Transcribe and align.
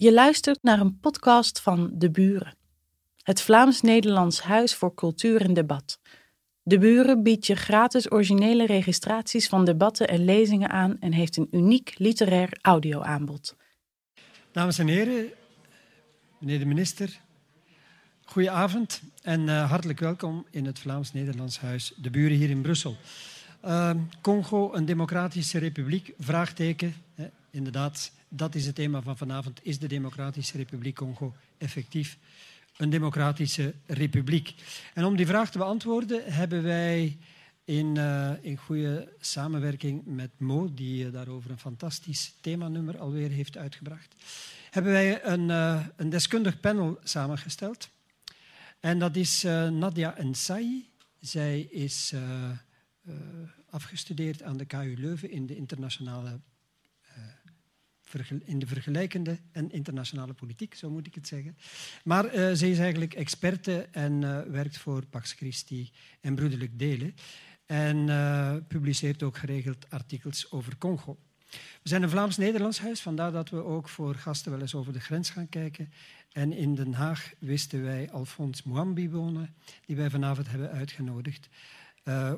Je 0.00 0.12
luistert 0.12 0.62
naar 0.62 0.80
een 0.80 0.98
podcast 1.00 1.60
van 1.60 1.90
De 1.92 2.10
Buren, 2.10 2.56
het 3.22 3.40
Vlaams-Nederlands 3.40 4.42
Huis 4.42 4.74
voor 4.74 4.94
Cultuur 4.94 5.40
en 5.40 5.54
Debat. 5.54 6.00
De 6.62 6.78
Buren 6.78 7.22
biedt 7.22 7.46
je 7.46 7.54
gratis 7.54 8.12
originele 8.12 8.66
registraties 8.66 9.48
van 9.48 9.64
debatten 9.64 10.08
en 10.08 10.24
lezingen 10.24 10.70
aan 10.70 10.96
en 11.00 11.12
heeft 11.12 11.36
een 11.36 11.48
uniek 11.50 11.94
literair 11.98 12.58
audioaanbod. 12.60 13.56
Dames 14.52 14.78
en 14.78 14.86
heren, 14.86 15.28
meneer 16.38 16.58
de 16.58 16.66
minister, 16.66 17.20
goedenavond 18.24 19.02
en 19.22 19.40
uh, 19.40 19.70
hartelijk 19.70 20.00
welkom 20.00 20.46
in 20.50 20.66
het 20.66 20.78
Vlaams-Nederlands 20.78 21.58
Huis 21.58 21.92
De 21.96 22.10
Buren 22.10 22.36
hier 22.36 22.50
in 22.50 22.62
Brussel. 22.62 22.96
Uh, 23.64 23.90
Congo, 24.20 24.74
een 24.74 24.84
democratische 24.84 25.58
republiek? 25.58 26.12
Vraagteken. 26.18 26.94
Inderdaad, 27.50 28.12
dat 28.30 28.54
is 28.54 28.66
het 28.66 28.74
thema 28.74 29.02
van 29.02 29.16
vanavond. 29.16 29.60
Is 29.62 29.78
de 29.78 29.86
Democratische 29.86 30.56
Republiek 30.56 30.94
Congo 30.94 31.34
effectief 31.58 32.18
een 32.76 32.90
democratische 32.90 33.74
republiek? 33.86 34.54
En 34.94 35.04
om 35.04 35.16
die 35.16 35.26
vraag 35.26 35.50
te 35.50 35.58
beantwoorden 35.58 36.32
hebben 36.32 36.62
wij 36.62 37.18
in, 37.64 37.96
uh, 37.96 38.32
in 38.40 38.56
goede 38.56 39.12
samenwerking 39.20 40.02
met 40.04 40.30
Mo, 40.36 40.74
die 40.74 41.04
uh, 41.04 41.12
daarover 41.12 41.50
een 41.50 41.58
fantastisch 41.58 42.34
themanummer 42.40 42.98
alweer 42.98 43.30
heeft 43.30 43.56
uitgebracht, 43.56 44.14
hebben 44.70 44.92
wij 44.92 45.24
een, 45.24 45.48
uh, 45.48 45.86
een 45.96 46.10
deskundig 46.10 46.60
panel 46.60 46.98
samengesteld. 47.02 47.88
En 48.80 48.98
dat 48.98 49.16
is 49.16 49.42
Nadia 49.42 50.16
Ensai. 50.16 50.88
Zij 51.20 51.60
is 51.60 52.14
afgestudeerd 53.70 54.42
aan 54.42 54.56
de 54.56 54.64
KU 54.64 54.94
Leuven 54.98 55.30
in 55.30 55.46
de 55.46 55.56
internationale 55.56 56.40
in 58.44 58.58
de 58.58 58.66
vergelijkende 58.66 59.38
en 59.52 59.70
internationale 59.70 60.32
politiek, 60.32 60.74
zo 60.74 60.90
moet 60.90 61.06
ik 61.06 61.14
het 61.14 61.26
zeggen. 61.26 61.56
Maar 62.04 62.24
uh, 62.24 62.30
zij 62.52 62.70
is 62.70 62.78
eigenlijk 62.78 63.14
experte 63.14 63.88
en 63.90 64.22
uh, 64.22 64.40
werkt 64.42 64.78
voor 64.78 65.06
Pax 65.06 65.32
Christi 65.32 65.90
en 66.20 66.34
Broederlijk 66.34 66.78
Delen. 66.78 67.14
En 67.66 67.96
uh, 67.96 68.56
publiceert 68.68 69.22
ook 69.22 69.36
geregeld 69.36 69.90
artikels 69.90 70.50
over 70.50 70.78
Congo. 70.78 71.18
We 71.82 71.88
zijn 71.88 72.02
een 72.02 72.10
Vlaams-Nederlands 72.10 72.80
huis, 72.80 73.00
vandaar 73.00 73.32
dat 73.32 73.50
we 73.50 73.64
ook 73.64 73.88
voor 73.88 74.14
gasten 74.14 74.50
wel 74.50 74.60
eens 74.60 74.74
over 74.74 74.92
de 74.92 75.00
grens 75.00 75.30
gaan 75.30 75.48
kijken. 75.48 75.92
En 76.32 76.52
in 76.52 76.74
Den 76.74 76.92
Haag 76.92 77.32
wisten 77.38 77.82
wij 77.82 78.10
Alphonse 78.10 78.62
Mwambi 78.64 79.10
wonen, 79.10 79.54
die 79.86 79.96
wij 79.96 80.10
vanavond 80.10 80.48
hebben 80.48 80.70
uitgenodigd. 80.70 81.48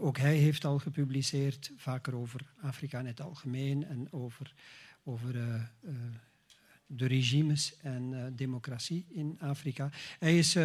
ook 0.01 0.19
hij 0.19 0.37
heeft 0.37 0.65
al 0.65 0.79
gepubliceerd, 0.79 1.73
vaker 1.77 2.17
over 2.17 2.41
Afrika 2.61 2.99
in 2.99 3.07
het 3.07 3.21
algemeen 3.21 3.85
en 3.85 4.13
over 4.13 4.55
over 5.05 5.37
uh, 5.37 5.43
uh, 5.45 5.93
de 6.87 7.07
regimes 7.07 7.77
en 7.77 8.13
uh, 8.13 8.25
democratie 8.33 9.07
in 9.09 9.37
Afrika. 9.41 9.91
Hij 10.19 10.39
is 10.39 10.57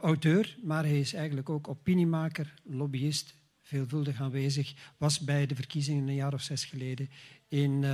auteur, 0.00 0.58
maar 0.62 0.84
hij 0.84 1.00
is 1.00 1.14
eigenlijk 1.14 1.48
ook 1.48 1.68
opiniemaker, 1.68 2.54
lobbyist, 2.64 3.36
veelvuldig 3.62 4.20
aanwezig. 4.20 4.74
Was 4.96 5.20
bij 5.20 5.46
de 5.46 5.54
verkiezingen 5.54 6.08
een 6.08 6.14
jaar 6.14 6.34
of 6.34 6.42
zes 6.42 6.64
geleden 6.64 7.10
in, 7.48 7.84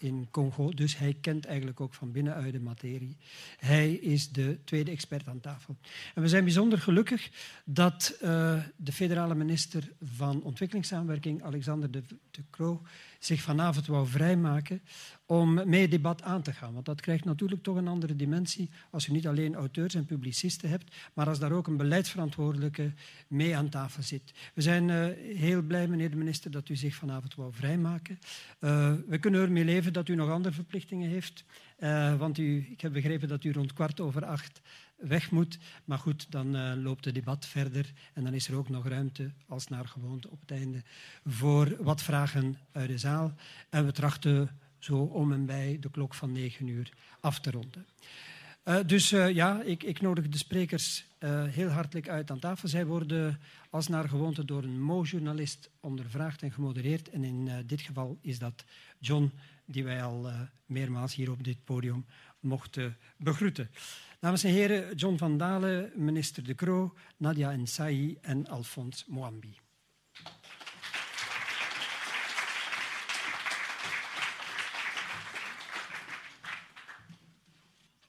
in 0.00 0.28
Congo. 0.30 0.68
Dus 0.68 0.98
hij 0.98 1.16
kent 1.20 1.44
eigenlijk 1.44 1.80
ook 1.80 1.94
van 1.94 2.12
binnenuit 2.12 2.52
de 2.52 2.60
materie. 2.60 3.16
Hij 3.56 3.92
is 3.92 4.30
de 4.30 4.58
tweede 4.64 4.90
expert 4.90 5.28
aan 5.28 5.40
tafel. 5.40 5.76
En 6.14 6.22
we 6.22 6.28
zijn 6.28 6.44
bijzonder 6.44 6.78
gelukkig 6.78 7.30
dat 7.64 8.18
uh, 8.22 8.62
de 8.76 8.92
federale 8.92 9.34
minister 9.34 9.92
van 10.02 10.42
Ontwikkelingssamenwerking, 10.42 11.42
Alexander 11.42 11.90
de, 11.90 12.02
de 12.30 12.42
Croo, 12.50 12.82
zich 13.18 13.40
vanavond 13.40 13.86
wou 13.86 14.06
vrijmaken 14.06 14.82
om 15.26 15.68
mee 15.68 15.80
het 15.80 15.90
debat 15.90 16.22
aan 16.22 16.42
te 16.42 16.52
gaan. 16.52 16.72
Want 16.72 16.84
dat 16.84 17.00
krijgt 17.00 17.24
natuurlijk 17.24 17.62
toch 17.62 17.76
een 17.76 17.88
andere 17.88 18.16
dimensie 18.16 18.70
als 18.90 19.06
je 19.06 19.12
niet 19.12 19.26
alleen 19.26 19.54
auteurs 19.54 19.94
en 19.94 20.06
publicisten 20.06 20.68
hebt, 20.68 20.94
maar 21.14 21.28
als 21.28 21.38
daar 21.38 21.52
ook 21.52 21.66
een 21.66 21.76
beleidsverantwoordelijke 21.76 22.92
mee 23.28 23.56
aan 23.56 23.68
tafel 23.68 24.02
zit. 24.02 24.32
We 24.54 24.62
zijn 24.62 24.88
uh, 24.88 25.36
heel 25.36 25.62
blij, 25.62 25.88
meneer 25.88 26.10
de 26.10 26.16
minister, 26.16 26.50
dat 26.50 26.68
u 26.68 26.76
zich 26.76 26.94
vanavond 26.94 27.34
wou 27.34 27.52
vrijmaken. 27.52 28.18
Uh, 28.60 28.92
we 29.08 29.18
kunnen 29.18 29.40
ermee 29.40 29.64
leven 29.64 29.89
dat 29.94 30.08
u 30.08 30.14
nog 30.14 30.30
andere 30.30 30.54
verplichtingen 30.54 31.08
heeft. 31.08 31.44
Uh, 31.78 32.16
want 32.16 32.38
u, 32.38 32.66
ik 32.70 32.80
heb 32.80 32.92
begrepen 32.92 33.28
dat 33.28 33.44
u 33.44 33.52
rond 33.52 33.72
kwart 33.72 34.00
over 34.00 34.24
acht 34.24 34.60
weg 34.96 35.30
moet. 35.30 35.58
Maar 35.84 35.98
goed, 35.98 36.26
dan 36.30 36.56
uh, 36.56 36.72
loopt 36.76 37.04
het 37.04 37.14
debat 37.14 37.46
verder 37.46 37.92
en 38.12 38.24
dan 38.24 38.34
is 38.34 38.48
er 38.48 38.56
ook 38.56 38.68
nog 38.68 38.88
ruimte, 38.88 39.30
als 39.46 39.68
naar 39.68 39.88
gewoonte 39.88 40.30
op 40.30 40.40
het 40.40 40.50
einde, 40.50 40.82
voor 41.26 41.76
wat 41.78 42.02
vragen 42.02 42.58
uit 42.72 42.88
de 42.88 42.98
zaal. 42.98 43.34
En 43.70 43.84
we 43.86 43.92
trachten 43.92 44.58
zo 44.78 44.96
om 44.96 45.32
en 45.32 45.46
bij 45.46 45.76
de 45.80 45.90
klok 45.90 46.14
van 46.14 46.32
negen 46.32 46.66
uur 46.66 46.92
af 47.20 47.40
te 47.40 47.50
ronden. 47.50 47.86
Uh, 48.64 48.78
dus 48.86 49.08
ja, 49.10 49.62
ik, 49.62 49.82
ik, 49.82 50.00
nodig 50.00 50.28
de 50.28 50.38
sprekers 50.38 51.04
heel 51.50 51.68
hartelijk 51.68 52.08
uit 52.08 52.30
aan 52.30 52.38
tafel. 52.38 52.68
Zij 52.68 52.86
worden 52.86 53.40
als 53.70 53.88
naar 53.88 54.08
gewoonte 54.08 54.44
door 54.44 54.62
een 54.62 54.82
Mo-journalist 54.82 55.70
ondervraagd 55.80 56.42
en 56.42 56.52
gemodereerd. 56.52 57.10
En 57.10 57.24
in 57.24 57.50
dit 57.66 57.80
geval 57.80 58.18
is 58.20 58.38
dat 58.38 58.64
John, 58.98 59.32
die 59.70 59.84
wij 59.84 60.02
al 60.02 60.30
meermaals 60.66 61.14
hier 61.14 61.30
op 61.30 61.44
dit 61.44 61.64
podium 61.64 62.06
mochten 62.40 62.96
begroeten. 63.16 63.70
Dames 64.20 64.44
en 64.44 64.50
heren, 64.50 64.94
John 64.94 65.16
van 65.16 65.38
Dalen, 65.38 65.92
minister 65.94 66.44
De 66.44 66.54
Croo, 66.54 66.94
Nadia 67.16 67.52
Ensai 67.52 68.18
en 68.20 68.46
Alphonse 68.46 69.04
Moambi. 69.08 69.56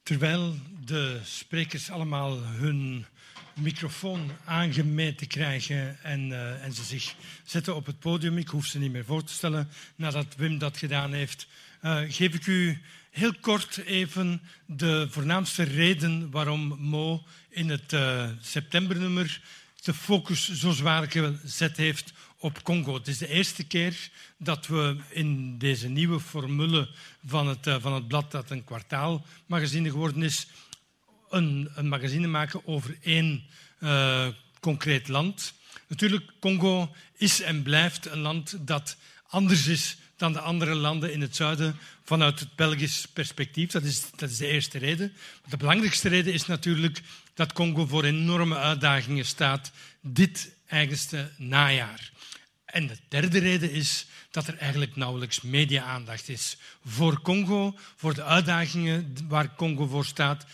Terwijl 0.04 0.56
de 0.86 1.20
sprekers 1.24 1.92
allemaal 1.92 2.44
hun 2.44 3.06
microfoon 3.54 4.32
aangemeten 4.46 5.28
krijgen 5.28 6.04
en, 6.04 6.30
uh, 6.30 6.64
en, 6.64 6.74
ze 6.74 6.84
zich 6.84 7.16
zetten 7.44 7.76
op 7.76 7.86
het 7.86 8.00
podium, 8.00 8.38
ik 8.38 8.48
hoef 8.48 8.66
ze 8.66 8.80
niet 8.80 8.92
meer 8.92 9.06
voor 9.06 9.24
te 9.24 9.34
stellen 9.34 9.70
nadat 9.96 10.36
Wim 10.38 10.58
dat 10.58 10.78
gedaan 10.78 11.14
heeft, 11.14 11.48
uh, 11.84 12.00
geef 12.08 12.34
ik 12.34 12.48
u 12.48 12.82
heel 13.10 13.34
kort 13.40 13.78
even 13.78 14.42
de 14.66 15.08
voornaamste 15.10 15.64
reden 15.64 16.32
waarom 16.32 16.76
Mo 16.80 17.24
in 17.50 17.70
het 17.70 17.94
uh, 17.94 18.30
septembernummer 18.42 19.42
de 19.84 19.94
focus 19.94 20.52
zo 20.52 20.72
zwaar 20.72 21.12
gezet 21.12 21.78
heeft 21.78 22.14
op 22.38 22.64
Congo. 22.64 22.94
Het 22.94 23.08
is 23.08 23.18
de 23.18 23.28
eerste 23.28 23.64
keer 23.64 24.10
dat 24.38 24.68
we 24.68 24.98
in 25.10 25.58
deze 25.58 25.90
nieuwe 25.90 26.20
formule 26.20 26.90
van 27.26 27.48
het, 27.48 27.70
van 27.80 27.94
het 27.94 28.08
blad, 28.08 28.32
dat 28.32 28.50
een 28.50 28.64
kwartaalmagazine 28.64 29.90
geworden 29.90 30.24
is, 30.24 30.48
een, 31.32 31.70
een 31.76 31.88
magazine 31.88 32.28
maken 32.28 32.68
over 32.68 32.98
één 33.02 33.44
uh, 33.80 34.28
concreet 34.60 35.08
land. 35.08 35.54
Natuurlijk, 35.88 36.32
Congo 36.40 36.96
is 37.18 37.42
en 37.42 37.64
blijft 37.64 38.06
een 38.06 38.20
land 38.20 38.68
dat 38.68 38.98
anders 39.28 39.68
is 39.68 39.98
dan 40.16 40.34
de 40.34 40.40
andere 40.40 40.76
landen 40.76 41.14
in 41.14 41.22
het 41.22 41.36
zuiden 41.36 41.76
vanuit 42.04 42.40
het 42.40 42.56
Belgisch 42.56 43.06
perspectief. 43.14 43.72
Dat 43.72 43.84
is, 43.84 44.12
dat 44.16 44.30
is 44.30 44.38
de 44.38 44.48
eerste 44.48 44.78
reden. 44.78 45.14
de 45.50 45.58
belangrijkste 45.58 46.10
reden 46.10 46.34
is 46.34 46.46
natuurlijk 46.46 47.02
dat 47.34 47.54
Congo 47.54 47.86
voor 47.86 48.04
enorme 48.04 48.56
uitdagingen 48.56 49.26
staat 49.26 49.72
dit 50.02 50.56
eigenste 50.68 51.32
najaar. 51.38 52.12
En 52.66 52.88
de 52.88 52.98
derde 53.08 53.40
reden 53.40 53.72
is 53.72 54.06
dat 54.32 54.48
er 54.48 54.58
eigenlijk 54.58 54.96
nauwelijks 54.96 55.42
media-aandacht 55.42 56.30
is 56.30 56.58
voor 56.86 57.22
Congo, 57.22 57.78
voor 57.96 58.14
de 58.14 58.24
uitdagingen 58.24 59.16
waar 59.28 59.56
Congo 59.56 59.88
voor 59.88 60.06
staat 60.06 60.46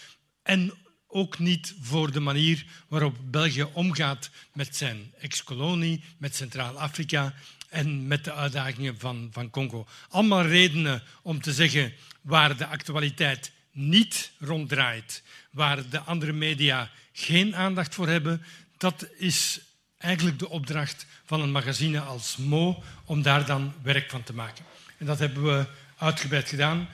en 0.47 0.73
ook 1.07 1.39
niet 1.39 1.75
voor 1.81 2.11
de 2.11 2.19
manier 2.19 2.65
waarop 2.87 3.15
België 3.23 3.63
omgaat 3.63 4.29
met 4.53 4.75
zijn 4.75 5.13
ex-kolonie, 5.19 6.03
met 6.17 6.35
Centraal-Afrika 6.35 7.33
en 7.69 8.07
met 8.07 8.23
de 8.23 8.33
uitdagingen 8.33 8.99
van, 8.99 9.29
van 9.31 9.49
Congo. 9.49 9.87
Allemaal 10.09 10.45
redenen 10.45 11.03
om 11.21 11.41
te 11.41 11.53
zeggen 11.53 11.93
waar 12.21 12.57
de 12.57 12.65
actualiteit 12.65 13.51
niet 13.71 14.31
ronddraait, 14.39 15.23
waar 15.51 15.89
de 15.89 15.99
andere 15.99 16.33
media 16.33 16.89
geen 17.11 17.55
aandacht 17.55 17.95
voor 17.95 18.07
hebben, 18.07 18.43
dat 18.77 19.07
is 19.17 19.59
eigenlijk 19.97 20.39
de 20.39 20.49
opdracht 20.49 21.05
van 21.25 21.41
een 21.41 21.51
magazine 21.51 21.99
als 21.99 22.37
Mo 22.37 22.83
om 23.05 23.21
daar 23.21 23.45
dan 23.45 23.73
werk 23.81 24.09
van 24.09 24.23
te 24.23 24.33
maken. 24.33 24.65
En 24.97 25.05
dat 25.05 25.19
hebben 25.19 25.43
we 25.43 25.65
uitgebreid 25.97 26.49
gedaan. 26.49 26.87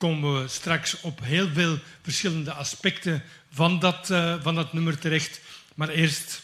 Komen 0.00 0.42
we 0.42 0.48
straks 0.48 1.00
op 1.00 1.20
heel 1.22 1.48
veel 1.48 1.78
verschillende 2.02 2.52
aspecten 2.52 3.22
van 3.52 3.78
dat, 3.78 4.10
uh, 4.10 4.34
van 4.42 4.54
dat 4.54 4.72
nummer 4.72 4.98
terecht. 4.98 5.40
Maar 5.74 5.88
eerst 5.88 6.42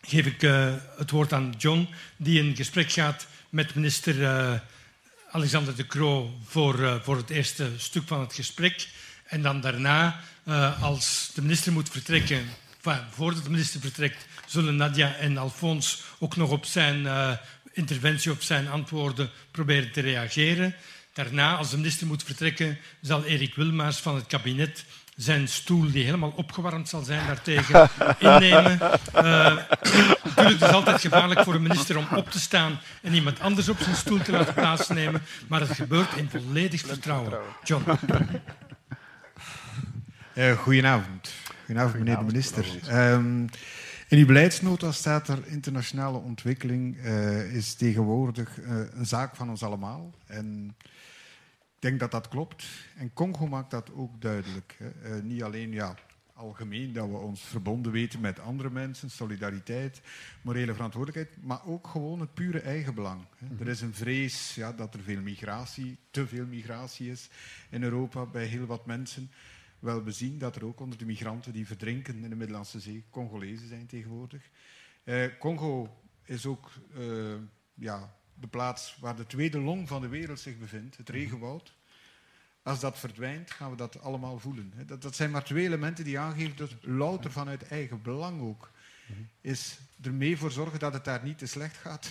geef 0.00 0.26
ik 0.26 0.42
uh, 0.42 0.74
het 0.96 1.10
woord 1.10 1.32
aan 1.32 1.54
John, 1.58 1.88
die 2.16 2.42
in 2.42 2.56
gesprek 2.56 2.92
gaat 2.92 3.26
met 3.48 3.74
minister 3.74 4.14
uh, 4.14 4.52
Alexander 5.30 5.76
de 5.76 5.86
Croo 5.86 6.38
voor, 6.44 7.00
voor 7.02 7.16
het 7.16 7.30
eerste 7.30 7.70
stuk 7.76 8.02
van 8.06 8.20
het 8.20 8.34
gesprek. 8.34 8.88
En 9.26 9.42
dan 9.42 9.60
daarna, 9.60 10.20
als 10.80 11.30
de 11.34 11.42
minister 11.42 11.72
moet 11.72 11.90
vertrekken, 11.90 12.46
voordat 13.10 13.44
de 13.44 13.50
minister 13.50 13.80
vertrekt, 13.80 14.26
zullen 14.46 14.76
Nadia 14.76 15.14
en 15.14 15.38
Alphonse 15.38 15.96
ook 16.18 16.36
nog 16.36 16.50
op 16.50 16.64
zijn 16.64 17.06
interventie, 17.72 18.30
op 18.30 18.42
zijn 18.42 18.68
antwoorden 18.68 19.30
proberen 19.50 19.92
te 19.92 20.00
reageren. 20.00 20.74
Daarna, 21.12 21.56
als 21.56 21.70
de 21.70 21.76
minister 21.76 22.06
moet 22.06 22.22
vertrekken, 22.22 22.78
zal 23.00 23.24
Erik 23.24 23.54
Wilmaers 23.54 23.96
van 23.96 24.14
het 24.14 24.26
kabinet 24.26 24.84
zijn 25.16 25.48
stoel, 25.48 25.90
die 25.90 26.04
helemaal 26.04 26.32
opgewarmd 26.36 26.88
zal 26.88 27.02
zijn, 27.02 27.26
daartegen 27.26 27.90
innemen. 28.18 28.78
Uh, 28.80 29.56
natuurlijk, 30.22 30.60
het 30.60 30.62
is 30.62 30.68
altijd 30.68 31.00
gevaarlijk 31.00 31.42
voor 31.42 31.54
een 31.54 31.62
minister 31.62 31.96
om 31.96 32.06
op 32.16 32.30
te 32.30 32.40
staan 32.40 32.80
en 33.02 33.14
iemand 33.14 33.40
anders 33.40 33.68
op 33.68 33.78
zijn 33.78 33.96
stoel 33.96 34.18
te 34.18 34.32
laten 34.32 34.54
plaatsnemen, 34.54 35.22
maar 35.48 35.60
het 35.60 35.70
gebeurt 35.70 36.16
in 36.16 36.30
volledig 36.30 36.80
vertrouwen. 36.80 37.38
John. 37.64 37.84
Uh, 40.34 40.58
goedenavond. 40.58 41.30
Goedenavond, 41.64 41.98
meneer 41.98 42.18
de 42.18 42.24
minister. 42.24 42.64
Um, 42.92 43.48
in 44.08 44.18
uw 44.18 44.26
beleidsnota 44.26 44.92
staat 44.92 45.28
er 45.28 45.38
internationale 45.46 46.18
ontwikkeling 46.18 46.96
uh, 46.96 47.54
is 47.54 47.74
tegenwoordig 47.74 48.58
uh, 48.58 48.80
een 48.94 49.06
zaak 49.06 49.36
van 49.36 49.50
ons 49.50 49.62
allemaal. 49.62 50.14
En 50.26 50.76
denk 51.78 52.00
dat 52.00 52.10
dat 52.10 52.28
klopt. 52.28 52.64
En 52.96 53.12
Congo 53.12 53.46
maakt 53.46 53.70
dat 53.70 53.92
ook 53.92 54.20
duidelijk. 54.20 54.76
Hè. 54.78 55.16
Uh, 55.16 55.22
niet 55.22 55.42
alleen 55.42 55.72
ja, 55.72 55.94
algemeen 56.32 56.92
dat 56.92 57.08
we 57.08 57.16
ons 57.16 57.40
verbonden 57.40 57.92
weten 57.92 58.20
met 58.20 58.40
andere 58.40 58.70
mensen, 58.70 59.10
solidariteit, 59.10 60.00
morele 60.42 60.74
verantwoordelijkheid, 60.74 61.44
maar 61.44 61.66
ook 61.66 61.86
gewoon 61.86 62.20
het 62.20 62.34
pure 62.34 62.60
eigenbelang. 62.60 63.24
Hè. 63.36 63.46
Mm 63.46 63.50
-hmm. 63.50 63.60
Er 63.60 63.68
is 63.68 63.80
een 63.80 63.94
vrees 63.94 64.54
ja, 64.54 64.72
dat 64.72 64.94
er 64.94 65.00
veel 65.00 65.20
migratie, 65.20 65.98
te 66.10 66.26
veel 66.26 66.46
migratie 66.46 67.10
is 67.10 67.30
in 67.70 67.82
Europa 67.82 68.26
bij 68.26 68.44
heel 68.44 68.66
wat 68.66 68.86
mensen. 68.86 69.30
Wel, 69.78 70.04
we 70.04 70.10
zien 70.10 70.38
dat 70.38 70.56
er 70.56 70.64
ook 70.64 70.80
onder 70.80 70.98
de 70.98 71.06
migranten 71.06 71.52
die 71.52 71.66
verdrinken 71.66 72.22
in 72.22 72.30
de 72.30 72.36
Middellandse 72.36 72.80
Zee 72.80 73.04
Congolezen 73.10 73.68
zijn 73.68 73.86
tegenwoordig. 73.86 74.50
Uh, 75.04 75.38
Congo 75.38 75.96
is 76.24 76.46
ook 76.46 76.70
uh, 76.98 77.34
ja, 77.74 78.16
de 78.40 78.46
plaats 78.46 78.96
waar 79.00 79.16
de 79.16 79.26
tweede 79.26 79.58
long 79.58 79.88
van 79.88 80.00
de 80.00 80.08
wereld 80.08 80.40
zich 80.40 80.58
bevindt, 80.58 80.96
het 80.96 81.08
regenwoud. 81.08 81.72
Als 82.62 82.80
dat 82.80 82.98
verdwijnt, 82.98 83.50
gaan 83.50 83.70
we 83.70 83.76
dat 83.76 84.00
allemaal 84.00 84.38
voelen. 84.38 84.72
Dat, 84.86 85.02
dat 85.02 85.16
zijn 85.16 85.30
maar 85.30 85.44
twee 85.44 85.64
elementen 85.64 86.04
die 86.04 86.18
aangeven 86.18 86.56
dat 86.56 86.74
louter 86.80 87.32
vanuit 87.32 87.68
eigen 87.68 88.02
belang 88.02 88.40
ook 88.40 88.70
is 89.40 89.78
er 90.02 90.12
mee 90.12 90.36
voor 90.36 90.50
zorgen 90.50 90.78
dat 90.78 90.92
het 90.92 91.04
daar 91.04 91.24
niet 91.24 91.38
te 91.38 91.46
slecht 91.46 91.76
gaat. 91.76 92.10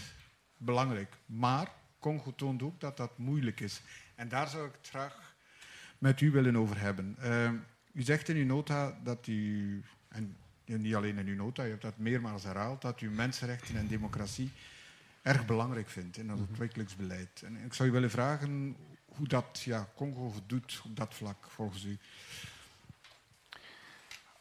Belangrijk. 0.58 1.18
Maar 1.26 1.72
Congo 2.00 2.34
toont 2.36 2.62
ook 2.62 2.80
dat 2.80 2.98
dat 2.98 3.18
moeilijk 3.18 3.60
is. 3.60 3.82
En 4.16 4.30
daar 4.30 4.48
zou 4.48 4.68
ik 4.68 4.74
het 4.78 4.90
graag 4.90 5.36
met 5.98 6.22
u 6.22 6.32
willen 6.32 6.58
over 6.58 6.80
hebben. 6.80 7.16
Uh, 7.24 7.52
u 7.92 8.02
zegt 8.02 8.30
in 8.30 8.36
uw 8.36 8.46
nota 8.46 9.00
dat 9.04 9.28
u, 9.28 9.84
en 10.08 10.36
niet 10.66 10.96
alleen 10.96 11.18
in 11.18 11.28
uw 11.28 11.36
nota, 11.36 11.66
u 11.66 11.70
hebt 11.70 11.82
dat 11.82 11.98
meermaals 11.98 12.44
herhaald, 12.44 12.82
dat 12.82 13.02
u 13.02 13.10
mensenrechten 13.10 13.76
en 13.76 13.88
democratie 13.88 14.52
erg 15.28 15.46
belangrijk 15.46 15.90
vindt 15.90 16.18
in 16.18 16.30
het 16.30 16.40
ontwikkelingsbeleid. 16.40 17.42
En 17.46 17.56
ik 17.66 17.74
zou 17.74 17.90
u 17.90 17.92
willen 17.92 18.10
vragen 18.10 18.76
hoe 19.06 19.28
dat 19.28 19.62
ja, 19.66 19.88
Congo 19.96 20.34
doet 20.46 20.82
op 20.86 20.96
dat 20.96 21.14
vlak, 21.14 21.46
volgens 21.48 21.84
u. 21.84 21.98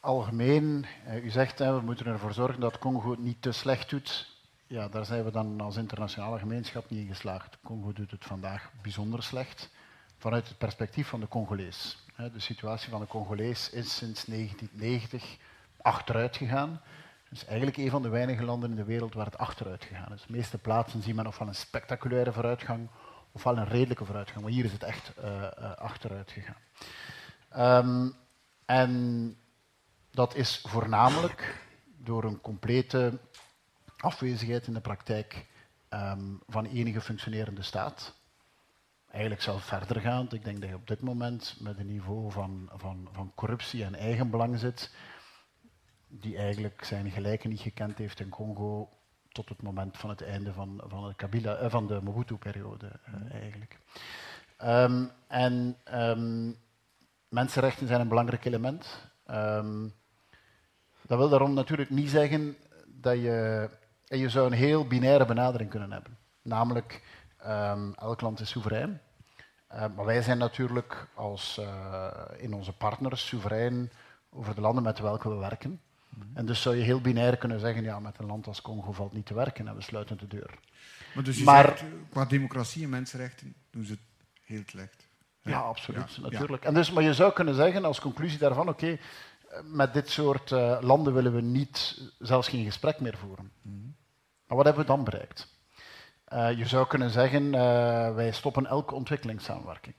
Algemeen, 0.01 0.87
eh, 1.07 1.25
u 1.25 1.31
zegt 1.31 1.59
hè, 1.59 1.75
we 1.75 1.81
moeten 1.81 2.07
ervoor 2.07 2.33
zorgen 2.33 2.61
dat 2.61 2.79
Congo 2.79 3.11
het 3.11 3.21
niet 3.21 3.43
te 3.43 3.53
slecht 3.53 3.91
doet. 3.91 4.35
Ja, 4.67 4.89
daar 4.89 5.05
zijn 5.05 5.25
we 5.25 5.31
dan 5.31 5.61
als 5.61 5.77
internationale 5.77 6.39
gemeenschap 6.39 6.91
niet 6.91 7.01
in 7.01 7.07
geslaagd. 7.07 7.59
Congo 7.63 7.93
doet 7.93 8.11
het 8.11 8.25
vandaag 8.25 8.71
bijzonder 8.83 9.23
slecht 9.23 9.71
vanuit 10.19 10.49
het 10.49 10.59
perspectief 10.59 11.09
van 11.09 11.21
de 11.21 11.29
Congolees. 11.29 12.05
De 12.17 12.41
situatie 12.41 12.91
van 12.91 13.01
de 13.01 13.07
Congolees 13.07 13.71
is 13.71 13.97
sinds 13.97 14.25
1990 14.25 15.37
achteruit 15.77 16.37
gegaan. 16.37 16.81
Is 17.37 17.45
eigenlijk 17.45 17.77
een 17.77 17.91
van 17.91 18.03
de 18.03 18.09
weinige 18.09 18.45
landen 18.45 18.71
in 18.71 18.77
de 18.77 18.85
wereld 18.85 19.15
waar 19.15 19.25
het 19.25 19.39
achteruit 19.39 19.85
gegaan 19.85 20.13
is. 20.13 20.23
De 20.27 20.33
meeste 20.33 20.59
plaatsen 20.59 21.03
zien 21.03 21.15
men 21.15 21.27
ofwel 21.27 21.49
een 21.49 21.55
spectaculaire 21.55 22.33
vooruitgang 22.33 22.89
ofwel 23.33 23.57
een 23.57 23.69
redelijke 23.69 24.05
vooruitgang. 24.05 24.45
Maar 24.45 24.53
hier 24.53 24.65
is 24.65 24.73
het 24.73 24.83
echt 24.83 25.13
uh, 25.19 25.25
uh, 25.25 25.75
achteruit 25.75 26.31
gegaan. 26.31 27.87
Um, 27.87 28.15
en 28.65 29.37
dat 30.11 30.35
is 30.35 30.65
voornamelijk 30.69 31.67
door 31.97 32.25
een 32.25 32.41
complete 32.41 33.19
afwezigheid 33.97 34.67
in 34.67 34.75
de 34.75 34.81
praktijk 34.81 35.47
um, 35.91 36.41
van 36.49 36.65
enige 36.65 37.01
functionerende 37.01 37.63
staat 37.63 38.15
eigenlijk 39.11 39.43
zelf 39.43 39.65
verdergaand. 39.65 40.33
Ik 40.33 40.45
denk 40.45 40.61
dat 40.61 40.69
je 40.69 40.75
op 40.75 40.87
dit 40.87 41.01
moment 41.01 41.57
met 41.61 41.79
een 41.79 41.87
niveau 41.87 42.33
van, 42.33 42.71
van, 42.77 43.09
van 43.13 43.33
corruptie 43.35 43.85
en 43.85 43.95
eigenbelang 43.95 44.59
zit, 44.59 44.91
die 46.21 46.37
eigenlijk 46.37 46.85
zijn 46.85 47.11
gelijken 47.11 47.51
niet 47.51 47.61
gekend 47.61 47.99
heeft 47.99 48.21
in 48.21 48.29
Congo 48.29 48.89
tot 49.29 49.49
het 49.49 49.63
moment 49.63 49.97
van 49.97 50.11
het 50.11 50.23
einde 50.23 50.53
van, 50.53 50.83
van, 50.87 51.05
het 51.05 51.17
Kabila, 51.17 51.55
eh, 51.55 51.71
van 51.71 51.87
de 51.87 52.01
Mobutu-periode 52.03 52.91
uh, 53.09 53.35
eigenlijk. 53.41 53.79
Um, 54.65 55.11
en 55.27 55.77
um, 55.95 56.57
mensenrechten 57.29 57.87
zijn 57.87 58.01
een 58.01 58.09
belangrijk 58.09 58.45
element. 58.45 59.11
Um, 59.31 59.95
dat 61.03 61.19
wil 61.19 61.29
daarom 61.29 61.55
natuurlijk 61.55 61.91
niet 61.91 62.11
zeggen 62.11 62.57
dat 62.87 63.15
je... 63.15 63.69
En 64.07 64.19
je 64.19 64.29
zou 64.29 64.47
een 64.47 64.59
heel 64.59 64.87
binaire 64.87 65.25
benadering 65.25 65.71
kunnen 65.71 65.93
hebben. 65.93 66.19
Namelijk, 66.43 67.03
elk 67.97 68.21
land 68.21 68.41
is 68.41 68.49
soeverein. 68.49 69.01
Uh, 69.73 69.85
maar 69.97 70.05
wij 70.05 70.23
zijn 70.23 70.39
natuurlijk 70.39 71.09
als, 71.15 71.59
uh, 71.59 72.11
in 72.37 72.55
onze 72.55 72.73
partners 72.73 73.27
soeverein 73.27 73.91
over 74.31 74.55
de 74.55 74.61
landen 74.61 74.83
met 74.83 74.99
welke 74.99 75.29
we 75.29 75.35
werken. 75.35 75.81
En 76.35 76.47
dus 76.47 76.63
zou 76.63 76.77
je 76.77 76.83
heel 76.83 77.01
binair 77.01 77.37
kunnen 77.37 77.61
zeggen, 77.61 77.83
ja, 77.83 78.01
met 78.01 78.19
een 78.19 78.27
land 78.27 78.47
als 78.47 78.63
Congo 78.63 78.93
valt 78.93 79.13
niet 79.13 79.27
te 79.27 79.35
werken 79.35 79.69
en 79.69 79.75
we 79.75 79.83
sluiten 79.83 80.19
de 80.19 80.27
deur. 80.27 80.59
Maar 81.15 81.25
dus 81.25 81.39
je 81.39 81.45
maar, 81.45 81.65
zegt, 81.65 81.85
qua 82.11 82.25
democratie 82.25 82.83
en 82.83 82.89
mensenrechten 82.89 83.55
doen 83.71 83.85
ze 83.85 83.93
het 83.93 84.01
heel 84.45 84.63
slecht. 84.67 85.09
Ja, 85.43 85.51
ja 85.51 85.59
absoluut, 85.59 86.15
ja, 86.15 86.23
natuurlijk. 86.23 86.63
Ja. 86.63 86.69
En 86.69 86.75
dus, 86.75 86.91
maar 86.91 87.03
je 87.03 87.15
zou 87.15 87.33
kunnen 87.33 87.55
zeggen 87.55 87.85
als 87.85 88.01
conclusie 88.01 88.39
daarvan, 88.39 88.69
oké, 88.69 88.85
okay, 88.85 89.01
met 89.65 89.93
dit 89.93 90.11
soort 90.11 90.51
uh, 90.51 90.79
landen 90.81 91.15
willen 91.15 91.35
we 91.35 91.41
niet, 91.41 92.03
zelfs 92.19 92.49
geen 92.49 92.65
gesprek 92.65 93.01
meer 93.01 93.17
voeren. 93.17 93.51
Mm. 93.63 93.95
Maar 94.47 94.57
wat 94.57 94.67
hebben 94.67 94.83
we 94.83 94.91
dan 94.91 95.05
bereikt? 95.05 95.55
Uh, 96.33 96.53
je 96.53 96.67
zou 96.67 96.87
kunnen 96.87 97.11
zeggen, 97.11 97.45
uh, 97.45 97.51
wij 98.15 98.33
stoppen 98.33 98.67
elke 98.67 98.95
ontwikkelingssamenwerking. 98.95 99.95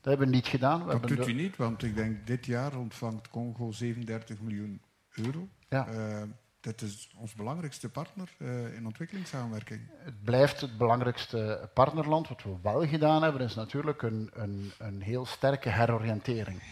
Dat 0.00 0.18
hebben 0.18 0.28
we 0.28 0.34
niet 0.34 0.46
gedaan. 0.46 0.86
We 0.86 1.00
dat 1.00 1.08
doet 1.08 1.28
u 1.28 1.32
niet, 1.32 1.56
want 1.56 1.82
ik 1.82 1.94
denk 1.94 2.26
dit 2.26 2.46
jaar 2.46 2.76
ontvangt 2.76 3.28
Congo 3.28 3.72
37 3.72 4.40
miljoen 4.40 4.80
euro. 5.24 5.48
Ja. 5.68 5.88
Uh, 5.88 6.22
dat 6.60 6.80
is 6.80 7.10
ons 7.16 7.34
belangrijkste 7.34 7.88
partner 7.88 8.28
in 8.76 8.86
ontwikkelingssamenwerking. 8.86 9.80
Het 9.98 10.24
blijft 10.24 10.60
het 10.60 10.78
belangrijkste 10.78 11.70
partnerland. 11.74 12.28
Wat 12.28 12.42
we 12.42 12.56
wel 12.62 12.86
gedaan 12.86 13.22
hebben, 13.22 13.40
is 13.40 13.54
natuurlijk 13.54 14.02
een, 14.02 14.30
een, 14.32 14.72
een 14.78 15.02
heel 15.02 15.26
sterke 15.26 15.68
heroriëntering. 15.68 16.62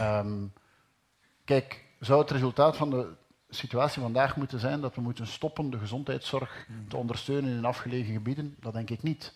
Um, 0.00 0.52
kijk, 1.44 1.84
zou 2.00 2.20
het 2.20 2.30
resultaat 2.30 2.76
van 2.76 2.90
de 2.90 3.12
situatie 3.48 4.02
vandaag 4.02 4.36
moeten 4.36 4.60
zijn 4.60 4.80
dat 4.80 4.94
we 4.94 5.00
moeten 5.00 5.26
stoppen 5.26 5.70
de 5.70 5.78
gezondheidszorg 5.78 6.66
te 6.88 6.96
ondersteunen 6.96 7.56
in 7.56 7.64
afgelegen 7.64 8.12
gebieden? 8.12 8.56
Dat 8.60 8.72
denk 8.72 8.90
ik 8.90 9.02
niet. 9.02 9.34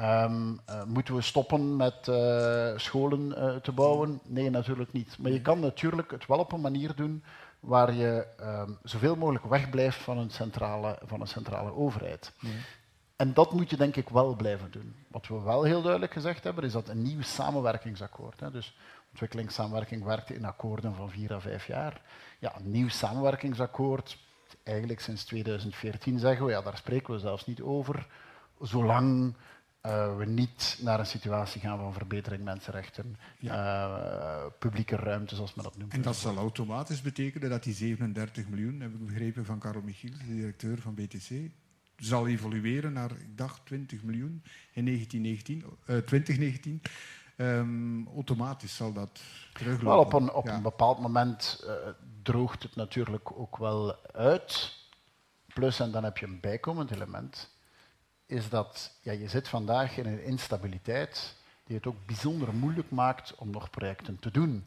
Um, 0.00 0.60
uh, 0.70 0.84
moeten 0.84 1.14
we 1.14 1.20
stoppen 1.22 1.76
met 1.76 2.08
uh, 2.08 2.72
scholen 2.76 3.28
uh, 3.28 3.56
te 3.56 3.72
bouwen? 3.72 4.20
Nee, 4.24 4.50
natuurlijk 4.50 4.92
niet. 4.92 5.18
Maar 5.18 5.30
je 5.30 5.40
kan 5.40 5.60
natuurlijk 5.60 6.10
het 6.10 6.26
wel 6.26 6.38
op 6.38 6.52
een 6.52 6.60
manier 6.60 6.94
doen 6.94 7.24
waar 7.66 7.94
je 7.94 8.26
um, 8.40 8.78
zoveel 8.82 9.16
mogelijk 9.16 9.44
wegblijft 9.44 9.98
van 9.98 10.18
een 10.18 10.30
centrale, 10.30 10.98
van 11.04 11.20
een 11.20 11.26
centrale 11.26 11.74
overheid. 11.74 12.32
En 13.16 13.34
dat 13.34 13.52
moet 13.52 13.70
je 13.70 13.76
denk 13.76 13.96
ik 13.96 14.08
wel 14.08 14.34
blijven 14.34 14.70
doen. 14.70 14.94
Wat 15.08 15.26
we 15.26 15.40
wel 15.40 15.62
heel 15.62 15.82
duidelijk 15.82 16.12
gezegd 16.12 16.44
hebben, 16.44 16.64
is 16.64 16.72
dat 16.72 16.88
een 16.88 17.02
nieuw 17.02 17.22
samenwerkingsakkoord. 17.22 18.40
Hè, 18.40 18.50
dus 18.50 18.76
ontwikkelingssamenwerking 19.10 20.04
werkt 20.04 20.30
in 20.30 20.44
akkoorden 20.44 20.94
van 20.94 21.10
vier 21.10 21.32
à 21.32 21.40
vijf 21.40 21.66
jaar. 21.66 22.00
Ja, 22.38 22.56
een 22.56 22.70
nieuw 22.70 22.88
samenwerkingsakkoord, 22.88 24.18
eigenlijk 24.62 25.00
sinds 25.00 25.24
2014 25.24 26.18
zeggen 26.18 26.46
we, 26.46 26.52
ja, 26.52 26.62
daar 26.62 26.76
spreken 26.76 27.12
we 27.12 27.18
zelfs 27.18 27.46
niet 27.46 27.62
over, 27.62 28.06
zolang 28.60 29.36
uh, 29.86 30.16
we 30.16 30.24
niet 30.24 30.78
naar 30.82 30.98
een 30.98 31.06
situatie 31.06 31.60
gaan 31.60 31.78
van 31.78 31.92
verbetering 31.92 32.44
mensenrechten, 32.44 33.16
ja. 33.38 33.88
uh, 33.88 34.46
publieke 34.58 34.96
ruimte, 34.96 35.34
zoals 35.34 35.54
men 35.54 35.64
dat 35.64 35.76
noemt. 35.76 35.92
En 35.92 36.02
dat 36.02 36.16
zal 36.16 36.36
automatisch 36.36 37.02
betekenen 37.02 37.50
dat 37.50 37.62
die 37.62 37.74
37 37.74 38.48
miljoen, 38.48 38.80
heb 38.80 38.92
ik 38.92 39.06
begrepen 39.06 39.44
van 39.44 39.58
Karel 39.58 39.82
Michiel, 39.82 40.12
de 40.18 40.34
directeur 40.34 40.80
van 40.80 40.94
BTC, 40.94 41.50
zal 41.96 42.26
evolueren 42.26 42.92
naar, 42.92 43.10
ik 43.10 43.38
dacht, 43.38 43.60
20 43.66 44.02
miljoen 44.02 44.42
in 44.72 44.84
1919, 44.84 45.64
uh, 45.86 45.96
2019. 45.96 46.82
Um, 47.38 48.08
automatisch 48.14 48.76
zal 48.76 48.92
dat 48.92 49.20
teruglopen. 49.52 49.86
Wel, 49.86 49.98
op 49.98 50.12
een, 50.12 50.32
op 50.32 50.46
ja. 50.46 50.54
een 50.54 50.62
bepaald 50.62 50.98
moment 50.98 51.66
droogt 52.22 52.62
het 52.62 52.76
natuurlijk 52.76 53.38
ook 53.38 53.56
wel 53.56 53.96
uit. 54.12 54.72
Plus, 55.54 55.80
en 55.80 55.90
dan 55.90 56.04
heb 56.04 56.18
je 56.18 56.26
een 56.26 56.40
bijkomend 56.40 56.90
element, 56.90 57.55
is 58.26 58.48
dat 58.48 58.98
ja, 59.00 59.12
je 59.12 59.28
zit 59.28 59.48
vandaag 59.48 59.96
in 59.96 60.06
een 60.06 60.22
instabiliteit 60.22 61.34
die 61.64 61.76
het 61.76 61.86
ook 61.86 62.06
bijzonder 62.06 62.54
moeilijk 62.54 62.90
maakt 62.90 63.34
om 63.34 63.50
nog 63.50 63.70
projecten 63.70 64.18
te 64.18 64.30
doen. 64.30 64.66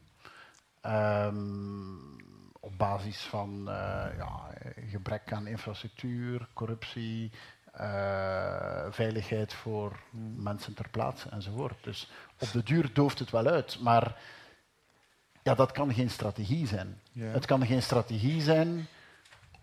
Um, 0.86 2.16
op 2.60 2.78
basis 2.78 3.22
van 3.22 3.60
uh, 3.60 4.06
ja, 4.18 4.50
gebrek 4.90 5.34
aan 5.34 5.48
infrastructuur, 5.48 6.48
corruptie, 6.54 7.32
veiligheid 8.90 9.54
voor 9.54 10.00
mensen 10.36 10.74
ter 10.74 10.90
plaatse 10.90 11.30
enzovoort. 11.30 11.84
Dus 11.84 12.12
op 12.40 12.52
de 12.52 12.64
duur 12.64 12.94
dooft 12.94 13.20
het 13.20 13.30
wel 13.30 13.48
uit, 13.48 13.80
maar 13.80 14.22
ja, 15.44 15.56
dat 15.56 15.72
kan 15.72 15.94
geen 15.94 16.10
strategie 16.10 16.68
zijn. 16.68 17.02
Het 17.14 17.46
kan 17.46 17.66
geen 17.66 17.82
strategie 17.82 18.42
zijn 18.42 18.88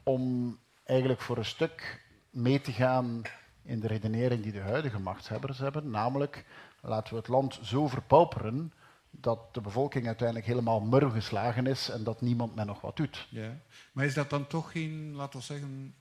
om 0.02 0.58
eigenlijk 0.84 1.20
voor 1.20 1.36
een 1.36 1.44
stuk 1.44 2.04
mee 2.30 2.60
te 2.60 2.72
gaan 2.72 3.22
in 3.66 3.80
de 3.80 3.86
redenering 3.86 4.42
die 4.42 4.52
de 4.52 4.60
huidige 4.60 4.98
machtshebbers 4.98 5.58
hebben, 5.58 5.90
namelijk 5.90 6.44
laten 6.80 7.12
we 7.12 7.18
het 7.18 7.28
land 7.28 7.58
zo 7.62 7.88
verpauperen 7.88 8.72
dat 9.10 9.54
de 9.54 9.60
bevolking 9.60 10.06
uiteindelijk 10.06 10.46
helemaal 10.46 10.80
murw 10.80 11.10
geslagen 11.10 11.66
is 11.66 11.88
en 11.88 12.04
dat 12.04 12.20
niemand 12.20 12.54
meer 12.54 12.66
nog 12.66 12.80
wat 12.80 12.96
doet. 12.96 13.26
Ja. 13.30 13.60
Maar 13.92 14.04
is 14.04 14.14
dat 14.14 14.30
dan 14.30 14.46
toch 14.46 14.72
geen, 14.72 15.14
laten 15.14 15.38
we 15.38 15.44
zeggen, 15.44 15.94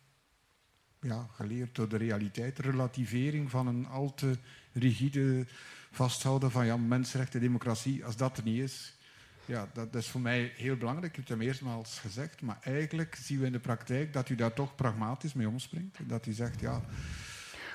ja, 1.01 1.27
geleerd 1.31 1.75
door 1.75 1.89
de 1.89 1.97
realiteit, 1.97 2.59
relativering 2.59 3.49
van 3.49 3.67
een 3.67 3.87
al 3.87 4.13
te 4.13 4.37
rigide 4.73 5.45
vasthouden 5.91 6.51
van 6.51 6.65
ja, 6.65 6.77
mensenrechten, 6.77 7.39
democratie, 7.39 8.05
als 8.05 8.15
dat 8.15 8.37
er 8.37 8.43
niet 8.43 8.61
is, 8.61 8.95
ja, 9.45 9.69
dat, 9.73 9.95
is 9.95 10.07
voor 10.07 10.21
mij 10.21 10.51
heel 10.55 10.77
belangrijk. 10.77 11.09
Ik 11.11 11.15
heb 11.15 11.27
het 11.27 11.37
hem 11.37 11.47
eerstmaals 11.47 11.99
gezegd, 11.99 12.41
maar 12.41 12.57
eigenlijk 12.61 13.15
zien 13.15 13.39
we 13.39 13.45
in 13.45 13.51
de 13.51 13.59
praktijk 13.59 14.13
dat 14.13 14.29
u 14.29 14.35
daar 14.35 14.53
toch 14.53 14.75
pragmatisch 14.75 15.33
mee 15.33 15.47
omspringt. 15.47 15.97
Dat 16.09 16.25
u 16.25 16.31
zegt, 16.31 16.59
ja... 16.59 16.81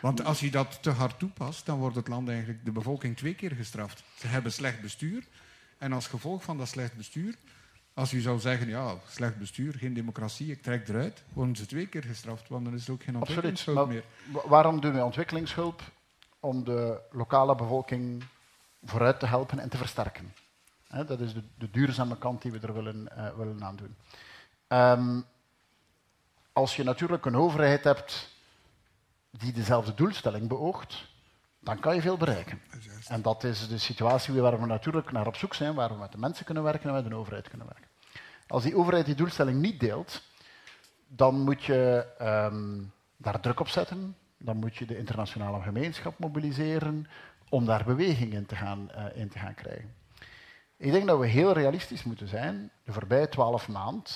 Want 0.00 0.24
als 0.24 0.40
je 0.40 0.50
dat 0.50 0.82
te 0.82 0.90
hard 0.90 1.18
toepast, 1.18 1.66
dan 1.66 1.78
wordt 1.78 1.96
het 1.96 2.08
land 2.08 2.28
eigenlijk, 2.28 2.64
de 2.64 2.72
bevolking 2.72 3.16
twee 3.16 3.34
keer 3.34 3.50
gestraft. 3.50 4.02
Ze 4.18 4.26
hebben 4.26 4.52
slecht 4.52 4.80
bestuur. 4.80 5.24
En 5.78 5.92
als 5.92 6.06
gevolg 6.06 6.42
van 6.42 6.58
dat 6.58 6.68
slecht 6.68 6.96
bestuur, 6.96 7.34
als 7.94 8.12
u 8.12 8.20
zou 8.20 8.38
zeggen, 8.38 8.68
ja, 8.68 8.94
slecht 9.08 9.38
bestuur, 9.38 9.74
geen 9.74 9.94
democratie, 9.94 10.50
ik 10.50 10.62
trek 10.62 10.88
eruit, 10.88 11.22
worden 11.32 11.56
ze 11.56 11.66
twee 11.66 11.86
keer 11.86 12.04
gestraft, 12.04 12.48
want 12.48 12.64
dan 12.64 12.74
is 12.74 12.86
er 12.86 12.92
ook 12.92 13.02
geen 13.02 13.16
ontwikkelingshulp 13.16 13.88
meer. 13.88 14.04
Waarom 14.46 14.80
doen 14.80 14.92
we 14.92 15.04
ontwikkelingshulp? 15.04 15.82
Om 16.40 16.64
de 16.64 17.00
lokale 17.10 17.54
bevolking 17.54 18.24
vooruit 18.84 19.20
te 19.20 19.26
helpen 19.26 19.58
en 19.58 19.68
te 19.68 19.76
versterken 19.76 20.32
dat 20.90 21.20
is 21.20 21.34
de, 21.34 21.42
de, 21.58 21.70
duurzame 21.70 22.18
kant 22.18 22.42
die 22.42 22.52
we 22.52 22.58
er 22.60 22.74
willen, 22.74 23.08
uh, 23.16 23.28
willen 23.36 23.64
aan 23.64 23.76
doen. 23.76 23.96
Um, 24.68 25.24
als 26.52 26.76
je 26.76 26.84
natuurlijk 26.84 27.24
een 27.24 27.36
overheid 27.36 27.84
hebt 27.84 28.29
die 29.30 29.52
dezelfde 29.52 29.94
doelstelling 29.94 30.48
beoogt, 30.48 31.08
dan 31.60 31.80
kan 31.80 31.94
je 31.94 32.00
veel 32.00 32.16
bereiken. 32.16 32.60
En 33.06 33.22
dat 33.22 33.44
is 33.44 33.68
de 33.68 33.78
situatie 33.78 34.40
waar 34.40 34.60
we 34.60 34.66
natuurlijk 34.66 35.12
naar 35.12 35.26
op 35.26 35.36
zoek 35.36 35.54
zijn, 35.54 35.74
waar 35.74 35.88
we 35.88 35.98
met 35.98 36.12
de 36.12 36.18
mensen 36.18 36.44
kunnen 36.44 36.62
werken 36.62 36.88
en 36.88 36.94
met 36.94 37.04
de 37.04 37.14
overheid 37.14 37.48
kunnen 37.48 37.66
werken. 37.66 37.88
Als 38.46 38.62
die 38.62 38.76
overheid 38.76 39.06
die 39.06 39.14
doelstelling 39.14 39.60
niet 39.60 39.80
deelt, 39.80 40.22
dan 41.08 41.40
moet 41.40 41.64
je 41.64 42.06
um, 42.52 42.92
daar 43.16 43.40
druk 43.40 43.60
op 43.60 43.68
zetten, 43.68 44.16
dan 44.38 44.56
moet 44.56 44.76
je 44.76 44.86
de 44.86 44.98
internationale 44.98 45.62
gemeenschap 45.62 46.18
mobiliseren 46.18 47.06
om 47.48 47.64
daar 47.64 47.84
beweging 47.84 48.32
in 48.32 48.46
te 48.46 48.56
gaan, 48.56 48.90
uh, 48.96 49.04
in 49.14 49.28
te 49.28 49.38
gaan 49.38 49.54
krijgen. 49.54 49.94
Ik 50.76 50.92
denk 50.92 51.06
dat 51.06 51.18
we 51.18 51.26
heel 51.26 51.52
realistisch 51.52 52.04
moeten 52.04 52.28
zijn. 52.28 52.70
De 52.84 52.92
voorbije 52.92 53.28
twaalf 53.28 53.68
maanden 53.68 54.12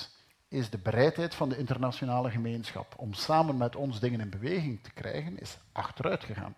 is 0.55 0.71
de 0.71 0.79
bereidheid 0.79 1.35
van 1.35 1.49
de 1.49 1.59
internationale 1.59 2.31
gemeenschap 2.31 2.95
om 2.97 3.13
samen 3.13 3.57
met 3.57 3.77
ons 3.77 4.01
dingen 4.01 4.21
in 4.21 4.31
beweging 4.31 4.83
te 4.83 4.91
krijgen, 4.93 5.41
is 5.41 5.59
achteruit 5.73 6.25
gegaan. 6.25 6.55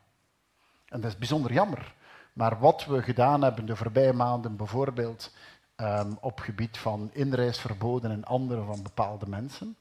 En 0.89 1.01
dat 1.01 1.11
is 1.11 1.19
bijzonder 1.19 1.53
jammer. 1.53 1.95
Maar 2.33 2.59
wat 2.59 2.85
we 2.85 3.03
gedaan 3.03 3.43
hebben 3.43 3.67
de 3.67 3.77
voorbije 3.77 4.13
maanden, 4.13 4.57
bijvoorbeeld 4.57 5.35
um, 5.77 6.19
op 6.21 6.41
gebied 6.41 6.79
van 6.79 7.11
inreisverboden 7.13 8.11
en 8.11 8.25
andere 8.25 8.65
van 8.65 8.83
bepaalde 8.83 9.29
mensen, 9.29 9.77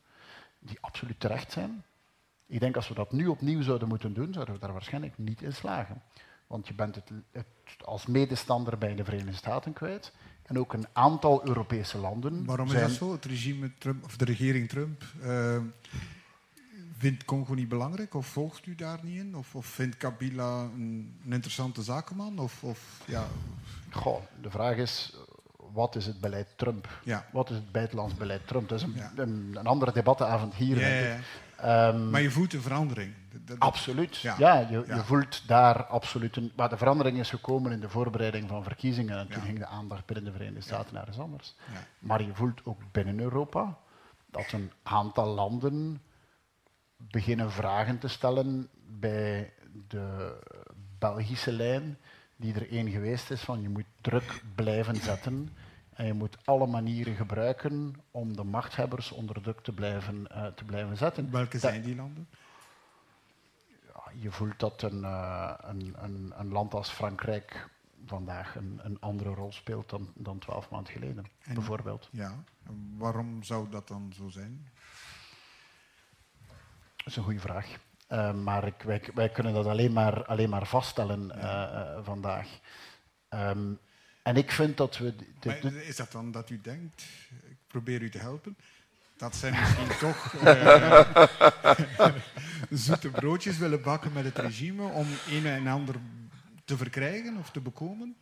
die 0.60 0.78
absoluut 0.82 1.20
terecht 1.20 1.52
zijn. 1.52 1.84
Ik 2.46 2.60
denk 2.60 2.76
als 2.76 2.88
we 2.88 2.94
dat 2.94 3.12
nu 3.12 3.28
opnieuw 3.28 3.62
zouden 3.62 3.88
moeten 3.88 4.14
doen, 4.14 4.34
zouden 4.34 4.54
we 4.54 4.60
daar 4.60 4.74
waarschijnlijk 4.74 5.18
niet 5.18 5.42
in 5.42 5.54
slagen. 5.54 6.02
Want 6.48 6.68
je 6.68 6.74
bent 6.74 6.96
het, 6.96 7.12
als 7.86 8.06
medestander 8.06 8.78
bij 8.78 8.96
de 8.96 9.04
Verenigde 9.04 9.34
Staten 9.34 9.74
kwijt. 9.74 10.12
En 10.46 10.60
ook 10.60 10.74
een 10.74 10.86
aantal 10.94 11.48
Europese 11.48 11.98
landen. 11.98 12.46
Waarom 12.46 12.68
is 12.68 12.80
dat 12.80 12.92
zo? 12.92 13.12
Het 13.12 13.26
regime 13.26 13.72
Trump, 13.78 14.04
of 14.04 14.18
de 14.18 14.26
regering 14.26 14.70
Trump 14.70 15.04
uh, 15.24 15.58
vindt 16.98 17.26
Congo 17.26 17.54
niet 17.54 17.70
belangrijk? 17.70 18.14
Of 18.14 18.28
volgt 18.28 18.66
u 18.66 18.76
daar 18.76 19.00
niet 19.02 19.18
in? 19.18 19.36
Of, 19.36 19.56
of 19.56 19.66
vindt 19.66 19.98
Kabila 19.98 20.62
een, 20.62 21.14
een, 21.26 21.34
interessante 21.34 21.84
zakenman? 21.84 22.40
Of, 22.40 22.64
of, 22.64 23.02
ja. 23.06 23.28
Goh, 23.92 24.22
de 24.42 24.50
vraag 24.50 24.76
is, 24.76 25.16
wat 25.74 25.96
is 25.96 26.06
het 26.06 26.20
beleid 26.20 26.48
Trump? 26.56 27.00
Ja. 27.04 27.26
Wat 27.32 27.50
is 27.50 27.56
het 27.56 27.72
buitenlands 27.72 28.14
beleid 28.14 28.48
Trump? 28.48 28.70
Dat 28.70 28.80
is 28.80 28.86
een, 28.86 28.94
ja. 28.96 29.12
een, 29.16 29.52
een 29.54 29.68
andere 29.68 29.92
debattenavond 29.92 30.54
hier. 30.54 30.80
Ja, 30.80 31.18
Um, 31.64 32.10
maar 32.10 32.22
je 32.22 32.32
voelt 32.32 32.54
een 32.54 32.62
verandering. 32.62 33.14
Absoluut. 33.58 34.18
Ja, 34.18 34.36
ja, 34.38 34.60
je, 34.60 34.84
je, 34.88 35.04
voelt 35.04 35.48
daar 35.48 35.86
absoluut 35.86 36.36
een. 36.36 36.52
Maar 36.56 36.70
de 36.70 36.78
verandering 36.78 37.20
is 37.20 37.30
gekomen 37.30 37.72
in 37.72 37.80
de 37.80 37.90
voorbereiding 37.90 38.50
van 38.50 38.64
verkiezingen. 38.64 39.18
En 39.18 39.28
toen 39.28 39.42
ging 39.42 39.60
de 39.60 39.66
aandacht 39.66 40.06
binnen 40.06 40.26
de 40.26 40.32
Verenigde 40.32 40.62
Staten 40.62 40.94
naar 40.94 41.08
eens 41.08 41.20
anders. 41.20 41.56
Maar 42.00 42.22
je 42.22 42.34
voelt 42.34 42.66
ook 42.66 42.82
binnen 42.92 43.20
Europa 43.20 43.78
dat 44.32 44.52
een 44.52 44.72
aantal 44.84 45.28
landen 45.28 46.02
beginnen 46.98 47.52
vragen 47.52 48.00
te 48.00 48.08
stellen 48.08 48.70
bij 48.88 49.54
de 49.88 50.38
Belgische 51.00 51.52
lijn, 51.52 51.98
die 52.36 52.54
er 52.54 52.72
één 52.72 52.90
geweest 52.90 53.32
is 53.32 53.42
van 53.42 53.62
je 53.62 53.70
moet 53.70 53.86
druk 54.02 54.42
blijven 54.56 54.96
zetten 54.96 55.50
en 55.96 56.06
je 56.06 56.14
moet 56.14 56.38
alle 56.46 56.68
manieren 56.68 57.16
gebruiken 57.16 57.96
om 58.12 58.36
de 58.36 58.44
machthebbers 58.44 59.12
onder 59.12 59.42
druk 59.42 59.62
te 59.62 59.72
blijven, 59.72 60.28
uh, 60.32 60.46
te 60.46 60.64
blijven 60.64 60.98
zetten. 60.98 61.32
Welke 61.32 61.60
zijn 61.60 61.82
die 61.82 61.96
landen? 61.96 62.28
Je 64.20 64.32
voelt 64.32 64.60
dat 64.60 64.82
een, 64.82 65.02
uh, 65.02 65.54
een, 65.58 65.96
een, 65.98 66.34
een, 66.36 66.52
land 66.52 66.74
als 66.74 66.90
Frankrijk 66.90 67.70
vandaag 68.06 68.56
een, 68.56 68.80
een 68.84 69.00
andere 69.00 69.34
rol 69.34 69.52
speelt 69.52 69.90
dan, 69.90 70.12
dan 70.16 70.40
twaalf 70.40 70.70
maanden 70.70 70.94
geleden, 70.94 71.26
bijvoorbeeld. 71.54 72.10
Ja, 72.12 72.44
waarom 72.98 73.44
zou 73.44 73.70
dat 73.70 73.88
dan 73.88 74.14
zo 74.16 74.30
zijn? 74.30 74.68
Dat 76.96 77.08
is 77.08 77.16
een 77.16 77.24
goede 77.24 77.40
vraag. 77.40 77.78
Uh, 78.10 78.34
maar 78.34 78.68
ik, 78.68 78.82
wij, 78.82 79.10
wij, 79.14 79.30
kunnen 79.30 79.54
dat 79.54 79.66
alleen 79.66 79.94
maar, 79.94 80.26
alleen 80.26 80.50
maar 80.50 80.68
vaststellen 80.68 81.28
ja. 81.28 82.04
vandaag. 82.04 82.60
Um, 83.30 83.80
en 84.24 84.36
ik 84.36 84.52
vind 84.52 84.78
dat 84.78 84.98
we... 84.98 85.14
is 85.88 85.96
dat 85.96 86.12
dan 86.12 86.32
dat 86.32 86.50
u 86.50 86.62
denkt, 86.62 87.04
ik 87.50 87.58
probeer 87.68 88.02
u 88.02 88.10
te 88.10 88.18
helpen, 88.18 88.58
dat 89.18 89.36
zij 89.36 89.52
misschien 89.52 89.98
toch 90.08 90.34
uh, 90.34 91.06
zoete 92.86 93.10
broodjes 93.10 93.58
willen 93.58 93.82
bakken 93.82 94.14
met 94.14 94.24
het 94.24 94.38
regime 94.38 94.84
om 94.84 95.08
een 95.30 95.46
en 95.46 95.68
ander 95.68 95.96
te 96.66 96.78
verkrijgen 96.78 97.38
of 97.38 97.50
te 97.50 97.60
bekomen? 97.62 98.18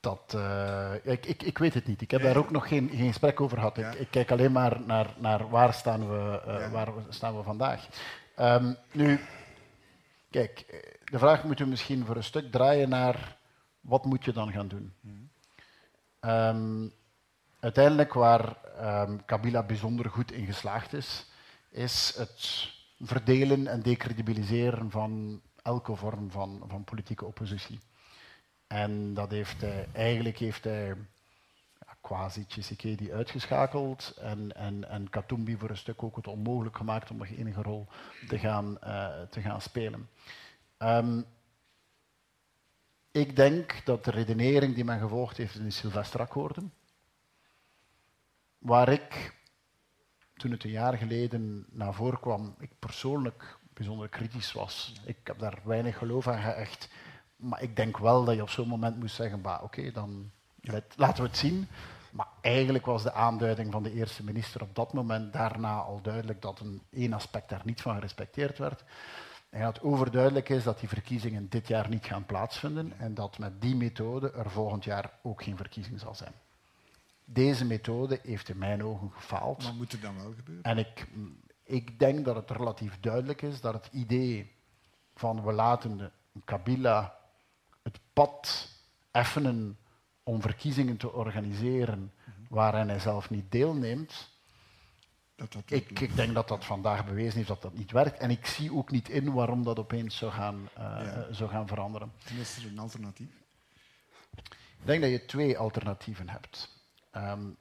Dat, 0.00 0.32
uh, 0.36 0.94
ik, 1.02 1.26
ik, 1.26 1.42
ik 1.42 1.58
weet 1.58 1.74
het 1.74 1.86
niet. 1.86 2.00
Ik 2.00 2.10
heb 2.10 2.22
daar 2.22 2.36
ook 2.36 2.50
nog 2.50 2.68
geen, 2.68 2.90
geen 2.90 3.08
gesprek 3.08 3.40
over 3.40 3.56
gehad. 3.56 3.78
Ik, 3.78 3.94
ik, 3.94 4.10
kijk 4.10 4.30
alleen 4.30 4.52
maar 4.52 4.80
naar, 4.80 5.14
naar 5.18 5.48
waar, 5.48 5.74
staan 5.74 6.08
we, 6.08 6.42
uh, 6.46 6.72
waar 6.72 6.88
staan 7.08 7.36
we 7.36 7.42
vandaag. 7.42 7.88
Um, 8.38 8.76
nu, 8.92 9.20
kijk, 10.30 10.64
de 11.04 11.18
vraag 11.18 11.44
moeten 11.44 11.64
we 11.64 11.70
misschien 11.70 12.04
voor 12.06 12.16
een 12.16 12.24
stuk 12.24 12.52
draaien 12.52 12.88
naar 12.88 13.36
wat 13.80 14.04
moet 14.04 14.24
je 14.24 14.32
dan 14.32 14.52
gaan 14.52 14.68
doen? 14.68 14.92
Um, 16.20 16.92
uiteindelijk 17.60 18.12
waar 18.12 18.56
um, 19.08 19.24
Kabila 19.24 19.62
bijzonder 19.62 20.10
goed 20.10 20.32
in 20.32 20.46
geslaagd 20.46 20.92
is, 20.92 21.26
is 21.70 22.14
het 22.16 22.68
verdelen 23.00 23.66
en 23.66 23.82
decredibiliseren 23.82 24.90
van 24.90 25.40
elke 25.62 25.96
vorm 25.96 26.30
van, 26.30 26.62
van 26.66 26.84
politieke 26.84 27.24
oppositie. 27.24 27.80
En 28.66 29.14
dat 29.14 29.30
heeft 29.30 29.64
eigenlijk 29.92 30.38
heeft 30.38 30.64
hij 30.64 30.86
ja, 30.86 31.96
quasi 32.00 32.46
Tshisekedi 32.46 33.12
uitgeschakeld 33.12 34.14
en, 34.20 34.54
en, 34.56 34.88
en 34.88 35.10
Katumbi 35.10 35.56
voor 35.56 35.70
een 35.70 35.76
stuk 35.76 36.02
ook 36.02 36.16
het 36.16 36.26
onmogelijk 36.26 36.76
gemaakt 36.76 37.10
om 37.10 37.16
nog 37.16 37.28
enige 37.28 37.62
rol 37.62 37.86
te 38.28 38.38
gaan, 38.38 38.78
uh, 38.84 39.08
te 39.30 39.40
gaan 39.40 39.60
spelen. 39.60 40.08
Um, 40.78 41.24
ik 43.10 43.36
denk 43.36 43.84
dat 43.84 44.04
de 44.04 44.10
redenering 44.10 44.74
die 44.74 44.84
men 44.84 45.00
gevolgd 45.00 45.36
heeft 45.36 45.54
in 45.54 45.64
de 45.64 45.70
Sylvesterakkoorden, 45.70 46.72
waar 48.58 48.88
ik, 48.88 49.34
toen 50.34 50.50
het 50.50 50.64
een 50.64 50.70
jaar 50.70 50.96
geleden 50.96 51.66
naar 51.70 51.94
voren 51.94 52.20
kwam, 52.20 52.54
ik 52.58 52.70
persoonlijk 52.78 53.58
bijzonder 53.72 54.08
kritisch 54.08 54.52
was. 54.52 54.92
Ik 55.04 55.18
heb 55.24 55.38
daar 55.38 55.58
weinig 55.64 55.98
geloof 55.98 56.28
aan 56.28 56.42
geëcht. 56.42 56.88
Maar 57.36 57.62
ik 57.62 57.76
denk 57.76 57.98
wel 57.98 58.24
dat 58.24 58.34
je 58.34 58.42
op 58.42 58.50
zo'n 58.50 58.68
moment 58.68 58.98
moest 58.98 59.14
zeggen, 59.14 59.62
oké, 59.62 59.90
dan 59.90 60.30
laten 60.96 61.22
we 61.22 61.28
het 61.28 61.38
zien. 61.38 61.68
Maar 62.10 62.28
eigenlijk 62.40 62.86
was 62.86 63.02
de 63.02 63.12
aanduiding 63.12 63.72
van 63.72 63.82
de 63.82 63.92
eerste 63.92 64.24
minister 64.24 64.62
op 64.62 64.74
dat 64.74 64.92
moment 64.92 65.32
daarna 65.32 65.80
al 65.80 66.00
duidelijk 66.02 66.42
dat 66.42 66.60
een 66.60 66.82
één 66.90 67.12
aspect 67.12 67.48
daar 67.48 67.62
niet 67.64 67.80
van 67.80 67.94
gerespecteerd 67.94 68.58
werd. 68.58 68.84
En 69.50 69.62
dat 69.62 69.82
overduidelijk 69.82 70.48
is 70.48 70.62
dat 70.62 70.80
die 70.80 70.88
verkiezingen 70.88 71.48
dit 71.48 71.68
jaar 71.68 71.88
niet 71.88 72.06
gaan 72.06 72.26
plaatsvinden 72.26 72.92
en 72.98 73.14
dat 73.14 73.38
met 73.38 73.60
die 73.60 73.76
methode 73.76 74.30
er 74.30 74.50
volgend 74.50 74.84
jaar 74.84 75.10
ook 75.22 75.42
geen 75.42 75.56
verkiezing 75.56 76.00
zal 76.00 76.14
zijn. 76.14 76.32
Deze 77.30 77.64
methode 77.64 78.20
heeft 78.22 78.48
in 78.48 78.58
mijn 78.58 78.84
ogen 78.84 79.10
gefaald. 79.12 79.62
Wat 79.64 79.74
moet 79.74 79.92
er 79.92 80.00
dan 80.00 80.16
wel 80.16 80.32
gebeuren? 80.36 80.62
En 80.64 80.78
ik, 80.78 81.06
Ik 81.64 81.98
denk 81.98 82.24
dat 82.24 82.36
het 82.36 82.50
relatief 82.50 83.00
duidelijk 83.00 83.42
is 83.42 83.60
dat 83.60 83.74
het 83.74 83.88
idee 83.92 84.52
van 85.14 85.42
we 85.44 85.52
laten 85.52 85.96
de 85.98 86.10
Kabila 86.44 87.18
het 87.82 87.98
pad 88.12 88.68
effenen 89.10 89.78
om 90.22 90.40
verkiezingen 90.40 90.96
te 90.96 91.12
organiseren 91.12 92.12
waarin 92.48 92.88
hij 92.88 92.98
zelf 92.98 93.30
niet 93.30 93.52
deelneemt, 93.52 94.30
Dat 95.34 95.52
dat 95.52 95.62
ik, 95.70 96.00
ik 96.00 96.16
denk 96.16 96.34
dat 96.34 96.48
dat 96.48 96.64
vandaag 96.64 97.04
bewezen 97.06 97.36
heeft 97.36 97.48
dat 97.48 97.62
dat 97.62 97.74
niet 97.74 97.90
werkt. 97.90 98.18
En 98.18 98.30
ik 98.30 98.46
zie 98.46 98.72
ook 98.74 98.90
niet 98.90 99.08
in 99.08 99.32
waarom 99.32 99.62
dat 99.64 99.78
opeens 99.78 100.16
zou 100.16 100.32
gaan, 100.32 100.68
eh, 100.74 100.82
Ja. 100.82 101.26
zou 101.32 101.50
gaan 101.50 101.66
veranderen. 101.68 102.12
is 102.40 102.56
er 102.56 102.66
een 102.70 102.78
alternatief. 102.78 103.30
Ik 104.80 104.84
denk 104.86 105.00
dat 105.02 105.10
je 105.10 105.24
twee 105.24 105.58
alternatieven 105.58 106.28
hebt. 106.28 106.76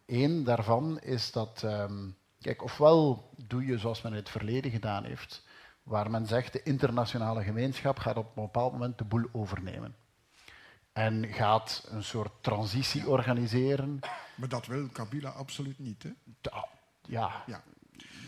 Eén 0.05 0.43
daarvan 0.43 0.99
is 0.99 1.31
dat, 1.31 1.61
ehm, 1.63 2.07
kijk, 2.39 2.63
ofwel 2.63 3.29
doe 3.47 3.65
je 3.65 3.77
zoals 3.77 4.01
men 4.01 4.11
in 4.11 4.17
het 4.17 4.29
verleden 4.29 4.71
gedaan 4.71 5.03
heeft, 5.03 5.43
waar 5.83 6.11
men 6.11 6.25
zegt 6.27 6.53
de 6.53 6.63
internationale 6.63 7.43
gemeenschap 7.43 7.99
gaat 7.99 8.17
op 8.17 8.25
een 8.37 8.43
bepaald 8.43 8.71
moment 8.71 8.97
de 8.97 9.03
boel 9.03 9.25
overnemen. 9.31 9.95
En 10.93 11.27
gaat 11.27 11.87
een 11.89 12.03
soort 12.03 12.31
transitie 12.41 13.09
organiseren. 13.09 13.99
Maar 14.35 14.49
dat 14.49 14.65
wil 14.65 14.87
Kabila 14.87 15.29
absoluut 15.29 15.79
niet. 15.79 16.03
Hè? 16.03 16.09
Ja, 17.01 17.43
Ja. 17.45 17.63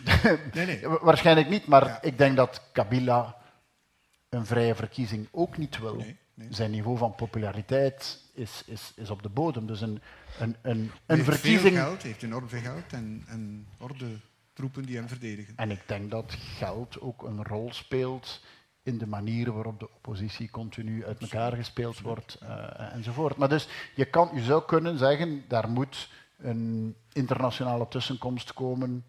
nee, 0.53 0.65
nee. 0.65 0.87
Wa- 0.87 0.99
Waarschijnlijk 1.01 1.49
niet, 1.49 1.65
maar 1.67 1.85
Ja. 1.85 2.01
ik 2.01 2.17
denk 2.17 2.35
dat 2.35 2.61
Kabila 2.71 3.37
een 4.29 4.45
vrije 4.45 4.75
verkiezing 4.75 5.27
ook 5.31 5.57
niet 5.57 5.79
wil. 5.79 5.95
Nee. 5.95 6.47
Zijn 6.49 6.71
niveau 6.71 6.97
van 6.97 7.15
populariteit 7.15 8.19
is, 8.39 8.63
is, 8.65 8.93
is 8.95 9.09
op 9.09 9.23
de 9.23 9.29
bodem. 9.29 9.67
Dus 9.67 9.81
een, 9.81 10.01
een, 10.39 10.55
een, 10.61 10.91
een 11.05 11.15
heeft 11.15 11.29
verkiezing. 11.29 11.75
veel 11.75 11.83
geld, 11.83 12.01
hij 12.01 12.11
heeft 12.11 12.23
enorm 12.23 12.49
veel 12.49 12.61
geld 12.61 12.93
en, 12.93 13.23
en 13.27 13.67
orde 13.77 14.05
troepen 14.53 14.85
die 14.85 14.95
hem 14.95 15.07
verdedigen. 15.07 15.53
En 15.55 15.71
ik 15.71 15.81
denk 15.85 16.11
dat 16.11 16.33
geld 16.33 17.01
ook 17.01 17.23
een 17.23 17.43
rol 17.43 17.73
speelt 17.73 18.41
in 18.83 18.97
de 18.97 19.07
manier 19.07 19.51
waarop 19.51 19.79
de 19.79 19.89
oppositie 19.93 20.49
continu 20.49 21.05
uit 21.05 21.21
elkaar 21.21 21.55
gespeeld 21.55 21.99
wordt 21.99 22.37
eh, 22.41 22.93
enzovoort. 22.93 23.37
Maar 23.37 23.49
dus 23.49 23.67
je, 23.95 24.05
kan, 24.05 24.29
je 24.33 24.41
zou 24.41 24.65
kunnen 24.65 24.97
zeggen, 24.97 25.43
daar 25.47 25.69
moet 25.69 26.09
een 26.37 26.95
internationale 27.11 27.87
tussenkomst 27.87 28.53
komen. 28.53 29.05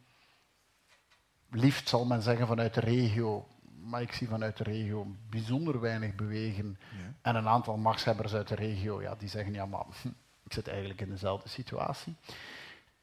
Liefst 1.51 1.89
zal 1.89 2.05
men 2.05 2.23
zeggen 2.23 2.47
vanuit 2.47 2.75
de 2.75 2.81
regio, 2.81 3.47
maar 3.83 4.03
ik 4.03 4.13
zie 4.13 4.29
vanuit 4.29 4.57
de 4.57 4.65
regio 4.65 5.07
bijzonder 5.31 5.81
weinig 5.81 6.15
bewegen. 6.15 6.79
Ja. 6.91 7.15
En 7.23 7.37
een 7.37 7.49
aantal 7.49 7.77
machtshebbers 7.77 8.35
uit 8.35 8.49
de 8.49 8.55
regio, 8.55 9.03
ja, 9.03 9.15
die 9.15 9.29
zeggen, 9.29 9.53
ja, 9.53 9.67
maar 9.67 9.85
hm, 10.03 10.09
ik 10.45 10.53
zit 10.53 10.69
eigenlijk 10.69 11.01
in 11.01 11.11
dezelfde 11.11 11.49
situatie. 11.49 12.17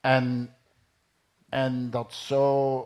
En, 0.02 0.56
en 1.50 1.90
dat 1.90 2.14
zou 2.14 2.86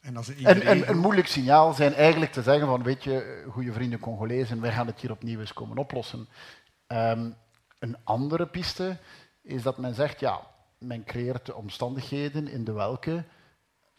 En 0.00 0.16
als 0.16 0.28
een 0.28 0.98
moeilijk 0.98 1.26
signaal 1.26 1.72
zijn 1.72 1.94
eigenlijk 1.94 2.32
te 2.32 2.42
zeggen 2.42 2.66
van, 2.66 2.82
weet 2.82 3.04
je, 3.04 3.44
goede 3.50 3.72
vrienden 3.72 3.98
Congolezen, 3.98 4.60
wij 4.60 4.72
gaan 4.72 4.86
het 4.86 5.00
hier 5.00 5.10
opnieuw 5.10 5.40
eens 5.40 5.52
komen 5.52 5.78
oplossen. 5.78 6.28
Ehm, 6.86 7.30
een 7.78 7.96
andere 8.04 8.46
piste 8.46 8.98
is 9.42 9.62
dat 9.62 9.78
men 9.78 9.94
zegt, 9.94 10.20
ja, 10.20 10.40
men 10.78 11.04
creëert 11.04 11.46
de 11.46 11.54
omstandigheden 11.54 12.48
in 12.48 12.64
de 12.64 12.72
welke 12.72 13.24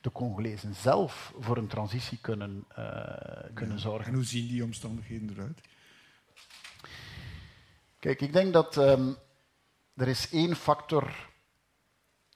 de 0.03 0.11
Congolezen 0.11 0.75
zelf 0.75 1.33
voor 1.39 1.57
een 1.57 1.67
transitie 1.67 2.17
kunnen, 2.21 2.65
eh, 2.67 3.53
kunnen 3.53 3.75
En 3.75 3.81
zorgen. 3.81 4.13
hoe 4.13 4.23
zien 4.23 4.47
die 4.47 4.63
omstandigheden 4.63 5.29
eruit? 5.29 5.61
Kijk, 7.99 8.21
ik 8.21 8.33
denk 8.33 8.53
dat 8.53 8.77
ehm, 8.77 9.13
er 9.95 10.07
is 10.07 10.29
één 10.29 10.55
factor 10.55 11.31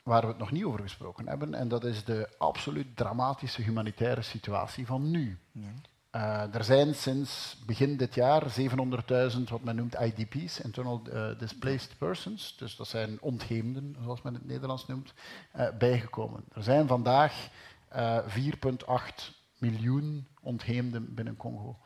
waar 0.04 0.22
we 0.22 0.28
het 0.28 0.38
nog 0.38 0.52
niet 0.52 0.64
over 0.64 0.80
gesproken 0.80 1.28
hebben, 1.28 1.54
en 1.54 1.68
dat 1.68 1.84
is 1.84 2.04
de 2.04 2.30
absoluut 2.38 2.96
dramatische 2.96 3.62
humanitaire 3.62 4.22
situatie 4.22 4.86
van 4.86 5.12
nu. 5.12 5.38
Ja. 5.52 5.74
Eh, 6.10 6.56
er 6.56 6.64
zijn 6.64 6.96
sinds 6.96 7.58
begin 7.66 7.98
dit 7.98 8.14
jaar 8.16 8.50
700.000 8.50 9.50
wat 9.50 9.64
men 9.64 9.76
noemt 9.76 10.00
IDP's, 10.00 10.60
Internal 10.60 11.02
eh, 11.12 11.40
Displaced 11.40 11.98
Persons, 11.98 12.58
dus 12.58 12.76
dat 12.76 12.88
zijn 12.88 13.22
ontheemden, 13.22 13.96
zoals 14.04 14.22
men 14.22 14.34
het 14.34 14.46
Nederlands 14.46 14.88
noemt, 14.88 15.14
eh, 15.52 15.68
bijgekomen. 15.78 16.44
Er 16.53 16.64
zijn 16.64 16.88
vandaag 16.88 17.50
eh 17.88 18.20
4,8 18.27 19.31
miljoen 19.58 20.27
ontheemden 20.42 21.14
binnen 21.14 21.38
Congo. 21.38 21.77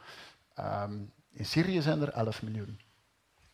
Ehm, 0.53 0.99
in 1.31 1.45
Syrië 1.45 1.81
zijn 1.81 2.01
er 2.01 2.09
11 2.09 2.41
miljoen. 2.41 2.79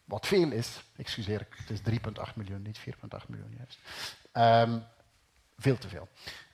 Wat 0.04 0.28
veel 0.28 0.52
is, 0.52 0.84
excuseer 0.96 1.48
het 1.50 1.70
is 1.70 1.82
3,8 1.82 2.36
miljoen, 2.36 2.62
niet 2.62 2.78
4,8 2.78 3.28
miljoen 3.28 3.56
juist. 3.58 3.80
Ehm, 4.32 4.80
veel 5.58 5.78
te 5.78 5.90
veel. 5.90 6.08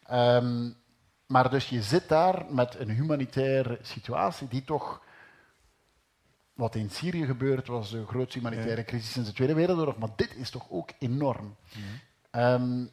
Ehm, 0.04 0.72
maar 1.26 1.50
dus 1.50 1.70
je 1.70 1.82
zit 1.82 2.10
daar 2.10 2.46
met 2.50 2.80
een 2.80 2.90
humanitaire 2.90 3.80
situatie 3.82 4.48
die 4.48 4.64
toch... 4.64 5.02
Wat 6.54 6.76
in 6.76 6.90
Syrië 6.90 7.26
gebeurt 7.26 7.68
was 7.68 7.92
de 7.92 8.06
grootste 8.06 8.40
humanitaire 8.40 8.84
crisis 8.84 9.12
sinds 9.12 9.30
de 9.30 9.36
Tweede 9.36 9.54
Wereldoorlog, 9.54 9.98
maar 9.98 10.10
dit 10.16 10.36
is 10.36 10.50
toch 10.50 10.66
ook 10.70 10.90
enorm. 11.00 11.56
Ehm, 12.32 12.86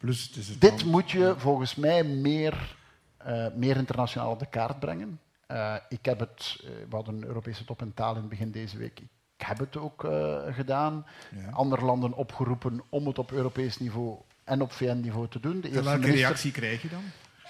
Plus, 0.00 0.26
het 0.26 0.36
is 0.36 0.48
het 0.48 0.60
dit 0.60 0.84
moet 0.84 1.10
je 1.10 1.34
volgens 1.36 1.74
mij 1.74 2.04
meer, 2.04 2.76
eh, 3.16 3.46
meer 3.54 3.76
internationaal 3.76 4.30
op 4.30 4.38
de 4.38 4.46
kaart 4.46 4.80
brengen. 4.80 5.20
Eh, 5.46 5.74
ik 5.88 6.04
heb 6.04 6.18
het, 6.18 6.60
eh, 6.64 6.70
we 6.88 6.96
hadden 6.96 7.14
een 7.14 7.24
Europese 7.24 7.64
top 7.64 7.82
in 7.82 7.94
taal 7.94 8.14
in 8.14 8.20
het 8.20 8.28
begin 8.28 8.50
deze 8.50 8.78
week. 8.78 9.00
Ik 9.36 9.46
heb 9.46 9.58
het 9.58 9.76
ook 9.76 10.06
gedaan. 10.50 11.06
Ja. 11.36 11.50
Andere 11.50 11.84
landen 11.84 12.12
opgeroepen 12.12 12.82
om 12.88 13.06
het 13.06 13.18
op 13.18 13.32
Europees 13.32 13.78
niveau 13.78 14.18
en 14.44 14.62
op 14.62 14.72
VN-niveau 14.72 15.28
te 15.28 15.40
doen. 15.40 15.60
De 15.60 15.68
En 15.68 15.74
welke 15.74 15.98
minister, 15.98 16.20
reactie 16.20 16.52
krijg 16.52 16.82
je 16.82 16.88
dan 16.88 17.02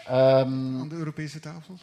ehm, 0.07 0.81
aan 0.81 0.89
de 0.89 0.95
Europese 0.95 1.41
tafel? 1.41 1.79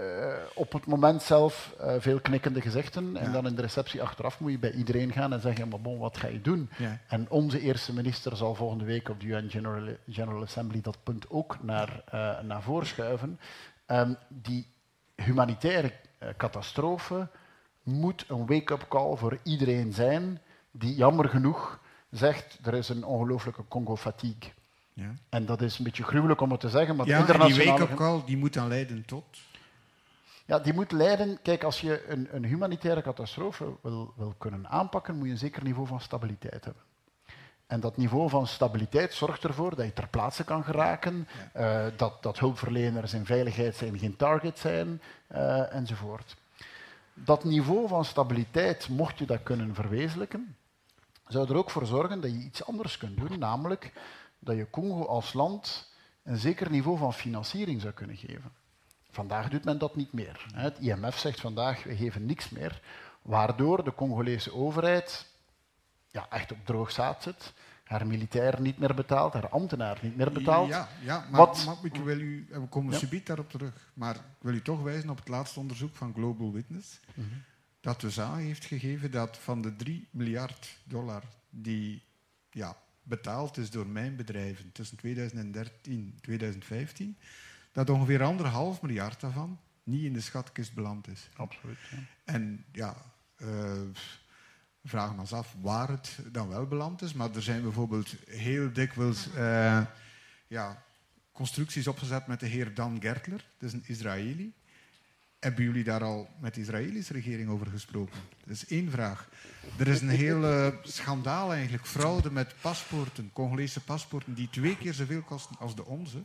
eh, 0.00 0.34
op 0.54 0.72
het 0.72 0.86
moment 0.86 1.22
zelf 1.22 1.74
eh, 1.78 1.94
veel 1.98 2.20
knikkende 2.20 2.60
gezichten. 2.60 3.16
En 3.16 3.32
dan 3.32 3.46
in 3.46 3.54
de 3.54 3.62
receptie 3.62 4.02
achteraf 4.02 4.40
moet 4.40 4.50
je 4.50 4.58
bij 4.58 4.72
iedereen 4.72 5.12
gaan 5.12 5.32
en 5.32 5.40
zeggen: 5.40 5.68
maar 5.68 5.80
bon, 5.80 5.98
wat 5.98 6.16
ga 6.16 6.26
je 6.26 6.40
doen? 6.40 6.70
Ja. 6.78 6.98
En 7.08 7.26
onze 7.30 7.60
eerste 7.60 7.94
minister 7.94 8.36
zal 8.36 8.54
volgende 8.54 8.84
week 8.84 9.08
op 9.08 9.20
de 9.20 9.26
UN 9.26 9.50
General, 9.50 9.94
General 10.08 10.42
Assembly 10.42 10.80
dat 10.80 11.02
punt 11.02 11.30
ook 11.30 11.62
naar, 11.62 12.02
eh, 12.10 12.40
naar 12.40 12.62
voren 12.62 12.86
schuiven. 12.86 13.40
Ehm, 13.86 14.14
die 14.28 14.66
humanitaire 15.14 15.92
catastrofe 16.36 17.28
moet 17.82 18.24
een 18.28 18.46
wake-up 18.46 18.86
call 18.88 19.16
voor 19.16 19.38
iedereen 19.42 19.92
zijn 19.92 20.40
die 20.70 20.94
jammer 20.94 21.28
genoeg 21.28 21.80
zegt 22.10 22.58
er 22.62 22.74
is 22.74 22.88
een 22.88 23.04
ongelooflijke 23.04 23.64
Congo-fatigue. 23.68 24.52
Ja, 25.00 25.14
En 25.28 25.46
dat 25.46 25.62
is 25.62 25.78
een 25.78 25.84
beetje 25.84 26.02
gruwelijk 26.02 26.40
om 26.40 26.50
het 26.50 26.60
te 26.60 26.68
zeggen, 26.68 26.96
maar 26.96 27.06
ja 27.06 27.18
en 27.18 27.24
die 27.24 27.32
internationale... 27.32 27.78
wake-up 27.78 27.96
call 27.96 28.22
die 28.26 28.36
moet 28.36 28.54
dan 28.54 28.68
leiden 28.68 29.04
tot... 29.04 29.24
Ja, 30.46 30.58
die 30.58 30.72
moet 30.72 30.92
leiden. 30.92 31.38
Kijk, 31.42 31.64
als 31.64 31.80
je 31.80 32.08
een, 32.08 32.28
een 32.30 32.44
humanitaire 32.44 33.02
catastrofe 33.02 33.72
wil, 33.82 34.12
wil 34.16 34.34
kunnen 34.38 34.68
aanpakken, 34.68 35.16
moet 35.16 35.26
je 35.26 35.32
een 35.32 35.38
zeker 35.38 35.64
niveau 35.64 35.86
van 35.86 36.00
stabiliteit 36.00 36.64
hebben. 36.64 36.82
En 37.66 37.80
dat 37.80 37.96
niveau 37.96 38.28
van 38.28 38.46
stabiliteit 38.46 39.14
zorgt 39.14 39.44
ervoor 39.44 39.76
dat 39.76 39.84
je 39.86 39.92
ter 39.92 40.08
plaatse 40.08 40.44
kan 40.44 40.64
geraken, 40.64 41.28
eh, 41.52 41.86
dat, 41.96 42.22
dat 42.22 42.38
hulpverleners 42.38 43.14
in 43.14 43.26
veiligheid 43.26 43.76
zijn, 43.76 43.98
geen 43.98 44.16
target 44.16 44.58
zijn, 44.58 45.02
eh, 45.26 45.74
enzovoort. 45.74 46.36
Dat 47.14 47.44
niveau 47.44 47.88
van 47.88 48.04
stabiliteit, 48.04 48.88
mocht 48.88 49.18
je 49.18 49.26
dat 49.26 49.42
kunnen 49.42 49.74
verwezenlijken, 49.74 50.56
zou 51.26 51.48
er 51.48 51.56
ook 51.56 51.70
voor 51.70 51.86
zorgen 51.86 52.20
dat 52.20 52.30
je 52.30 52.38
iets 52.38 52.66
anders 52.66 52.98
kunt 52.98 53.16
doen, 53.16 53.38
namelijk 53.38 53.92
dat 54.40 54.56
je 54.56 54.70
Congo 54.70 55.04
als 55.06 55.32
land 55.32 55.92
een 56.22 56.36
zeker 56.38 56.70
niveau 56.70 56.98
van 56.98 57.14
financiering 57.14 57.80
zou 57.80 57.92
kunnen 57.92 58.16
geven. 58.16 58.52
Vandaag 59.10 59.48
doet 59.48 59.64
men 59.64 59.78
dat 59.78 59.96
niet 59.96 60.12
meer. 60.12 60.46
Het 60.54 60.78
IMF 60.78 61.18
zegt 61.18 61.40
vandaag, 61.40 61.82
we 61.82 61.96
geven 61.96 62.26
niks 62.26 62.48
meer, 62.50 62.80
waardoor 63.22 63.84
de 63.84 63.94
Congolese 63.94 64.54
overheid 64.54 65.26
ja, 66.10 66.26
echt 66.30 66.52
op 66.52 66.58
droog 66.64 66.90
zaad 66.90 67.22
zit, 67.22 67.52
haar 67.84 68.06
militair 68.06 68.60
niet 68.60 68.78
meer 68.78 68.94
betaalt, 68.94 69.32
haar 69.32 69.48
ambtenaar 69.48 69.98
niet 70.02 70.16
meer 70.16 70.32
betaalt. 70.32 70.68
Ja, 70.68 70.88
ja 71.02 71.26
maar, 71.30 71.40
Wat- 71.40 71.64
maar 71.66 71.76
ik 71.82 71.94
wil 71.96 72.20
u, 72.20 72.46
we 72.50 72.66
komen 72.68 72.92
Ja. 72.92 72.98
subiet 72.98 73.26
daarop 73.26 73.50
terug, 73.50 73.90
maar 73.94 74.14
ik 74.14 74.20
wil 74.40 74.54
u 74.54 74.62
toch 74.62 74.82
wijzen 74.82 75.10
op 75.10 75.18
het 75.18 75.28
laatste 75.28 75.60
onderzoek 75.60 75.96
van 75.96 76.12
Global 76.14 76.52
Witness, 76.52 77.00
Mhm. 77.14 77.28
dat 77.80 78.00
dus 78.00 78.20
aan 78.20 78.38
heeft 78.38 78.64
gegeven 78.64 79.10
dat 79.10 79.38
van 79.38 79.62
de 79.62 79.76
3 79.76 80.08
miljard 80.10 80.76
dollar 80.84 81.22
die 81.50 82.02
ja, 82.50 82.76
betaald 83.10 83.56
is 83.56 83.70
door 83.70 83.86
mijn 83.86 84.16
bedrijven 84.16 84.72
tussen 84.72 84.96
2013 84.96 86.12
en 86.14 86.20
2015, 86.20 87.16
dat 87.72 87.90
ongeveer 87.90 88.22
anderhalf 88.22 88.82
miljard 88.82 89.20
daarvan 89.20 89.58
niet 89.82 90.04
in 90.04 90.12
de 90.12 90.20
schatkist 90.20 90.74
beland 90.74 91.08
is. 91.08 91.28
Absoluut. 91.36 91.78
ja. 91.90 91.98
En 92.24 92.64
ja, 92.72 92.96
we 93.36 94.88
vragen 94.88 95.18
ons 95.18 95.32
af 95.32 95.56
waar 95.60 95.88
het 95.88 96.18
dan 96.32 96.48
wel 96.48 96.66
beland 96.66 97.02
is. 97.02 97.12
Maar 97.12 97.34
er 97.34 97.42
zijn 97.42 97.62
bijvoorbeeld 97.62 98.14
heel 98.26 98.72
dikwijls 98.72 99.32
eh, 99.32 99.86
ja, 100.46 100.82
constructies 101.32 101.86
opgezet 101.86 102.26
met 102.26 102.40
de 102.40 102.46
heer 102.46 102.74
Dan 102.74 103.00
Gertler. 103.00 103.44
Dat 103.58 103.68
is 103.68 103.72
een 103.72 103.84
Israëli. 103.86 104.52
Hebben 105.40 105.64
jullie 105.64 105.84
daar 105.84 106.04
al 106.04 106.28
met 106.40 106.54
de 106.54 106.60
Israëlische 106.60 107.12
regering 107.12 107.48
over 107.48 107.66
gesproken? 107.66 108.20
Dat 108.40 108.54
is 108.54 108.66
één 108.66 108.90
vraag. 108.90 109.28
Er 109.78 109.88
is 109.88 110.00
een 110.00 110.08
hele 110.08 110.78
schandaal 110.82 111.52
eigenlijk, 111.52 111.86
fraude 111.86 112.30
met 112.30 112.54
paspoorten, 112.60 113.30
Congolese 113.32 113.80
paspoorten, 113.80 114.34
die 114.34 114.50
twee 114.50 114.76
keer 114.76 114.94
zoveel 114.94 115.22
kosten 115.22 115.56
als 115.58 115.74
de 115.74 115.84
onze. 115.84 116.22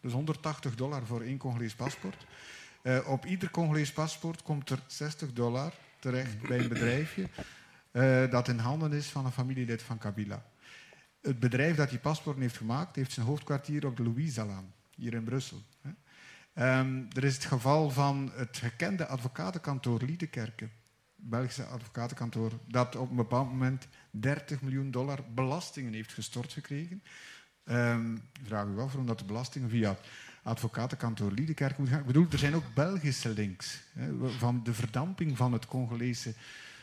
Dus 0.00 0.12
180 0.12 0.74
dollar 0.74 1.06
voor 1.06 1.20
één 1.20 1.38
Congolees 1.38 1.74
paspoort. 1.74 2.26
Uh, 2.82 3.08
op 3.08 3.26
ieder 3.26 3.50
Congolees 3.50 3.92
paspoort 3.92 4.42
komt 4.42 4.70
er 4.70 4.82
60 4.86 5.32
dollar 5.32 5.72
terecht 5.98 6.40
bij 6.40 6.58
een 6.58 6.68
bedrijfje 6.68 7.28
uh, 7.92 8.30
dat 8.30 8.48
in 8.48 8.58
handen 8.58 8.92
is 8.92 9.06
van 9.06 9.24
een 9.24 9.32
familielid 9.32 9.82
van 9.82 9.98
Kabila. 9.98 10.42
Het 11.20 11.38
bedrijf 11.38 11.76
dat 11.76 11.90
die 11.90 11.98
paspoorten 11.98 12.42
heeft 12.42 12.56
gemaakt, 12.56 12.96
heeft 12.96 13.12
zijn 13.12 13.26
hoofdkwartier 13.26 13.86
op 13.86 13.96
de 13.96 14.02
Louise-laan, 14.02 14.72
hier 14.94 15.14
in 15.14 15.24
Brussel. 15.24 15.62
Um, 16.54 17.08
er 17.12 17.24
is 17.24 17.34
het 17.34 17.44
geval 17.44 17.90
van 17.90 18.30
het 18.34 18.56
gekende 18.56 19.06
advocatenkantoor 19.06 20.02
Liedekerke, 20.02 20.68
Belgische 21.16 21.64
advocatenkantoor, 21.64 22.52
dat 22.68 22.96
op 22.96 23.10
een 23.10 23.16
bepaald 23.16 23.48
moment 23.48 23.88
30 24.10 24.60
miljoen 24.60 24.90
dollar 24.90 25.24
belastingen 25.34 25.92
heeft 25.92 26.12
gestort 26.12 26.52
gekregen. 26.52 27.02
Um, 27.64 28.22
vraag 28.42 28.66
u 28.66 28.70
af 28.70 28.74
waarom 28.74 29.06
dat 29.06 29.18
de 29.18 29.24
belastingen 29.24 29.70
via 29.70 29.96
advocatenkantoor 30.42 31.32
Liedekerk 31.32 31.78
moet 31.78 31.88
gaan. 31.88 32.00
Ik 32.00 32.06
bedoel, 32.06 32.26
er 32.30 32.38
zijn 32.38 32.54
ook 32.54 32.74
Belgische 32.74 33.28
links. 33.28 33.82
Hè, 33.92 34.28
van 34.28 34.62
de 34.64 34.74
verdamping 34.74 35.36
van 35.36 35.52
het 35.52 35.66
Congolese 35.66 36.34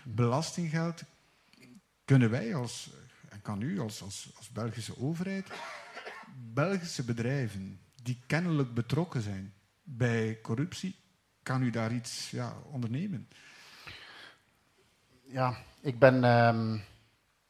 belastinggeld 0.04 1.04
kunnen 2.06 2.30
wij 2.30 2.56
als, 2.56 2.90
en 3.30 3.42
kan 3.42 3.62
u 3.62 3.80
als, 3.80 4.02
als, 4.02 4.30
als 4.38 4.50
Belgische 4.50 5.00
overheid, 5.00 5.48
Belgische 6.54 7.04
bedrijven 7.04 7.80
die 8.04 8.22
kennelijk 8.28 8.74
betrokken 8.74 9.22
zijn 9.22 9.54
bij 9.90 10.40
corruptie, 10.42 10.96
kan 11.44 11.62
u 11.62 11.70
daar 11.70 11.92
iets 11.92 12.32
ja, 12.32 12.54
ondernemen? 12.72 13.28
Ja, 15.24 15.58
ik 15.82 16.00
ben, 16.00 16.24
uh, 16.24 16.80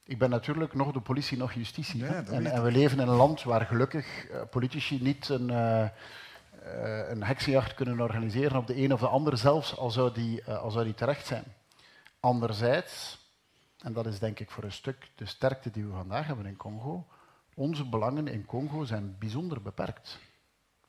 ik 0.04 0.17
ben 0.17 0.30
natuurlijk 0.30 0.73
nog 0.73 0.91
de 0.91 1.00
politie, 1.00 1.38
nog 1.38 1.54
justitie. 1.54 2.00
Ja, 2.00 2.23
en, 2.23 2.45
en, 2.45 2.63
we 2.63 2.71
leven 2.71 3.00
in 3.00 3.08
een 3.08 3.15
land 3.15 3.43
waar 3.43 3.65
gelukkig 3.65 4.30
uh, 4.32 4.41
politici 4.50 5.02
niet 5.02 5.30
een, 5.30 5.50
uh, 5.50 5.88
uh, 6.63 7.10
een 7.10 7.23
heksenjacht 7.23 7.73
kunnen 7.73 8.00
organiseren 8.00 8.58
op 8.58 8.67
de 8.67 8.78
een 8.78 8.93
of 8.93 9.00
de 9.00 9.08
ander, 9.08 9.38
zelfs 9.38 9.78
al 9.78 9.91
zou 9.91 10.13
die, 10.13 10.45
al 10.45 10.71
zou 10.71 10.86
die 10.86 10.93
terecht 10.93 11.26
zijn. 11.26 11.43
Anderzijds, 12.19 13.19
en 13.78 13.93
dat 13.93 14.06
is 14.06 14.19
denk 14.19 14.39
ik 14.39 14.52
voor 14.52 14.63
een 14.63 14.71
stuk 14.71 15.10
de 15.15 15.26
sterkte 15.26 15.71
die 15.71 15.86
we 15.86 15.93
vandaag 15.93 16.28
hebben 16.28 16.45
in 16.45 16.58
Congo, 16.58 17.08
onze 17.54 17.86
belangen 17.86 18.28
in 18.28 18.45
Congo 18.45 18.84
zijn 18.84 19.15
bijzonder 19.19 19.62
beperkt. 19.62 20.19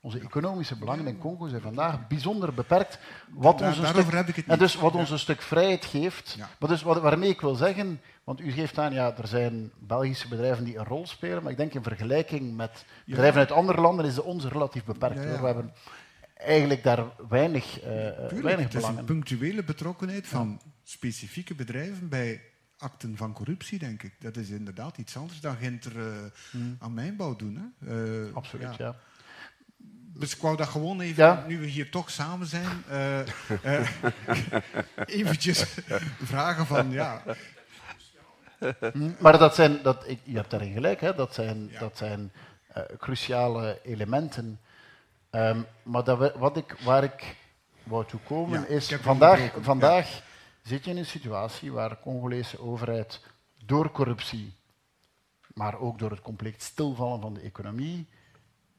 Onze 0.01 0.19
economische 0.19 0.77
belangen 0.77 1.07
in 1.07 1.17
Congo 1.17 1.47
zijn 1.47 1.61
vandaag 1.61 2.07
bijzonder 2.07 2.53
beperkt. 2.53 2.99
Wat 3.29 3.61
ons 3.61 3.77
een 3.77 3.87
stuk, 3.87 4.37
En 4.47 4.59
dus 4.59 4.75
wat 4.75 4.93
ons 4.93 5.09
een 5.09 5.19
stuk 5.19 5.41
vrijheid 5.41 5.85
geeft. 5.85 6.37
Maar 6.59 6.69
dus 6.69 6.81
wat, 6.81 7.01
waarmee 7.01 7.29
ik 7.29 7.41
wil 7.41 7.55
zeggen, 7.55 8.01
want 8.23 8.41
u 8.41 8.51
geeft 8.51 8.77
aan, 8.77 8.93
ja, 8.93 9.17
er 9.17 9.27
zijn 9.27 9.71
Belgische 9.79 10.27
bedrijven 10.27 10.63
die 10.63 10.77
een 10.77 10.85
rol 10.85 11.07
spelen, 11.07 11.43
maar 11.43 11.51
ik 11.51 11.57
denk 11.57 11.73
in 11.73 11.83
vergelijking 11.83 12.55
met 12.55 12.85
bedrijven 13.05 13.39
uit 13.39 13.51
andere 13.51 13.81
landen 13.81 14.05
is 14.05 14.15
de 14.15 14.23
onze 14.23 14.49
relatief 14.49 14.83
beperkt. 14.83 15.19
We 15.19 15.45
hebben 15.45 15.73
eigenlijk 16.33 16.83
daar 16.83 17.05
weinig, 17.29 17.77
uh, 17.77 17.83
Tuurlijk, 17.83 18.41
weinig 18.41 18.65
Het 18.65 18.73
is 18.73 18.87
een 18.87 19.05
punctuele 19.05 19.63
betrokkenheid 19.63 20.27
van 20.27 20.61
specifieke 20.83 21.55
bedrijven 21.55 22.09
bij 22.09 22.41
acten 22.77 23.17
van 23.17 23.33
corruptie, 23.33 23.79
denk 23.79 24.03
ik. 24.03 24.13
Dat 24.19 24.37
is 24.37 24.49
inderdaad 24.49 24.97
iets 24.97 25.17
anders 25.17 25.39
dan 25.39 25.55
Ginter 25.55 25.95
uh, 25.97 26.05
hmm. 26.51 26.75
aan 26.79 26.93
mijnbouw 26.93 27.35
doen. 27.35 27.73
Hè. 27.79 28.25
Uh, 28.25 28.35
Absoluut, 28.35 28.75
ja. 28.75 28.95
Dus 30.19 30.35
ik 30.35 30.41
wou 30.41 30.57
dat 30.57 30.67
gewoon 30.67 31.01
even, 31.01 31.23
ja? 31.23 31.43
nu 31.47 31.59
we 31.59 31.65
hier 31.65 31.89
toch 31.91 32.09
samen 32.09 32.47
zijn, 32.47 32.83
uh, 32.91 33.19
uh, 33.63 33.89
eventjes 35.19 35.65
vragen 36.23 36.65
van, 36.65 36.91
ja... 36.91 37.23
Maar 39.19 39.37
dat 39.37 39.55
zijn, 39.55 39.81
dat, 39.81 40.03
ik, 40.07 40.19
je 40.23 40.35
hebt 40.35 40.49
daarin 40.49 40.73
gelijk, 40.73 41.01
hè, 41.01 41.15
dat 41.15 41.33
zijn, 41.33 41.69
ja. 41.71 41.79
dat 41.79 41.97
zijn 41.97 42.31
uh, 42.77 42.83
cruciale 42.97 43.79
elementen. 43.83 44.59
Um, 45.31 45.65
maar 45.83 46.03
dat, 46.03 46.35
wat 46.35 46.57
ik, 46.57 46.75
waar 46.83 47.03
ik 47.03 47.35
wou 47.83 48.05
toe 48.05 48.19
komen 48.19 48.61
ja, 48.61 48.67
is, 48.67 48.87
vandaag, 49.01 49.53
vandaag 49.61 50.21
zit 50.61 50.85
je 50.85 50.91
in 50.91 50.97
een 50.97 51.05
situatie 51.05 51.71
waar 51.71 51.89
de 51.89 51.97
Congolese 52.01 52.59
overheid 52.61 53.21
door 53.65 53.91
corruptie, 53.91 54.53
maar 55.53 55.79
ook 55.79 55.99
door 55.99 56.11
het 56.11 56.21
compleet 56.21 56.61
stilvallen 56.61 57.21
van 57.21 57.33
de 57.33 57.41
economie, 57.41 58.07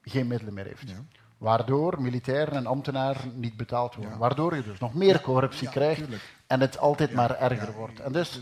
geen 0.02 0.26
middelen 0.26 0.54
meer 0.54 0.66
heeft. 0.66 0.88
Ja. 0.88 1.04
Waardoor 1.40 2.02
militairen 2.02 2.54
en 2.54 2.66
ambtenaren 2.66 3.40
niet 3.40 3.56
betaald 3.56 3.94
worden. 3.94 4.12
Ja. 4.12 4.18
Waardoor 4.18 4.56
je 4.56 4.62
dus 4.62 4.78
nog 4.78 4.94
meer 4.94 5.20
corruptie 5.20 5.68
krijgt 5.68 6.02
en 6.46 6.60
het 6.60 6.78
altijd 6.78 7.12
maar 7.12 7.36
erger 7.38 7.72
wordt. 7.72 8.00
En 8.00 8.12
dus 8.12 8.40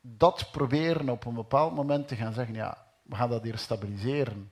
dat 0.00 0.48
proberen 0.52 1.08
op 1.08 1.24
een 1.24 1.34
bepaald 1.34 1.74
moment 1.74 2.08
te 2.08 2.16
gaan 2.16 2.32
zeggen, 2.32 2.54
ja, 2.54 2.86
we 3.02 3.16
gaan 3.16 3.30
dat 3.30 3.42
hier 3.42 3.58
stabiliseren. 3.58 4.50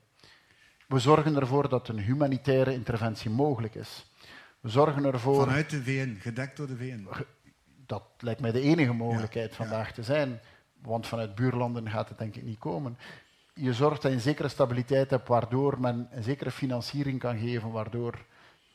We 0.88 0.98
zorgen 0.98 1.36
ervoor 1.36 1.68
dat 1.68 1.88
een 1.88 1.98
humanitaire 1.98 2.72
interventie 2.72 3.30
mogelijk 3.30 3.74
is. 3.74 4.06
We 4.60 4.68
zorgen 4.68 5.04
ervoor... 5.04 5.44
Vanuit 5.44 5.70
de 5.70 5.82
VN, 5.82 6.16
gedekt 6.20 6.56
door 6.56 6.66
de 6.66 6.76
VN 6.76 7.08
dat 7.86 8.02
lijkt 8.18 8.40
mij 8.40 8.52
de 8.52 8.60
enige 8.60 8.92
mogelijkheid 8.92 9.54
vandaag 9.54 9.92
te 9.92 10.02
zijn, 10.02 10.40
want 10.82 11.06
vanuit 11.06 11.34
buurlanden 11.34 11.90
gaat 11.90 12.08
het 12.08 12.18
denk 12.18 12.36
ik 12.36 12.42
niet 12.42 12.58
komen. 12.58 12.98
Je 13.54 13.72
zorgt 13.72 14.02
dat 14.02 14.10
je 14.10 14.16
een 14.16 14.22
zekere 14.22 14.48
stabiliteit 14.48 15.10
hebt, 15.10 15.28
waardoor 15.28 15.80
men 15.80 16.08
een 16.10 16.22
zekere 16.22 16.50
financiering 16.50 17.18
kan 17.18 17.38
geven, 17.38 17.70
waardoor 17.70 18.24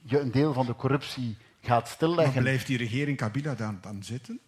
je 0.01 0.19
een 0.19 0.31
deel 0.31 0.53
van 0.53 0.65
de 0.65 0.75
corruptie 0.75 1.37
gaat 1.61 1.87
stilleggen. 1.87 2.33
Maar 2.33 2.43
blijft 2.43 2.67
die 2.67 2.77
regering 2.77 3.17
Kabila 3.17 3.55
dan, 3.55 3.77
dan 3.81 4.03
zitten? 4.03 4.39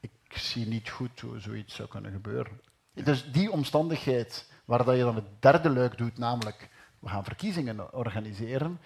Ik 0.00 0.10
zie 0.28 0.66
niet 0.66 0.90
goed 0.90 1.20
hoe 1.20 1.40
zoiets 1.40 1.74
zou 1.74 1.88
kunnen 1.88 2.12
gebeuren. 2.12 2.60
Dus 2.92 3.32
die 3.32 3.50
omstandigheid, 3.50 4.50
waar 4.64 4.84
dat 4.84 4.96
je 4.96 5.02
dan 5.02 5.14
het 5.14 5.42
derde 5.42 5.70
luik 5.70 5.98
doet, 5.98 6.18
namelijk 6.18 6.68
we 6.98 7.08
gaan 7.08 7.24
verkiezingen 7.24 7.94
organiseren, 7.94 8.80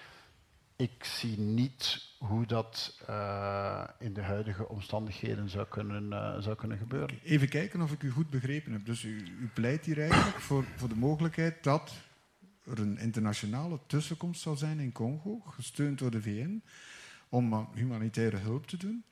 ik 0.77 1.05
zie 1.05 1.39
niet 1.39 2.08
hoe 2.19 2.47
dat 2.47 2.99
uh, 3.11 3.85
in 3.99 4.13
de 4.13 4.23
huidige 4.23 4.69
omstandigheden 4.69 5.49
zou 5.49 5.67
kunnen, 5.67 6.05
uh, 6.05 6.39
zou 6.39 6.57
kunnen 6.57 6.79
gebeuren. 6.79 7.19
Even 7.23 7.49
kijken 7.49 7.81
of 7.81 7.93
ik 7.93 8.03
u 8.03 8.11
goed 8.11 8.31
begrepen 8.31 8.73
heb. 8.73 8.87
Dus 8.87 9.03
u, 9.03 9.17
u 9.41 9.51
pleit 9.55 9.85
hier 9.85 10.01
eigenlijk 10.01 10.39
voor, 10.41 10.65
voor 10.77 10.89
de 10.89 10.97
mogelijkheid 10.97 11.63
dat 11.63 11.93
er 12.65 12.79
een 12.79 12.99
internationale 12.99 13.79
tussenkomst 13.87 14.41
zal 14.41 14.57
zijn 14.57 14.79
in 14.79 14.93
Congo, 14.93 15.39
gesteund 15.39 15.99
door 15.99 16.11
de 16.11 16.23
VN, 16.23 16.63
om 17.29 17.69
humanitaire 17.75 18.37
hulp 18.37 18.67
te 18.67 18.77
doen. 18.77 19.05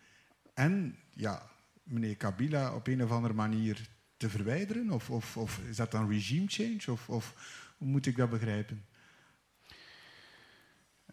En 0.54 0.96
ja, 1.10 1.42
meneer 1.82 2.16
Kabila 2.16 2.74
op 2.74 2.86
een 2.86 3.02
of 3.02 3.10
andere 3.10 3.34
manier 3.34 3.88
te 4.16 4.30
verwijderen? 4.30 4.90
Of, 4.90 5.10
of, 5.10 5.36
of 5.36 5.58
is 5.68 5.76
dat 5.76 5.90
dan 5.90 6.10
regime 6.10 6.46
change? 6.48 6.80
Of, 6.90 7.08
of 7.08 7.34
hoe 7.78 7.88
moet 7.88 8.06
ik 8.06 8.16
dat 8.16 8.30
begrijpen? 8.30 8.84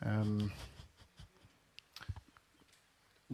Um, 0.05 0.51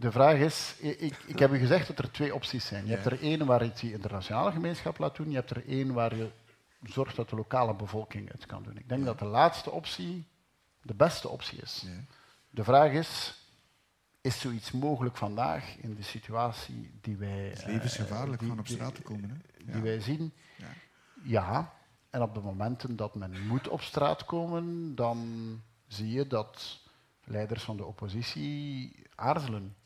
de 0.00 0.12
vraag 0.12 0.38
is, 0.38 0.74
ik, 0.78 1.16
ik, 1.26 1.38
heb 1.38 1.52
u 1.52 1.58
gezegd 1.66 1.86
dat 1.86 1.98
er 1.98 2.10
twee 2.10 2.34
opties 2.34 2.66
zijn. 2.66 2.86
Je 2.86 2.92
hebt 2.92 3.06
er 3.06 3.20
één 3.20 3.46
waar 3.46 3.64
je 3.64 3.72
die 3.80 3.92
internationale 3.92 4.52
gemeenschap 4.52 4.98
laat 4.98 5.16
doen, 5.16 5.30
je 5.30 5.34
hebt 5.34 5.50
er 5.50 5.68
één 5.68 5.92
waar 5.92 6.16
je 6.16 6.30
zorgt 6.82 7.16
dat 7.16 7.30
de 7.30 7.36
lokale 7.36 7.74
bevolking 7.74 8.32
het 8.32 8.46
kan 8.46 8.62
doen. 8.62 8.78
Ik 8.78 8.88
denk 8.88 9.04
dat 9.04 9.18
de 9.18 9.24
laatste 9.24 9.70
optie 9.70 10.26
de 10.82 10.94
beste 10.94 11.28
optie 11.28 11.60
is. 11.62 11.82
Ja. 11.86 12.04
De 12.50 12.64
vraag 12.64 12.92
is, 12.92 13.34
is 14.20 14.40
zoiets 14.40 14.70
mogelijk 14.70 15.16
vandaag 15.16 15.76
in 15.76 15.94
de 15.94 16.02
situatie 16.02 16.98
die 17.00 17.16
wij... 17.16 17.48
Het 17.48 17.58
is 17.58 17.64
levensgevaarlijk 17.64 18.42
uh, 18.42 18.48
van 18.48 18.58
op 18.58 18.66
straat 18.66 18.94
te 18.94 19.02
komen. 19.02 19.30
Hè? 19.30 19.72
Die 19.72 19.82
wij 19.82 20.00
zien. 20.00 20.32
Ja. 20.56 20.66
ja, 21.22 21.74
en 22.10 22.22
op 22.22 22.34
de 22.34 22.40
momenten 22.40 22.96
dat 22.96 23.14
men 23.14 23.46
moet 23.46 23.68
op 23.68 23.80
straat 23.80 24.24
komen, 24.24 24.94
dan 24.94 25.62
zie 25.86 26.10
je 26.10 26.26
dat 26.26 26.80
leiders 27.24 27.62
van 27.62 27.76
de 27.76 27.84
oppositie 27.84 28.92
aarzelen. 29.14 29.76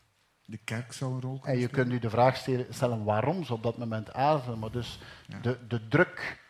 De 0.45 0.59
kerk 0.65 0.93
zou 0.93 1.15
een 1.15 1.21
rol 1.21 1.39
kunnen 1.39 1.55
En 1.55 1.61
je 1.61 1.69
kunt 1.69 1.93
u 1.93 1.99
de 1.99 2.11
vraag 2.11 2.47
stellen 2.71 3.05
waarom 3.05 3.45
ze 3.45 3.53
op 3.53 3.63
dat 3.63 3.79
moment 3.79 4.13
aarzelen. 4.13 4.59
Maar 4.59 4.71
dus 4.71 5.01
de, 5.43 5.59
de 5.69 5.89
druk 5.89 6.43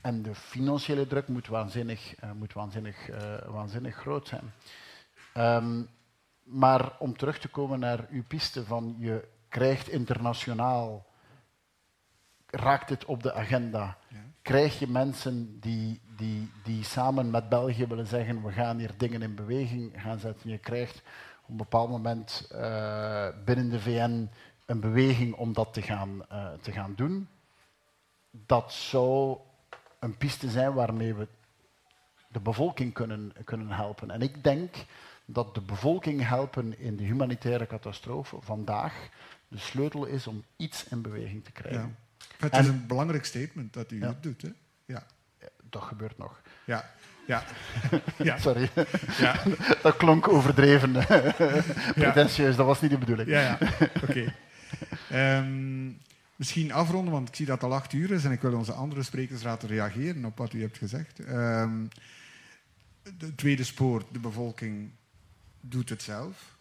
en 0.00 0.22
de 0.22 0.34
financiële 0.34 1.06
druk 1.06 1.28
moet 1.28 1.46
waanzinnig, 1.46 2.22
uh, 2.24 2.32
moet 2.32 2.52
waanzinnig, 2.52 3.08
uh, 3.08 3.16
waanzinnig 3.46 3.96
groot 3.96 4.28
zijn. 4.28 4.52
Um, 5.36 5.88
maar 6.42 6.92
om 6.98 7.16
terug 7.16 7.38
te 7.38 7.48
komen 7.48 7.78
naar 7.78 8.06
uw 8.10 8.24
piste 8.24 8.64
van 8.64 8.96
je 8.98 9.28
krijgt 9.48 9.88
internationaal, 9.88 11.06
raakt 12.46 12.88
het 12.88 13.04
op 13.04 13.22
de 13.22 13.32
agenda. 13.32 13.98
Ja. 14.08 14.16
Krijg 14.42 14.78
je 14.78 14.86
mensen 14.86 15.60
die, 15.60 16.00
die, 16.16 16.50
die 16.62 16.84
samen 16.84 17.30
met 17.30 17.48
België 17.48 17.86
willen 17.86 18.06
zeggen 18.06 18.42
we 18.42 18.52
gaan 18.52 18.78
hier 18.78 18.90
dingen 18.96 19.22
in 19.22 19.34
beweging 19.34 19.92
gaan 20.02 20.18
zetten. 20.18 20.50
Je 20.50 20.58
krijgt 20.58 21.02
een 21.52 21.58
bepaald 21.58 21.90
moment 21.90 22.48
uh, 22.52 23.28
binnen 23.44 23.70
de 23.70 23.80
VN 23.80 24.30
een 24.66 24.80
beweging 24.80 25.34
om 25.34 25.52
dat 25.52 25.72
te 25.72 25.82
gaan, 25.82 26.22
uh, 26.32 26.52
te 26.60 26.72
gaan 26.72 26.94
doen. 26.94 27.28
Dat 28.30 28.72
zou 28.72 29.38
een 29.98 30.16
piste 30.16 30.50
zijn 30.50 30.74
waarmee 30.74 31.14
we 31.14 31.28
de 32.28 32.40
bevolking 32.40 32.92
kunnen, 32.92 33.32
kunnen 33.44 33.68
helpen. 33.68 34.10
En 34.10 34.22
ik 34.22 34.44
denk 34.44 34.74
dat 35.24 35.54
de 35.54 35.60
bevolking 35.60 36.28
helpen 36.28 36.78
in 36.78 36.96
de 36.96 37.04
humanitaire 37.04 37.66
catastrofe 37.66 38.36
vandaag 38.40 39.08
de 39.48 39.58
sleutel 39.58 40.04
is 40.04 40.26
om 40.26 40.44
iets 40.56 40.84
in 40.84 41.02
beweging 41.02 41.44
te 41.44 41.52
krijgen. 41.52 41.96
Ja. 42.18 42.34
Het 42.36 42.52
is 42.52 42.58
en, 42.58 42.72
een 42.72 42.86
belangrijk 42.86 43.24
statement 43.24 43.72
dat 43.72 43.90
u 43.90 44.00
ja. 44.00 44.16
doet. 44.20 44.42
Hè? 44.42 44.50
Ja. 44.84 45.06
Dat 45.62 45.82
gebeurt 45.82 46.18
nog. 46.18 46.40
Ja. 46.64 46.90
Ja. 47.26 47.44
ja. 48.28 48.38
Sorry. 48.38 48.70
Ja. 49.18 49.42
Dat 49.82 49.96
klonk 49.96 50.28
overdreven. 50.28 50.92
Pretentieus, 51.94 52.56
dat 52.56 52.66
was 52.66 52.80
niet 52.80 52.90
de 52.90 52.98
bedoeling. 52.98 53.28
Ja, 53.28 53.40
ja. 53.40 53.58
oké. 54.02 54.34
Ehm, 55.10 55.90
misschien 56.36 56.72
afronden, 56.72 57.12
want 57.12 57.28
ik 57.28 57.34
zie 57.34 57.46
dat 57.46 57.60
het 57.60 57.70
al 57.70 57.76
acht 57.76 57.92
uur 57.92 58.10
is 58.10 58.24
en 58.24 58.32
ik 58.32 58.40
wil 58.40 58.54
onze 58.54 58.72
andere 58.72 59.02
sprekers 59.02 59.42
laten 59.42 59.68
reageren 59.68 60.24
op 60.24 60.38
wat 60.38 60.52
u 60.52 60.60
hebt 60.60 60.78
gezegd. 60.78 61.18
Um, 61.28 61.88
het 63.02 63.36
tweede 63.36 63.64
spoor, 63.64 64.04
de 64.12 64.18
bevolking 64.18 64.90
doet 65.60 65.88
het 65.88 66.02
zelf. 66.02 66.56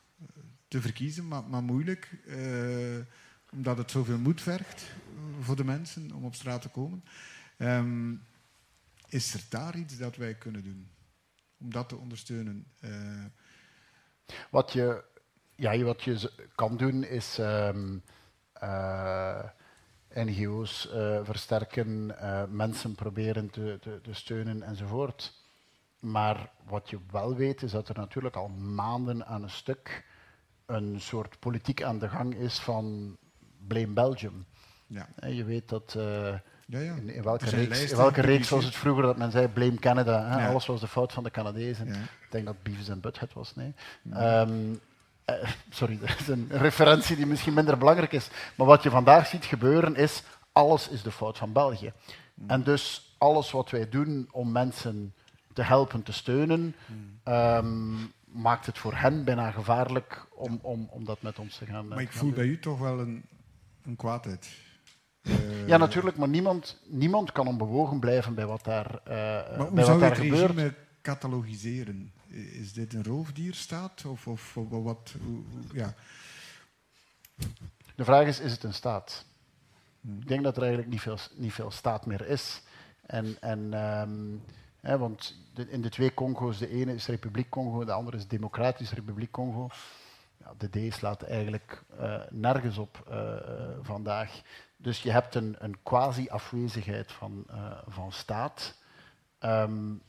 Te 0.68 0.82
verkiezen, 0.82 1.28
maar, 1.28 1.44
maar 1.44 1.64
moeilijk. 1.64 2.10
Uh, 2.26 2.36
omdat 3.52 3.78
het 3.78 3.92
zoveel 3.92 4.18
moed 4.18 4.42
vergt 4.42 4.84
voor 5.42 5.56
de 5.56 5.64
mensen 5.64 6.12
om 6.12 6.26
op 6.26 6.36
straat 6.36 6.62
te 6.62 6.70
komen. 6.70 7.04
Um, 7.58 8.22
is 9.12 9.34
er 9.34 9.42
daar 9.50 9.76
iets 9.76 9.98
dat 9.98 10.16
wij 10.16 10.36
kunnen 10.36 10.64
doen 10.64 10.92
om 11.58 11.72
dat 11.72 11.90
te 11.90 11.96
ondersteunen? 11.96 12.66
Uh... 12.80 13.26
Wat, 14.52 14.74
je, 14.74 15.04
ja, 15.56 15.84
wat 15.84 16.04
je 16.04 16.32
kan 16.56 16.78
doen 16.78 17.04
is 17.04 17.38
um, 17.40 18.04
uh, 18.64 19.44
NGO's 20.14 20.90
uh, 20.94 21.20
versterken, 21.24 22.16
mensen 22.50 22.96
proberen 22.96 23.50
te, 23.50 23.78
te, 23.82 24.00
te, 24.02 24.14
steunen 24.14 24.64
enzovoort. 24.64 25.34
Maar 26.00 26.52
wat 26.64 26.90
je 26.90 27.00
wel 27.12 27.36
weet 27.36 27.62
is 27.62 27.72
dat 27.72 27.90
er 27.90 27.96
natuurlijk 27.96 28.36
al 28.36 28.48
maanden 28.48 29.26
aan 29.26 29.44
een 29.44 29.50
stuk 29.50 30.06
een 30.66 31.02
soort 31.02 31.40
politiek 31.40 31.84
aan 31.84 32.00
de 32.00 32.10
gang 32.10 32.36
is 32.36 32.60
van 32.60 33.18
Blame 33.68 33.94
Belgium. 33.94 34.46
Ja. 34.88 35.08
je 35.28 35.44
weet 35.44 35.70
dat 35.70 35.98
ja, 36.72 36.80
ja. 36.80 36.96
In, 36.96 37.24
welke 37.24 37.50
reeks, 37.50 37.92
in 37.92 37.98
welke 37.98 38.22
reeks 38.22 38.50
was 38.50 38.66
het 38.66 38.76
vroeger 38.76 39.04
dat 39.04 39.18
men 39.18 39.32
zei 39.32 39.48
Blame 39.48 39.80
Canada? 39.80 40.26
Hè? 40.26 40.48
Alles 40.48 40.66
was 40.66 40.80
de 40.80 40.88
fout 40.88 41.14
van 41.14 41.24
de 41.24 41.32
Canadezen. 41.32 41.88
Ik 41.88 41.98
denk 42.30 42.46
dat 42.46 42.64
Beavis 42.64 42.90
en 42.90 43.00
Butthead 43.00 43.34
was. 43.34 43.56
Nee. 43.56 43.74
Um, 44.14 44.80
sorry, 45.70 46.00
dat 46.02 46.20
is 46.20 46.28
een 46.28 46.48
referentie 46.50 47.16
die 47.16 47.26
misschien 47.26 47.54
minder 47.54 47.78
belangrijk 47.78 48.12
is. 48.12 48.30
Maar 48.56 48.68
wat 48.68 48.84
je 48.84 48.90
vandaag 48.90 49.28
ziet 49.28 49.46
gebeuren 49.46 49.96
is, 49.96 50.24
alles 50.52 50.90
is 50.90 51.02
de 51.02 51.12
fout 51.12 51.38
van 51.38 51.54
België. 51.54 51.94
En 52.48 52.64
dus 52.64 53.16
alles 53.18 53.52
wat 53.52 53.70
wij 53.70 53.90
doen 53.90 54.28
om 54.32 54.52
mensen 54.52 55.14
te 55.54 55.62
helpen, 55.62 56.04
te 56.04 56.14
steunen, 56.14 56.76
um, 57.26 58.14
maakt 58.26 58.66
het 58.66 58.78
voor 58.78 58.96
hen 58.96 59.24
bijna 59.24 59.52
gevaarlijk 59.52 60.26
om, 60.34 60.60
om, 60.62 60.88
om 60.92 61.06
dat 61.06 61.22
met 61.22 61.40
ons 61.40 61.58
te 61.58 61.66
gaan 61.66 61.88
Maar 61.88 62.02
ik 62.02 62.12
voel 62.12 62.32
bij 62.32 62.46
u 62.46 62.60
toch 62.60 62.80
wel 62.80 63.00
een, 63.00 63.24
een 63.86 63.96
kwaadheid. 63.96 64.50
Uh, 65.22 65.68
ja, 65.68 65.78
natuurlijk, 65.78 66.18
maar 66.18 66.30
niemand, 66.30 66.80
niemand 66.88 67.32
kan 67.32 67.48
onbewogen 67.48 68.00
blijven 68.00 68.36
bij 68.36 68.46
wat 68.46 68.64
daar, 68.64 69.02
uh, 69.08 69.14
maar 69.14 69.58
hoe 69.58 69.72
bij 69.72 69.86
wat 69.86 70.00
daar 70.00 70.10
het 70.10 70.20
gebeurt. 70.20 70.52
regime 70.52 70.74
catalogiseren? 71.02 72.12
Is 72.28 72.74
dit 72.74 72.94
een 72.94 73.04
roofdierstaat? 73.04 74.06
Of, 74.06 74.28
of, 74.28 74.58
of 74.58 74.70
wat? 74.70 75.16
Hoe, 75.24 75.42
ja. 75.74 75.94
De 77.96 78.04
vraag 78.04 78.28
is, 78.28 78.40
is 78.40 78.52
het 78.52 78.64
een 78.64 78.74
staat? 78.74 79.26
Hmm. 80.02 80.20
Ik 80.20 80.28
denk 80.28 80.44
dat 80.44 80.56
er 80.56 80.62
eigenlijk 80.62 80.92
niet 80.92 81.02
veel, 81.02 81.18
niet 81.36 81.54
veel 81.54 81.72
staat 81.72 82.06
meer 82.06 82.28
is. 82.28 82.62
En, 83.06 83.38
en, 83.40 83.74
um, 83.74 84.44
hè, 84.80 84.98
want 84.98 85.36
de, 85.54 85.70
in 85.70 85.82
de 85.82 85.90
twee 85.90 86.14
Congo's, 86.14 86.58
de 86.58 86.70
ene 86.70 86.94
is 86.94 87.08
Republiek 87.08 87.50
Congo, 87.50 87.86
de 87.86 87.92
andere 87.92 88.18
is 88.18 88.28
Democratische 88.28 88.96
Republiek 88.96 89.32
Congo. 89.32 89.70
Ja, 90.38 90.54
de 90.58 90.90
D 90.90 90.94
slaat 90.94 91.22
eigenlijk 91.22 91.84
uh, 92.00 92.22
nergens 92.30 92.78
op 92.78 93.08
uh, 93.12 93.36
vandaag. 93.82 94.42
Dus 94.82 95.02
je 95.02 95.12
hebt 95.12 95.36
een, 95.36 95.56
een 95.60 95.78
quasi-afwezigheid 95.84 97.12
van, 97.12 97.46
uh, 97.52 97.78
van 97.88 98.12
staat, 98.12 98.78
um, 99.40 100.02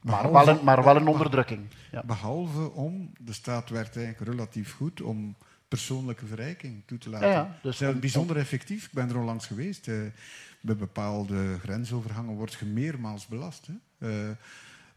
maar, 0.00 0.32
wel 0.32 0.48
een, 0.48 0.64
maar 0.64 0.84
wel 0.84 0.96
een 0.96 1.06
onderdrukking. 1.06 1.66
Ja. 1.90 2.02
Behalve 2.04 2.70
om, 2.70 3.12
de 3.18 3.32
staat 3.32 3.68
werkt 3.68 3.96
eigenlijk 3.96 4.30
relatief 4.30 4.74
goed 4.74 5.02
om 5.02 5.36
persoonlijke 5.68 6.26
verrijking 6.26 6.82
toe 6.86 6.98
te 6.98 7.10
laten. 7.10 7.28
Ja, 7.28 7.34
ja, 7.34 7.58
dus 7.62 7.80
is 7.80 7.98
bijzonder 7.98 8.36
effectief. 8.36 8.84
Ik 8.84 8.92
ben 8.92 9.08
er 9.08 9.18
onlangs 9.18 9.46
geweest. 9.46 9.86
Uh, 9.86 10.06
bij 10.60 10.76
bepaalde 10.76 11.58
grensovergangen 11.58 12.34
wordt 12.34 12.54
je 12.54 12.66
meermaals 12.66 13.26
belast. 13.26 13.66
Hè. 13.66 14.08
Uh, 14.08 14.36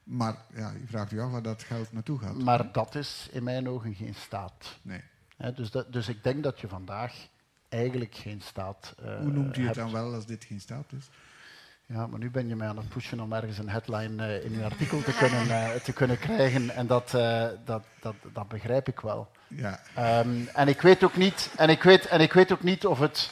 maar 0.04 0.36
ja, 0.56 0.72
je 0.72 0.88
vraagt 0.88 1.10
je 1.10 1.22
af 1.22 1.32
waar 1.32 1.42
dat 1.42 1.64
geld 1.64 1.92
naartoe 1.92 2.20
gaat. 2.20 2.38
Maar 2.38 2.72
dat 2.72 2.96
is 2.96 3.28
in 3.32 3.44
mijn 3.44 3.70
ogen 3.70 3.96
geen 3.96 4.16
staat. 4.16 4.80
Nee. 4.82 5.02
dus, 5.56 5.72
dat, 5.72 5.94
dus 5.94 6.08
ik 6.08 6.24
denk 6.24 6.44
dat 6.44 6.60
je 6.60 6.68
vandaag 6.68 7.28
eigenlijk 7.74 8.16
geen 8.16 8.42
staat 8.42 8.96
uh, 9.04 9.18
Hoe 9.18 9.32
noemt 9.32 9.58
u 9.58 9.68
het 9.68 9.76
dan 9.76 9.92
wel 9.92 10.14
als 10.14 10.26
dit 10.26 10.44
geen 10.44 10.60
staat 10.62 10.92
is? 10.98 11.10
Ja, 11.86 12.08
maar 12.08 12.20
nu 12.20 12.32
ben 12.32 12.48
je 12.48 12.56
mij 12.56 12.68
aan 12.68 12.78
het 12.78 12.90
pushen 12.90 13.20
om 13.20 13.34
ergens 13.34 13.58
een 13.58 13.70
headline 13.70 14.28
uh, 14.28 14.46
in 14.46 14.54
uw 14.54 14.64
artikel 14.64 15.02
te 15.02 15.14
kunnen, 15.22 15.48
uh, 15.48 15.70
te 15.70 15.94
kunnen 15.94 16.20
krijgen. 16.20 16.70
En 16.70 16.88
dat, 16.88 17.12
dat, 17.66 17.84
dat, 18.02 18.16
dat 18.34 18.48
begrijp 18.48 18.88
ik 18.88 19.00
wel. 19.00 19.32
Ja. 19.48 19.80
Um, 20.20 20.48
en 20.48 20.68
ik 20.68 20.82
weet 20.82 21.04
ook 21.04 21.16
niet, 21.16 21.54
en 21.58 21.70
ik 21.70 21.84
weet, 21.84 22.06
en 22.06 22.20
ik 22.20 22.34
weet 22.34 22.52
ook 22.52 22.64
niet 22.64 22.86
of 22.86 23.00
het. 23.00 23.32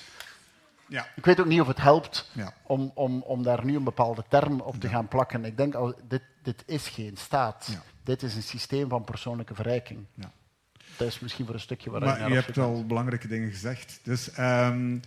Ja. 0.88 1.08
Ik 1.16 1.26
weet 1.26 1.40
ook 1.40 1.46
niet 1.46 1.62
of 1.62 1.68
het 1.68 1.82
helpt 1.82 2.30
ja. 2.34 2.54
om, 2.64 2.92
om, 2.94 3.22
om 3.22 3.44
daar 3.44 3.66
nu 3.66 3.76
een 3.76 3.84
bepaalde 3.84 4.24
term 4.28 4.60
op 4.60 4.76
te 4.80 4.88
gaan 4.88 5.08
plakken. 5.08 5.46
Ik 5.46 5.58
denk, 5.58 5.76
al, 5.76 5.94
dit, 6.08 6.22
dit 6.42 6.64
is 6.66 6.88
geen 6.88 7.18
staat. 7.18 7.78
Dit 8.04 8.24
is 8.24 8.36
een 8.36 8.44
systeem 8.44 8.90
van 8.90 9.04
persoonlijke 9.04 9.56
verrijking. 9.56 10.06
Dat 11.02 11.10
is 11.10 11.20
misschien 11.20 11.46
voor 11.46 11.54
een 11.54 11.62
stukje 11.62 11.90
waar 11.90 12.02
Maar 12.02 12.30
je 12.30 12.34
hebt 12.36 12.58
al 12.58 12.86
belangrijke 12.86 13.28
dingen 13.28 13.50
gezegd. 13.50 14.00
Dus 14.04 14.38
um, 14.38 15.02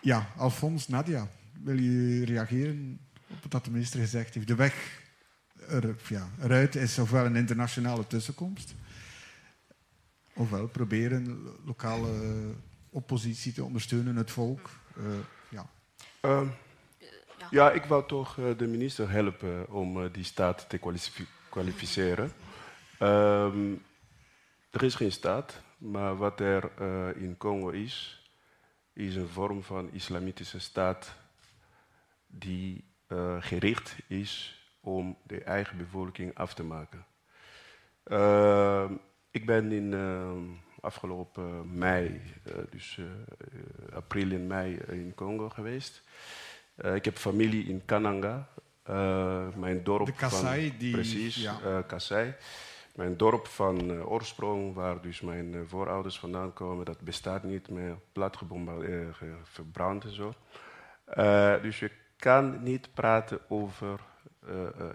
ja, 0.00 0.26
Alfons, 0.36 0.88
Nadia, 0.88 1.28
wil 1.62 1.78
je 1.78 2.24
reageren 2.24 3.00
op 3.44 3.52
wat 3.52 3.64
de 3.64 3.70
minister 3.70 4.00
gezegd 4.00 4.34
heeft? 4.34 4.46
De 4.46 4.54
weg 4.54 5.00
er, 5.68 5.96
ja, 6.08 6.28
eruit 6.42 6.74
is 6.74 6.98
ofwel 6.98 7.24
een 7.24 7.36
internationale 7.36 8.06
tussenkomst, 8.06 8.74
ofwel 10.34 10.66
proberen 10.66 11.38
lokale 11.64 12.10
oppositie 12.90 13.52
te 13.52 13.64
ondersteunen, 13.64 14.16
het 14.16 14.30
volk. 14.30 14.70
Uh, 14.98 15.04
ja. 15.48 15.66
Uh, 16.22 16.48
ja, 17.50 17.70
ik 17.70 17.84
wou 17.84 18.06
toch 18.06 18.36
uh, 18.36 18.58
de 18.58 18.66
minister 18.66 19.10
helpen 19.10 19.70
om 19.70 20.02
uh, 20.02 20.12
die 20.12 20.24
staat 20.24 20.68
te 20.68 20.80
kwalificeren. 21.48 22.32
Um, 23.00 23.82
er 24.72 24.82
is 24.82 24.94
geen 24.94 25.12
staat, 25.12 25.62
maar 25.78 26.16
wat 26.16 26.40
er 26.40 26.70
uh, 26.80 27.22
in 27.22 27.36
Congo 27.36 27.68
is, 27.68 28.22
is 28.92 29.16
een 29.16 29.28
vorm 29.28 29.62
van 29.62 29.92
islamitische 29.92 30.60
staat 30.60 31.14
die 32.26 32.84
uh, 33.08 33.36
gericht 33.40 33.96
is 34.06 34.60
om 34.80 35.16
de 35.26 35.42
eigen 35.42 35.76
bevolking 35.76 36.34
af 36.34 36.54
te 36.54 36.62
maken. 36.62 37.06
Uh, 38.06 38.90
ik 39.30 39.46
ben 39.46 39.72
in 39.72 39.94
afgelopen 40.80 41.78
mei, 41.78 42.20
dus 42.70 43.00
april 43.92 44.30
en 44.30 44.46
mei 44.46 44.74
in 44.74 45.12
Congo 45.14 45.48
geweest. 45.48 46.02
ik 46.94 47.04
heb 47.04 47.16
familie 47.16 47.64
in 47.64 47.84
Kananga, 47.84 48.48
mijn 49.56 49.84
dorp 49.84 50.06
de 50.06 50.12
Kassai, 50.12 50.68
van, 50.68 50.78
die, 50.78 50.92
precies, 50.92 51.36
ja. 51.36 51.82
Kassai. 51.82 52.34
Mijn 52.92 53.16
dorp 53.16 53.46
van 53.46 53.90
uh, 53.90 54.10
oorsprong, 54.10 54.74
waar 54.74 55.00
dus 55.00 55.20
mijn 55.20 55.52
uh, 55.52 55.60
voorouders 55.66 56.18
vandaan 56.18 56.52
komen, 56.52 56.84
dat 56.84 57.00
bestaat 57.00 57.42
niet 57.42 57.68
meer, 57.68 57.96
plat 58.12 58.38
uh, 58.50 59.06
verbrand 59.42 60.04
en 60.04 60.14
zo. 60.14 60.32
dus 61.62 61.78
je 61.78 61.90
kan 62.16 62.62
niet 62.62 62.88
praten 62.94 63.40
over 63.48 64.00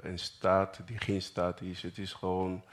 een 0.01 0.19
staat 0.19 0.79
die 0.86 0.97
geen 0.97 1.21
staat 1.21 1.62
is. 1.62 1.81
Het 1.81 1.97
is 1.97 2.13
gewoon 2.13 2.63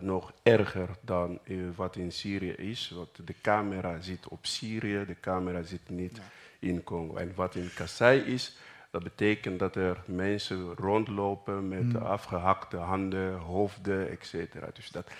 nog 0.00 0.32
erger 0.42 0.88
dan 1.00 1.40
wat 1.76 1.96
in 1.96 2.12
Syrië 2.12 2.50
is. 2.50 2.90
Want 2.90 3.26
de 3.26 3.34
camera 3.42 4.00
zit 4.00 4.28
op 4.28 4.46
Syrië, 4.46 5.04
de 5.06 5.20
camera 5.20 5.62
zit 5.62 5.88
niet 5.88 6.20
in 6.58 6.82
Congo. 6.84 7.16
En 7.16 7.32
wat 7.34 7.54
in 7.54 7.70
Kassai 7.74 8.20
is, 8.20 8.56
dat 8.90 9.02
betekent 9.02 9.58
dat 9.58 9.76
er 9.76 10.02
mensen 10.06 10.74
rondlopen 10.74 11.68
met 11.68 11.92
hmm. 11.92 11.96
afgehakte 11.96 12.76
handen, 12.76 13.34
hoofden, 13.34 14.10
etc. 14.10 14.34
Dus 14.74 14.90
dat, 14.90 15.10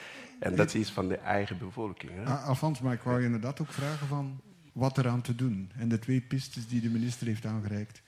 en 0.41 0.57
dat 0.57 0.67
is 0.67 0.75
iets 0.75 0.93
van 0.93 1.09
de 1.09 1.17
eigen 1.17 1.59
bevolking. 1.59 2.13
Hè? 2.15 2.25
Ah, 2.25 2.49
Alfons, 2.49 2.81
maar 2.81 2.93
ik 2.93 3.03
wou 3.03 3.19
je 3.19 3.25
inderdaad 3.25 3.61
ook 3.61 3.73
vragen 3.73 4.07
van 4.07 4.41
wat 4.73 4.99
eraan 4.99 5.23
te 5.23 5.35
doen. 5.35 5.71
En 5.79 5.89
de 5.89 5.99
twee 5.99 6.21
pistes 6.21 6.69
die 6.69 6.81
de 6.81 6.91
minister 6.91 7.27
heeft 7.27 7.45
aangereikt. 7.45 8.03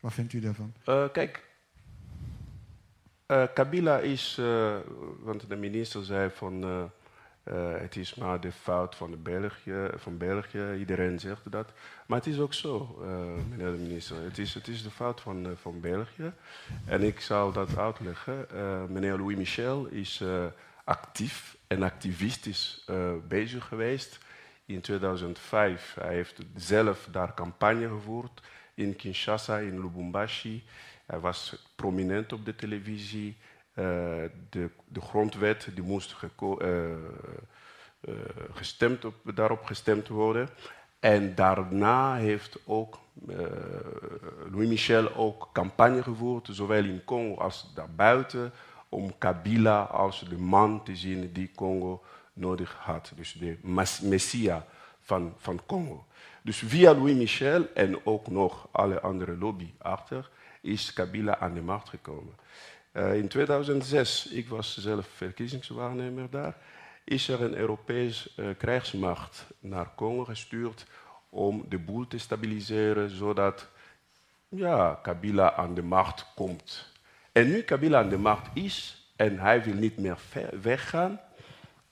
Wat 0.00 0.12
vindt 0.12 0.32
u 0.32 0.40
daarvan? 0.40 0.72
Uh, 0.86 1.04
kijk, 1.12 1.44
uh, 3.26 3.44
Kabila 3.54 3.98
is, 3.98 4.36
uh, 4.40 4.76
want 5.20 5.48
de 5.48 5.56
minister 5.56 6.04
zei 6.04 6.30
van 6.30 6.90
uh, 7.52 7.78
het 7.78 7.96
is 7.96 8.14
maar 8.14 8.40
de 8.40 8.52
fout 8.52 8.94
van, 8.94 9.10
de 9.10 9.16
België, 9.16 9.88
van 9.94 10.18
België, 10.18 10.74
iedereen 10.78 11.20
zegt 11.20 11.50
dat. 11.50 11.72
Maar 12.06 12.18
het 12.18 12.26
is 12.26 12.38
ook 12.38 12.54
zo, 12.54 12.98
uh, 13.00 13.08
meneer 13.50 13.72
de 13.72 13.82
minister. 13.82 14.22
Het 14.22 14.38
is, 14.38 14.54
het 14.54 14.68
is 14.68 14.82
de 14.82 14.90
fout 14.90 15.20
van, 15.20 15.46
uh, 15.46 15.52
van 15.54 15.80
België. 15.80 16.32
En 16.84 17.02
ik 17.02 17.20
zal 17.20 17.52
dat 17.52 17.78
uitleggen. 17.78 18.46
meneer 18.92 19.16
Louis 19.16 19.36
Michel 19.36 19.86
is 19.86 20.24
actief 20.84 21.56
en 21.66 21.82
activistisch 21.82 22.86
bezig 23.28 23.64
geweest. 23.64 24.18
In 24.64 24.80
2005 24.80 25.96
hij 26.00 26.14
heeft 26.14 26.38
zelf 26.54 27.08
daar 27.10 27.34
campagne 27.34 27.88
gevoerd 27.88 28.42
in 28.74 28.96
Kinshasa, 28.96 29.58
in 29.58 29.80
Lubumbashi. 29.80 30.64
Hij 31.06 31.18
was 31.18 31.66
prominent 31.76 32.32
op 32.32 32.44
de 32.44 32.54
televisie. 32.54 33.36
De, 34.50 34.70
de 34.88 35.00
grondwet 35.00 35.68
die 35.74 35.84
moest 35.84 36.16
gestemd 38.52 39.04
op, 39.04 39.14
daarop 39.34 39.64
gestemd 39.64 40.08
worden. 40.08 40.48
En 41.00 41.34
daarna 41.34 42.16
heeft 42.16 42.58
ook 42.64 42.98
Louis 44.50 44.68
Michel 44.68 45.14
ook 45.14 45.48
campagne 45.52 46.02
gevoerd, 46.02 46.48
zowel 46.50 46.84
in 46.84 47.04
Congo 47.04 47.40
als 47.40 47.72
daarbuiten, 47.74 48.52
om 48.88 49.18
Kabila 49.18 49.82
als 49.82 50.24
de 50.28 50.38
man 50.38 50.84
te 50.84 50.96
zien 50.96 51.32
die 51.32 51.50
Congo 51.54 52.02
nodig 52.32 52.76
had. 52.78 53.12
Dus 53.16 53.32
de 53.32 53.58
messia 54.02 54.66
van, 55.00 55.34
van 55.36 55.60
Congo. 55.66 56.06
Dus 56.42 56.58
via 56.58 56.94
Louis 56.94 57.14
Michel 57.14 57.66
en 57.74 58.06
ook 58.06 58.26
nog 58.26 58.68
alle 58.70 59.00
andere 59.00 59.36
lobby 59.36 59.72
achter, 59.78 60.30
is 60.60 60.92
Kabila 60.92 61.38
aan 61.38 61.54
de 61.54 61.62
macht 61.62 61.88
gekomen. 61.88 62.34
Uh, 62.96 63.14
in 63.14 63.28
2006, 63.28 64.26
ik 64.26 64.48
was 64.48 64.78
zelf 64.78 65.06
verkiezingswaarnemer 65.14 66.30
daar, 66.30 66.56
is 67.04 67.28
er 67.28 67.42
een 67.42 67.54
Europese 67.54 68.30
uh, 68.36 68.48
krijgsmacht 68.58 69.46
naar 69.60 69.94
Congo 69.94 70.24
gestuurd 70.24 70.86
om 71.28 71.64
de 71.68 71.78
boel 71.78 72.06
te 72.06 72.18
stabiliseren, 72.18 73.10
zodat 73.10 73.68
ja, 74.48 74.98
Kabila 75.02 75.52
aan 75.52 75.74
de 75.74 75.82
macht 75.82 76.26
komt. 76.34 76.92
En 77.32 77.48
nu 77.48 77.62
Kabila 77.62 77.98
aan 77.98 78.08
de 78.08 78.18
macht 78.18 78.56
is 78.56 79.06
en 79.16 79.38
hij 79.38 79.62
wil 79.62 79.74
niet 79.74 79.98
meer 79.98 80.18
weggaan, 80.62 81.20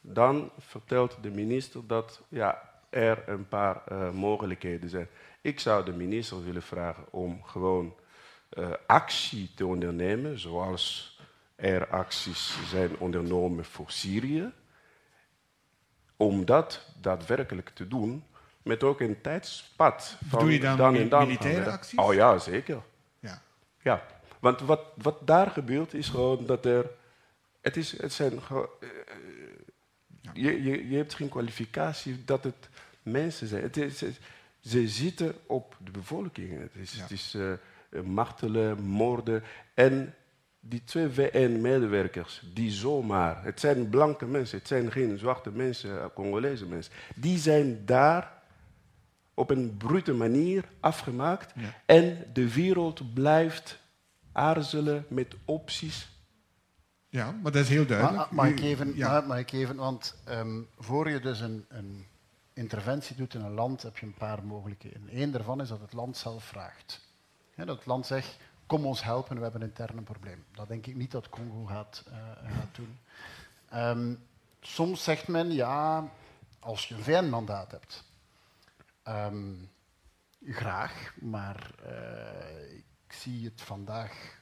dan 0.00 0.50
vertelt 0.58 1.18
de 1.22 1.30
minister 1.30 1.86
dat 1.86 2.22
ja, 2.28 2.70
er 2.90 3.22
een 3.26 3.48
paar 3.48 3.82
uh, 3.92 4.10
mogelijkheden 4.10 4.88
zijn. 4.88 5.08
Ik 5.40 5.60
zou 5.60 5.84
de 5.84 5.92
minister 5.92 6.44
willen 6.44 6.62
vragen 6.62 7.04
om 7.10 7.42
gewoon 7.42 7.94
actie 8.86 9.50
te 9.54 9.66
ondernemen, 9.66 10.38
zoals 10.38 11.18
er 11.56 11.86
acties 11.88 12.56
zijn 12.68 12.98
ondernomen 12.98 13.64
voor 13.64 13.90
Syrië. 13.90 14.52
Om 16.16 16.44
dat 16.44 16.86
daadwerkelijk 17.00 17.68
te 17.68 17.88
doen, 17.88 18.24
met 18.62 18.82
ook 18.82 19.00
een 19.00 19.20
tijdspad 19.20 20.16
van 20.28 20.38
Doe 20.38 20.52
je 20.52 20.60
dan, 20.60 20.76
dan 20.76 20.94
en 20.94 21.08
dan. 21.08 21.26
militaire 21.26 21.70
acties? 21.70 21.98
Oh 21.98 22.14
ja, 22.14 22.38
zeker. 22.38 22.82
Ja. 23.18 23.42
ja. 23.82 24.06
Want 24.38 24.60
wat, 24.60 24.80
wat 24.96 25.26
daar 25.26 25.50
gebeurt 25.50 25.94
is 25.94 26.08
gewoon 26.08 26.46
dat 26.46 26.64
er... 26.64 26.90
Het, 27.60 27.76
is, 27.76 28.00
het 28.00 28.12
zijn... 28.12 28.32
Uh, 28.52 28.58
je, 30.32 30.62
je, 30.62 30.88
je 30.88 30.96
hebt 30.96 31.14
geen 31.14 31.28
kwalificatie 31.28 32.24
dat 32.24 32.44
het 32.44 32.68
mensen 33.02 33.46
zijn. 33.46 33.62
Het 33.62 33.76
is, 33.76 34.04
ze 34.60 34.88
zitten 34.88 35.34
op 35.46 35.76
de 35.78 35.90
bevolking. 35.90 36.60
Het 36.60 36.74
is, 36.74 36.92
het 36.92 37.10
is 37.10 37.34
uh, 37.34 37.52
martelen, 38.04 38.82
moorden. 38.82 39.42
En 39.74 40.14
die 40.60 40.84
twee 40.84 41.08
VN-medewerkers, 41.08 42.42
die 42.54 42.70
zomaar, 42.70 43.44
het 43.44 43.60
zijn 43.60 43.88
blanke 43.88 44.26
mensen, 44.26 44.58
het 44.58 44.68
zijn 44.68 44.92
geen 44.92 45.18
zwarte 45.18 45.50
mensen, 45.50 46.12
Congolese 46.14 46.66
mensen, 46.66 46.92
die 47.14 47.38
zijn 47.38 47.86
daar 47.86 48.32
op 49.34 49.50
een 49.50 49.76
brute 49.76 50.12
manier 50.12 50.64
afgemaakt. 50.80 51.52
En 51.86 52.26
de 52.32 52.54
wereld 52.54 53.14
blijft 53.14 53.78
aarzelen 54.32 55.06
met 55.08 55.34
opties. 55.44 56.08
Ja, 57.08 57.30
maar 57.42 57.52
dat 57.52 57.62
is 57.62 57.68
heel 57.68 57.86
duidelijk. 57.86 58.16
Maar, 58.16 58.34
mag, 58.34 58.46
ik 58.46 58.60
even, 58.60 58.96
ja. 58.96 59.20
mag 59.20 59.38
ik 59.38 59.52
even 59.52 59.76
want 59.76 60.16
um, 60.28 60.68
voor 60.78 61.10
je 61.10 61.20
dus 61.20 61.40
een, 61.40 61.64
een, 61.68 62.06
interventie 62.52 63.16
doet 63.16 63.34
in 63.34 63.40
een 63.40 63.54
land, 63.54 63.82
heb 63.82 63.98
je 63.98 64.06
een 64.06 64.14
paar 64.14 64.44
mogelijkheden. 64.44 65.08
Eén 65.12 65.30
daarvan 65.30 65.60
is 65.60 65.68
dat 65.68 65.80
het 65.80 65.92
land 65.92 66.16
zelf 66.16 66.44
vraagt. 66.44 67.03
Ja, 67.56 67.64
dat 67.64 67.76
het 67.76 67.86
land 67.86 68.06
zegt, 68.06 68.36
kom 68.66 68.86
ons 68.86 69.02
helpen, 69.02 69.36
we 69.36 69.42
hebben 69.42 69.60
een 69.60 69.68
interne 69.68 70.02
probleem. 70.02 70.44
Dat 70.54 70.68
denk 70.68 70.86
ik 70.86 70.94
niet 70.94 71.10
dat 71.10 71.28
Congo 71.28 71.64
gaat, 71.64 72.04
uh, 72.08 72.14
gaat 72.56 72.74
doen. 72.74 72.98
Um, 73.74 74.26
soms 74.60 75.04
zegt 75.04 75.28
men, 75.28 75.52
ja, 75.52 76.08
als 76.58 76.88
je 76.88 76.94
een 76.94 77.02
VN-mandaat 77.02 77.70
hebt, 77.70 78.04
Um, 79.08 79.70
graag, 80.44 81.14
maar 81.20 81.70
uh, 81.86 82.76
ik 82.76 83.12
zie 83.12 83.44
het 83.44 83.60
vandaag. 83.62 84.38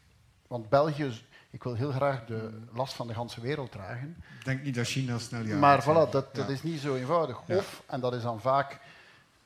Want 0.47 0.69
België, 0.69 1.13
ik 1.51 1.63
wil 1.63 1.75
heel 1.75 1.93
graag 1.93 2.25
de 2.25 2.63
last 2.73 2.95
van 2.95 3.07
de 3.07 3.15
hele 3.15 3.41
wereld 3.41 3.73
dragen. 3.73 4.17
Ik 4.39 4.45
denk 4.45 4.63
niet 4.63 4.75
dat 4.75 4.87
China 4.87 5.19
snel 5.19 5.43
ja. 5.43 5.57
Maar 5.57 5.83
voilà, 5.83 6.11
dat, 6.11 6.35
dat 6.35 6.49
is 6.49 6.63
niet 6.63 6.81
zo 6.81 6.95
eenvoudig. 6.95 7.41
Of, 7.49 7.83
en 7.87 8.01
dat 8.01 8.15
is 8.15 8.23
dan 8.23 8.41
vaak 8.41 8.81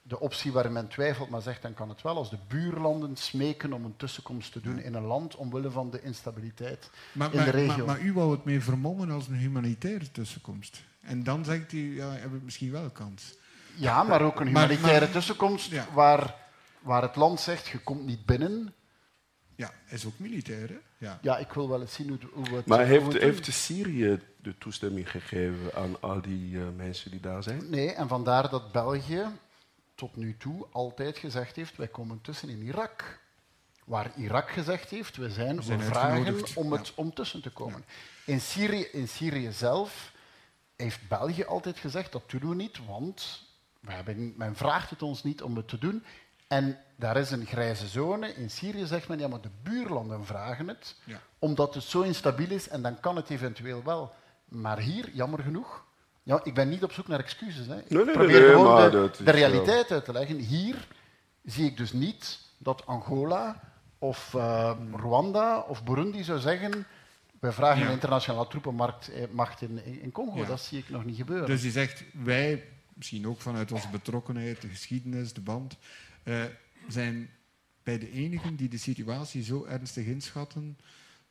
de 0.08 0.20
optie 0.20 0.52
waar 0.52 0.72
men 0.72 0.88
twijfelt, 0.88 1.28
maar 1.28 1.42
zegt 1.42 1.62
dan 1.62 1.74
kan 1.74 1.88
het 1.88 2.02
wel, 2.02 2.16
als 2.16 2.30
de 2.30 2.38
buurlanden 2.48 3.16
smeken 3.16 3.72
om 3.72 3.84
een 3.84 3.96
tussenkomst 3.96 4.52
te 4.52 4.60
doen 4.60 4.78
in 4.78 4.94
een 4.94 5.04
land 5.04 5.36
omwille 5.36 5.70
van 5.70 5.90
de 5.90 6.02
instabiliteit 6.02 6.90
maar, 7.12 7.34
in 7.34 7.44
de 7.44 7.50
regio. 7.50 7.76
Maar, 7.76 7.86
maar, 7.86 8.00
u 8.00 8.12
wou 8.12 8.30
het 8.30 8.44
meer 8.44 8.62
vermommen 8.62 9.10
als 9.10 9.28
een 9.28 9.34
humanitaire 9.34 10.10
tussenkomst. 10.10 10.82
En 11.00 11.22
dan 11.22 11.44
zegt 11.44 11.72
u, 11.72 11.96
ja, 11.96 12.10
hebben 12.10 12.38
we 12.38 12.44
misschien 12.44 12.70
wel 12.70 12.90
kans. 12.90 13.34
Ja, 13.74 14.02
maar 14.02 14.22
ook 14.22 14.40
een 14.40 14.46
humanitaire 14.46 15.10
tussenkomst 15.10 15.92
waar, 15.92 16.34
waar 16.80 17.02
het 17.02 17.16
land 17.16 17.40
zegt, 17.40 17.66
je 17.66 17.78
komt 17.78 18.06
niet 18.06 18.26
binnen. 18.26 18.74
Ja, 19.54 19.70
is 19.88 20.06
ook 20.06 20.18
militair, 20.18 20.68
hè? 20.68 20.78
Ja, 20.98 21.18
ja 21.22 21.38
ik 21.38 21.52
wil 21.52 21.68
wel 21.68 21.80
eens 21.80 21.94
zien 21.94 22.08
hoe, 22.08 22.18
hoe 22.32 22.56
het... 22.56 22.66
Maar 22.66 22.84
heeft, 22.84 23.12
heeft 23.12 23.52
Syrië 23.52 24.20
de 24.42 24.58
toestemming 24.58 25.10
gegeven 25.10 25.74
aan 25.74 26.00
al 26.00 26.20
die 26.20 26.50
uh, 26.50 26.64
mensen 26.76 27.10
die 27.10 27.20
daar 27.20 27.42
zijn? 27.42 27.70
Nee, 27.70 27.92
en 27.92 28.08
vandaar 28.08 28.50
dat 28.50 28.72
België 28.72 29.24
tot 29.96 30.16
nu 30.16 30.36
toe 30.36 30.66
altijd 30.72 31.18
gezegd 31.18 31.56
heeft, 31.56 31.76
wij 31.76 31.88
komen 31.88 32.20
tussen 32.20 32.48
in 32.48 32.62
Irak. 32.62 33.20
Waar 33.84 34.10
Irak 34.16 34.50
gezegd 34.50 34.90
heeft, 34.90 35.16
we 35.16 35.30
zijn, 35.30 35.56
we 35.56 35.62
zijn 35.62 35.80
vragen 35.80 36.44
om, 36.54 36.72
het, 36.72 36.94
om 36.94 37.14
tussen 37.14 37.42
te 37.42 37.50
komen. 37.50 37.84
In, 38.24 38.40
Syrië, 38.40 38.82
in 38.82 39.08
Syrië 39.08 39.52
zelf 39.52 40.12
heeft 40.76 41.08
België 41.08 41.44
altijd 41.44 41.78
gezegd, 41.78 42.12
dat 42.12 42.30
doen 42.30 42.48
we 42.48 42.54
niet, 42.54 42.86
want 42.86 43.44
hebben, 43.86 44.34
men 44.36 44.56
vraagt 44.56 44.90
het 44.90 45.02
ons 45.02 45.22
niet 45.22 45.42
om 45.42 45.56
het 45.56 45.68
te 45.68 45.78
doen. 45.78 46.04
En 46.46 46.78
daar 46.96 47.16
is 47.16 47.30
een 47.30 47.46
grijze 47.46 47.86
zone. 47.86 48.34
In 48.34 48.50
Syrië 48.50 48.86
zegt 48.86 49.08
men, 49.08 49.18
ja, 49.18 49.28
maar 49.28 49.40
de 49.40 49.50
buurlanden 49.62 50.24
vragen 50.24 50.68
het, 50.68 50.96
omdat 51.38 51.74
het 51.74 51.84
zo 51.84 52.02
instabiel 52.02 52.50
is 52.50 52.68
en 52.68 52.82
dan 52.82 53.00
kan 53.00 53.16
het 53.16 53.30
eventueel 53.30 53.82
wel. 53.82 54.14
Maar 54.44 54.78
hier, 54.78 55.10
jammer 55.10 55.42
genoeg, 55.42 55.85
ja, 56.26 56.40
ik 56.44 56.54
ben 56.54 56.68
niet 56.68 56.82
op 56.82 56.92
zoek 56.92 57.08
naar 57.08 57.18
excuses. 57.18 57.66
Hè. 57.66 57.78
Ik 57.78 57.90
nee, 57.90 58.04
nee, 58.04 58.14
probeer 58.14 58.40
nee, 58.40 58.50
gewoon 58.50 58.90
de, 58.90 59.10
de, 59.24 59.30
realiteit 59.30 59.90
uit 59.90 60.04
te 60.04 60.12
leggen. 60.12 60.38
Hier 60.38 60.86
zie 61.44 61.66
ik 61.66 61.76
dus 61.76 61.92
niet 61.92 62.40
dat 62.58 62.86
Angola 62.86 63.60
of 63.98 64.32
uh, 64.36 64.76
Rwanda 64.92 65.58
of 65.60 65.84
Burundi 65.84 66.24
zou 66.24 66.38
zeggen 66.38 66.86
wij 67.40 67.52
vragen 67.52 67.86
een 67.86 67.92
internationale 67.92 68.46
troepenmacht 68.46 69.08
eh, 69.08 69.68
in, 69.68 70.02
in 70.02 70.12
Congo. 70.12 70.44
Dat 70.44 70.60
zie 70.60 70.78
ik 70.78 70.88
nog 70.88 71.04
niet 71.04 71.16
gebeuren. 71.16 71.46
Dus 71.46 71.62
je 71.62 71.70
zegt, 71.70 72.04
wij 72.12 72.64
misschien 72.94 73.26
ook 73.26 73.40
vanuit 73.40 73.72
onze 73.72 73.88
betrokkenheid, 73.88 74.60
de 74.60 74.68
geschiedenis, 74.68 75.32
de 75.32 75.40
band, 75.40 75.76
uh, 76.24 76.44
zijn 76.88 77.30
bij 77.82 77.98
de 77.98 78.10
enigen 78.12 78.56
die 78.56 78.68
de 78.68 78.78
situatie 78.78 79.42
zo 79.42 79.64
ernstig 79.64 80.06
inschatten 80.06 80.78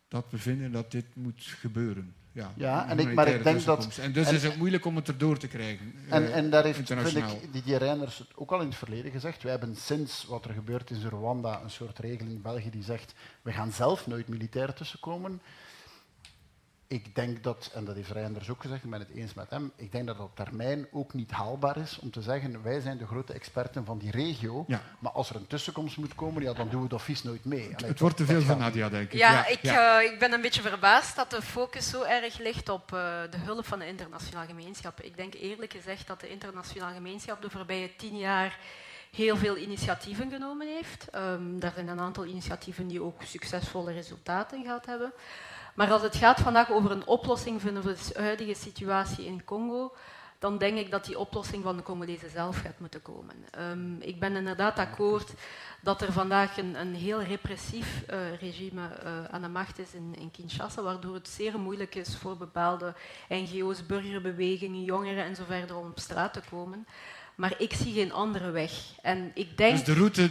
dat 0.07 0.25
we 0.29 0.37
vinden 0.37 0.71
dat 0.71 0.91
dit 0.91 1.05
moet 1.15 1.43
gebeuren. 1.43 2.15
Ja, 2.35 2.51
ja 2.55 2.89
en 2.89 2.99
ik, 2.99 3.13
maar 3.13 3.27
ik 3.27 3.43
denk 3.43 3.63
dat... 3.63 3.97
En 3.97 4.11
dus 4.11 4.31
is 4.31 4.43
het 4.43 4.57
moeilijk 4.57 4.85
om 4.85 4.95
het 4.95 5.07
erdoor 5.07 5.37
te 5.37 5.47
krijgen. 5.47 5.93
En, 6.09 6.33
en 6.33 6.49
daar 6.49 6.63
heeft, 6.63 6.87
vind 6.87 7.15
ik, 7.15 7.53
Didier 7.53 7.77
Reiners 7.77 8.23
ook 8.35 8.51
al 8.51 8.61
in 8.61 8.67
het 8.67 8.75
verleden 8.75 9.11
gezegd. 9.11 9.43
We 9.43 9.49
hebben 9.49 9.75
sinds 9.75 10.25
wat 10.25 10.45
er 10.45 10.53
gebeurd 10.53 10.91
is 10.91 11.01
in 11.01 11.09
Rwanda 11.09 11.61
een 11.63 11.69
soort 11.69 11.99
regeling 11.99 12.35
in 12.35 12.41
België 12.41 12.69
die 12.69 12.83
zegt 12.83 13.13
we 13.41 13.51
gaan 13.51 13.71
zelf 13.71 14.07
nooit 14.07 14.27
militair 14.27 14.73
tussenkomen 14.73 15.41
ik 16.87 17.15
denk 17.15 17.43
dat, 17.43 17.71
en 17.73 17.85
dat 17.85 17.95
heeft 17.95 18.11
Reinders 18.11 18.49
ook 18.49 18.61
gezegd, 18.61 18.83
ik 18.83 18.89
ben 18.89 18.99
het 18.99 19.09
eens 19.09 19.33
met 19.33 19.49
hem, 19.49 19.71
ik 19.75 19.91
denk 19.91 20.07
dat 20.07 20.17
dat 20.17 20.25
op 20.25 20.35
termijn 20.35 20.87
ook 20.91 21.13
niet 21.13 21.31
haalbaar 21.31 21.77
is 21.77 21.99
om 21.99 22.11
te 22.11 22.21
zeggen, 22.21 22.63
wij 22.63 22.79
zijn 22.79 22.97
de 22.97 23.07
grote 23.07 23.33
experten 23.33 23.85
van 23.85 23.97
die 23.97 24.11
regio, 24.11 24.65
maar 24.99 25.11
als 25.11 25.29
er 25.29 25.35
een 25.35 25.47
tussenkomst 25.47 25.97
moet 25.97 26.15
komen, 26.15 26.41
ja, 26.41 26.53
dan 26.53 26.69
doen 26.69 26.79
we 26.79 26.85
het 26.85 26.93
advies 26.93 27.23
nooit 27.23 27.45
mee. 27.45 27.73
het 27.75 27.99
wordt 27.99 28.17
te 28.17 28.25
veel 28.25 28.41
van 28.41 28.57
Nadia, 28.57 28.89
denk 28.89 29.11
ik. 29.11 29.19
Ja, 29.19 29.47
ik, 29.47 29.63
uh, 29.63 30.11
ik 30.11 30.19
ben 30.19 30.33
een 30.33 30.41
beetje 30.41 30.61
verbaasd 30.61 31.15
dat 31.15 31.29
de 31.29 31.41
focus 31.41 31.89
zo 31.89 32.03
erg 32.03 32.39
ligt 32.39 32.69
op 32.69 32.91
uh, 32.91 32.99
de 33.29 33.37
hulp 33.37 33.65
van 33.65 33.79
de 33.79 33.87
internationale 33.87 34.47
gemeenschap. 34.47 35.01
Ik 35.01 35.17
denk 35.17 35.33
eerlijk 35.33 35.73
gezegd 35.73 36.07
dat 36.07 36.19
de 36.19 36.29
internationale 36.29 36.93
gemeenschap 36.93 37.41
de 37.41 37.49
voorbije 37.49 37.95
tien 37.95 38.17
jaar 38.17 38.59
heel 39.11 39.37
veel 39.37 39.57
initiatieven 39.57 40.31
genomen 40.31 40.67
heeft. 40.67 41.07
Um, 41.15 41.59
daar 41.59 41.71
zijn 41.75 41.87
een 41.87 41.99
aantal 41.99 42.25
initiatieven 42.25 42.87
die 42.87 43.01
ook 43.01 43.21
succesvolle 43.23 43.91
resultaten 43.91 44.63
gehad 44.63 44.85
hebben. 44.85 45.13
Maar 45.75 45.91
als 45.91 46.01
het 46.01 46.15
gaat 46.15 46.39
vandaag 46.39 46.71
over 46.71 46.91
een 46.91 47.07
oplossing 47.07 47.61
voor 47.61 47.73
de 47.73 47.95
huidige 48.13 48.53
situatie 48.53 49.25
in 49.25 49.43
Congo, 49.43 49.93
dan 50.39 50.57
denk 50.57 50.77
ik 50.77 50.91
dat 50.91 51.05
die 51.05 51.19
oplossing 51.19 51.63
van 51.63 51.77
de 51.77 51.83
Congolezen 51.83 52.29
zelf 52.29 52.57
gaat 52.57 52.79
moeten 52.79 53.01
komen. 53.01 53.35
Um, 53.59 53.97
ik 54.01 54.19
ben 54.19 54.35
inderdaad 54.35 54.79
akkoord 54.79 55.33
dat 55.81 56.01
er 56.01 56.11
vandaag 56.11 56.57
een, 56.57 56.79
een 56.79 56.95
heel 56.95 57.21
repressief 57.21 58.03
uh, 58.09 58.35
regime 58.39 58.81
uh, 58.81 59.25
aan 59.25 59.41
de 59.41 59.47
macht 59.47 59.79
is 59.79 59.93
in, 59.93 60.15
in, 60.17 60.31
Kinshasa, 60.31 60.81
waardoor 60.81 61.13
het 61.13 61.27
zeer 61.27 61.59
moeilijk 61.59 61.95
is 61.95 62.17
voor 62.17 62.37
bepaalde 62.37 62.93
NGO's, 63.29 63.85
burgerbewegingen, 63.85 64.83
jongeren 64.83 65.23
en 65.23 65.35
zo 65.35 65.43
verder 65.47 65.77
om 65.77 65.85
op 65.85 65.99
straat 65.99 66.33
te 66.33 66.41
komen. 66.49 66.87
Maar 67.35 67.53
ik 67.57 67.73
zie 67.73 67.93
geen 67.93 68.11
andere 68.11 68.51
weg. 68.51 68.71
En 69.01 69.31
ik 69.33 69.57
denk... 69.57 69.71
Dus 69.71 69.85
de 69.85 69.93
route 69.93 70.29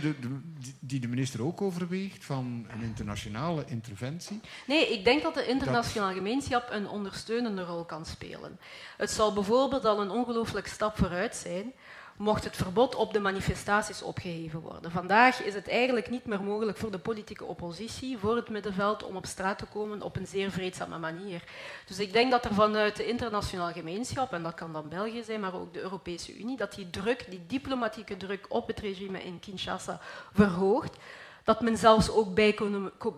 die 0.80 1.00
de 1.00 1.09
minister 1.09 1.44
ook 1.44 1.62
overweegt 1.62 2.24
van 2.24 2.66
een 2.68 2.82
internationale 2.82 3.64
interventie? 3.66 4.40
Nee, 4.66 4.92
ik 4.92 5.05
denk 5.05 5.22
dat 5.22 5.34
de 5.34 5.46
internationale 5.46 6.14
gemeenschap 6.14 6.68
een 6.70 6.88
ondersteunende 6.88 7.64
rol 7.64 7.84
kan 7.84 8.07
spelen. 8.07 8.59
Het 8.96 9.11
zal 9.11 9.32
bijvoorbeeld 9.32 9.84
al 9.84 10.00
een 10.00 10.11
ongelooflijk 10.11 10.66
stap 10.66 10.96
vooruit 10.96 11.36
zijn 11.36 11.72
mocht 12.16 12.44
het 12.44 12.56
verbod 12.56 12.94
op 12.94 13.12
de 13.12 13.20
manifestaties 13.20 14.02
opgeheven 14.02 14.60
worden. 14.60 14.90
Vandaag 14.90 15.42
is 15.42 15.54
het 15.54 15.68
eigenlijk 15.68 16.10
niet 16.10 16.26
meer 16.26 16.42
mogelijk 16.42 16.78
voor 16.78 16.90
de 16.90 16.98
politieke 16.98 17.44
oppositie, 17.44 18.18
voor 18.18 18.36
het 18.36 18.48
middenveld, 18.48 19.02
om 19.02 19.16
op 19.16 19.26
straat 19.26 19.58
te 19.58 19.66
komen 19.66 20.02
op 20.02 20.16
een 20.16 20.26
zeer 20.26 20.50
vreedzame 20.50 20.98
manier. 20.98 21.42
Dus 21.86 21.98
ik 21.98 22.12
denk 22.12 22.30
dat 22.30 22.44
er 22.44 22.54
vanuit 22.54 22.96
de 22.96 23.06
internationale 23.06 23.72
gemeenschap, 23.72 24.32
en 24.32 24.42
dat 24.42 24.54
kan 24.54 24.72
dan 24.72 24.88
België 24.88 25.22
zijn, 25.22 25.40
maar 25.40 25.54
ook 25.54 25.72
de 25.72 25.80
Europese 25.80 26.38
Unie, 26.38 26.56
dat 26.56 26.74
die 26.74 26.90
druk, 26.90 27.26
die 27.30 27.44
diplomatieke 27.46 28.16
druk 28.16 28.46
op 28.48 28.66
het 28.66 28.80
regime 28.80 29.24
in 29.24 29.40
Kinshasa 29.40 30.00
verhoogt 30.32 30.96
dat 31.44 31.60
men 31.60 31.76
zelfs 31.76 32.10
ook 32.10 32.34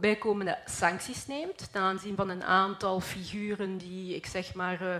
bijkomende 0.00 0.58
sancties 0.64 1.26
neemt 1.26 1.72
ten 1.72 1.82
aanzien 1.82 2.16
van 2.16 2.28
een 2.28 2.44
aantal 2.44 3.00
figuren 3.00 3.76
die, 3.76 4.14
ik 4.14 4.26
zeg 4.26 4.54
maar, 4.54 4.82
uh, 4.82 4.96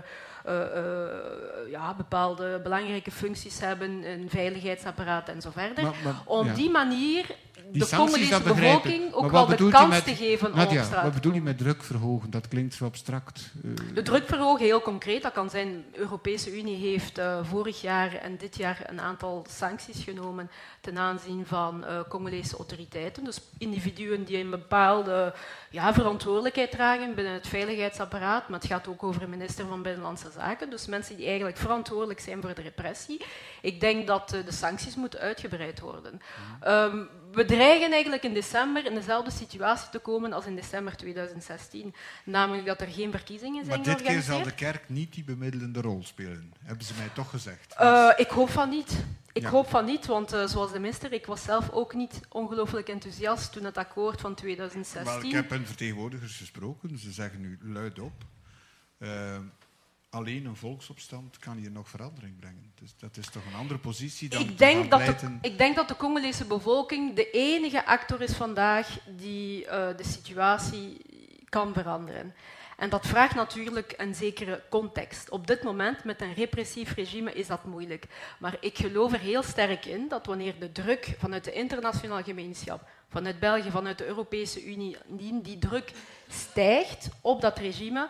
ja, 1.69 1.93
bepaalde 1.93 2.59
belangrijke 2.63 3.11
functies 3.11 3.59
hebben, 3.59 4.03
een 4.03 4.29
veiligheidsapparaat 4.29 5.29
en 5.29 5.41
zo 5.41 5.49
verder. 5.51 5.83
Maar, 5.83 5.93
maar, 6.03 6.21
Om 6.25 6.53
die 6.53 6.69
manier 6.69 7.25
de 7.71 7.87
Congolese 7.95 8.41
bevolking 8.41 9.13
ook 9.13 9.31
wel 9.31 9.45
de 9.45 9.69
kans 9.69 10.03
te 10.03 10.15
geven 10.15 10.53
om 10.53 10.59
op 10.59 10.69
straat 10.69 11.03
Wat 11.03 11.13
bedoel 11.13 11.33
je 11.33 11.41
met 11.41 11.57
druk 11.57 11.83
verhogen? 11.83 12.29
Dat 12.29 12.47
klinkt 12.47 12.73
zo 12.73 12.85
abstract. 12.85 13.51
Uh... 13.63 13.71
De 13.93 14.01
druk 14.01 14.27
verhogen, 14.27 14.65
heel 14.65 14.81
concreet, 14.81 15.21
dat 15.21 15.31
kan 15.31 15.49
zijn... 15.49 15.85
De 15.91 15.99
Europese 15.99 16.57
Unie 16.57 16.89
heeft 16.89 17.19
uh, 17.19 17.39
vorig 17.43 17.81
jaar 17.81 18.15
en 18.15 18.37
dit 18.37 18.57
jaar 18.57 18.81
een 18.85 19.01
aantal 19.01 19.45
sancties 19.49 20.03
genomen 20.03 20.49
ten 20.81 20.97
aanzien 20.97 21.45
van 21.45 21.83
uh, 21.83 21.99
Congolese 22.09 22.55
autoriteiten. 22.55 23.23
Dus 23.23 23.41
individuen 23.57 24.23
die 24.23 24.37
een 24.37 24.49
bepaalde 24.49 25.33
ja, 25.69 25.93
verantwoordelijkheid 25.93 26.71
dragen 26.71 27.15
binnen 27.15 27.33
het 27.33 27.47
veiligheidsapparaat, 27.47 28.49
maar 28.49 28.59
het 28.59 28.69
gaat 28.69 28.87
ook 28.87 29.03
over 29.03 29.21
een 29.21 29.29
minister 29.29 29.67
van 29.67 29.81
Binnenlandse 29.81 30.31
Zaken. 30.31 30.69
Dus 30.69 30.85
mensen 30.85 31.15
die 31.17 31.25
eigenlijk 31.25 31.57
verantwoordelijk 31.57 32.19
zijn 32.19 32.41
voor 32.41 32.53
de 32.53 32.61
repressie. 32.61 33.25
Ik 33.61 33.79
denk 33.79 34.07
dat 34.07 34.29
de 34.29 34.51
sancties 34.51 34.95
moeten 34.95 35.19
uitgebreid 35.19 35.79
worden. 35.79 36.21
Um, 36.67 37.09
we 37.37 37.45
dreigen 37.45 37.91
eigenlijk 37.91 38.23
in 38.23 38.33
december 38.33 38.85
in 38.85 38.93
dezelfde 38.93 39.31
situatie 39.31 39.89
te 39.89 39.99
komen 39.99 40.33
als 40.33 40.45
in 40.45 40.55
december 40.55 40.97
2016. 40.97 41.93
Namelijk 42.23 42.65
dat 42.65 42.81
er 42.81 42.87
geen 42.87 43.11
verkiezingen 43.11 43.65
zijn 43.65 43.81
Maar 43.81 43.95
dit 43.95 44.05
keer 44.05 44.21
zal 44.21 44.43
de 44.43 44.53
kerk 44.53 44.89
niet 44.89 45.13
die 45.13 45.23
bemiddelende 45.23 45.81
rol 45.81 46.03
spelen, 46.03 46.53
hebben 46.63 46.85
ze 46.85 46.93
mij 46.97 47.09
toch 47.13 47.29
gezegd. 47.29 47.75
Uh, 47.81 48.11
ik 48.15 48.29
hoop 48.29 48.49
van 48.49 48.69
niet. 48.69 49.05
Ik 49.33 49.45
hoop 49.45 49.69
van 49.69 49.85
niet, 49.85 50.05
want 50.05 50.33
uh, 50.33 50.45
zoals 50.45 50.71
de 50.71 50.79
minister, 50.79 51.13
ik 51.13 51.25
was 51.25 51.43
zelf 51.43 51.69
ook 51.69 51.93
niet 51.93 52.19
ongelooflijk 52.29 52.87
enthousiast 52.87 53.51
toen 53.51 53.63
het 53.63 53.77
akkoord 53.77 54.21
van 54.21 54.35
2016... 54.35 55.21
Wel, 55.21 55.29
ik 55.29 55.31
heb 55.31 55.49
met 55.49 55.67
vertegenwoordigers 55.67 56.37
gesproken, 56.37 56.97
ze 56.97 57.11
zeggen 57.11 57.41
nu 57.41 57.59
luid 57.61 57.99
op... 57.99 58.13
Uh, 58.99 59.37
alleen 60.09 60.45
een 60.45 60.55
volksopstand 60.55 61.37
kan 61.37 61.57
hier 61.57 61.71
nog 61.71 61.89
verandering 61.89 62.39
brengen. 62.39 62.71
Dus 62.75 62.95
dat 62.97 63.17
is 63.17 63.29
toch 63.29 63.45
een 63.45 63.59
andere 63.59 63.79
positie 63.79 64.29
dan 64.29 64.41
ik 64.41 64.57
denk, 64.57 64.91
dat 64.91 65.19
de, 65.19 65.37
ik 65.41 65.57
denk 65.57 65.75
dat 65.75 65.87
de 65.87 65.95
Congolese 65.95 66.45
bevolking 66.45 67.15
de 67.15 67.31
enige 67.31 67.85
actor 67.85 68.21
is 68.21 68.33
vandaag 68.33 68.99
die 69.17 69.63
uh, 69.63 69.69
de 69.69 70.03
situatie 70.03 70.97
kan 71.49 71.73
veranderen. 71.73 72.33
En 72.77 72.89
dat 72.89 73.07
vraagt 73.07 73.35
natuurlijk 73.35 73.93
een 73.97 74.15
zekere 74.15 74.63
context. 74.69 75.29
Op 75.29 75.47
dit 75.47 75.63
moment, 75.63 76.03
met 76.03 76.21
een 76.21 76.33
repressief 76.33 76.93
regime, 76.93 77.33
is 77.33 77.47
dat 77.47 77.65
moeilijk. 77.65 78.05
Maar 78.39 78.57
ik 78.59 78.77
geloof 78.77 79.13
er 79.13 79.19
heel 79.19 79.43
sterk 79.43 79.85
in 79.85 80.07
dat 80.07 80.25
wanneer 80.25 80.59
de 80.59 80.71
druk 80.71 81.15
vanuit 81.17 81.43
de 81.43 81.51
internationale 81.51 82.23
gemeenschap, 82.23 82.89
vanuit 83.09 83.39
België, 83.39 83.71
vanuit 83.71 83.97
de 83.97 84.05
Europese 84.05 84.65
Unie, 84.65 84.97
die, 85.07 85.41
die 85.41 85.57
druk 85.57 85.91
stijgt 86.27 87.09
op 87.21 87.41
dat 87.41 87.57
regime, 87.57 88.09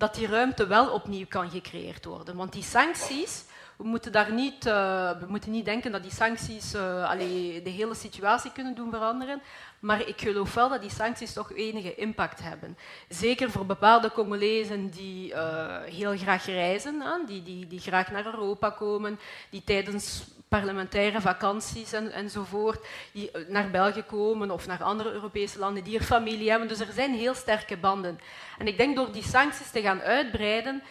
dat 0.00 0.14
die 0.14 0.26
ruimte 0.26 0.66
wel 0.66 0.88
opnieuw 0.88 1.26
kan 1.28 1.50
gecreëerd 1.50 2.04
worden. 2.04 2.36
Want 2.36 2.52
die 2.52 2.62
sancties, 2.62 3.44
we 3.76 3.84
moeten, 3.84 4.12
daar 4.12 4.32
niet, 4.32 4.66
uh, 4.66 5.10
we 5.20 5.26
moeten 5.28 5.50
niet 5.50 5.64
denken 5.64 5.92
dat 5.92 6.02
die 6.02 6.12
sancties 6.12 6.74
allee, 6.74 7.62
de 7.62 7.70
hele 7.70 7.94
situatie 7.94 8.52
kunnen 8.52 8.74
doen 8.74 8.90
veranderen. 8.90 9.42
Maar 9.78 10.08
ik 10.08 10.20
geloof 10.20 10.54
wel 10.54 10.68
dat 10.68 10.80
die 10.80 10.90
sancties 10.90 11.32
toch 11.32 11.52
enige 11.52 11.94
impact 11.94 12.42
hebben. 12.42 12.76
Zeker 13.08 13.50
voor 13.50 13.66
bepaalde 13.66 14.12
Congolezen 14.12 14.88
die 14.90 15.32
uh, 15.32 15.82
heel 15.82 16.16
graag 16.16 16.46
reizen, 16.46 17.02
die, 17.26 17.42
die, 17.42 17.66
die 17.66 17.80
graag 17.80 18.10
naar 18.10 18.26
Europa 18.26 18.70
komen, 18.70 19.18
die 19.50 19.64
tijdens 19.64 20.24
parlementaire 20.50 21.20
vakanties 21.20 21.92
en, 21.92 22.12
enzovoort, 22.12 22.86
die 23.12 23.30
naar 23.48 23.70
België 23.70 24.02
komen 24.02 24.50
of 24.50 24.66
naar 24.66 24.82
andere 24.82 25.12
Europese 25.12 25.58
landen, 25.58 25.84
die 25.84 25.98
er 25.98 26.04
familie 26.04 26.50
hebben. 26.50 26.68
Dus 26.68 26.80
er 26.80 26.92
zijn 26.92 27.14
heel 27.14 27.34
sterke 27.34 27.76
banden. 27.76 28.20
En 28.58 28.66
ik 28.66 28.76
denk 28.76 28.96
door 28.96 29.12
die 29.12 29.22
sancties 29.22 29.70
te 29.70 29.80
gaan 29.80 30.00
uitbreiden, 30.00 30.82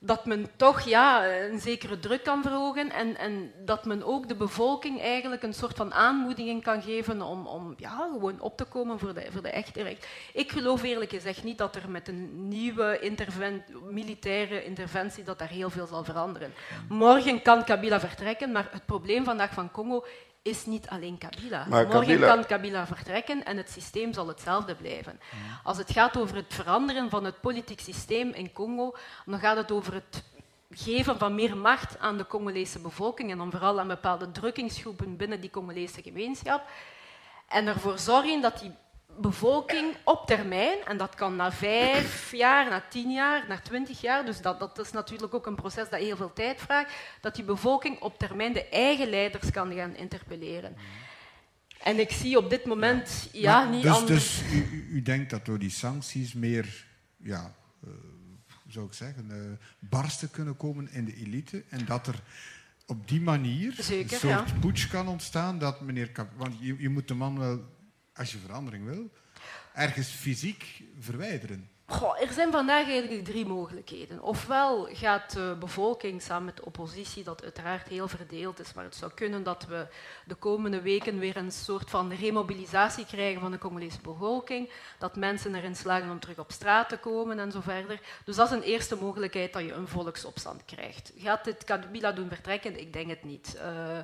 dat 0.00 0.26
men 0.26 0.46
toch 0.56 0.80
ja, 0.80 1.26
een 1.26 1.60
zekere 1.60 1.98
druk 1.98 2.22
kan 2.22 2.42
verhogen 2.42 2.90
en, 2.90 3.16
en, 3.16 3.52
dat 3.64 3.84
men 3.84 4.02
ook 4.02 4.28
de 4.28 4.34
bevolking 4.34 5.00
eigenlijk 5.00 5.42
een 5.42 5.54
soort 5.54 5.76
van 5.76 5.94
aanmoediging 5.94 6.62
kan 6.62 6.82
geven 6.82 7.22
om, 7.22 7.46
om 7.46 7.74
ja, 7.76 8.08
gewoon 8.12 8.40
op 8.40 8.56
te 8.56 8.64
komen 8.64 8.98
voor 8.98 9.14
de, 9.14 9.26
voor 9.30 9.42
de 9.42 9.50
echte 9.50 9.82
recht. 9.82 10.06
Ik 10.32 10.52
geloof 10.52 10.82
eerlijk 10.82 11.10
gezegd 11.10 11.44
niet 11.44 11.58
dat 11.58 11.76
er 11.76 11.90
met 11.90 12.08
een 12.08 12.48
nieuwe 12.48 13.16
militaire 13.90 14.64
interventie 14.64 15.24
dat 15.24 15.38
daar 15.38 15.48
heel 15.48 15.70
veel 15.70 15.86
zal 15.86 16.04
veranderen. 16.04 16.52
Morgen 16.88 17.42
kan 17.42 17.64
Kabila 17.64 18.00
vertrekken, 18.00 18.52
maar 18.52 18.68
het 18.70 18.86
probleem 18.86 19.24
vandaag 19.24 19.52
van 19.52 19.70
Congo 19.70 20.04
is 20.42 20.66
niet 20.66 20.88
alleen 20.88 21.18
Kabila. 21.18 21.66
Morgen 21.68 22.20
kan 22.20 22.46
Kabila 22.46 22.86
vertrekken 22.86 23.44
en 23.44 23.56
het 23.56 23.70
systeem 23.70 24.12
zal 24.12 24.28
hetzelfde 24.28 24.74
blijven. 24.74 25.20
Als 25.62 25.78
het 25.78 25.92
gaat 25.92 26.16
over 26.16 26.36
het 26.36 26.54
veranderen 26.54 27.10
van 27.10 27.24
het 27.24 27.40
politiek 27.40 27.80
systeem 27.80 28.30
in 28.30 28.52
Congo, 28.52 28.96
dan 29.26 29.38
gaat 29.38 29.56
het 29.56 29.72
over 29.72 29.94
het 29.94 30.24
geven 30.70 31.18
van 31.18 31.34
meer 31.34 31.56
macht 31.56 31.98
aan 31.98 32.16
de 32.16 32.26
Congolese 32.26 32.78
bevolking 32.78 33.30
en 33.30 33.38
dan 33.38 33.50
vooral 33.50 33.80
aan 33.80 33.88
bepaalde 33.88 34.30
drukkingsgroepen 34.30 35.16
binnen 35.16 35.40
die 35.40 35.50
Congolese 35.50 36.02
gemeenschap. 36.02 36.62
En 37.48 37.66
ervoor 37.66 37.98
zorgen 37.98 38.40
dat 38.40 38.58
die 38.58 38.74
bevolking 39.20 39.96
op 40.04 40.26
termijn, 40.26 40.78
en 40.86 40.96
dat 40.96 41.14
kan 41.14 41.36
na 41.36 41.52
vijf 41.52 42.32
jaar, 42.32 42.70
na 42.70 42.84
tien 42.90 43.10
jaar, 43.10 43.44
na 43.48 43.60
twintig 43.60 44.00
jaar, 44.00 44.24
dus 44.24 44.40
dat, 44.40 44.58
dat 44.58 44.78
is 44.78 44.90
natuurlijk 44.90 45.34
ook 45.34 45.46
een 45.46 45.54
proces 45.54 45.88
dat 45.90 46.00
heel 46.00 46.16
veel 46.16 46.32
tijd 46.32 46.60
vraagt, 46.60 46.92
dat 47.20 47.34
die 47.34 47.44
bevolking 47.44 48.00
op 48.00 48.18
termijn 48.18 48.52
de 48.52 48.68
eigen 48.68 49.08
leiders 49.08 49.50
kan 49.50 49.74
gaan 49.74 49.96
interpelleren. 49.96 50.76
En 51.82 51.98
ik 51.98 52.10
zie 52.10 52.38
op 52.38 52.50
dit 52.50 52.64
moment 52.64 53.28
ja, 53.32 53.70
niet 53.70 53.82
dus, 53.82 53.92
anders. 53.92 54.38
Dus 54.38 54.52
u, 54.52 54.86
u, 54.90 55.02
denkt 55.02 55.30
dat 55.30 55.44
door 55.44 55.58
die 55.58 55.70
sancties 55.70 56.32
meer, 56.32 56.86
ja, 57.16 57.54
uh, 57.84 57.90
zou 58.68 58.86
ik 58.86 58.92
zeggen, 58.92 59.28
uh, 59.30 59.36
barsten 59.78 60.30
kunnen 60.30 60.56
komen 60.56 60.92
in 60.92 61.04
de 61.04 61.14
elite 61.14 61.64
en 61.68 61.84
dat 61.84 62.06
er 62.06 62.22
op 62.86 63.08
die 63.08 63.20
manier 63.20 63.72
Zeker, 63.78 64.12
een 64.12 64.18
soort 64.18 64.48
ja. 64.48 64.58
putsch 64.60 64.90
kan 64.90 65.08
ontstaan 65.08 65.58
dat 65.58 65.80
meneer 65.80 66.10
Want 66.36 66.54
je, 66.60 66.74
je 66.78 66.88
moet 66.88 67.08
de 67.08 67.14
man 67.14 67.38
wel 67.38 67.76
als 68.18 68.32
je 68.32 68.38
verandering 68.38 68.84
wil, 68.84 69.10
ergens 69.72 70.08
fysiek 70.08 70.82
verwijderen. 70.98 71.70
Goh, 71.90 72.20
er 72.20 72.32
zijn 72.32 72.52
vandaag 72.52 72.88
eigenlijk 72.88 73.24
drie 73.24 73.46
mogelijkheden. 73.46 74.22
Ofwel 74.22 74.88
gaat 74.92 75.32
de 75.32 75.56
bevolking 75.60 76.22
samen 76.22 76.44
met 76.44 76.56
de 76.56 76.64
oppositie, 76.64 77.24
dat 77.24 77.42
uiteraard 77.42 77.88
heel 77.88 78.08
verdeeld 78.08 78.60
is, 78.60 78.72
maar 78.72 78.84
het 78.84 78.96
zou 78.96 79.12
kunnen 79.14 79.42
dat 79.42 79.64
we 79.64 79.86
de 80.24 80.34
komende 80.34 80.80
weken 80.80 81.18
weer 81.18 81.36
een 81.36 81.52
soort 81.52 81.90
van 81.90 82.12
remobilisatie 82.12 83.06
krijgen 83.06 83.40
van 83.40 83.50
de 83.50 83.58
Congolese 83.58 84.00
bevolking, 84.02 84.70
dat 84.98 85.16
mensen 85.16 85.54
erin 85.54 85.76
slagen 85.76 86.10
om 86.10 86.20
terug 86.20 86.38
op 86.38 86.52
straat 86.52 86.88
te 86.88 86.98
komen 86.98 87.38
en 87.38 87.52
zo 87.52 87.60
verder. 87.60 88.00
Dus 88.24 88.36
dat 88.36 88.50
is 88.50 88.56
een 88.56 88.62
eerste 88.62 88.96
mogelijkheid 88.96 89.52
dat 89.52 89.62
je 89.62 89.72
een 89.72 89.88
volksopstand 89.88 90.64
krijgt. 90.64 91.12
Gaat 91.16 91.44
dit 91.44 91.64
Kabila 91.64 92.12
doen 92.12 92.28
vertrekken? 92.28 92.80
Ik 92.80 92.92
denk 92.92 93.08
het 93.08 93.24
niet. 93.24 93.56
Uh, 93.56 93.98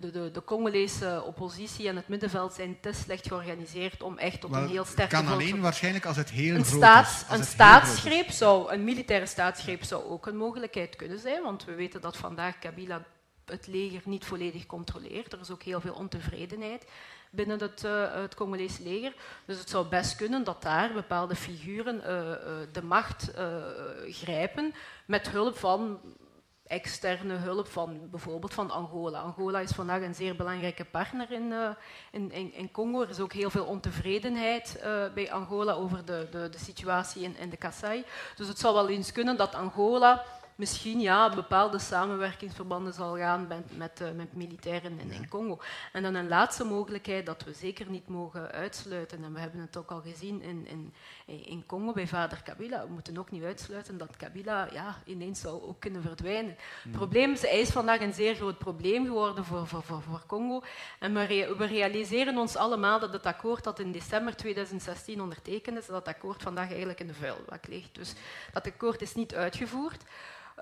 de, 0.00 0.10
de, 0.10 0.30
de, 0.30 0.44
Congolese 0.44 1.22
oppositie 1.26 1.88
en 1.88 1.96
het 1.96 2.08
middenveld 2.08 2.52
zijn 2.52 2.80
te 2.80 2.92
slecht 2.92 3.26
georganiseerd 3.26 4.02
om 4.02 4.18
echt 4.18 4.44
op 4.44 4.52
een 4.52 4.68
heel 4.68 4.84
sterke... 4.84 5.16
Het 5.16 5.24
kan 5.24 5.34
alleen 5.34 5.60
waarschijnlijk 5.60 6.06
als 6.06 6.16
het 6.16 6.30
heel 6.30 6.54
een 6.54 6.64
groot 6.64 6.76
staats, 6.76 7.22
is. 7.22 7.38
Een 7.38 7.44
staatsgreep 7.44 8.30
zou, 8.30 8.72
een 8.72 8.84
militaire 8.84 9.26
staatsgreep 9.26 9.82
zou 9.82 10.04
ook 10.04 10.26
een 10.26 10.36
mogelijkheid 10.36 10.96
kunnen 10.96 11.18
zijn, 11.18 11.42
want 11.42 11.64
we 11.64 11.74
weten 11.74 12.00
dat 12.00 12.16
vandaag 12.16 12.58
Kabila 12.58 13.04
het 13.44 13.66
leger 13.66 14.02
niet 14.04 14.24
volledig 14.24 14.66
controleert. 14.66 15.32
Er 15.32 15.40
is 15.40 15.50
ook 15.50 15.62
heel 15.62 15.80
veel 15.80 15.94
ontevredenheid 15.94 16.86
binnen 17.30 17.60
het, 17.60 17.84
uh, 17.84 18.14
het 18.14 18.34
Congolese 18.34 18.82
leger. 18.82 19.14
Dus 19.44 19.58
het 19.58 19.70
zou 19.70 19.86
best 19.86 20.16
kunnen 20.16 20.44
dat 20.44 20.62
daar 20.62 20.92
bepaalde 20.92 21.34
figuren 21.34 21.96
uh, 21.96 22.18
uh, 22.18 22.34
de 22.72 22.82
macht 22.82 23.32
grijpen 24.08 24.74
met 25.06 25.30
hulp 25.30 25.58
van 25.58 26.00
externe 26.70 27.34
hulp 27.34 27.68
van 27.68 28.10
bijvoorbeeld 28.10 28.54
van 28.54 28.70
Angola. 28.70 29.20
Angola 29.20 29.60
is 29.60 29.70
vandaag 29.70 30.02
een 30.02 30.14
zeer 30.14 30.36
belangrijke 30.36 30.84
partner 30.84 31.32
in, 31.32 31.50
uh, 31.50 31.68
in, 32.10 32.52
in, 32.52 32.70
Congo. 32.70 33.02
Er 33.02 33.08
is 33.08 33.20
ook 33.20 33.32
heel 33.32 33.50
veel 33.50 33.64
ontevredenheid 33.64 34.80
uh, 34.84 35.12
bij 35.14 35.32
Angola 35.32 35.72
over 35.72 36.04
de, 36.04 36.28
de, 36.30 36.48
de 36.48 36.58
situatie 36.58 37.22
in, 37.22 37.36
in 37.36 37.50
de 37.50 37.56
Kassai. 37.56 38.04
Dus 38.36 38.48
het 38.48 38.58
zou 38.58 38.74
wel 38.74 38.88
eens 38.88 39.12
kunnen 39.12 39.36
dat 39.36 39.54
Angola 39.54 40.24
misschien 40.60 41.00
ja, 41.00 41.34
bepaalde 41.34 41.78
samenwerkingsverbanden 41.78 42.92
zal 42.92 43.16
gaan 43.16 43.46
met, 43.46 43.76
met, 43.76 44.00
uh, 44.00 44.10
met 44.10 44.34
militairen 44.34 45.00
in, 45.00 45.10
in, 45.10 45.28
Congo. 45.28 45.58
En 45.92 46.02
dan 46.02 46.14
een 46.14 46.28
laatste 46.28 46.64
mogelijkheid 46.64 47.26
dat 47.26 47.44
we 47.44 47.52
zeker 47.52 47.90
niet 47.90 48.08
mogen 48.08 48.50
uitsluiten, 48.50 49.24
en 49.24 49.32
we 49.32 49.40
hebben 49.40 49.60
het 49.60 49.76
ook 49.76 49.90
al 49.90 50.00
gezien 50.00 50.42
in, 50.42 50.66
in, 50.66 50.94
in 51.26 51.66
Congo 51.66 51.92
bij 51.92 52.06
vader 52.06 52.42
Kabila, 52.42 52.86
we 52.86 52.92
moeten 52.92 53.18
ook 53.18 53.30
niet 53.30 53.42
uitsluiten 53.42 53.98
dat 53.98 54.16
Kabila 54.16 54.68
ja, 54.72 54.96
ineens 55.04 55.40
zou 55.40 55.62
ook 55.62 55.80
kunnen 55.80 56.02
verdwijnen. 56.02 56.50
Het 56.50 56.82
hmm. 56.82 56.92
probleem 56.92 57.32
is, 57.32 57.42
hij 57.42 57.60
is 57.60 57.70
vandaag 57.70 58.00
een 58.00 58.14
zeer 58.14 58.34
groot 58.34 58.58
probleem 58.58 59.04
geworden 59.04 59.44
voor, 59.44 59.66
voor, 59.66 59.82
voor, 59.82 60.02
voor 60.02 60.22
Congo. 60.26 60.62
En 60.98 61.14
we, 61.14 61.54
we 61.58 61.66
realiseren 61.66 62.36
ons 62.36 62.56
allemaal 62.56 63.00
dat 63.00 63.12
het 63.12 63.26
akkoord 63.26 63.64
dat 63.64 63.78
in 63.78 63.92
december 63.92 64.36
2016 64.36 65.20
ondertekend 65.20 65.78
is, 65.78 65.86
dat 65.86 66.08
akkoord 66.08 66.42
vandaag 66.42 66.68
eigenlijk 66.68 67.00
in 67.00 67.06
de 67.06 67.14
vuilbak 67.14 67.66
ligt. 67.66 67.94
Dus 67.94 68.14
dat 68.52 68.66
akkoord 68.66 69.02
is 69.02 69.14
niet 69.14 69.34
uitgevoerd. 69.34 70.04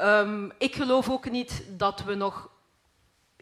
Um, 0.01 0.53
ik 0.59 0.75
geloof 0.75 1.11
ook 1.11 1.31
niet 1.31 1.65
dat 1.69 2.05
we 2.05 2.15
nog 2.15 2.51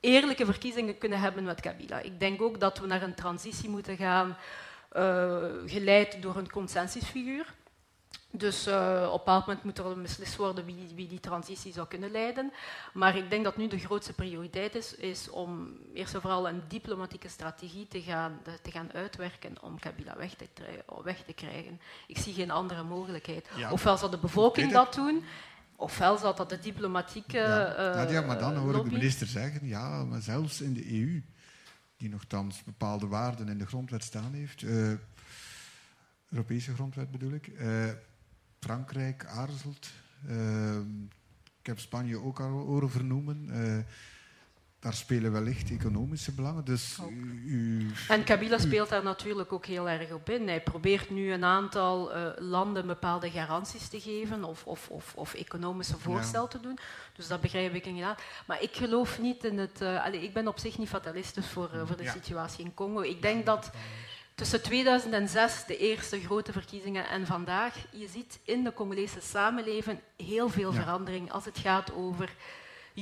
eerlijke 0.00 0.44
verkiezingen 0.44 0.98
kunnen 0.98 1.20
hebben 1.20 1.44
met 1.44 1.60
Kabila. 1.60 1.98
Ik 1.98 2.20
denk 2.20 2.42
ook 2.42 2.60
dat 2.60 2.78
we 2.78 2.86
naar 2.86 3.02
een 3.02 3.14
transitie 3.14 3.68
moeten 3.68 3.96
gaan, 3.96 4.36
uh, 4.96 5.36
geleid 5.66 6.22
door 6.22 6.36
een 6.36 6.50
consensusfiguur. 6.50 7.54
Dus 8.30 8.68
uh, 8.68 9.02
op 9.06 9.12
een 9.12 9.18
bepaald 9.18 9.46
moment 9.46 9.64
moet 9.64 9.78
er 9.78 10.00
beslist 10.02 10.36
worden 10.36 10.64
wie, 10.64 10.92
wie, 10.94 11.06
die 11.06 11.20
transitie 11.20 11.72
zou 11.72 11.86
kunnen 11.86 12.10
leiden. 12.10 12.52
Maar 12.92 13.16
ik 13.16 13.30
denk 13.30 13.44
dat 13.44 13.56
nu 13.56 13.68
de 13.68 13.78
grootste 13.78 14.12
prioriteit 14.12 14.74
is, 14.74 14.94
is 14.94 15.30
om 15.30 15.78
eerst 15.94 16.14
en 16.14 16.20
vooral 16.20 16.48
een 16.48 16.62
diplomatieke 16.68 17.28
strategie 17.28 17.88
te 17.88 18.00
gaan, 18.00 18.40
te 18.62 18.70
gaan 18.70 18.92
uitwerken 18.92 19.54
om 19.62 19.78
Kabila 19.78 20.16
weg 20.16 20.34
te, 20.34 20.48
weg 21.02 21.22
te 21.22 21.32
krijgen. 21.32 21.80
Ik 22.06 22.18
zie 22.18 22.34
geen 22.34 22.50
andere 22.50 22.82
mogelijkheid. 22.82 23.48
Ofwel 23.70 23.96
zal 23.96 24.10
de 24.10 24.18
bevolking 24.18 24.72
dat 24.72 24.94
doen, 24.94 25.24
ofwel 25.76 26.18
zal 26.18 26.34
dat 26.34 26.48
de 26.48 26.58
diplomatieke. 26.58 27.38
Ja. 27.38 28.08
Uh, 28.10 28.26
maar 28.26 28.38
dan 28.38 28.56
hoor 28.56 28.76
ik 28.76 28.84
de 28.84 28.90
minister 28.90 29.26
zeggen: 29.26 29.66
ja, 29.66 30.04
maar 30.04 30.20
zelfs 30.20 30.60
in 30.60 30.72
de 30.72 31.00
EU, 31.00 31.22
die 31.96 32.08
nogthans 32.08 32.64
bepaalde 32.64 33.06
waarden 33.06 33.48
in 33.48 33.58
de 33.58 33.66
grondwet 33.66 34.04
staan 34.04 34.32
heeft. 34.34 34.62
Uh, 34.62 34.92
Europese 36.30 36.74
grondwet 36.74 37.10
bedoel 37.10 37.32
ik. 37.32 37.46
Uh, 37.46 37.84
Frankrijk 38.60 39.26
aarzelt. 39.26 39.90
Ik 41.60 41.66
heb 41.66 41.78
Spanje 41.78 42.20
ook 42.20 42.40
al 42.40 42.50
horen 42.50 42.90
vernoemen. 42.90 43.50
Daar 44.80 44.94
spelen 44.94 45.32
wellicht 45.32 45.70
economische 45.70 46.32
belangen. 46.32 46.64
Dus 46.64 46.98
u, 47.46 47.86
en 48.08 48.24
Kabila 48.24 48.58
speelt 48.58 48.88
daar 48.88 49.02
natuurlijk 49.02 49.52
ook 49.52 49.66
heel 49.66 49.88
erg 49.88 50.12
op 50.12 50.30
in. 50.30 50.48
Hij 50.48 50.60
probeert 50.60 51.10
nu 51.10 51.32
een 51.32 51.44
aantal 51.44 52.16
uh, 52.16 52.26
landen 52.38 52.86
bepaalde 52.86 53.30
garanties 53.30 53.88
te 53.88 54.00
geven 54.00 54.44
of, 54.44 54.66
of, 54.66 54.88
of, 54.88 55.12
of 55.14 55.34
economische 55.34 55.98
voorstel 55.98 56.48
te 56.48 56.60
doen. 56.60 56.78
Dus 57.12 57.28
dat 57.28 57.40
begrijp 57.40 57.74
ik 57.74 57.86
inderdaad. 57.86 58.22
Maar 58.46 58.62
ik 58.62 58.72
geloof 58.72 59.18
niet 59.20 59.44
in 59.44 59.58
het... 59.58 59.82
Uh, 59.82 60.04
allez, 60.04 60.22
ik 60.22 60.32
ben 60.32 60.48
op 60.48 60.58
zich 60.58 60.78
niet 60.78 60.88
fatalistisch 60.88 61.48
voor, 61.48 61.70
uh, 61.74 61.86
voor 61.86 61.96
de 61.96 62.02
ja. 62.02 62.12
situatie 62.12 62.64
in 62.64 62.74
Congo. 62.74 63.00
Ik 63.00 63.22
denk 63.22 63.46
dat 63.46 63.70
tussen 64.34 64.62
2006, 64.62 65.64
de 65.66 65.76
eerste 65.76 66.20
grote 66.20 66.52
verkiezingen, 66.52 67.08
en 67.08 67.26
vandaag, 67.26 67.74
je 67.90 68.08
ziet 68.08 68.38
in 68.44 68.64
de 68.64 68.72
Congolese 68.72 69.20
samenleving 69.20 69.98
heel 70.16 70.48
veel 70.48 70.72
ja. 70.72 70.82
verandering 70.82 71.32
als 71.32 71.44
het 71.44 71.58
gaat 71.58 71.94
over 71.94 72.34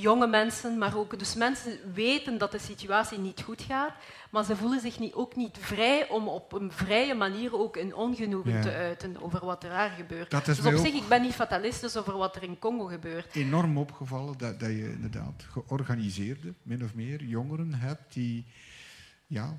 jonge 0.01 0.27
mensen, 0.27 0.79
maar 0.79 0.97
ook 0.97 1.19
dus 1.19 1.35
mensen 1.35 1.79
weten 1.95 2.39
dat 2.39 2.53
de 2.53 2.59
situatie 2.59 3.19
niet 3.19 3.43
goed 3.43 3.63
gaat, 3.63 3.93
maar 4.31 4.45
ze 4.45 4.57
voelen 4.57 4.81
zich 4.81 4.99
niet, 4.99 5.13
ook 5.13 5.37
niet 5.37 5.57
vrij 5.61 6.09
om 6.09 6.29
op 6.29 6.53
een 6.53 6.73
vrije 6.73 7.15
manier 7.15 7.59
ook 7.59 7.77
een 7.77 7.95
ongenoegen 7.95 8.53
ja. 8.53 8.63
te 8.63 8.73
uiten 8.73 9.23
over 9.23 9.45
wat 9.45 9.65
er 9.65 9.71
daar 9.71 9.91
gebeurt. 9.91 10.31
Dat 10.31 10.49
is 10.49 10.61
dus 10.61 10.75
op 10.75 10.87
zich, 10.87 10.95
ik 10.95 11.09
ben 11.09 11.23
niet 11.23 11.35
fatalistisch 11.35 11.97
over 11.97 12.17
wat 12.17 12.37
er 12.37 12.43
in 12.43 12.59
Congo 12.59 12.85
gebeurt. 12.85 13.35
Enorm 13.35 13.79
opgevallen 13.79 14.39
dat, 14.39 14.61
dat 14.61 14.69
je 14.71 14.93
inderdaad 14.93 15.47
georganiseerde, 15.51 16.55
min 16.63 16.85
of 16.85 16.95
meer, 16.95 17.25
jongeren 17.25 17.75
hebt 17.75 18.13
die 18.13 18.47
ja, 19.27 19.59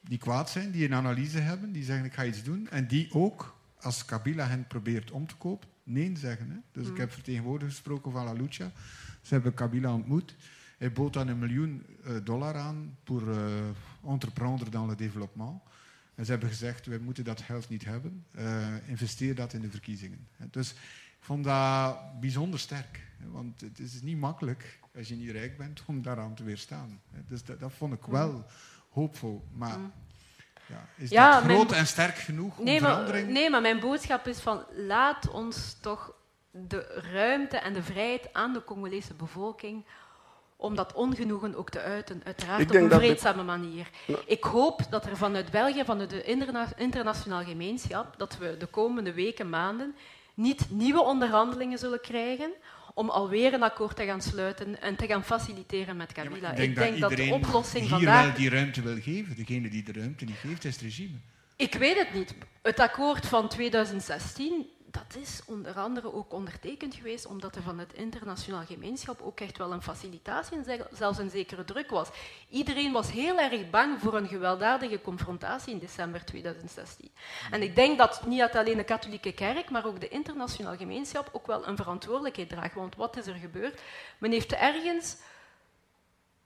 die 0.00 0.18
kwaad 0.18 0.50
zijn, 0.50 0.70
die 0.70 0.84
een 0.84 0.94
analyse 0.94 1.38
hebben, 1.38 1.72
die 1.72 1.84
zeggen 1.84 2.04
ik 2.04 2.14
ga 2.14 2.24
iets 2.24 2.42
doen. 2.42 2.68
En 2.70 2.86
die 2.86 3.08
ook, 3.12 3.56
als 3.80 4.04
Kabila 4.04 4.46
hen 4.46 4.66
probeert 4.66 5.10
om 5.10 5.26
te 5.26 5.34
kopen, 5.34 5.68
nee 5.82 6.16
zeggen. 6.16 6.50
Hè. 6.50 6.56
Dus 6.72 6.86
ik 6.86 6.92
mm. 6.92 6.98
heb 6.98 7.12
vertegenwoordigers 7.12 7.74
gesproken 7.74 8.12
van 8.12 8.24
La 8.24 8.32
Lucha. 8.32 8.72
Ze 9.26 9.34
hebben 9.34 9.54
Kabila 9.54 9.92
ontmoet. 9.92 10.34
Hij 10.78 10.92
bood 10.92 11.12
dan 11.12 11.28
een 11.28 11.38
miljoen 11.38 11.86
uh, 12.06 12.16
dollar 12.24 12.56
aan 12.56 12.96
voor 13.04 13.22
uh, 13.22 13.38
entreprendre 14.06 14.70
dans 14.70 14.88
le 14.88 14.94
développement. 14.94 15.60
En 16.14 16.24
ze 16.24 16.30
hebben 16.30 16.48
gezegd, 16.48 16.86
wij 16.86 16.98
moeten 16.98 17.24
dat 17.24 17.40
geld 17.40 17.68
niet 17.68 17.84
hebben. 17.84 18.24
Uh, 18.38 18.88
investeer 18.88 19.34
dat 19.34 19.52
in 19.52 19.60
de 19.60 19.70
verkiezingen. 19.70 20.28
Dus 20.50 20.70
ik 20.70 20.76
vond 21.20 21.44
dat 21.44 22.20
bijzonder 22.20 22.60
sterk. 22.60 23.00
Want 23.30 23.60
het 23.60 23.78
is 23.78 24.02
niet 24.02 24.18
makkelijk, 24.18 24.78
als 24.96 25.08
je 25.08 25.14
niet 25.14 25.30
rijk 25.30 25.56
bent, 25.56 25.82
om 25.86 26.02
daaraan 26.02 26.34
te 26.34 26.44
weerstaan. 26.44 27.00
Dus 27.28 27.44
dat, 27.44 27.60
dat 27.60 27.72
vond 27.72 27.92
ik 27.92 28.04
wel 28.04 28.46
hoopvol. 28.90 29.44
Maar 29.52 29.78
ja, 30.66 30.88
is 30.96 31.10
ja, 31.10 31.40
dat 31.40 31.50
groot 31.50 31.72
en 31.72 31.86
sterk 31.86 32.16
genoeg 32.16 32.58
nee, 32.58 32.74
om 32.74 32.80
verandering? 32.80 33.24
Maar, 33.24 33.34
nee, 33.34 33.50
maar 33.50 33.60
mijn 33.60 33.80
boodschap 33.80 34.26
is 34.26 34.38
van 34.38 34.64
laat 34.72 35.28
ons 35.28 35.76
toch 35.80 36.15
de 36.68 37.00
ruimte 37.12 37.56
en 37.56 37.72
de 37.72 37.82
vrijheid 37.82 38.28
aan 38.32 38.52
de 38.52 38.64
Congolese 38.64 39.14
bevolking 39.14 39.84
om 40.56 40.74
dat 40.74 40.92
ongenoegen 40.92 41.54
ook 41.54 41.70
te 41.70 41.80
uiten, 41.80 42.20
uiteraard 42.24 42.70
op 42.70 42.74
een 42.74 42.90
vreedzame 42.90 43.42
manier. 43.42 43.90
Ik 44.26 44.44
hoop 44.44 44.80
dat 44.90 45.06
er 45.06 45.16
vanuit 45.16 45.50
België, 45.50 45.84
vanuit 45.84 46.10
de 46.10 46.22
interna 46.22 46.68
internationale 46.76 47.44
gemeenschap, 47.44 48.14
dat 48.18 48.38
we 48.38 48.56
de 48.56 48.66
komende 48.66 49.12
weken, 49.12 49.48
maanden, 49.48 49.94
niet 50.34 50.70
nieuwe 50.70 51.02
onderhandelingen 51.02 51.78
zullen 51.78 52.00
krijgen 52.00 52.50
om 52.94 53.10
alweer 53.10 53.52
een 53.52 53.62
akkoord 53.62 53.96
te 53.96 54.04
gaan 54.04 54.22
sluiten 54.22 54.80
en 54.80 54.96
te 54.96 55.06
gaan 55.06 55.24
faciliteren 55.24 55.96
met 55.96 56.12
Kabila. 56.12 56.48
Ja, 56.48 56.50
ik 56.50 56.56
denk, 56.56 56.68
ik 56.68 56.76
denk 56.76 56.98
dat, 57.00 57.10
dat, 57.10 57.18
de 57.18 57.32
oplossing 57.32 57.82
hier 57.82 57.90
vandaag... 57.90 58.24
wel 58.24 58.34
die 58.34 58.50
ruimte 58.50 58.82
wil 58.82 59.00
geven. 59.00 59.36
Degene 59.36 59.68
die 59.68 59.82
de 59.82 59.92
ruimte 59.92 60.24
niet 60.24 60.36
geeft, 60.36 60.64
is 60.64 60.72
het 60.72 60.82
regime. 60.82 61.16
Ik 61.56 61.74
weet 61.74 61.98
het 61.98 62.12
niet. 62.12 62.34
Het 62.62 62.80
akkoord 62.80 63.26
van 63.26 63.48
2016 63.48 64.66
dat 64.96 65.22
is 65.22 65.40
onder 65.46 65.74
andere 65.74 66.12
ook 66.12 66.32
ondertekend 66.32 66.94
geweest 66.94 67.26
omdat 67.26 67.56
er 67.56 67.62
van 67.62 67.78
het 67.78 67.92
internationaal 67.92 68.64
gemeenschap 68.64 69.20
ook 69.20 69.40
echt 69.40 69.58
wel 69.58 69.72
een 69.72 69.82
facilitatie 69.82 70.56
en 70.56 70.86
zelfs 70.92 71.18
een 71.18 71.30
zekere 71.30 71.64
druk 71.64 71.90
was. 71.90 72.08
Iedereen 72.48 72.92
was 72.92 73.10
heel 73.10 73.38
erg 73.38 73.70
bang 73.70 74.00
voor 74.00 74.14
een 74.14 74.28
gewelddadige 74.28 75.00
confrontatie 75.00 75.72
in 75.72 75.78
december 75.78 76.24
2016. 76.24 77.10
En 77.50 77.62
ik 77.62 77.74
denk 77.74 77.98
dat 77.98 78.26
niet 78.26 78.42
alleen 78.42 78.76
de 78.76 78.84
katholieke 78.84 79.32
kerk, 79.32 79.70
maar 79.70 79.86
ook 79.86 80.00
de 80.00 80.08
internationaal 80.08 80.76
gemeenschap 80.76 81.28
ook 81.32 81.46
wel 81.46 81.66
een 81.66 81.76
verantwoordelijkheid 81.76 82.48
draagt. 82.48 82.74
Want 82.74 82.96
wat 82.96 83.16
is 83.16 83.26
er 83.26 83.34
gebeurd? 83.34 83.80
Men 84.18 84.32
heeft 84.32 84.52
ergens 84.52 85.16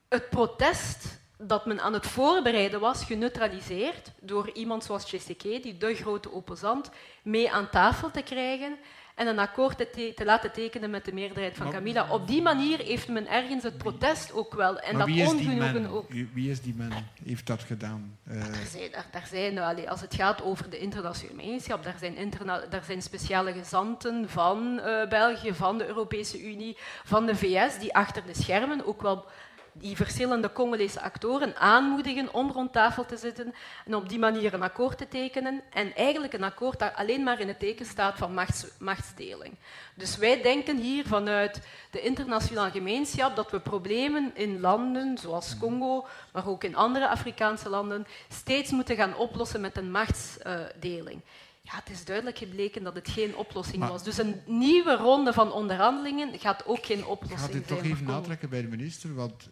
het 0.08 0.30
protest 0.30 1.19
dat 1.40 1.66
men 1.66 1.80
aan 1.80 1.92
het 1.92 2.06
voorbereiden 2.06 2.80
was, 2.80 3.04
geneutraliseerd 3.04 4.12
door 4.20 4.50
iemand 4.52 4.84
zoals 4.84 5.04
Tshisekedi, 5.04 5.78
de 5.78 5.94
grote 5.94 6.30
opposant, 6.30 6.90
mee 7.22 7.50
aan 7.50 7.70
tafel 7.70 8.10
te 8.10 8.22
krijgen 8.22 8.76
en 9.20 9.26
een 9.26 9.38
akkoord 9.38 9.76
te, 9.76 10.12
te 10.16 10.24
laten 10.24 10.52
tekenen 10.52 10.90
met 10.90 11.04
de 11.04 11.12
meerderheid 11.12 11.56
van 11.56 11.70
Camilla. 11.70 12.06
Op 12.10 12.26
die 12.26 12.42
manier 12.42 12.78
heeft 12.78 13.08
men 13.08 13.28
ergens 13.28 13.62
het 13.62 13.78
protest 13.78 14.32
ook 14.32 14.54
wel. 14.54 14.78
En 14.78 14.96
maar 14.96 15.06
dat 15.06 15.26
ongenoegen 15.26 15.86
ook. 15.86 16.10
Wie 16.32 16.50
is 16.50 16.60
die 16.60 16.74
man? 16.74 16.92
Heeft 17.24 17.46
dat 17.46 17.62
gedaan? 17.62 18.18
Uh... 18.28 18.44
Daar 18.44 18.66
zijn, 18.66 18.90
daar, 18.90 19.06
daar 19.12 19.26
zijn 19.26 19.58
allee, 19.58 19.90
als 19.90 20.00
het 20.00 20.14
gaat 20.14 20.42
over 20.42 20.70
de 20.70 20.78
internationale 20.78 21.36
gemeenschap, 21.36 21.84
daar 21.84 21.96
zijn, 21.98 22.16
interna 22.16 22.60
daar 22.70 22.84
zijn 22.84 23.02
speciale 23.02 23.52
gezanten 23.52 24.28
van 24.28 24.80
uh, 24.84 25.08
België, 25.08 25.54
van 25.54 25.78
de 25.78 25.86
Europese 25.86 26.42
Unie, 26.42 26.76
van 27.04 27.26
de 27.26 27.36
VS, 27.36 27.78
die 27.78 27.94
achter 27.94 28.22
de 28.26 28.34
schermen 28.34 28.86
ook 28.86 29.02
wel 29.02 29.24
die 29.72 29.96
verschillende 29.96 30.52
Congolese 30.52 31.00
actoren 31.00 31.56
aanmoedigen 31.56 32.34
om 32.34 32.50
rond 32.50 32.72
tafel 32.72 33.06
te 33.06 33.16
zitten 33.16 33.54
en 33.86 33.94
op 33.94 34.08
die 34.08 34.18
manier 34.18 34.54
een 34.54 34.62
akkoord 34.62 34.98
te 34.98 35.08
tekenen. 35.08 35.62
En 35.70 35.94
eigenlijk 35.94 36.32
een 36.32 36.42
akkoord 36.42 36.78
dat 36.78 36.94
alleen 36.94 37.22
maar 37.22 37.40
in 37.40 37.48
het 37.48 37.58
teken 37.58 37.86
staat 37.86 38.18
van 38.18 38.34
machts, 38.34 38.66
machtsdeling. 38.78 39.54
Dus 39.94 40.16
wij 40.16 40.42
denken 40.42 40.76
hier 40.76 41.06
vanuit 41.06 41.60
de 41.90 42.00
internationale 42.00 42.70
gemeenschap 42.70 43.36
dat 43.36 43.50
we 43.50 43.60
problemen 43.60 44.30
in 44.34 44.60
landen 44.60 45.18
zoals 45.18 45.58
Congo, 45.58 46.06
maar 46.32 46.48
ook 46.48 46.64
in 46.64 46.76
andere 46.76 47.08
Afrikaanse 47.08 47.68
landen, 47.68 48.06
steeds 48.28 48.70
moeten 48.70 48.96
gaan 48.96 49.16
oplossen 49.16 49.60
met 49.60 49.76
een 49.76 49.90
machtsdeling. 49.90 51.20
Ja, 51.62 51.76
het 51.76 51.90
is 51.90 52.04
duidelijk 52.04 52.38
gebleken 52.38 52.82
dat 52.82 52.94
het 52.94 53.08
geen 53.08 53.36
oplossing 53.36 53.88
was. 53.88 54.02
Dus 54.02 54.18
een 54.18 54.42
nieuwe 54.46 54.96
ronde 54.96 55.32
van 55.32 55.52
onderhandelingen 55.52 56.38
gaat 56.38 56.66
ook 56.66 56.86
geen 56.86 57.04
oplossing 57.06 57.40
zijn. 57.40 57.56
Ik 57.56 57.66
ga 57.66 57.74
dit 57.74 57.78
toch 57.78 57.90
even 57.92 58.06
natrekken 58.06 58.48
bij 58.48 58.62
de 58.62 58.68
minister, 58.68 59.14
want 59.14 59.48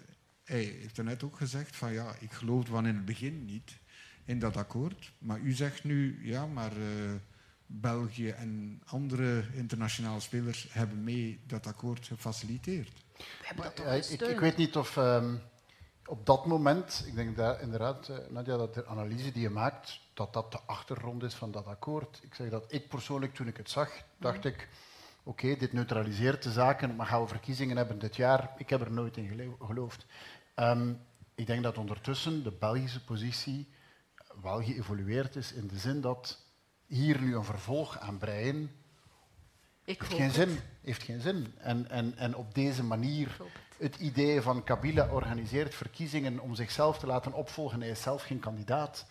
hij 0.48 0.62
heeft 0.62 0.98
er 0.98 1.04
net 1.04 1.22
ook 1.22 1.36
gezegd 1.36 1.76
van 1.76 1.92
ja, 1.92 2.14
ik 2.18 2.32
geloofde 2.32 2.70
van 2.70 2.86
in 2.86 2.94
het 2.94 3.04
begin 3.04 3.44
niet 3.44 3.78
in 4.24 4.38
dat 4.38 4.56
akkoord. 4.56 5.12
Maar 5.18 5.38
u 5.38 5.52
zegt 5.52 5.84
nu, 5.84 6.18
ja, 6.22 6.46
maar 6.46 6.76
uh, 6.76 7.12
België 7.66 8.28
en 8.28 8.82
andere 8.86 9.44
internationale 9.52 10.20
spelers 10.20 10.66
hebben 10.70 11.04
mee 11.04 11.40
dat 11.46 11.66
akkoord 11.66 12.06
gefaciliteerd. 12.06 12.92
Ja, 13.56 13.92
ik, 13.92 14.20
ik, 14.20 14.40
weet 14.40 14.56
niet 14.56 14.76
of 14.76 14.96
um, 14.96 15.40
op 16.06 16.26
dat 16.26 16.46
moment, 16.46 17.04
ik 17.06 17.14
denk 17.14 17.36
daar 17.36 17.60
inderdaad, 17.60 18.08
uh, 18.08 18.16
Nadia, 18.28 18.56
dat 18.56 18.74
de 18.74 18.86
analyse 18.86 19.32
die 19.32 19.42
je 19.42 19.50
maakt, 19.50 20.00
dat 20.14 20.32
dat 20.32 20.52
de 20.52 20.60
achtergrond 20.66 21.22
is 21.22 21.34
van 21.34 21.50
dat 21.50 21.66
akkoord. 21.66 22.20
Ik 22.22 22.34
zeg 22.34 22.50
dat 22.50 22.72
ik 22.72 22.88
persoonlijk, 22.88 23.34
toen 23.34 23.46
ik 23.46 23.56
het 23.56 23.70
zag, 23.70 23.90
dacht 24.18 24.44
ik 24.44 24.68
oké, 25.28 25.56
dit 25.56 25.72
neutraliseert 25.72 26.42
de 26.42 26.52
zaken, 26.52 26.96
maar 26.96 27.06
gaan 27.06 27.22
we 27.22 27.28
verkiezingen 27.28 27.76
hebben 27.76 27.98
dit 27.98 28.16
jaar? 28.16 28.50
Ik 28.56 28.70
heb 28.70 28.80
er 28.80 28.92
nooit 28.92 29.16
in 29.16 29.56
geloofd. 29.66 30.06
Ehm, 30.58 30.92
ik 31.34 31.46
denk 31.46 31.62
dat 31.62 31.78
ondertussen 31.78 32.42
de 32.42 32.50
Belgische 32.50 33.04
positie 33.04 33.68
wel 34.42 34.62
geëvolueerd 34.62 35.36
is 35.36 35.52
in 35.52 35.66
de 35.66 35.78
zin 35.78 36.00
dat 36.00 36.44
hier 36.86 37.20
nu 37.20 37.36
een 37.36 37.44
vervolg 37.44 37.98
aan 37.98 38.18
breien 38.18 38.70
ik 39.84 40.02
heeft 40.02 40.14
geen 40.14 40.30
zin. 40.30 40.60
Heeft 40.82 41.02
geen 41.02 41.20
zin. 41.20 41.54
En, 41.58 41.90
en, 41.90 42.16
en 42.16 42.36
op 42.36 42.54
deze 42.54 42.82
manier 42.82 43.36
het 43.76 43.96
idee 43.96 44.42
van 44.42 44.64
Kabila 44.64 45.08
organiseert 45.08 45.74
verkiezingen 45.74 46.38
om 46.38 46.54
zichzelf 46.54 46.98
te 46.98 47.06
laten 47.06 47.32
opvolgen. 47.32 47.80
Hij 47.80 47.90
is 47.90 48.02
zelf 48.02 48.22
geen 48.22 48.40
kandidaat. 48.40 49.06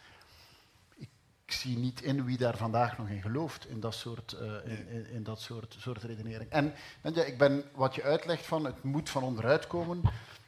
Ik 0.98 1.52
zie 1.52 1.78
niet 1.78 2.02
in 2.02 2.26
wie 2.26 2.38
daar 2.38 2.58
vandaag 2.58 2.98
nog 2.98 3.10
in 3.10 3.22
gelooft, 3.22 3.68
in 3.68 3.80
dat 3.80 3.94
soort, 3.94 4.38
uh, 4.42 4.72
in, 4.72 5.10
in, 5.10 5.24
dat 5.24 5.42
soort, 5.42 5.76
soort 5.80 6.04
redenering. 6.04 6.50
En, 6.50 6.74
en 7.02 7.28
ik 7.28 7.38
ben, 7.38 7.64
wat 7.76 7.96
je 7.96 8.04
uitlegt 8.04 8.46
van 8.46 8.66
het 8.66 8.84
moet 8.84 9.10
van 9.10 9.24
onderuit 9.24 9.68
komen, 9.68 10.02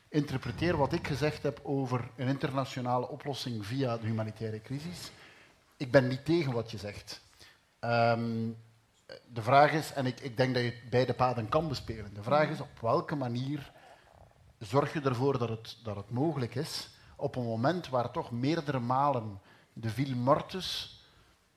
interpreteer 0.09 0.77
wat 0.77 0.93
ik 0.93 1.07
gezegd 1.07 1.43
heb 1.43 1.59
over 1.63 2.09
een 2.15 2.27
internationale 2.27 3.07
oplossing 3.07 3.65
via 3.65 3.97
de 3.97 4.05
humanitaire 4.05 4.61
crisis. 4.61 5.11
Ik 5.77 5.91
ben 5.91 6.07
niet 6.07 6.25
tegen 6.25 6.53
wat 6.53 6.71
je 6.71 6.77
zegt. 6.77 7.21
Um, 7.79 8.57
de 9.27 9.41
vraag 9.41 9.71
is, 9.71 9.93
en 9.93 10.05
ik, 10.05 10.19
ik 10.19 10.37
denk 10.37 10.53
dat 10.53 10.63
je 10.63 10.81
beide 10.89 11.13
paden 11.13 11.49
kan 11.49 11.67
bespelen, 11.67 12.13
de 12.13 12.23
vraag 12.23 12.49
is 12.49 12.61
op 12.61 12.79
welke 12.81 13.15
manier 13.15 13.71
zorg 14.59 14.93
je 14.93 15.01
ervoor 15.01 15.37
dat 15.37 15.49
het, 15.49 15.77
dat 15.83 15.95
het 15.95 16.09
mogelijk 16.09 16.55
is 16.55 16.89
op 17.15 17.35
een 17.35 17.43
moment 17.43 17.89
waar 17.89 18.11
toch 18.11 18.31
meerdere 18.31 18.79
malen 18.79 19.41
de 19.73 19.89
vil 19.89 20.15
mortus, 20.15 21.01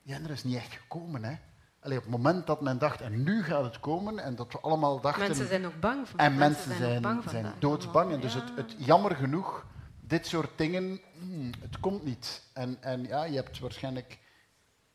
ja, 0.03 0.21
er 0.21 0.31
is 0.31 0.45
niet 0.45 0.57
echt 0.57 0.73
gekomen. 0.73 1.25
Hè? 1.25 1.35
Allee, 1.83 1.97
op 1.97 2.03
het 2.03 2.13
moment 2.13 2.47
dat 2.47 2.61
men 2.61 2.79
dacht, 2.79 3.01
en 3.01 3.23
nu 3.23 3.43
gaat 3.43 3.65
het 3.65 3.81
komen, 3.81 4.19
en 4.19 4.35
dat 4.35 4.53
we 4.53 4.61
allemaal 4.61 5.01
dachten... 5.01 5.27
Mensen 5.27 5.47
zijn 5.47 5.67
ook 5.67 5.81
bang. 5.81 6.09
Van, 6.09 6.19
en 6.19 6.35
mensen, 6.35 6.77
zijn, 6.77 7.03
zijn, 7.03 7.23
zijn 7.29 7.53
doodsbang. 7.59 8.13
En 8.13 8.21
dus 8.21 8.35
het, 8.35 8.57
het, 8.57 8.75
jammer 8.79 9.17
genoeg, 9.17 9.67
dit 10.01 10.27
soort 10.27 10.51
dingen, 10.57 11.01
hmm, 11.19 11.51
het 11.61 11.81
komt 11.81 12.05
niet. 12.05 12.43
En, 12.53 12.83
en 12.83 13.05
ja, 13.05 13.25
je 13.25 13.35
hebt 13.35 13.59
waarschijnlijk 13.59 14.19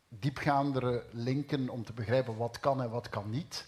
diepgaandere 0.08 1.04
linken 1.10 1.68
om 1.68 1.84
te 1.84 1.92
begrijpen 1.92 2.36
wat 2.36 2.60
kan 2.60 2.82
en 2.82 2.90
wat 2.90 3.08
kan 3.08 3.30
niet. 3.30 3.66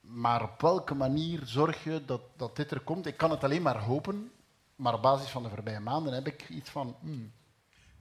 Maar 0.00 0.42
op 0.42 0.60
welke 0.60 0.94
manier 0.94 1.40
zorg 1.44 1.84
je 1.84 2.04
dat, 2.04 2.22
dat 2.36 2.56
dit 2.56 2.70
er 2.70 2.80
komt? 2.80 3.06
Ik 3.06 3.16
kan 3.16 3.30
het 3.30 3.44
alleen 3.44 3.62
maar 3.62 3.78
hopen, 3.78 4.30
maar 4.76 4.94
op 4.94 5.02
basis 5.02 5.30
van 5.30 5.42
de 5.42 5.48
voorbije 5.48 5.80
maanden 5.80 6.12
heb 6.14 6.26
ik 6.26 6.48
iets 6.48 6.70
van, 6.70 6.96
hmm, 7.00 7.32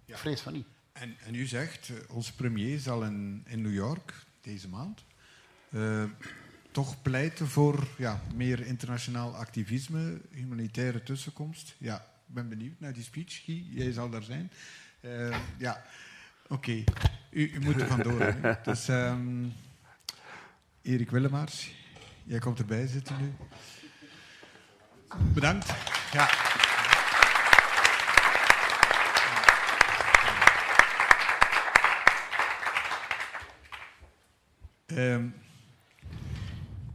ja. 0.06 0.18
vrees 0.18 0.42
van 0.42 0.54
niet. 0.54 0.68
En, 1.00 1.16
en 1.26 1.36
u 1.36 1.46
zegt, 1.46 1.90
uh, 1.90 1.98
onze 2.10 2.36
premier 2.36 2.80
zal 2.80 3.04
in, 3.04 3.44
in 3.48 3.62
New 3.62 3.74
York 3.74 4.14
deze 4.42 4.70
maand 4.70 5.06
uh, 5.70 6.04
toch 6.72 7.02
pleiten 7.02 7.48
voor 7.48 7.88
ja, 7.98 8.22
meer 8.36 8.66
internationaal 8.66 9.36
activisme, 9.36 10.22
humanitaire 10.32 11.04
tussenkomst. 11.04 11.76
Ja, 11.78 11.96
ik 11.96 12.34
ben 12.34 12.50
benieuwd 12.50 12.80
naar 12.80 12.94
die 12.94 13.04
speech, 13.04 13.44
Guy. 13.44 13.66
Jij 13.70 13.92
zal 13.92 14.10
daar 14.10 14.24
zijn. 14.24 14.52
Uh, 15.02 15.38
ja, 15.58 15.84
oké. 16.48 16.54
Okay. 16.54 16.84
U, 17.30 17.52
u, 17.54 17.60
moet 17.60 17.82
er 17.82 17.88
vandoor. 17.88 18.22
Hè. 18.22 18.54
Dus, 18.72 18.88
um, 18.88 19.54
Erik 20.82 21.12
Willemaars, 21.12 21.72
jij 22.24 22.40
komt 22.40 22.60
erbij 22.60 22.88
zitten 22.88 23.16
nu. 23.22 23.34
Bedankt. 25.34 25.74
Ja. 26.12 26.47
Um, 34.98 35.36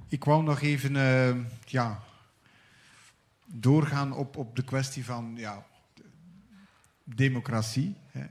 ik 0.09 0.24
wou 0.24 0.42
nog 0.42 0.61
even 0.61 0.94
uh, 0.94 1.44
ja, 1.64 2.03
doorgaan 3.46 4.12
op, 4.12 4.36
op 4.36 4.57
de 4.57 4.64
kwestie 4.64 5.05
van 5.05 5.34
ja, 5.36 5.66
democratie. 7.05 7.94
Hè. 8.11 8.24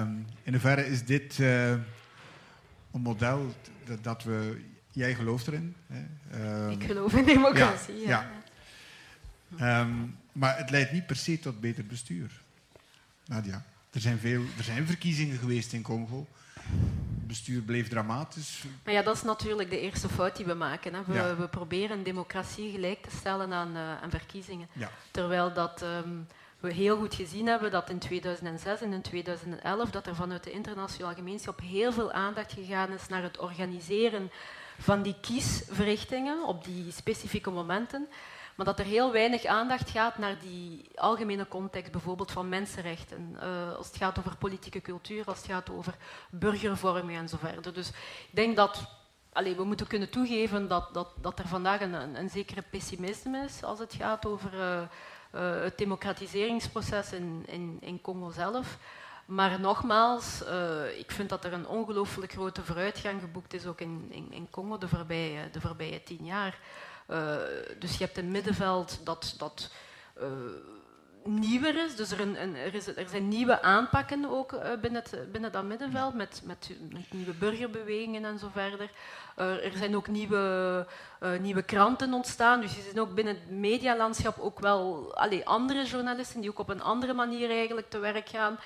Um, 0.00 0.26
in 0.42 0.52
hoeverre 0.52 0.86
is 0.86 1.04
dit 1.04 1.38
uh, 1.38 1.70
een 1.70 3.00
model 3.00 3.54
dat, 3.84 4.04
dat, 4.04 4.22
we. 4.22 4.64
Jij 4.90 5.14
gelooft 5.14 5.46
erin? 5.46 5.74
Hè? 5.86 6.04
Um, 6.64 6.70
ik 6.70 6.84
geloof 6.84 7.12
in 7.12 7.24
democratie, 7.24 7.96
ja. 7.96 8.30
ja. 9.56 9.80
Um, 9.80 10.16
maar 10.32 10.58
het 10.58 10.70
leidt 10.70 10.92
niet 10.92 11.06
per 11.06 11.16
se 11.16 11.38
tot 11.38 11.60
beter 11.60 11.86
bestuur. 11.86 12.40
Nadia, 13.26 13.64
er 13.90 14.00
zijn, 14.00 14.18
veel, 14.18 14.44
er 14.56 14.64
zijn 14.64 14.86
verkiezingen 14.86 15.38
geweest 15.38 15.72
in 15.72 15.82
Congo. 15.82 16.26
Bestuur 17.28 17.60
bleef 17.60 17.88
dramatisch. 17.88 18.64
Maar 18.84 18.94
ja, 18.94 19.02
dat 19.02 19.16
is 19.16 19.22
natuurlijk 19.22 19.70
de 19.70 19.80
eerste 19.80 20.08
fout 20.08 20.36
die 20.36 20.46
we 20.46 20.54
maken. 20.54 20.94
Hè. 20.94 21.00
We, 21.06 21.12
ja. 21.12 21.36
we, 21.36 21.48
proberen 21.48 22.02
democratie 22.02 22.70
gelijk 22.70 23.02
te 23.02 23.16
stellen 23.16 23.52
aan, 23.52 23.76
uh, 23.76 24.02
aan 24.02 24.10
verkiezingen. 24.10 24.68
Ja. 24.72 24.90
Terwijl 25.10 25.52
dat 25.52 25.84
we 26.60 26.72
heel 26.72 26.96
goed 26.96 27.14
gezien 27.14 27.46
hebben 27.46 27.70
dat 27.70 27.90
in 27.90 27.98
2006 27.98 28.80
en 28.80 28.92
in 28.92 29.02
2011 29.02 29.90
dat 29.90 30.06
er 30.06 30.14
vanuit 30.14 30.44
de 30.44 30.50
internationale 30.50 31.14
gemeenschap 31.14 31.60
heel 31.60 31.92
veel 31.92 32.12
aandacht 32.12 32.52
gegaan 32.52 32.92
is 32.92 33.08
naar 33.08 33.22
het 33.22 33.38
organiseren 33.38 34.30
van 34.78 35.02
die 35.02 35.16
kiesverrichtingen 35.20 36.44
op 36.44 36.64
die 36.64 36.92
specifieke 36.92 37.50
momenten, 37.50 38.08
maar 38.58 38.66
dat 38.66 38.78
er 38.78 38.84
heel 38.84 39.12
weinig 39.12 39.44
aandacht 39.44 39.90
gaat 39.90 40.18
naar 40.18 40.38
die 40.38 40.90
algemene 40.94 41.48
context, 41.48 41.92
bijvoorbeeld 41.92 42.30
van 42.30 42.48
mensenrechten, 42.48 43.36
uh, 43.42 43.76
als 43.76 43.86
het 43.86 43.96
gaat 43.96 44.18
over 44.18 44.36
politieke 44.36 44.80
cultuur, 44.80 45.24
als 45.24 45.36
het 45.36 45.46
gaat 45.46 45.70
over 45.70 45.96
burgervorming 46.30 47.18
en 47.18 47.28
zo 47.28 47.36
verder. 47.36 47.74
Dus 47.74 47.88
ik 47.88 47.94
denk 48.30 48.56
dat 48.56 48.96
Allee, 49.32 49.56
we 49.56 49.64
moeten 49.64 49.86
kunnen 49.86 50.10
toegeven 50.10 50.68
dat, 50.68 50.94
dat, 50.94 51.08
dat 51.20 51.38
er 51.38 51.48
vandaag 51.48 51.80
een, 51.80 52.18
een, 52.18 52.30
zekere 52.30 52.62
pessimisme 52.70 53.44
is 53.44 53.62
als 53.62 53.78
het 53.78 53.94
gaat 53.94 54.26
over 54.26 54.54
uh, 54.54 54.80
uh, 55.34 55.62
het 55.62 55.78
democratiseringsproces 55.78 57.12
in, 57.12 57.46
in, 57.80 58.00
Congo 58.00 58.30
zelf. 58.30 58.78
Maar 59.26 59.60
nogmaals, 59.60 60.42
ik 60.98 61.10
vind 61.10 61.28
dat 61.28 61.44
er 61.44 61.52
een 61.52 61.66
ongelooflijk 61.66 62.32
grote 62.32 62.62
vooruitgang 62.62 63.20
geboekt 63.20 63.54
is, 63.54 63.66
ook 63.66 63.80
in, 63.80 64.06
in, 64.10 64.32
in 64.32 64.50
Congo 64.50 64.78
de 64.78 64.88
voorbije, 64.88 65.50
de 65.50 65.60
voorbije 65.60 66.02
tien 66.02 66.24
jaar. 66.24 66.58
Uh, 67.10 67.36
dus 67.78 67.98
je 67.98 68.04
hebt 68.04 68.18
een 68.18 68.30
middenveld 68.30 69.00
dat, 69.04 69.34
dat 69.38 69.70
nieuwer 71.24 71.84
is. 71.84 71.96
Dus 71.96 72.10
er, 72.10 72.20
een, 72.20 72.56
er, 72.56 72.74
is, 72.74 72.86
er, 72.86 73.08
zijn 73.08 73.28
nieuwe 73.28 73.62
aanpakken 73.62 74.30
ook 74.30 74.80
binnen, 74.80 75.02
het, 75.02 75.32
binnen 75.32 75.52
dat 75.52 75.64
middenveld, 75.64 76.14
met, 76.14 76.42
met, 76.44 76.70
nieuwe 77.10 77.32
burgerbewegingen 77.32 78.24
en 78.24 78.38
zo 78.38 78.48
verder. 78.52 78.90
Er 79.36 79.72
zijn 79.76 79.96
ook 79.96 80.08
nieuwe, 80.08 80.86
nieuwe 81.40 81.62
kranten 81.62 82.12
ontstaan. 82.12 82.60
Dus 82.60 82.76
er 82.76 82.82
zijn 82.82 83.00
ook 83.00 83.14
binnen 83.14 83.34
het 83.34 83.50
medialandschap 83.50 84.38
ook 84.38 84.60
wel 84.60 85.12
allee, 85.14 85.46
andere 85.46 85.84
journalisten 85.84 86.40
die 86.40 86.50
ook 86.50 86.58
op 86.58 86.68
een 86.68 86.82
andere 86.82 87.14
manier 87.14 87.50
eigenlijk 87.50 87.90
te 87.90 87.98
werk 87.98 88.28
gaan. 88.28 88.58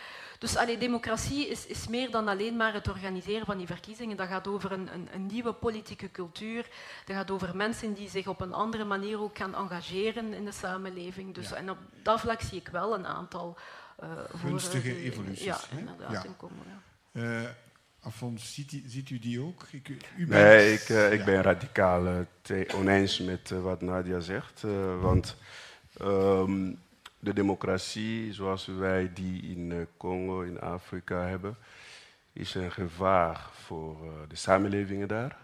Dus 0.43 0.57
allee, 0.57 0.79
democratie 0.79 1.49
is, 1.49 1.67
is, 1.67 1.89
meer 1.89 2.11
dan 2.11 2.29
alleen 2.29 2.57
maar 2.57 2.73
het 2.73 2.89
organiseren 2.89 3.47
van 3.47 3.59
die 3.59 3.67
verkiezingen. 3.67 4.17
Dat 4.17 4.29
gaat 4.29 4.49
over 4.49 4.73
een, 4.73 4.95
een, 4.95 5.09
een, 5.13 5.27
nieuwe 5.27 5.53
politieke 5.53 6.11
cultuur. 6.11 6.67
Dat 7.05 7.17
gaat 7.17 7.31
over 7.31 7.57
mensen 7.57 7.95
die 7.95 8.09
zich 8.09 8.27
op 8.27 8.41
een 8.41 8.53
andere 8.53 8.85
manier 8.85 9.21
ook 9.21 9.37
gaan 9.37 9.55
engageren 9.55 10.35
in 10.35 10.45
de 10.45 10.53
samenleving. 10.53 11.35
Dus, 11.35 11.49
ja. 11.49 11.55
En 11.55 11.71
op 11.71 11.79
dat 12.03 12.21
vlak 12.21 12.41
zie 12.41 12.59
ik 12.59 12.69
wel 12.69 12.95
een 12.95 13.07
aantal 13.07 13.59
uh, 14.03 14.09
gunstige 14.37 14.97
evoluties. 15.03 15.45
Ja, 15.45 15.59
inderdaad, 15.77 16.13
ja. 16.13 16.25
in 16.25 16.37
Congo. 16.37 16.55
Ja. 17.13 17.57
Afons, 18.01 18.55
ziet, 18.55 18.83
ziet, 18.87 19.11
u 19.11 19.19
die 19.19 19.41
ook? 19.41 19.67
Ik, 19.71 19.89
u 20.17 20.27
nee, 20.27 20.73
ik, 20.73 20.89
uh, 20.89 21.13
ik 21.13 21.19
ja. 21.19 21.25
ben 21.25 21.43
radicaal 21.43 22.07
uh, 22.07 22.75
oneens 22.75 23.19
met 23.19 23.51
uh, 23.51 23.63
wat 23.63 23.83
Nadia 23.83 24.21
zegt. 24.21 24.63
want 25.01 25.37
um, 26.01 26.79
de 27.23 27.33
democratie 27.33 28.33
zoals 28.33 28.67
wij 28.67 29.11
die 29.15 29.43
in 29.43 29.87
Congo, 29.97 30.41
in 30.41 30.61
Afrika 30.61 31.27
hebben, 31.27 31.57
is 32.33 32.55
een 32.55 32.73
gevaar 32.73 33.49
voor 33.53 33.97
de 34.29 34.37
samenlevingen 34.37 35.09
daar. 35.09 35.37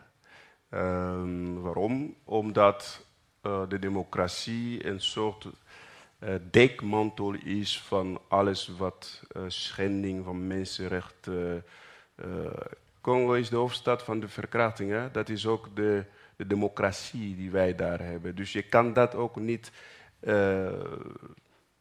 Um, 0.70 1.60
waarom? 1.60 2.14
Omdat 2.24 3.06
de 3.40 3.78
democratie 3.78 4.86
een 4.86 5.00
soort 5.00 5.46
dekmantel 6.50 7.32
is 7.34 7.80
van 7.80 8.20
alles 8.28 8.68
wat 8.68 9.22
schending 9.46 10.24
van 10.24 10.46
mensenrechten 10.46 11.64
uh, 12.24 12.50
Congo 13.00 13.32
is 13.32 13.48
de 13.48 13.56
hoofdstad 13.56 14.02
van 14.02 14.20
de 14.20 14.28
verkrachting. 14.28 14.90
Hè? 14.90 15.10
Dat 15.10 15.28
is 15.28 15.46
ook 15.46 15.76
de, 15.76 16.04
de, 16.36 16.46
democratie 16.46 17.36
die 17.36 17.50
wij 17.50 17.74
daar 17.74 18.00
hebben. 18.00 18.34
Dus 18.34 18.52
je 18.52 18.62
kan 18.62 18.92
dat 18.92 19.14
ook 19.14 19.36
niet 19.36 19.72
uh, 20.20 20.68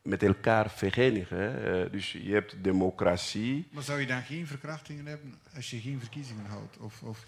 met 0.08 0.24
elkaar 0.24 0.70
verenigen. 0.70 1.68
Uh, 1.68 1.92
dus 1.92 2.12
je 2.12 2.34
hebt 2.34 2.64
democratie. 2.64 3.68
Maar 3.72 3.84
zou 3.84 4.00
je 4.00 4.06
dan 4.06 4.22
geen 4.22 4.48
verkrachtingen 4.48 5.06
hebben 5.06 5.36
als 5.56 5.70
je 5.70 5.80
geen 5.80 6.00
verkiezingen 6.00 6.46
houdt? 6.46 6.78
Of, 6.78 7.02
of 7.04 7.26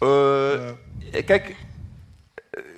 kijk, 1.26 1.56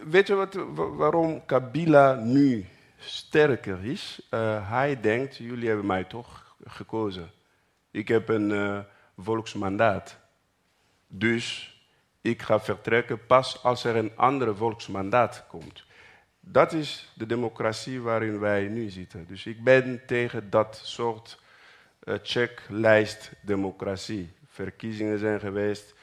weet 0.06 0.28
je 0.28 0.34
wat, 0.34 0.54
waarom 0.76 1.46
Kabila 1.46 2.14
nu 2.14 2.66
sterker 2.98 3.86
is? 3.86 4.28
hij 4.64 5.00
denkt, 5.02 5.38
jullie 5.38 5.68
hebben 5.68 5.86
mij 5.86 6.04
toch 6.04 6.56
gekozen. 6.64 7.32
Ik 7.92 8.08
heb 8.08 8.30
een 8.30 8.84
volksmandaat. 9.18 10.18
Dus 11.08 11.76
ik 12.22 12.42
ga 12.42 12.60
vertrekken 12.60 13.26
pas 13.26 13.64
als 13.64 13.84
er 13.84 13.96
een 13.96 14.12
andere 14.16 14.56
volksmandaat 14.56 15.44
komt. 15.48 15.84
Dat 16.42 16.74
is 16.74 17.12
de 17.14 17.26
democratie 17.26 18.02
waarin 18.02 18.40
wij 18.40 18.68
nu 18.68 18.90
zitten. 18.90 19.26
Dus 19.28 19.46
ik 19.46 19.64
ben 19.64 20.02
tegen 20.06 20.50
dat 20.50 20.82
soort 20.84 21.40
uh, 22.04 22.16
checklijst 22.24 23.32
democratie. 23.42 24.34
Verkiezingen 24.48 25.20
zijn 25.20 25.40
geweest, 25.40 25.94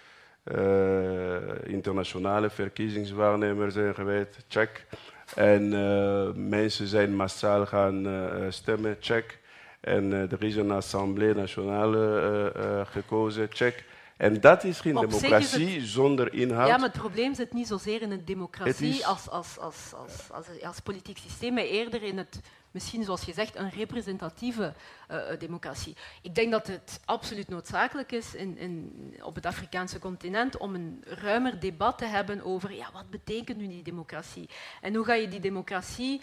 uh, 0.45 1.37
internationale 1.65 2.51
verkiezingswaarnemers 2.51 3.75
zijn 3.75 3.95
geweest, 3.95 4.45
check. 4.49 4.87
En 5.35 5.73
uh, 5.73 6.29
mensen 6.35 6.87
zijn 6.87 7.15
massaal 7.17 7.67
gaan 7.67 8.07
stemmen, 8.49 8.97
check. 9.01 9.39
En 9.81 10.13
er 10.13 10.43
is 10.43 10.57
een 10.57 10.71
assemblée 10.71 11.35
nationale 11.35 12.85
gekozen, 12.91 13.47
check. 13.51 13.85
En 14.19 14.41
dat 14.41 14.65
is 14.65 14.81
geen 14.81 14.95
democratie 14.95 15.87
zonder 15.87 16.33
inhoud. 16.33 16.69
Ja, 16.69 16.77
maar 16.77 16.89
het 16.89 16.99
probleem 16.99 17.35
zit 17.35 17.53
niet 17.53 17.67
zozeer 17.67 18.03
in 18.03 18.11
een 18.11 18.25
democratie 18.25 19.07
als, 19.07 19.29
als, 19.29 19.59
als, 19.59 19.93
als, 19.95 20.31
als, 20.31 20.47
als, 20.63 20.81
politiek 20.81 21.19
systeem, 21.19 21.55
maar 21.55 21.65
eerder 21.65 22.03
in 22.03 22.19
het, 22.19 22.41
misschien 22.71 23.05
zoals 23.05 23.23
je 23.23 23.33
zegt, 23.33 23.57
een 23.57 23.71
representatieve 23.71 24.75
uh, 25.11 25.19
democratie. 25.39 25.97
Ik 26.23 26.35
denk 26.35 26.51
dat 26.51 26.67
het 26.67 27.01
absoluut 27.05 27.49
noodzakelijk 27.49 28.13
is 28.13 28.35
in, 28.35 28.59
in, 28.59 28.93
op 29.23 29.35
het 29.35 29.47
Afrikaanse 29.47 29.99
continent 29.99 30.57
om 30.57 30.75
een 30.75 31.05
ruimer 31.05 31.61
debat 31.61 31.99
te 31.99 32.07
hebben 32.07 32.43
over 32.45 32.75
ja, 32.75 32.91
wat 32.93 33.11
betekent 33.11 33.59
nu 33.59 33.69
die 33.69 33.83
democratie 33.83 34.49
en 34.81 34.95
hoe 34.95 35.05
ga 35.05 35.15
je 35.15 35.29
die 35.29 35.41
democratie 35.41 36.21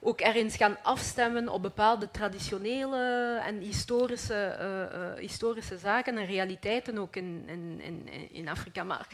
ook 0.00 0.20
ergens 0.20 0.56
gaan 0.56 0.76
afstemmen 0.82 1.48
op 1.48 1.62
bepaalde 1.62 2.10
traditionele 2.10 3.40
en 3.46 3.58
historische, 3.58 4.56
uh, 4.60 5.00
uh, 5.00 5.20
historische 5.20 5.78
zaken 5.78 6.18
en 6.18 6.26
realiteiten 6.26 6.98
ook 6.98 7.16
in, 7.16 7.42
in, 7.46 7.80
in, 7.80 8.08
in 8.32 8.48
Afrika. 8.48 8.84
Maar 8.84 9.06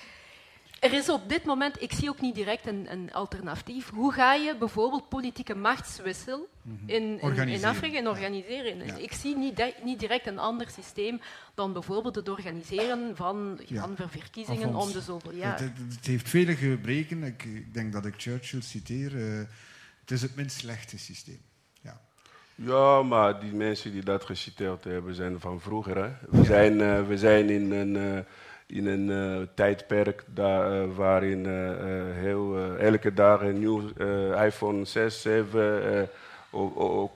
er 0.85 0.93
is 0.93 1.09
op 1.09 1.29
dit 1.29 1.45
moment, 1.45 1.83
ik 1.83 1.93
zie 1.93 2.09
ook 2.09 2.21
niet 2.21 2.35
direct 2.35 2.67
een, 2.67 2.87
een 2.91 3.13
alternatief. 3.13 3.91
Hoe 3.91 4.13
ga 4.13 4.35
je 4.35 4.57
bijvoorbeeld 4.59 5.09
politieke 5.09 5.55
machtswissel 5.55 6.49
mhm. 6.63 6.77
in, 6.87 7.21
in, 7.21 7.49
in, 7.49 7.65
Afrika 7.65 7.99
en 7.99 8.09
organiseren? 8.09 9.03
Ik 9.03 9.13
zie 9.13 9.37
niet, 9.37 9.73
niet, 9.83 9.99
direct 9.99 10.27
een 10.27 10.39
ander 10.39 10.71
systeem 10.71 11.21
dan 11.55 11.73
bijvoorbeeld 11.73 12.15
het 12.15 12.29
organiseren 12.29 13.17
van, 13.17 13.61
van 13.75 13.97
verkiezingen 13.97 14.75
om 14.75 14.93
de 14.93 15.01
zoveel 15.01 15.33
jaar. 15.33 15.61
Het, 15.61 15.73
het, 15.89 16.07
heeft 16.07 16.29
vele 16.29 16.57
gebreken. 16.57 17.23
Ik, 17.23 17.43
ik, 17.45 17.75
denk 17.75 17.93
dat 17.93 18.07
ik 18.07 18.15
Churchill 18.17 18.61
citeer. 18.61 19.13
Uh, 19.13 19.41
het 20.05 20.13
is 20.13 20.23
het 20.23 20.37
minst 20.37 20.59
slechte 20.59 20.99
systeem. 20.99 21.41
Ja. 21.81 22.01
Ja, 22.55 23.03
maar 23.03 23.41
die 23.41 23.53
mensen 23.53 23.93
die 23.93 24.05
dat 24.05 24.25
geciteerd 24.25 24.85
hebben 24.85 25.15
zijn 25.15 25.41
van 25.41 25.61
vroeger. 25.61 25.97
Hè? 25.97 26.11
We, 26.31 26.45
zijn, 26.45 26.81
uh, 26.81 27.07
we 27.07 27.19
zijn 27.19 27.51
in 27.51 27.73
een, 27.73 27.95
uh, 27.95 28.19
in 28.67 28.87
een 28.87 29.09
uh, 29.09 29.47
tijdperk 29.55 30.25
daar, 30.27 30.95
waarin 30.95 31.47
heel, 32.15 32.77
elke 32.77 33.15
dag 33.15 33.41
een 33.41 33.59
nieuw 33.59 33.89
iPhone 34.35 34.85
6, 34.85 35.23
7 35.23 36.09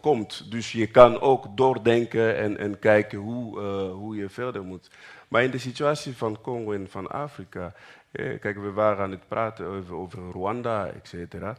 komt. 0.01 0.51
Dus 0.51 0.73
je 0.73 0.87
kan 0.87 1.21
ook 1.21 1.57
doordenken 1.57 2.37
en, 2.37 2.59
en 2.59 2.79
kijken 2.79 3.19
hoe, 3.19 3.61
hoe 3.91 4.17
je 4.17 4.29
verder 4.29 4.65
moet. 4.65 4.91
Maar 5.29 5.43
in 5.43 5.51
de 5.51 5.59
situatie 5.59 6.17
van 6.17 6.41
Congo 6.41 6.73
en 6.73 6.87
van 6.91 7.11
Afrika. 7.11 7.73
kijk, 8.13 8.59
we 8.59 8.71
waren 8.73 9.05
aan 9.05 9.11
het 9.11 9.29
praten 9.29 9.67
over, 9.67 9.95
over 9.95 10.19
Rwanda, 10.31 10.87
et 10.87 11.09
cetera. 11.09 11.57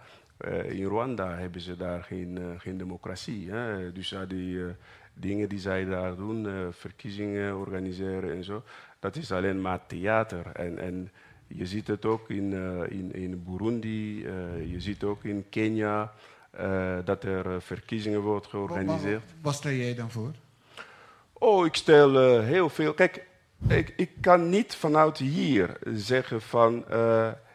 Uh, 0.48 0.72
in 0.72 0.86
Rwanda 0.86 1.38
hebben 1.38 1.62
ze 1.62 1.78
daar 1.78 2.04
geen, 2.04 2.38
uh, 2.40 2.46
geen 2.58 2.78
democratie. 2.78 3.52
Hè? 3.52 3.92
Dus 3.92 4.12
uh, 4.12 4.20
die 4.28 4.62
dingen 5.14 5.50
die 5.50 5.60
zij 5.60 5.86
daar 5.86 6.16
doen, 6.16 6.48
verkiezingen 6.72 7.58
organiseren 7.58 8.36
en 8.36 8.44
zo, 8.44 8.64
dat 9.00 9.16
is 9.16 9.32
alleen 9.32 9.62
maar 9.62 9.86
theater. 9.88 10.46
En, 10.54 10.78
en 10.78 11.12
je 11.48 11.66
ziet 11.66 11.88
het 11.88 12.06
ook 12.06 12.30
in, 12.30 12.54
in, 12.90 13.14
in 13.14 13.44
Burundi, 13.44 14.22
je 14.72 14.76
ziet 14.78 15.04
ook 15.04 15.24
in 15.24 15.46
Kenia, 15.50 16.14
dat 17.04 17.24
er 17.24 17.62
verkiezingen 17.62 18.22
worden 18.22 18.50
georganiseerd. 18.50 19.24
Wat 19.42 19.54
stel 19.54 19.72
jij 19.72 19.96
dan 19.96 20.12
voor? 20.12 20.32
Oh, 21.34 21.66
ik 21.66 21.76
stel 21.76 22.40
heel 22.42 22.70
veel. 22.70 22.94
Kijk, 22.94 23.26
ik, 23.68 23.94
ik 23.96 24.12
kan 24.22 24.50
niet 24.50 24.76
vanuit 24.76 25.18
hier 25.18 25.78
zeggen 25.94 26.42
van 26.42 26.86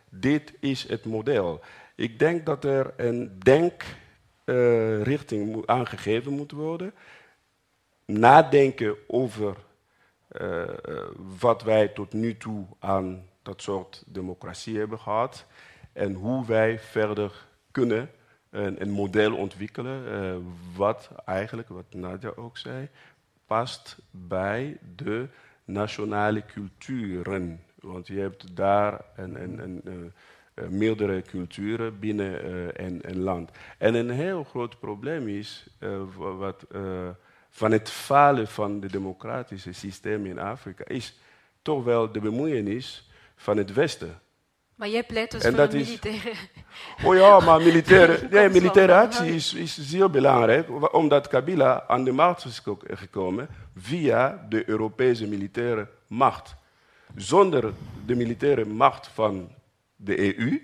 dit 0.08 0.52
is 0.60 0.88
het 0.88 1.04
model. 1.04 1.60
Ik 1.94 2.18
denk 2.18 2.46
dat 2.46 2.64
er 2.64 2.94
een 2.96 3.38
denkrichting 3.38 5.56
uh, 5.56 5.62
aangegeven 5.66 6.32
moet 6.32 6.52
worden. 6.52 6.94
Nadenken 8.06 8.96
over 9.06 9.56
uh, 10.40 10.64
wat 11.38 11.62
wij 11.62 11.88
tot 11.88 12.12
nu 12.12 12.36
toe 12.36 12.66
aan 12.78 13.28
dat 13.42 13.62
soort 13.62 14.02
democratie 14.06 14.78
hebben 14.78 14.98
gehad. 14.98 15.46
En 15.92 16.14
hoe 16.14 16.46
wij 16.46 16.78
verder 16.78 17.46
kunnen 17.70 18.10
een, 18.50 18.80
een 18.80 18.90
model 18.90 19.36
ontwikkelen. 19.36 20.02
Wat 20.76 21.10
eigenlijk, 21.24 21.68
wat 21.68 21.94
Nadia 21.94 22.32
ook 22.36 22.58
zei, 22.58 22.88
past 23.46 23.98
bij 24.10 24.78
de 24.96 25.28
nationale 25.64 26.44
culturen. 26.46 27.62
Want 27.80 28.06
je 28.06 28.20
hebt 28.20 28.56
daar 28.56 29.04
een, 29.16 29.42
een, 29.42 29.80
een 29.84 30.12
meerdere 30.68 31.22
culturen 31.22 31.98
binnen 31.98 32.48
een, 32.84 32.98
een, 33.02 33.20
land. 33.20 33.50
En 33.78 33.94
een 33.94 34.10
heel 34.10 34.44
groot 34.44 34.78
probleem 34.78 35.28
is 35.28 35.66
uh, 35.80 36.00
wat, 36.16 36.66
van 37.50 37.72
het 37.72 37.90
falen 37.90 38.48
van 38.48 38.82
het 38.82 38.92
democratische 38.92 39.72
systeem 39.72 40.26
in 40.26 40.38
Afrika, 40.38 40.84
is 40.86 41.18
toch 41.62 41.84
wel 41.84 42.12
de 42.12 42.20
bemoeienis 42.20 43.10
van 43.36 43.56
het 43.56 43.72
Westen. 43.72 44.18
Maar 44.74 44.88
jij 44.88 45.04
pleit 45.04 45.30
dus 45.30 45.42
en 45.42 45.54
voor 45.54 45.62
een 45.62 45.76
militaire... 45.76 46.32
Oh 47.04 47.14
ja, 47.14 47.40
maar 47.40 47.62
militaire, 47.62 48.26
nee, 48.30 48.48
militaire 48.48 48.94
actie 48.94 49.34
is, 49.34 49.54
is 49.54 49.78
zeer 49.80 50.10
belangrijk, 50.10 50.94
omdat 50.94 51.28
Kabila 51.28 51.84
aan 51.86 52.04
de 52.04 52.12
macht 52.12 52.44
is 52.44 52.62
gekomen 52.86 53.48
via 53.76 54.46
de 54.48 54.68
Europese 54.68 55.26
militaire 55.26 55.88
macht. 56.08 56.54
Zonder 57.16 57.72
de 58.06 58.14
militaire 58.14 58.64
macht 58.64 59.08
van 59.08 59.50
de 60.04 60.38
EU, 60.38 60.60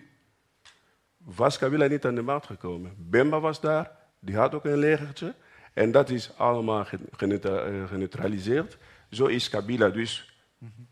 was 1.16 1.58
Kabila 1.58 1.86
niet 1.86 2.04
aan 2.04 2.14
de 2.14 2.22
macht 2.22 2.46
gekomen. 2.46 2.94
Bemba 2.96 3.40
was 3.40 3.60
daar, 3.60 3.90
die 4.20 4.36
had 4.36 4.54
ook 4.54 4.64
een 4.64 4.78
legertje. 4.78 5.34
En 5.72 5.90
dat 5.90 6.10
is 6.10 6.32
allemaal 6.36 6.86
eh, 6.86 7.86
geneutraliseerd. 7.86 8.78
Zo 9.10 9.26
is 9.26 9.48
Kabila 9.48 9.88
dus 9.88 10.34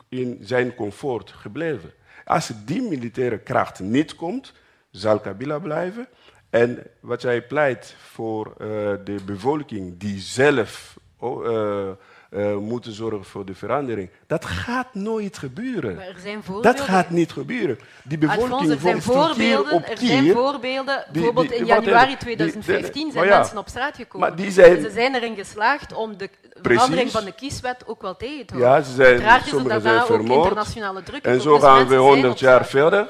in 0.09 0.39
zijn 0.41 0.75
comfort 0.75 1.31
gebleven. 1.31 1.93
Als 2.25 2.53
die 2.65 2.83
militaire 2.83 3.39
kracht 3.39 3.81
niet 3.81 4.15
komt, 4.15 4.53
zal 4.91 5.21
Kabila 5.21 5.59
blijven. 5.59 6.09
En 6.51 6.87
wat 7.01 7.23
jij 7.23 7.43
pleit 7.43 7.95
voor 7.99 8.47
uh, 8.47 8.57
de 9.05 9.19
bevolking 9.25 9.99
die 9.99 10.19
zelf 10.19 10.99
uh, 11.23 11.91
uh, 12.31 12.57
moeten 12.57 12.93
zorgen 12.93 13.25
voor 13.25 13.45
de 13.45 13.55
verandering. 13.55 14.11
Dat 14.27 14.45
gaat 14.45 14.95
nooit 14.95 15.39
gebeuren. 15.39 15.95
Maar 15.95 16.07
er 16.07 16.21
zijn 16.23 16.43
dat 16.63 16.81
gaat 16.81 17.11
niet 17.11 17.33
gebeuren. 17.33 17.79
Die 18.03 18.19
bevolking 18.19 18.71
er 18.71 18.79
zijn 18.79 19.03
voorbeelden, 19.03 19.87
er 19.87 19.99
zijn 19.99 20.33
voorbeelden. 20.33 21.05
bijvoorbeeld 21.13 21.51
in 21.51 21.65
januari 21.65 22.17
2015 22.17 23.13
zijn 23.13 23.29
mensen 23.29 23.59
op 23.59 23.69
straat 23.69 23.97
gekomen. 23.97 24.29
Maar 24.29 24.37
die 24.37 24.51
zijn, 24.51 24.81
ze 24.81 24.91
zijn 24.91 25.15
erin 25.15 25.35
geslaagd 25.35 25.93
om 25.93 26.17
de 26.17 26.31
verandering 26.63 27.11
van 27.11 27.25
de 27.25 27.33
kieswet 27.33 27.87
ook 27.87 28.03
wel 28.03 28.17
tegen 28.17 28.47
te 28.47 28.55
houden. 28.55 28.77
Ja, 28.77 28.85
ze 28.85 28.95
zijn, 28.95 29.43
sommigen 29.45 29.81
zijn 29.81 30.05
vermoord. 30.05 30.39
internationale 30.39 31.03
druk. 31.03 31.25
En 31.25 31.41
zo 31.41 31.59
gaan 31.59 31.87
we 31.87 31.97
100 31.97 32.39
jaar 32.39 32.67
verder. 32.67 33.09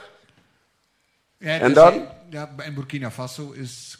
Ja, 1.39 1.59
en 1.59 1.73
dan? 1.73 2.07
Ja, 2.31 2.51
in 2.65 2.75
Burkina 2.75 3.11
Faso 3.11 3.51
is 3.53 3.99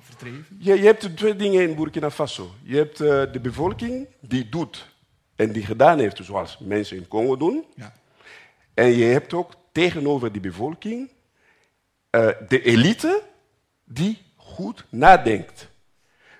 Vertreven? 0.00 0.56
Je, 0.58 0.74
je 0.74 0.84
hebt 0.84 1.16
twee 1.16 1.36
dingen 1.36 1.62
in 1.62 1.74
Burkina 1.74 2.10
Faso. 2.10 2.54
Je 2.62 2.76
hebt 2.76 3.00
uh, 3.00 3.08
de 3.32 3.40
bevolking 3.40 4.08
die 4.20 4.48
doet 4.48 4.88
en 5.36 5.52
die 5.52 5.64
gedaan 5.64 5.98
heeft 5.98 6.24
zoals 6.24 6.58
mensen 6.58 6.96
in 6.96 7.08
Congo 7.08 7.36
doen. 7.36 7.64
Ja. 7.74 7.94
En 8.74 8.86
je 8.86 9.04
hebt 9.04 9.32
ook 9.32 9.52
tegenover 9.72 10.32
die 10.32 10.40
bevolking 10.40 11.10
uh, 12.10 12.28
de 12.48 12.62
elite 12.62 13.22
die 13.84 14.22
goed 14.36 14.84
nadenkt. 14.88 15.70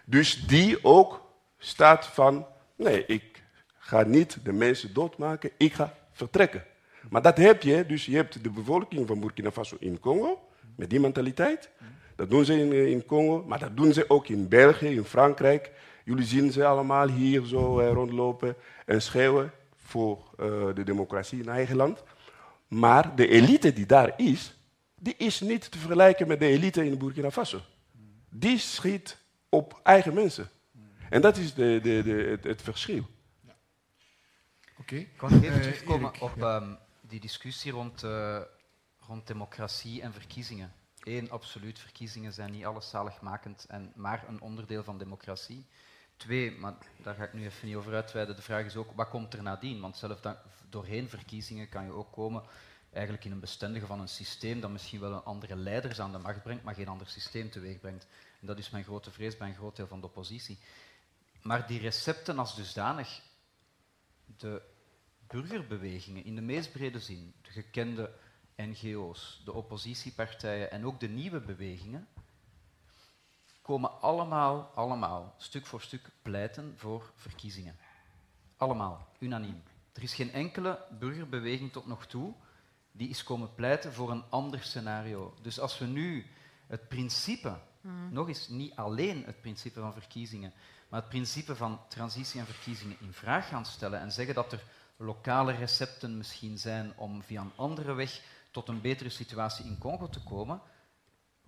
Dus 0.04 0.46
die 0.46 0.84
ook 0.84 1.32
staat 1.58 2.06
van, 2.06 2.46
nee, 2.76 3.06
ik 3.06 3.42
ga 3.78 4.02
niet 4.02 4.38
de 4.44 4.52
mensen 4.52 4.94
doodmaken, 4.94 5.50
ik 5.56 5.72
ga 5.72 5.94
vertrekken. 6.12 6.64
Maar 7.10 7.22
dat 7.22 7.36
heb 7.36 7.62
je, 7.62 7.86
dus 7.86 8.06
je 8.06 8.16
hebt 8.16 8.42
de 8.42 8.50
bevolking 8.50 9.06
van 9.06 9.20
Burkina 9.20 9.50
Faso 9.50 9.76
in 9.80 10.00
Congo, 10.00 10.48
met 10.76 10.90
die 10.90 11.00
mentaliteit. 11.00 11.70
Dat 12.16 12.30
doen 12.30 12.44
ze 12.44 12.60
in, 12.60 12.72
eh, 12.72 12.86
in 12.86 13.06
Congo, 13.06 13.44
maar 13.46 13.58
dat 13.58 13.76
doen 13.76 13.92
ze 13.92 14.10
ook 14.10 14.28
in 14.28 14.48
België, 14.48 14.86
in 14.86 15.04
Frankrijk. 15.04 15.70
Jullie 16.04 16.24
zien 16.24 16.52
ze 16.52 16.64
allemaal 16.64 17.08
hier 17.08 17.44
zo 17.46 17.80
eh, 17.80 17.92
rondlopen 17.92 18.56
en 18.86 19.02
schreeuwen 19.02 19.52
voor 19.76 20.18
uh, 20.40 20.74
de 20.74 20.82
democratie 20.84 21.42
in 21.42 21.48
eigen 21.48 21.76
land. 21.76 22.02
Maar 22.68 23.16
de 23.16 23.28
elite 23.28 23.72
die 23.72 23.86
daar 23.86 24.12
is, 24.16 24.54
die 24.94 25.14
is 25.16 25.40
niet 25.40 25.70
te 25.70 25.78
vergelijken 25.78 26.28
met 26.28 26.40
de 26.40 26.46
elite 26.46 26.84
in 26.84 26.98
Burkina 26.98 27.30
Faso. 27.30 27.60
Die 28.30 28.58
schiet 28.58 29.18
op 29.48 29.80
eigen 29.82 30.14
mensen. 30.14 30.48
En 31.10 31.20
dat 31.20 31.36
is 31.36 31.54
de, 31.54 31.80
de, 31.82 32.02
de, 32.02 32.12
het, 32.12 32.44
het 32.44 32.62
verschil. 32.62 33.06
Ja. 33.40 33.56
Oké. 34.70 34.80
Okay. 34.80 34.98
Ik 34.98 35.16
kan 35.16 35.42
even 35.42 35.60
terugkomen 35.60 36.12
op 36.20 36.42
um, 36.42 36.78
die 37.00 37.20
discussie 37.20 37.72
rond, 37.72 38.02
uh, 38.02 38.40
rond 38.98 39.26
democratie 39.26 40.02
en 40.02 40.12
verkiezingen. 40.12 40.72
Eén, 41.04 41.30
absoluut, 41.30 41.78
verkiezingen 41.78 42.32
zijn 42.32 42.52
niet 42.52 42.64
alles 42.64 42.88
zaligmakend 42.88 43.64
en 43.68 43.92
maar 43.94 44.28
een 44.28 44.40
onderdeel 44.40 44.82
van 44.82 44.98
democratie. 44.98 45.66
Twee, 46.16 46.58
maar 46.58 46.74
daar 47.02 47.14
ga 47.14 47.24
ik 47.24 47.32
nu 47.32 47.44
even 47.44 47.66
niet 47.66 47.76
over 47.76 47.94
uitweiden, 47.94 48.36
de 48.36 48.42
vraag 48.42 48.64
is 48.64 48.76
ook, 48.76 48.92
wat 48.94 49.08
komt 49.08 49.34
er 49.34 49.42
nadien? 49.42 49.80
Want 49.80 49.96
zelf 49.96 50.20
doorheen 50.68 51.08
verkiezingen 51.08 51.68
kan 51.68 51.84
je 51.84 51.92
ook 51.92 52.12
komen 52.12 52.42
eigenlijk 52.94 53.24
in 53.24 53.32
een 53.32 53.40
bestendige 53.40 53.86
van 53.86 54.00
een 54.00 54.08
systeem 54.08 54.60
dat 54.60 54.70
misschien 54.70 55.00
wel 55.00 55.12
een 55.12 55.22
andere 55.22 55.56
leiders 55.56 56.00
aan 56.00 56.12
de 56.12 56.18
macht 56.18 56.42
brengt, 56.42 56.62
maar 56.62 56.74
geen 56.74 56.88
ander 56.88 57.08
systeem 57.08 57.50
teweeg 57.50 57.80
brengt. 57.80 58.06
En 58.40 58.46
dat 58.46 58.58
is 58.58 58.70
mijn 58.70 58.84
grote 58.84 59.10
vrees 59.10 59.36
bij 59.36 59.48
een 59.48 59.54
groot 59.54 59.76
deel 59.76 59.86
van 59.86 60.00
de 60.00 60.06
oppositie. 60.06 60.58
Maar 61.42 61.66
die 61.66 61.80
recepten 61.80 62.38
als 62.38 62.56
dusdanig, 62.56 63.20
de 64.36 64.62
burgerbewegingen 65.26 66.24
in 66.24 66.34
de 66.34 66.40
meest 66.40 66.72
brede 66.72 67.00
zin, 67.00 67.34
de 67.42 67.50
gekende 67.50 68.10
NGO's, 68.56 69.42
de 69.44 69.52
oppositiepartijen 69.52 70.70
en 70.70 70.86
ook 70.86 71.00
de 71.00 71.08
nieuwe 71.08 71.40
bewegingen, 71.40 72.08
komen 73.62 74.00
allemaal, 74.00 74.70
allemaal, 74.74 75.34
stuk 75.38 75.66
voor 75.66 75.80
stuk 75.80 76.10
pleiten 76.22 76.74
voor 76.76 77.12
verkiezingen. 77.14 77.76
Allemaal, 78.56 79.08
unaniem. 79.18 79.62
Er 79.92 80.02
is 80.02 80.14
geen 80.14 80.32
enkele 80.32 80.84
burgerbeweging 80.98 81.72
tot 81.72 81.86
nog 81.86 82.06
toe 82.06 82.34
die 82.96 83.08
is 83.08 83.22
komen 83.22 83.54
pleiten 83.54 83.92
voor 83.92 84.10
een 84.10 84.24
ander 84.28 84.62
scenario. 84.62 85.34
Dus 85.42 85.60
als 85.60 85.78
we 85.78 85.84
nu 85.84 86.26
het 86.66 86.88
principe, 86.88 87.58
mm. 87.80 88.12
nog 88.12 88.28
eens 88.28 88.48
niet 88.48 88.76
alleen 88.76 89.24
het 89.24 89.40
principe 89.40 89.80
van 89.80 89.92
verkiezingen, 89.92 90.52
maar 90.88 91.00
het 91.00 91.08
principe 91.08 91.56
van 91.56 91.80
transitie 91.88 92.40
en 92.40 92.46
verkiezingen 92.46 92.96
in 93.00 93.12
vraag 93.12 93.48
gaan 93.48 93.64
stellen 93.64 94.00
en 94.00 94.12
zeggen 94.12 94.34
dat 94.34 94.52
er 94.52 94.62
lokale 94.96 95.52
recepten 95.52 96.16
misschien 96.16 96.58
zijn 96.58 96.92
om 96.96 97.22
via 97.22 97.40
een 97.40 97.52
andere 97.56 97.92
weg 97.92 98.20
tot 98.54 98.68
een 98.68 98.80
betere 98.80 99.08
situatie 99.08 99.64
in 99.64 99.78
Congo 99.78 100.08
te 100.08 100.22
komen, 100.22 100.60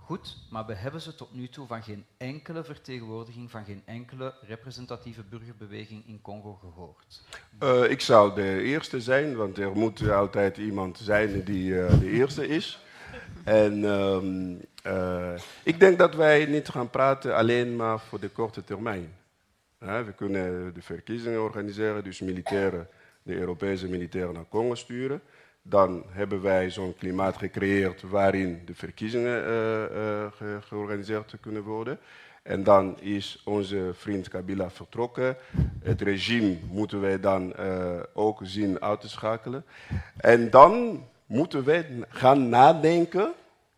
Goed, 0.07 0.37
maar 0.51 0.67
we 0.67 0.75
hebben 0.75 1.01
ze 1.01 1.15
tot 1.15 1.35
nu 1.35 1.49
toe 1.49 1.67
van 1.67 1.83
geen 1.83 2.05
enkele 2.17 2.65
vertegenwoordiging, 2.65 3.51
van 3.51 3.65
geen 3.65 3.83
enkele 3.85 4.35
representatieve 4.43 5.23
burgerbeweging 5.23 6.07
in 6.07 6.21
Congo 6.23 6.55
gehoord. 6.55 7.23
Uh, 7.63 7.91
ik 7.91 8.01
zou 8.01 8.35
de 8.35 8.63
eerste 8.63 9.01
zijn, 9.01 9.37
want 9.37 9.59
er 9.59 9.73
moet 9.73 10.11
altijd 10.11 10.57
iemand 10.57 10.99
zijn 10.99 11.45
die 11.45 11.71
uh, 11.71 11.99
de 12.01 12.11
eerste 12.11 12.47
is. 12.47 12.83
En 13.45 13.85
um, 13.85 14.61
uh, 14.87 15.35
ik 15.63 15.81
denk 15.81 15.99
dat 15.99 16.15
wij 16.15 16.45
niet 16.45 16.69
gaan 16.69 16.91
praten 16.91 17.37
alleen 17.37 17.77
maar 17.77 18.01
voor 18.01 18.21
de 18.21 18.29
korte 18.29 18.65
termijn. 18.65 19.15
we 19.79 20.13
kunnen 20.17 20.75
de 20.75 20.83
verkiezingen 20.83 21.43
organiseren, 21.43 22.05
dus 22.05 22.21
militairen, 22.21 22.89
de 23.23 23.35
Europese 23.35 23.89
militairen 23.89 24.35
naar 24.35 24.49
Congo 24.49 24.75
sturen. 24.75 25.21
Dan 25.69 26.05
hebben 26.09 26.43
wij 26.43 26.71
zo'n 26.71 26.95
klimaat 26.99 27.37
gecreëerd 27.37 28.03
waarin 28.03 28.63
de 28.65 28.75
verkiezingen 28.75 29.43
uh, 29.43 29.49
uh, 29.49 30.27
ge 30.33 30.59
georganiseerd 30.61 31.35
kunnen 31.41 31.63
worden. 31.63 31.99
En 32.43 32.63
dan 32.65 33.01
is 33.01 33.43
onze 33.45 33.91
vriend 33.93 34.29
Kabila 34.29 34.71
vertrokken. 34.71 35.37
Het 35.83 36.03
regime 36.03 36.57
moeten 36.71 37.01
wij 37.01 37.21
dan 37.21 37.53
uh, 37.61 38.01
ook 38.15 38.41
zien 38.43 38.81
uit 38.81 39.01
te 39.01 39.09
schakelen. 39.09 39.65
En 40.17 40.51
dan 40.51 41.05
moeten 41.27 41.65
wij 41.65 41.87
gaan 42.09 42.49
nadenken 42.49 43.33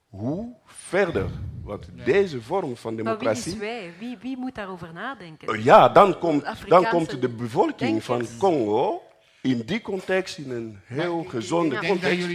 hoe 0.08 0.54
verder. 0.64 1.26
Want 1.62 1.88
deze 2.04 2.42
vorm 2.42 2.76
van 2.76 2.96
democratie. 2.96 3.56
Maar 3.56 3.60
wie 3.60 3.68
is 3.68 3.80
wij? 3.80 3.92
Wie, 3.98 4.18
wie 4.20 4.36
moet 4.36 4.54
daarover 4.54 4.92
nadenken? 4.92 5.62
Ja, 5.62 5.88
dan 5.88 6.18
komt, 6.18 6.68
dan 6.68 6.88
komt 6.88 7.20
de 7.20 7.28
bevolking 7.28 8.04
van 8.04 8.26
Congo 8.38 9.02
in 9.40 9.62
die 9.66 9.80
context, 9.80 10.38
in 10.38 10.50
een 10.50 10.80
heel 10.84 11.24
gezonde 11.24 11.78
context, 11.86 12.26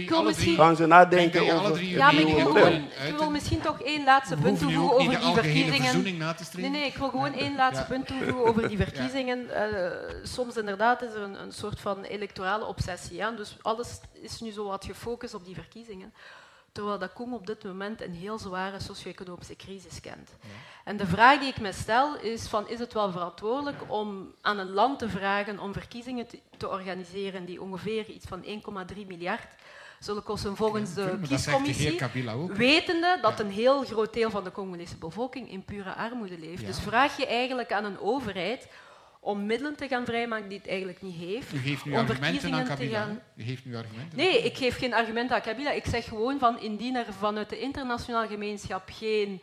gaan 0.56 0.76
ze 0.76 0.86
nadenken 0.86 1.52
over 1.52 1.84
Ja, 1.84 2.12
maar 2.12 2.20
ik 2.20 2.34
wil, 2.34 2.66
ik 3.06 3.16
wil 3.18 3.30
misschien 3.30 3.60
toch 3.60 3.82
één 3.82 4.04
laatste 4.04 4.36
punt 4.36 4.58
toevoegen 4.58 4.98
over 4.98 5.20
die 5.20 5.32
verkiezingen. 5.34 6.02
Nee, 6.56 6.70
nee, 6.70 6.86
ik 6.86 6.96
wil 6.96 7.08
gewoon 7.08 7.32
één 7.32 7.56
laatste 7.56 7.84
punt 7.84 8.06
toevoegen 8.06 8.46
over 8.46 8.68
die 8.68 8.76
verkiezingen. 8.76 9.46
Uh, 9.50 9.90
soms 10.22 10.56
inderdaad 10.56 11.02
is 11.02 11.14
er 11.14 11.22
een, 11.22 11.42
een 11.42 11.52
soort 11.52 11.80
van 11.80 12.02
electorale 12.02 12.66
obsessie. 12.66 13.16
Ja? 13.16 13.30
Dus 13.30 13.56
alles 13.62 14.00
is 14.12 14.40
nu 14.40 14.50
zo 14.50 14.64
wat 14.64 14.84
gefocust 14.84 15.34
op 15.34 15.44
die 15.44 15.54
verkiezingen 15.54 16.12
terwijl 16.74 16.98
dat 16.98 17.12
Congo 17.12 17.34
op 17.34 17.46
dit 17.46 17.64
moment 17.64 18.02
een 18.02 18.14
heel 18.14 18.38
zware 18.38 18.80
socio-economische 18.80 19.56
crisis 19.56 20.00
kent. 20.00 20.30
En 20.84 20.96
de 20.96 21.06
vraag 21.06 21.38
die 21.38 21.48
ik 21.48 21.60
me 21.60 21.72
stel 21.72 22.16
is 22.16 22.46
van, 22.46 22.68
is 22.68 22.78
het 22.78 22.92
wel 22.92 23.10
verantwoordelijk 23.10 23.82
om 23.86 24.34
aan 24.40 24.58
een 24.58 24.70
land 24.70 24.98
te 24.98 25.08
vragen 25.08 25.58
om 25.58 25.72
verkiezingen 25.72 26.26
te, 26.26 26.38
te 26.56 26.68
organiseren 26.68 27.44
die 27.44 27.62
ongeveer 27.62 28.08
iets 28.08 28.26
van 28.26 28.44
1,3 28.44 28.50
miljard 29.06 29.46
zullen 29.98 30.22
kosten? 30.22 30.56
Volgens 30.56 30.94
de 30.94 31.18
kiescommissie, 31.28 32.00
wetende 32.54 33.18
dat 33.22 33.40
een 33.40 33.50
heel 33.50 33.84
groot 33.84 34.12
deel 34.12 34.30
van 34.30 34.44
de 34.44 34.52
Congolese 34.52 34.96
bevolking 34.96 35.50
in 35.50 35.64
pure 35.64 35.94
armoede 35.94 36.38
leeft. 36.38 36.66
Dus 36.66 36.80
vraag 36.80 37.16
je 37.16 37.26
eigenlijk 37.26 37.72
aan 37.72 37.84
een 37.84 38.00
overheid 38.00 38.68
om 39.24 39.46
middelen 39.46 39.76
te 39.76 39.88
gaan 39.88 40.04
vrijmaken 40.04 40.48
die 40.48 40.58
het 40.58 40.68
eigenlijk 40.68 41.02
niet 41.02 41.16
heeft. 41.16 41.52
U 41.52 41.58
geeft 41.58 41.84
nu 41.84 41.94
argumenten 41.94 42.54
aan 42.54 42.64
Kabila. 42.64 42.98
Gaan... 42.98 43.20
U 43.36 43.42
geeft 43.42 43.64
nu 43.64 43.76
argumenten 43.76 44.18
nee, 44.18 44.42
ik 44.42 44.56
geef 44.56 44.78
geen 44.78 44.94
argumenten 44.94 45.36
aan 45.36 45.42
Kabila. 45.42 45.70
Ik 45.70 45.84
zeg 45.84 46.04
gewoon 46.04 46.38
van 46.38 46.60
indien 46.60 46.96
er 46.96 47.12
vanuit 47.18 47.50
de 47.50 47.58
internationale 47.58 48.28
gemeenschap 48.28 48.82
geen 48.92 49.42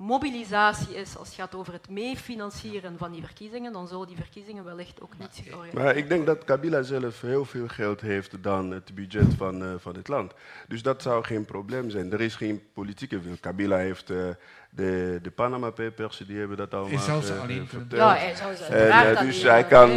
mobilisatie 0.00 0.94
is 0.94 1.16
als 1.16 1.28
het 1.28 1.36
gaat 1.36 1.54
over 1.54 1.72
het 1.72 1.88
meefinancieren 1.88 2.98
van 2.98 3.12
die 3.12 3.24
verkiezingen, 3.24 3.72
dan 3.72 3.88
zullen 3.88 4.06
die 4.06 4.16
verkiezingen 4.16 4.64
wellicht 4.64 5.00
ook 5.00 5.12
niet 5.18 5.42
Maar 5.72 5.96
ik 5.96 6.08
denk 6.08 6.26
dat 6.26 6.44
Kabila 6.44 6.82
zelf 6.82 7.20
heel 7.20 7.44
veel 7.44 7.68
geld 7.68 8.00
heeft 8.00 8.42
dan 8.42 8.70
het 8.70 8.94
budget 8.94 9.34
van, 9.36 9.62
uh, 9.62 9.74
van 9.78 9.94
het 9.96 10.08
land. 10.08 10.32
Dus 10.68 10.82
dat 10.82 11.02
zou 11.02 11.24
geen 11.24 11.44
probleem 11.44 11.90
zijn. 11.90 12.12
Er 12.12 12.20
is 12.20 12.34
geen 12.34 12.62
politieke 12.72 13.20
wil. 13.20 13.36
Kabila 13.40 13.76
heeft... 13.76 14.10
Uh, 14.10 14.28
de, 14.72 15.18
de 15.22 15.30
Panama 15.30 15.70
Papers, 15.70 16.22
die 16.26 16.38
hebben 16.38 16.56
dat 16.56 16.74
allemaal 16.74 16.90
Hij 16.90 17.04
zou 17.04 17.22
ze 17.22 17.34
alleen 17.34 17.66
verteld. 17.66 18.00
Ja, 18.00 18.14
hij 18.16 18.34
zou 18.34 18.54
ze 18.54 18.64
en, 18.64 19.12
uh, 19.12 19.20
Dus 19.20 19.42
hij 19.42 19.64
kan... 19.64 19.88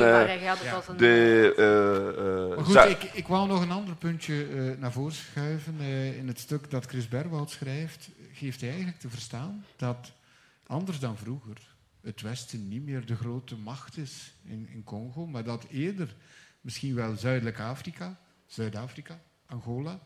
de, 0.98 1.54
uh, 2.58 2.64
goed, 2.64 2.76
ik, 2.76 3.04
ik 3.04 3.28
wou 3.28 3.48
nog 3.48 3.62
een 3.62 3.72
ander 3.72 3.96
puntje 3.96 4.46
naar 4.80 4.92
voren 4.92 5.12
schuiven. 5.12 5.80
in 6.18 6.28
het 6.28 6.40
stuk 6.40 6.72
dat 6.72 6.86
Chris 6.86 7.08
Berwoud 7.08 7.50
schrijft, 7.50 8.10
geeft 8.44 8.64
eigenlijk 8.64 9.00
te 9.00 9.10
verstaan 9.10 9.66
dat, 9.76 10.12
anders 10.68 11.00
dan 11.00 11.18
vroeger, 11.18 11.58
het 12.02 12.22
Westen 12.22 12.68
niet 12.68 12.84
meer 12.84 13.06
de 13.06 13.16
grote 13.16 13.56
macht 13.56 13.98
is 13.98 14.34
in, 14.44 14.68
in 14.68 14.84
Congo, 14.84 15.28
maar 15.28 15.44
dat 15.44 15.64
eerder 15.64 16.16
misschien 16.62 16.96
wel 16.96 17.16
Zuidelijk 17.16 17.60
Afrika, 17.60 18.20
Zuid-Afrika, 18.46 19.22
Angola, 19.46 20.00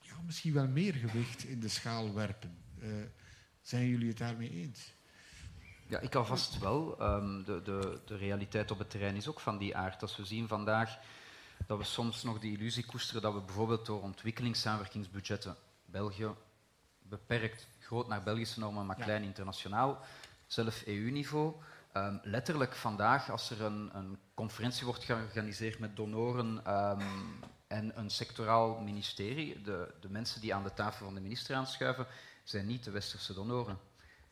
ja, 0.00 0.16
misschien 0.26 0.52
wel 0.52 0.68
meer 0.68 0.94
gewicht 0.94 1.44
in 1.44 1.60
de 1.60 1.68
schaal 1.68 2.14
werpen. 2.14 2.56
Uh, 2.82 2.88
zijn 3.62 3.88
jullie 3.88 4.08
het 4.08 4.18
daarmee 4.18 4.50
eens? 4.50 4.92
Ja, 5.86 6.00
ik 6.00 6.14
alvast 6.14 6.58
wel. 6.58 7.02
Um, 7.02 7.44
de, 7.44 7.62
de, 7.62 8.00
de 8.04 8.16
realiteit 8.16 8.70
op 8.70 8.78
het 8.78 8.90
terrein 8.90 9.16
is 9.16 9.28
ook 9.28 9.40
van 9.40 9.58
die 9.58 9.76
aard. 9.76 10.02
Als 10.02 10.16
we 10.16 10.24
zien 10.24 10.48
vandaag 10.48 10.98
dat 11.66 11.78
we 11.78 11.84
soms 11.84 12.22
nog 12.22 12.38
die 12.38 12.56
illusie 12.56 12.86
koesteren 12.86 13.22
dat 13.22 13.34
we 13.34 13.40
bijvoorbeeld 13.40 13.86
door 13.86 14.02
ontwikkelingssamenwerkingsbudgetten 14.02 15.56
België 15.84 16.28
beperkt, 17.08 17.66
groot 17.80 18.08
naar 18.08 18.22
Belgische 18.22 18.60
normen, 18.60 18.86
maar 18.86 18.96
klein 18.96 19.22
internationaal, 19.22 19.98
zelf 20.46 20.82
EU-niveau, 20.86 21.54
um, 21.96 22.20
letterlijk 22.22 22.74
vandaag, 22.74 23.30
als 23.30 23.50
er 23.50 23.62
een, 23.62 23.90
een, 23.92 24.18
conferentie 24.34 24.86
wordt 24.86 25.04
georganiseerd 25.04 25.78
met 25.78 25.96
donoren 25.96 26.72
um, 26.74 27.40
en 27.66 27.98
een 27.98 28.10
sectoraal 28.10 28.80
ministerie, 28.80 29.62
de, 29.62 29.94
de 30.00 30.08
mensen 30.10 30.40
die 30.40 30.54
aan 30.54 30.62
de 30.62 30.74
tafel 30.74 31.04
van 31.04 31.14
de 31.14 31.20
minister 31.20 31.56
aanschuiven, 31.56 32.06
zijn 32.44 32.66
niet 32.66 32.84
de 32.84 32.90
westerse 32.90 33.34
donoren. 33.34 33.78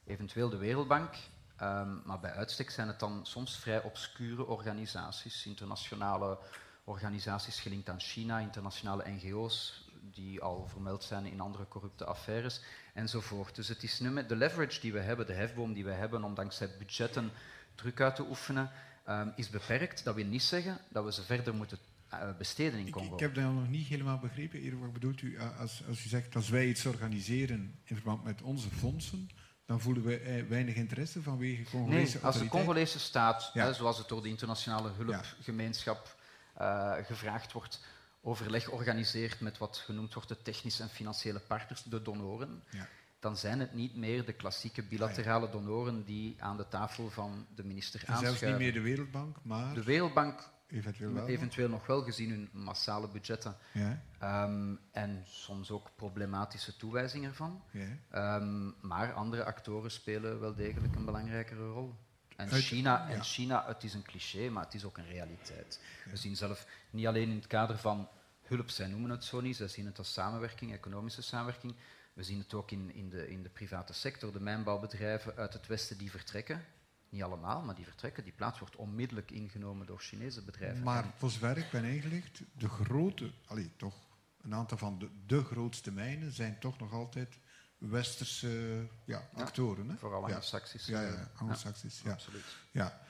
Eventueel 0.06 0.48
de 0.48 0.56
Wereldbank, 0.56 1.14
um, 1.62 2.02
maar 2.04 2.20
bij 2.20 2.32
uitstek 2.32 2.70
zijn 2.70 2.88
het 2.88 3.00
dan 3.00 3.20
soms 3.26 3.56
vrij 3.58 3.82
obscure 3.82 4.46
organisaties, 4.46 5.46
internationale 5.46 6.38
organisaties 6.84 7.60
gelinkt 7.60 7.88
aan 7.88 8.00
China, 8.00 8.38
internationale 8.38 9.04
NGO's 9.08 9.83
die 10.10 10.40
al 10.40 10.66
vermeld 10.66 11.04
zijn 11.04 11.26
in 11.26 11.40
andere 11.40 11.68
corrupte 11.68 12.04
affaires 12.04 12.60
enzovoort. 12.94 13.54
Dus 13.54 13.68
het 13.68 13.82
is 13.82 14.00
nu 14.00 14.10
met 14.10 14.28
de 14.28 14.36
leverage 14.36 14.80
die 14.80 14.92
we 14.92 15.00
hebben, 15.00 15.26
de 15.26 15.32
hefboom 15.32 15.72
die 15.72 15.84
we 15.84 15.92
hebben 15.92 16.24
om 16.24 16.34
dankzij 16.34 16.70
budgetten 16.78 17.30
druk 17.74 18.00
uit 18.00 18.16
te 18.16 18.26
oefenen, 18.28 18.70
um, 19.08 19.32
is 19.36 19.50
beperkt. 19.50 20.04
Dat 20.04 20.14
wil 20.14 20.24
niet 20.24 20.42
zeggen 20.42 20.78
dat 20.88 21.04
we 21.04 21.12
ze 21.12 21.22
verder 21.22 21.54
moeten 21.54 21.78
eh, 22.08 22.28
besteden 22.38 22.78
in 22.78 22.90
Congo. 22.90 23.06
Ik, 23.06 23.12
ik, 23.12 23.20
heb 23.20 23.34
dat 23.34 23.44
nog 23.44 23.68
niet 23.68 23.86
helemaal 23.86 24.18
begrepen. 24.18 24.80
Wat 24.80 24.92
bedoelt 24.92 25.22
u 25.22 25.36
eh, 25.36 25.60
als, 25.60 25.82
als 25.88 26.04
u 26.04 26.08
zegt 26.08 26.34
als 26.34 26.48
wij 26.48 26.66
iets 26.66 26.86
organiseren 26.86 27.78
in 27.84 27.96
verband 27.96 28.24
met 28.24 28.42
onze 28.42 28.70
fondsen, 28.70 29.28
dan 29.66 29.80
voelen 29.80 30.02
we 30.02 30.18
eh, 30.18 30.44
weinig 30.48 30.74
interesse 30.74 31.22
vanwege 31.22 31.70
Congolese 31.70 32.16
nee, 32.16 32.24
als 32.24 32.38
de 32.38 32.48
Congolese 32.48 32.98
staat, 32.98 33.50
hè, 33.52 33.72
zoals 33.72 33.98
het 33.98 34.08
door 34.08 34.22
de 34.22 34.28
internationale 34.28 34.90
hulpgemeenschap 34.96 36.16
uh, 36.60 36.92
gevraagd 37.02 37.52
wordt, 37.52 37.80
overleg 38.24 38.70
organiseert 38.70 39.40
met 39.40 39.58
wat 39.58 39.76
genoemd 39.76 40.14
wordt 40.14 40.28
de 40.28 40.42
technische 40.42 40.82
en 40.82 40.88
financiële 40.88 41.38
partners, 41.38 41.82
de 41.82 42.02
donoren, 42.02 42.62
ja. 42.70 42.88
dan 43.18 43.36
zijn 43.36 43.60
het 43.60 43.74
niet 43.74 43.96
meer 43.96 44.24
de 44.24 44.32
klassieke 44.32 44.82
bilaterale 44.82 45.50
donoren 45.50 46.04
die 46.04 46.36
aan 46.38 46.56
de 46.56 46.68
tafel 46.68 47.10
van 47.10 47.46
de 47.54 47.64
minister 47.64 48.00
aanschuiven. 48.00 48.38
Zelfs 48.38 48.58
niet 48.58 48.62
meer 48.62 48.72
de 48.72 48.88
Wereldbank, 48.88 49.36
maar... 49.42 49.74
De 49.74 49.84
Wereldbank 49.84 50.52
eventueel 50.66 51.12
wel. 51.12 51.26
Eventueel 51.26 51.68
nog 51.68 51.86
wel, 51.86 52.02
gezien 52.02 52.30
hun 52.30 52.48
massale 52.52 53.08
budgetten. 53.08 53.56
Ja. 53.72 54.02
Ehm, 54.18 54.74
en 54.92 55.22
soms 55.26 55.70
ook 55.70 55.90
problematische 55.96 56.76
toewijzing 56.76 57.24
ervan. 57.24 57.62
Ja. 57.70 57.88
Ehm, 58.10 58.70
maar 58.80 59.12
andere 59.12 59.44
actoren 59.44 59.90
spelen 59.90 60.40
wel 60.40 60.54
degelijk 60.54 60.94
een 60.94 61.04
belangrijkere 61.04 61.66
rol. 61.66 61.94
En 62.36 62.48
China, 62.48 63.08
en 63.08 63.22
China, 63.22 63.64
het 63.66 63.84
is 63.84 63.94
een 63.94 64.02
cliché, 64.02 64.48
maar 64.48 64.64
het 64.64 64.74
is 64.74 64.84
ook 64.84 64.98
een 64.98 65.06
realiteit. 65.06 65.80
We 66.10 66.16
zien 66.16 66.36
zelf 66.36 66.66
niet 66.90 67.06
alleen 67.06 67.28
in 67.28 67.36
het 67.36 67.46
kader 67.46 67.78
van 67.78 68.08
hulp, 68.42 68.70
zij 68.70 68.86
noemen 68.86 69.10
het 69.10 69.24
zo 69.24 69.40
niet, 69.40 69.56
zij 69.56 69.68
zien 69.68 69.86
het 69.86 69.98
als 69.98 70.12
samenwerking, 70.12 70.72
economische 70.72 71.22
samenwerking. 71.22 71.74
We 72.12 72.22
zien 72.22 72.38
het 72.38 72.54
ook 72.54 72.70
in, 72.70 72.94
in, 72.94 73.08
de, 73.08 73.30
in 73.30 73.42
de 73.42 73.48
private 73.48 73.92
sector, 73.92 74.32
de 74.32 74.40
mijnbouwbedrijven 74.40 75.36
uit 75.36 75.52
het 75.52 75.66
Westen 75.66 75.98
die 75.98 76.10
vertrekken. 76.10 76.64
Niet 77.08 77.22
allemaal, 77.22 77.62
maar 77.62 77.74
die 77.74 77.84
vertrekken. 77.84 78.24
Die 78.24 78.32
plaats 78.32 78.58
wordt 78.58 78.76
onmiddellijk 78.76 79.30
ingenomen 79.30 79.86
door 79.86 80.00
Chinese 80.00 80.42
bedrijven. 80.42 80.82
Maar 80.82 81.04
voor 81.16 81.30
zover 81.30 81.56
ik 81.56 81.70
ben 81.70 81.84
ingelicht, 81.84 82.40
de 82.52 82.68
grote, 82.68 83.32
allee, 83.46 83.70
toch 83.76 83.94
een 84.42 84.54
aantal 84.54 84.78
van 84.78 84.98
de, 84.98 85.08
de 85.26 85.44
grootste 85.44 85.92
mijnen 85.92 86.32
zijn 86.32 86.58
toch 86.58 86.78
nog 86.78 86.92
altijd 86.92 87.38
westerse 87.78 88.86
ja, 89.04 89.28
actoren. 89.34 89.88
Hè? 89.88 89.96
Vooral 89.96 90.24
anglo-saxisch. 90.24 90.86
Ja, 90.86 91.02
ja, 91.02 91.30
anglo-saxisch. 91.36 92.00
Ja, 92.04 92.12
absoluut. 92.12 92.44
Ja. 92.70 93.00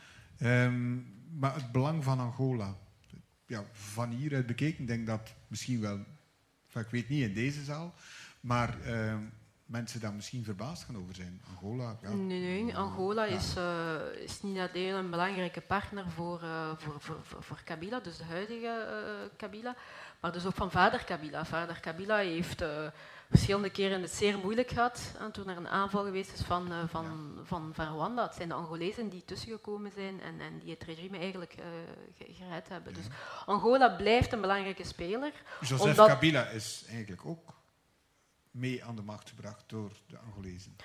Um, 0.42 1.22
maar 1.38 1.54
het 1.54 1.72
belang 1.72 2.04
van 2.04 2.20
Angola, 2.20 2.76
ja, 3.46 3.64
van 3.72 4.10
hieruit 4.10 4.46
bekeken, 4.46 4.86
denk 4.86 5.06
dat 5.06 5.34
misschien 5.48 5.80
wel, 5.80 5.98
ik 6.72 6.88
weet 6.90 7.08
niet 7.08 7.22
in 7.22 7.34
deze 7.34 7.64
zaal, 7.64 7.94
maar 8.40 8.78
uh, 8.86 9.16
mensen 9.74 10.00
daar 10.00 10.12
misschien 10.12 10.44
verbaasd 10.44 10.84
gaan 10.84 10.96
over 10.96 11.14
zijn. 11.14 11.42
Angola, 11.48 11.96
ja. 12.02 12.08
Nee, 12.08 12.62
nee 12.62 12.76
Angola 12.76 13.24
is, 13.24 13.56
uh, 13.56 14.22
is 14.22 14.42
niet 14.42 14.58
alleen 14.58 14.94
een 14.94 15.10
belangrijke 15.10 15.60
partner 15.60 16.10
voor, 16.10 16.40
uh, 16.42 16.70
voor, 16.76 17.00
voor, 17.00 17.42
voor, 17.42 17.60
Kabila, 17.64 18.00
dus 18.00 18.16
de 18.16 18.24
huidige 18.24 18.86
uh, 18.88 19.28
Kabila, 19.36 19.76
maar 20.20 20.32
dus 20.32 20.46
ook 20.46 20.54
van 20.54 20.70
vader 20.70 21.04
Kabila. 21.04 21.44
Vader 21.44 21.80
Kabila 21.80 22.16
heeft 22.16 22.64
verschillende 23.30 23.70
keren 23.70 24.02
het 24.02 24.10
zeer 24.10 24.38
moeilijk 24.38 24.70
gehad 24.70 25.14
toen 25.32 25.48
er 25.48 25.56
een 25.56 25.68
aanval 25.68 26.04
geweest 26.04 26.32
is 26.32 26.40
van, 26.40 26.72
van, 26.88 27.38
van, 27.44 27.70
van 27.74 27.86
Rwanda. 27.86 28.22
Het 28.22 28.34
zijn 28.34 28.48
de 28.48 28.54
Angolezen 28.54 29.08
die 29.08 29.24
tussengekomen 29.24 29.92
zijn 29.94 30.20
en, 30.20 30.40
en 30.40 30.58
die 30.58 30.70
het 30.70 30.82
regime 30.82 31.18
eigenlijk 31.18 31.54
gered 32.18 32.68
hebben. 32.68 32.94
Dus 32.94 33.06
Angola 33.46 33.88
blijft 33.88 34.32
een 34.32 34.40
belangrijke 34.40 34.84
speler. 34.84 35.32
Joseph 35.60 35.80
omdat... 35.80 36.08
Kabila 36.08 36.46
is 36.46 36.84
eigenlijk 36.88 37.26
ook 37.26 37.54
mee 38.54 38.84
aan 38.84 38.96
de 38.96 39.02
macht 39.02 39.28
gebracht 39.28 39.64
door 39.66 39.90
de 40.06 40.18
Angolezen? 40.18 40.76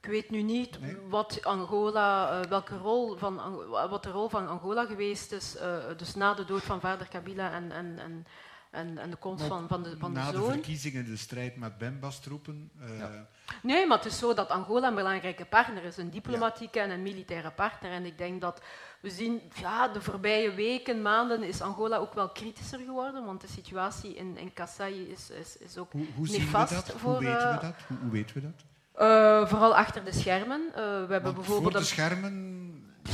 Ik 0.00 0.10
weet 0.10 0.30
nu 0.30 0.42
niet 0.42 0.78
wat 1.08 1.44
Angola, 1.44 2.40
uh, 2.40 2.48
welke 2.48 2.76
rol 2.76 3.16
van, 3.16 3.66
wat 3.68 4.02
de 4.02 4.10
rol 4.10 4.28
van 4.28 4.48
Angola 4.48 4.84
geweest 4.84 5.32
is, 5.32 5.56
uh, 5.56 5.76
dus 5.96 6.14
na 6.14 6.34
de 6.34 6.44
dood 6.44 6.62
van 6.62 6.80
vader 6.80 7.08
Kabila 7.08 7.52
en, 7.52 7.72
en, 7.72 7.98
en, 7.98 8.26
en, 8.70 8.98
en 8.98 9.10
de 9.10 9.16
komst 9.16 9.44
van, 9.44 9.68
van 9.68 9.82
de, 9.82 9.98
van 9.98 10.14
de 10.14 10.20
zoon. 10.20 10.32
Na 10.32 10.38
de 10.38 10.52
verkiezingen, 10.52 11.04
de 11.04 11.16
strijd 11.16 11.56
met 11.56 11.78
Bembas-troepen. 11.78 12.70
Uh, 12.80 12.98
ja. 12.98 13.26
Nee, 13.62 13.86
maar 13.86 13.96
het 13.96 14.06
is 14.06 14.18
zo 14.18 14.34
dat 14.34 14.48
Angola 14.48 14.88
een 14.88 14.94
belangrijke 14.94 15.44
partner 15.44 15.84
is, 15.84 15.96
een 15.96 16.10
diplomatieke 16.10 16.80
en 16.80 16.90
een 16.90 17.02
militaire 17.02 17.50
partner. 17.50 17.90
En 17.90 18.04
ik 18.04 18.18
denk 18.18 18.40
dat 18.40 18.60
we 19.04 19.10
zien, 19.10 19.40
ja, 19.60 19.88
de 19.88 20.00
voorbije 20.00 20.54
weken, 20.54 21.02
maanden 21.02 21.42
is 21.42 21.60
Angola 21.60 21.96
ook 21.96 22.14
wel 22.14 22.28
kritischer 22.28 22.78
geworden, 22.78 23.24
want 23.24 23.40
de 23.40 23.46
situatie 23.46 24.14
in, 24.14 24.36
in 24.36 24.52
Kasai 24.52 25.08
is, 25.10 25.30
is, 25.30 25.56
is 25.56 25.78
ook 25.78 25.92
hoe, 25.92 26.06
hoe 26.14 26.26
nefast. 26.26 26.68
Zien 26.68 26.78
we 26.78 26.86
dat? 26.86 27.00
Voor, 27.00 27.10
hoe 27.10 27.24
weten 27.24 27.52
we 27.54 27.58
dat? 27.60 27.74
Hoe, 27.88 27.96
hoe 28.02 28.10
weten 28.10 28.34
we 28.34 28.40
dat? 28.40 28.64
Uh, 28.98 29.48
vooral 29.48 29.76
achter 29.76 30.04
de 30.04 30.12
schermen. 30.12 30.60
Uh, 30.68 30.74
we 30.74 30.82
hebben 30.82 31.22
want 31.22 31.34
bijvoorbeeld 31.34 31.72
voor 31.72 31.80
de 31.80 31.86
schermen 31.86 32.32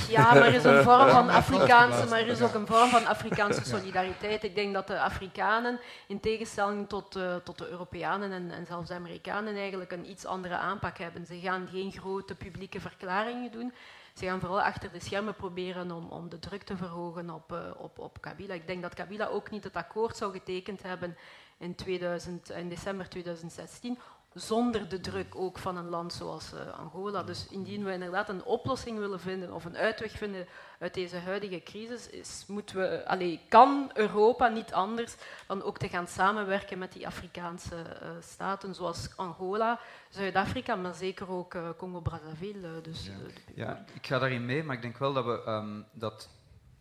ja, 0.09 0.35
maar 0.35 0.47
er 0.47 0.55
is 0.55 0.65
een 0.65 0.83
vorm 0.91 1.09
van 1.09 1.29
Afrikaanse, 1.29 2.07
maar 2.07 2.21
er 2.21 2.27
is 2.27 2.43
ook 2.43 2.55
een 2.55 2.67
vorm 2.67 2.89
van 2.89 3.07
Afrikaanse 3.07 3.65
solidariteit. 3.65 4.45
Ik 4.45 4.55
denk 4.55 4.75
dat 4.75 4.87
de 4.87 5.01
Afrikanen, 5.01 5.81
in 6.07 6.21
tegenstelling 6.21 6.89
tot, 6.89 7.17
uh, 7.17 7.37
tot 7.37 7.59
de 7.59 7.69
Europeanen 7.69 8.33
en, 8.33 8.51
en, 8.51 8.67
zelfs 8.67 8.89
de 8.89 8.95
Amerikanen, 8.95 9.57
eigenlijk 9.57 9.93
een 9.93 10.11
iets 10.11 10.25
andere 10.25 10.57
aanpak 10.57 10.99
hebben. 10.99 11.27
Ze 11.27 11.39
gaan 11.41 11.69
geen 11.73 11.93
grote 11.93 12.35
publieke 12.35 12.81
verklaringen 12.81 13.53
doen. 13.53 13.73
Ze 14.21 14.27
gaan 14.27 14.41
vooral 14.41 14.63
achter 14.63 14.93
de 14.93 15.01
schermen 15.01 15.35
proberen 15.35 15.91
om, 15.91 16.09
om 16.09 16.29
de 16.29 16.39
druk 16.39 16.63
te 16.63 16.77
verhogen 16.77 17.31
op, 17.31 17.53
uh, 17.53 17.71
op, 17.77 17.99
op 17.99 18.21
Kabila. 18.21 18.55
Ik 18.55 18.67
denk 18.67 18.83
dat 18.83 18.95
Kabila 18.95 19.27
ook 19.27 19.51
niet 19.51 19.65
het 19.65 19.77
akkoord 19.77 20.17
zou 20.17 20.33
getekend 20.33 20.83
hebben 20.83 21.17
in, 21.59 21.75
2000, 21.75 22.51
in 22.51 22.69
december 22.69 23.09
2016, 23.09 23.99
zonder 24.35 24.89
de 24.89 25.01
druk 25.01 25.35
ook 25.35 25.59
van 25.59 25.77
een 25.77 25.89
land 25.89 26.13
zoals 26.13 26.53
uh, 26.53 26.79
Angola. 26.79 27.23
Dus 27.23 27.47
indien 27.49 27.85
we 27.85 27.93
inderdaad 27.93 28.29
een 28.29 28.45
oplossing 28.45 28.99
willen 28.99 29.21
vinden 29.21 29.53
of 29.53 29.65
een 29.65 29.77
uitweg 29.77 30.13
vinden 30.13 30.47
uit 30.79 30.95
deze 30.95 31.17
huidige 31.17 31.63
crisis, 31.63 32.09
is, 32.09 32.45
moeten 32.47 32.77
we, 32.77 33.07
allee, 33.07 33.41
kan 33.49 33.91
Europa 33.95 34.49
niet 34.49 34.73
anders 34.73 35.15
dan 35.47 35.63
ook 35.63 35.79
te 35.79 35.89
gaan 35.89 36.07
samenwerken 36.07 36.79
met 36.79 36.93
die 36.93 37.07
Afrikaanse 37.07 37.77
uh, 37.77 38.09
staten 38.21 38.75
zoals 38.75 39.17
Angola, 39.17 39.81
Zuid-Afrika, 40.09 40.75
maar 40.75 40.95
zeker 40.95 41.31
ook 41.31 41.55
uh, 41.55 41.69
Congo-Brazzaville. 41.77 42.81
dus, 42.81 43.07
ja. 43.07 43.13
ja. 43.55 43.85
ik 43.93 44.07
ga 44.07 44.19
daarin 44.19 44.47
mee, 44.47 44.63
maar 44.63 44.77
ik 44.77 44.83
denk 44.83 44.99
wel 44.99 45.13
dat 45.13 45.25
we 45.25 45.51
um, 45.51 45.85
dat 45.93 46.29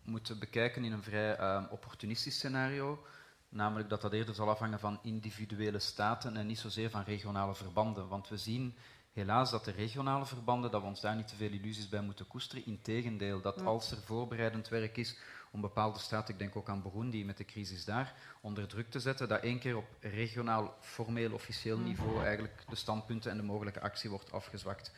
moeten 0.04 0.38
bekijken 0.38 0.84
in 0.84 0.92
een 0.92 1.02
vrij 1.02 1.56
um, 1.56 1.66
opportunistisch 1.70 2.34
scenario. 2.34 3.04
Namelijk 3.52 3.88
dat 3.88 4.00
dat 4.00 4.12
eerder 4.12 4.34
zal 4.34 4.48
afhangen 4.48 4.80
van 4.80 4.98
individuele 5.02 5.78
staten 5.78 6.36
en 6.36 6.46
niet 6.46 6.58
zozeer 6.58 6.90
van 6.90 7.02
regionale 7.02 7.54
verbanden. 7.54 8.08
Want 8.08 8.28
we 8.28 8.36
zien 8.36 8.74
helaas 9.12 9.50
dat 9.50 9.64
de 9.64 9.70
regionale 9.70 10.26
verbanden, 10.26 10.70
dat 10.70 10.80
we 10.80 10.86
ons 10.86 11.00
daar 11.00 11.16
niet 11.16 11.28
te 11.28 11.36
veel 11.36 11.50
illusies 11.50 11.88
bij 11.88 12.00
moeten 12.00 12.26
koesteren. 12.26 12.66
Integendeel, 12.66 13.40
dat 13.40 13.62
als 13.62 13.90
er 13.90 14.02
voorbereidend 14.02 14.68
werk 14.68 14.96
is 14.96 15.18
om 15.52 15.60
bepaalde 15.60 15.98
staten, 15.98 16.34
ik 16.34 16.40
denk 16.40 16.56
ook 16.56 16.68
aan 16.68 16.82
Burundi 16.82 17.24
met 17.24 17.36
de 17.36 17.44
crisis 17.44 17.84
daar, 17.84 18.14
onder 18.40 18.68
druk 18.68 18.90
te 18.90 19.00
zetten, 19.00 19.28
dat 19.28 19.42
één 19.42 19.58
keer 19.58 19.76
op 19.76 19.96
regionaal, 20.00 20.74
formeel, 20.80 21.32
officieel 21.32 21.78
niveau 21.78 22.22
eigenlijk 22.24 22.64
de 22.68 22.76
standpunten 22.76 23.30
en 23.30 23.36
de 23.36 23.42
mogelijke 23.42 23.80
actie 23.80 24.10
wordt 24.10 24.32
afgezwakt. 24.32 24.92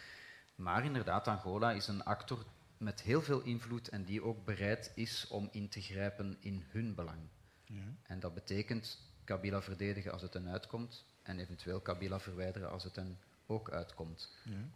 Maar 0.55 0.84
inderdaad, 0.84 1.28
Angola 1.28 1.72
is 1.72 1.88
een 1.88 2.05
actor 2.05 2.44
met 2.76 3.03
heel 3.03 3.22
veel 3.22 3.40
invloed 3.40 3.88
en 3.88 4.05
die 4.05 4.22
ook 4.22 4.44
bereid 4.44 4.92
is 4.94 5.26
om 5.28 5.48
in 5.53 5.68
te 5.68 5.80
grijpen 5.80 6.36
in 6.40 6.64
hun 6.68 6.94
belang. 6.94 7.20
Ja. 7.73 7.95
En 8.03 8.20
dat 8.20 8.35
betekent 8.35 8.99
Kabila 9.25 9.62
verdedigen 9.62 10.12
als 10.12 10.23
het 10.23 10.35
een 10.35 10.49
uitkomt 10.49 11.07
en 11.23 11.39
eventueel 11.39 11.81
Kabila 11.81 12.20
verwijderen 12.20 12.70
als 12.70 12.85
het 12.85 12.97
een 12.97 13.18
ook 13.47 13.70
uitkomt. 13.70 14.31
Ja. 14.45 14.68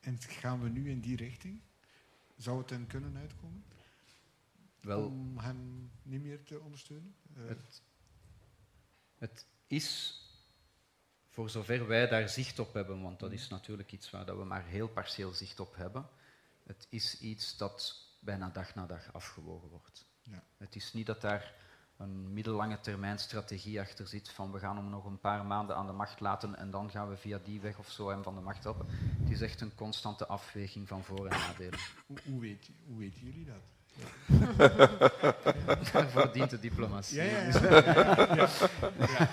En 0.00 0.20
gaan 0.20 0.62
we 0.62 0.68
nu 0.68 0.90
in 0.90 1.00
die 1.00 1.16
richting? 1.16 1.60
Zou 2.36 2.58
het 2.58 2.68
dan 2.68 2.86
kunnen 2.86 3.16
uitkomen? 3.16 3.64
Wel, 4.80 5.06
Om 5.06 5.38
hem 5.38 5.90
niet 6.02 6.22
meer 6.22 6.42
te 6.42 6.60
ondersteunen? 6.60 7.14
Uh. 7.36 7.48
Het, 7.48 7.82
het, 9.18 9.46
is, 9.66 10.20
voor 11.28 11.50
zover 11.50 11.86
wij 11.86 12.08
daar 12.08 12.28
zicht 12.28 12.58
op 12.58 12.72
hebben, 12.72 13.02
want 13.02 13.20
dat 13.20 13.32
is 13.32 13.48
natuurlijk 13.48 13.92
iets 13.92 14.10
waar 14.10 14.26
dat 14.26 14.36
we 14.36 14.44
maar 14.44 14.64
heel 14.64 14.88
partieel 14.88 15.32
zicht 15.32 15.60
op 15.60 15.76
hebben, 15.76 16.08
het 16.62 16.86
is 16.88 17.20
iets 17.20 17.56
dat 17.56 18.06
bijna 18.20 18.48
dag 18.48 18.74
na 18.74 18.86
dag 18.86 19.12
afgewogen 19.12 19.68
wordt. 19.68 20.06
Ja. 20.22 20.44
Het 20.56 20.76
is 20.76 20.92
niet 20.92 21.06
dat 21.06 21.20
daar 21.20 21.63
een 21.96 22.32
middellange 22.32 22.80
termijn 22.80 23.18
strategie 23.18 23.80
achter 23.80 24.06
zit 24.06 24.30
van 24.30 24.52
we 24.52 24.58
gaan 24.58 24.76
hem 24.76 24.90
nog 24.90 25.04
een 25.04 25.18
paar 25.20 25.44
maanden 25.44 25.76
aan 25.76 25.86
de 25.86 25.92
macht 25.92 26.20
laten 26.20 26.56
en 26.56 26.70
dan 26.70 26.90
gaan 26.90 27.08
we 27.08 27.16
via 27.16 27.38
die 27.44 27.60
weg 27.60 27.78
of 27.78 27.90
zo 27.90 28.08
hem 28.08 28.22
van 28.22 28.34
de 28.34 28.40
macht 28.40 28.64
helpen. 28.64 28.86
Het 29.22 29.30
is 29.30 29.40
echt 29.40 29.60
een 29.60 29.74
constante 29.74 30.26
afweging 30.26 30.88
van 30.88 31.04
voor- 31.04 31.26
en 31.26 31.38
nadelen. 31.38 31.78
Hoe, 32.06 32.16
hoe, 32.24 32.40
weet, 32.40 32.70
hoe 32.86 32.98
weten 32.98 33.20
jullie 33.20 33.44
dat? 33.44 33.62
Daarvoor 35.92 36.32
dient 36.32 36.50
de 36.50 36.60
diplomatie. 36.60 37.16
Ja, 37.22 37.24
ja, 37.24 38.48
ja. 38.98 39.28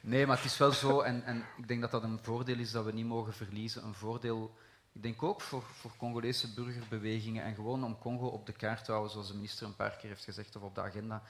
Nee, 0.00 0.26
maar 0.26 0.36
het 0.36 0.44
is 0.44 0.58
wel 0.58 0.72
zo, 0.72 1.00
en, 1.00 1.24
en 1.24 1.44
ik 1.56 1.68
denk 1.68 1.80
dat 1.80 1.90
dat 1.90 2.02
een 2.02 2.18
voordeel 2.22 2.58
is 2.58 2.70
dat 2.70 2.84
we 2.84 2.92
niet 2.92 3.06
mogen 3.06 3.32
verliezen. 3.32 3.84
Een 3.84 3.94
voordeel, 3.94 4.54
ik 4.92 5.02
denk 5.02 5.22
ook 5.22 5.40
voor, 5.40 5.62
voor 5.62 5.90
Congolese 5.96 6.54
burgerbewegingen 6.54 7.44
en 7.44 7.54
gewoon 7.54 7.84
om 7.84 7.98
Congo 7.98 8.26
op 8.26 8.46
de 8.46 8.52
kaart 8.52 8.84
te 8.84 8.90
houden, 8.90 9.12
zoals 9.12 9.28
de 9.28 9.34
minister 9.34 9.66
een 9.66 9.76
paar 9.76 9.96
keer 9.96 10.08
heeft 10.08 10.24
gezegd, 10.24 10.56
of 10.56 10.62
op 10.62 10.74
de 10.74 10.80
agenda. 10.80 11.22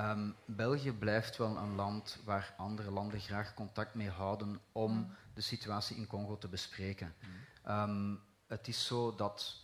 Um, 0.00 0.34
België 0.44 0.92
blijft 0.92 1.36
wel 1.36 1.56
een 1.56 1.74
land 1.74 2.20
waar 2.24 2.54
andere 2.56 2.90
landen 2.90 3.20
graag 3.20 3.54
contact 3.54 3.94
mee 3.94 4.10
houden 4.10 4.60
om 4.72 4.92
mm. 4.92 5.14
de 5.34 5.40
situatie 5.40 5.96
in 5.96 6.06
Congo 6.06 6.38
te 6.38 6.48
bespreken. 6.48 7.14
Mm. 7.64 7.72
Um, 7.72 8.20
het 8.46 8.68
is 8.68 8.86
zo 8.86 9.14
dat, 9.14 9.56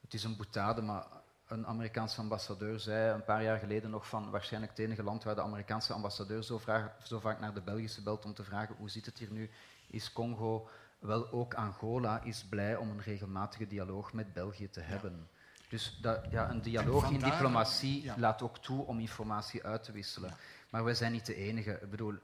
het 0.00 0.14
is 0.14 0.24
een 0.24 0.36
boetade, 0.36 0.82
maar 0.82 1.06
een 1.46 1.66
Amerikaanse 1.66 2.20
ambassadeur 2.20 2.80
zei 2.80 3.14
een 3.14 3.24
paar 3.24 3.42
jaar 3.42 3.58
geleden 3.58 3.90
nog 3.90 4.08
van 4.08 4.30
waarschijnlijk 4.30 4.76
het 4.76 4.86
enige 4.86 5.02
land 5.02 5.24
waar 5.24 5.34
de 5.34 5.42
Amerikaanse 5.42 5.92
ambassadeur 5.92 6.42
zo, 6.42 6.58
vraag, 6.58 6.96
zo 7.04 7.20
vaak 7.20 7.40
naar 7.40 7.54
de 7.54 7.60
Belgische 7.60 8.02
belt 8.02 8.24
om 8.24 8.34
te 8.34 8.44
vragen 8.44 8.74
hoe 8.78 8.90
zit 8.90 9.06
het 9.06 9.18
hier 9.18 9.32
nu, 9.32 9.50
is 9.86 10.12
Congo. 10.12 10.68
Wel 10.98 11.30
ook 11.30 11.54
Angola 11.54 12.22
is 12.22 12.44
blij 12.44 12.76
om 12.76 12.90
een 12.90 13.02
regelmatige 13.02 13.66
dialoog 13.66 14.12
met 14.12 14.32
België 14.32 14.70
te 14.70 14.80
hebben. 14.80 15.28
Dus 15.72 15.98
dat, 16.00 16.26
ja, 16.30 16.50
een 16.50 16.62
dialoog 16.62 17.10
in 17.10 17.18
diplomatie 17.18 18.16
laat 18.16 18.42
ook 18.42 18.58
toe 18.58 18.86
om 18.86 19.00
informatie 19.00 19.64
uit 19.64 19.82
te 19.82 19.92
wisselen. 19.92 20.36
Maar 20.70 20.84
wij 20.84 20.94
zijn 20.94 21.12
niet 21.12 21.26
de 21.26 21.34
enige. 21.34 21.78
Ik 21.82 21.90
bedoel, 21.90 22.14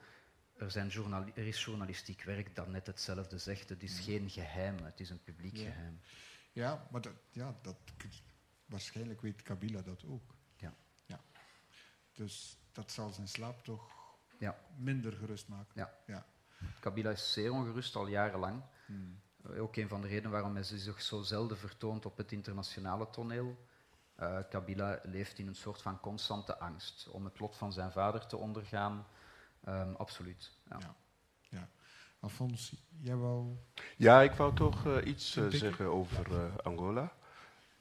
er, 0.57 0.71
zijn 0.71 0.91
er 1.35 1.47
is 1.47 1.65
journalistiek 1.65 2.23
werk 2.23 2.55
dat 2.55 2.69
net 2.69 2.87
hetzelfde 2.87 3.39
zegt. 3.39 3.69
Het 3.69 3.83
is 3.83 4.01
geen 4.01 4.31
geheim, 4.31 4.79
het 4.83 5.01
is 5.01 5.11
een 5.11 5.23
publiek 5.23 5.59
geheim. 5.59 6.01
Ja, 6.53 6.87
maar 6.91 7.01
dat, 7.01 7.13
ja, 7.31 7.55
dat, 7.63 7.77
waarschijnlijk 8.67 9.21
weet 9.21 9.43
Kabila 9.43 9.83
dat 9.83 10.05
ook. 10.07 10.35
Ja. 10.57 10.75
ja. 11.07 11.21
Dus 12.13 12.59
dat 12.73 12.93
zal 12.93 13.11
zijn 13.11 13.29
slaap 13.29 13.65
toch 13.65 13.91
ja. 14.39 14.59
minder 14.77 15.13
gerust 15.13 15.49
maken. 15.49 15.73
Ja. 15.75 15.95
ja. 16.07 16.27
Kabila 16.81 17.11
is 17.11 17.33
zeer 17.33 17.53
ongerust 17.53 17.97
al 17.97 18.07
jarenlang. 18.07 18.63
Hmm. 18.87 19.21
Ook 19.57 19.77
een 19.77 19.89
van 19.89 20.01
de 20.01 20.09
redenen 20.09 20.31
waarom 20.31 20.55
hij 20.55 20.63
zich 20.63 21.03
zo 21.03 21.23
zelden 21.23 21.59
vertoont 21.59 22.07
op 22.07 22.17
het 22.17 22.33
internationale 22.33 23.11
toneel. 23.11 23.57
Uh, 24.21 24.39
Kabila 24.51 25.01
leeft 25.03 25.39
in 25.39 25.47
een 25.47 25.55
soort 25.55 25.83
van 25.83 26.01
constante 26.01 26.59
angst 26.59 27.09
om 27.09 27.25
het 27.25 27.41
lot 27.41 27.57
van 27.57 27.73
zijn 27.73 27.93
vader 27.93 28.27
te 28.27 28.37
ondergaan. 28.37 29.07
Um, 29.69 29.95
absoluut. 29.95 30.53
Ja. 30.69 30.77
ja. 30.81 30.95
ja. 31.49 31.69
Alfons, 32.21 32.75
jij 33.01 33.17
wou. 33.17 33.57
Ja, 33.97 34.23
ik 34.23 34.33
wou 34.33 34.55
toch 34.55 34.87
uh, 34.87 35.07
iets 35.07 35.37
uh, 35.37 35.47
zeggen 35.49 35.87
over 35.87 36.51
Angola. 36.63 37.13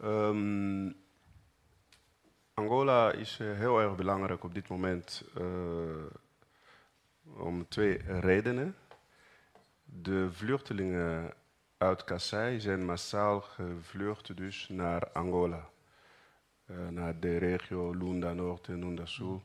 Um, 0.03 0.95
Angola 2.53 3.11
is 3.11 3.37
heel 3.37 3.79
erg 3.79 3.95
belangrijk 3.95 4.43
op 4.43 4.53
dit 4.53 4.67
moment 4.67 5.23
om 7.23 7.67
twee 7.67 7.97
redenen. 7.97 8.75
De 9.83 10.31
vluchtelingen 10.31 11.33
uit 11.77 12.03
Kassai 12.03 12.59
zijn 12.59 12.85
massaal 12.85 13.41
gevlucht 13.41 14.37
dus 14.37 14.67
naar 14.69 15.11
Angola. 15.11 15.69
Uh, 16.65 16.87
naar 16.87 17.19
de 17.19 17.37
regio 17.37 17.91
Lunda 17.91 18.33
Noord 18.33 18.67
en 18.67 18.79
Lunda 18.79 19.05
Sul. 19.05 19.43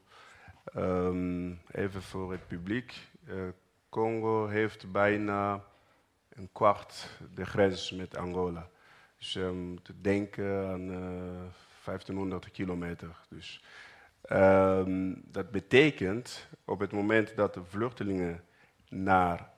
Um, 0.76 1.60
even 1.70 2.02
voor 2.02 2.32
het 2.32 2.46
publiek. 2.46 2.94
Uh, 3.28 3.48
Congo 3.88 4.46
heeft 4.46 4.92
bijna 4.92 5.64
een 6.28 6.48
kwart 6.52 7.08
de 7.34 7.44
grens 7.44 7.90
met 7.90 8.16
Angola. 8.16 8.68
Dus 9.18 9.34
um, 9.34 9.56
moet 9.56 9.92
denken 10.00 10.66
aan 10.66 10.90
uh, 10.90 10.96
eh, 10.96 11.52
1500 11.84 12.50
kilometer. 12.50 13.16
Dus, 13.28 13.64
um, 14.32 15.22
dat 15.24 15.50
betekent 15.50 16.48
op 16.64 16.78
het 16.80 16.92
moment 16.92 17.36
dat 17.36 17.54
de 17.54 17.64
vluchtelingen 17.64 18.44
naar 18.88 19.51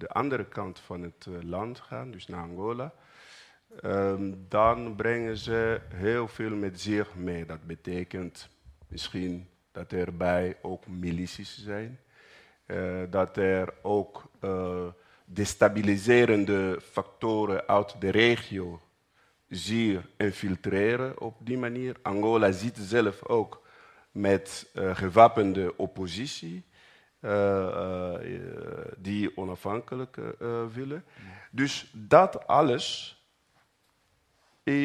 de 0.00 0.08
andere 0.08 0.44
kant 0.44 0.78
van 0.78 1.02
het 1.02 1.26
eh, 1.26 1.42
land 1.42 1.80
gaan, 1.80 2.10
dus 2.10 2.26
naar 2.26 2.42
Angola, 2.42 2.92
um, 3.84 4.46
dan 4.48 4.96
brengen 4.96 5.36
ze 5.36 5.80
heel 5.94 6.28
veel 6.28 6.56
met 6.56 6.80
zich 6.80 7.14
mee. 7.14 7.46
Dat 7.46 7.66
betekent 7.66 8.48
misschien 8.88 9.48
dat 9.72 9.92
er 9.92 10.16
bij 10.16 10.56
ook 10.62 10.86
milities 10.86 11.64
zijn, 11.64 12.00
uh, 12.66 13.02
dat 13.10 13.36
er 13.36 13.74
ook 13.82 14.30
uh, 14.40 14.86
destabiliserende 15.24 16.80
factoren 16.90 17.68
uit 17.68 18.00
de 18.00 18.10
regio 18.10 18.80
zeer 19.48 20.08
infiltreren 20.16 21.20
op 21.20 21.36
die 21.38 21.58
manier. 21.58 21.96
Angola 22.02 22.52
ziet 22.52 22.76
zelf 22.76 23.26
ook 23.26 23.62
met 24.10 24.70
uh, 24.74 24.96
gewapende 24.96 25.76
oppositie. 25.76 26.64
Uh, 27.20 28.14
die 28.96 29.36
onafhankelijk 29.36 30.16
willen. 30.72 31.04
Dus 31.50 31.90
dat 31.92 32.46
alles 32.46 33.20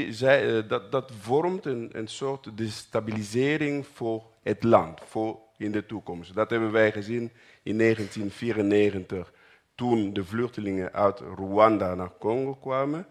zij, 0.09 0.67
dat, 0.67 0.91
dat 0.91 1.11
vormt 1.19 1.65
een, 1.65 1.89
een 1.91 2.07
soort 2.07 2.57
destabilisering 2.57 3.87
voor 3.87 4.23
het 4.41 4.63
land, 4.63 5.01
voor 5.01 5.39
in 5.57 5.71
de 5.71 5.85
toekomst. 5.85 6.33
Dat 6.33 6.49
hebben 6.49 6.71
wij 6.71 6.91
gezien 6.91 7.31
in 7.63 7.77
1994, 7.77 9.33
toen 9.75 10.13
de 10.13 10.23
vluchtelingen 10.23 10.93
uit 10.93 11.19
Rwanda 11.19 11.95
naar 11.95 12.17
Congo 12.19 12.55
kwamen. 12.55 13.07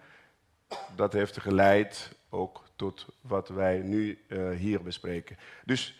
Dat 0.96 1.12
heeft 1.12 1.40
geleid 1.40 2.16
ook 2.28 2.62
tot 2.76 3.06
wat 3.20 3.48
wij 3.48 3.78
nu 3.78 4.24
hier 4.56 4.82
bespreken. 4.82 5.36
Dus 5.64 5.98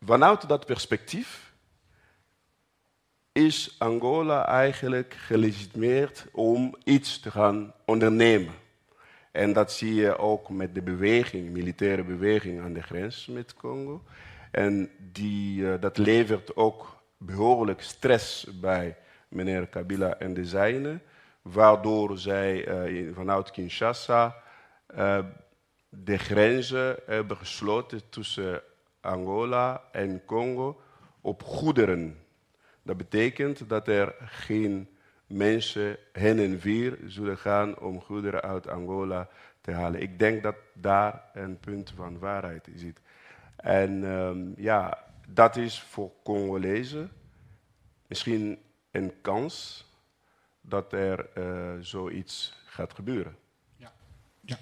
vanuit 0.00 0.48
dat 0.48 0.66
perspectief 0.66 1.51
is 3.32 3.74
Angola 3.78 4.46
eigenlijk 4.46 5.14
gelegitimeerd 5.18 6.26
om 6.32 6.74
iets 6.84 7.20
te 7.20 7.30
gaan 7.30 7.74
ondernemen. 7.84 8.54
En 9.30 9.52
dat 9.52 9.72
zie 9.72 9.94
je 9.94 10.18
ook 10.18 10.48
met 10.48 10.74
de 10.74 10.82
beweging, 10.82 11.50
militaire 11.50 12.04
beweging 12.04 12.60
aan 12.60 12.72
de 12.72 12.82
grens 12.82 13.26
met 13.26 13.54
Congo. 13.54 14.02
En 14.50 14.90
die, 15.12 15.60
uh, 15.60 15.74
dat 15.80 15.98
levert 15.98 16.56
ook 16.56 17.02
behoorlijk 17.16 17.82
stress 17.82 18.60
bij 18.60 18.96
meneer 19.28 19.66
Kabila 19.66 20.18
en 20.18 20.34
de 20.34 20.44
zijnen, 20.44 21.02
waardoor 21.42 22.18
zij 22.18 22.88
uh, 22.88 23.14
vanuit 23.14 23.50
Kinshasa 23.50 24.36
uh, 24.96 25.18
de 25.88 26.18
grenzen 26.18 26.96
hebben 27.06 27.36
gesloten 27.36 28.00
tussen 28.08 28.62
Angola 29.00 29.82
en 29.92 30.24
Congo 30.24 30.80
op 31.20 31.42
goederen. 31.42 32.21
Dat 32.82 32.96
betekent 32.96 33.68
dat 33.68 33.88
er 33.88 34.14
geen 34.20 34.88
mensen 35.26 35.96
heen 36.12 36.38
en 36.38 36.58
weer 36.58 36.98
zullen 37.06 37.38
gaan 37.38 37.78
om 37.78 38.00
goederen 38.00 38.42
uit 38.42 38.68
Angola 38.68 39.28
te 39.60 39.70
halen. 39.70 40.02
Ik 40.02 40.18
denk 40.18 40.42
dat 40.42 40.56
daar 40.74 41.22
een 41.34 41.58
punt 41.58 41.92
van 41.96 42.18
waarheid 42.18 42.68
zit. 42.74 43.00
En 43.56 44.02
um, 44.02 44.54
ja, 44.56 44.98
dat 45.28 45.56
is 45.56 45.80
voor 45.80 46.12
Congolezen 46.22 47.10
misschien 48.06 48.58
een 48.90 49.12
kans 49.20 49.86
dat 50.60 50.92
er 50.92 51.28
uh, 51.38 51.72
zoiets 51.80 52.62
gaat 52.66 52.92
gebeuren. 52.94 53.36
Ja, 53.76 53.92
ja. 54.40 54.58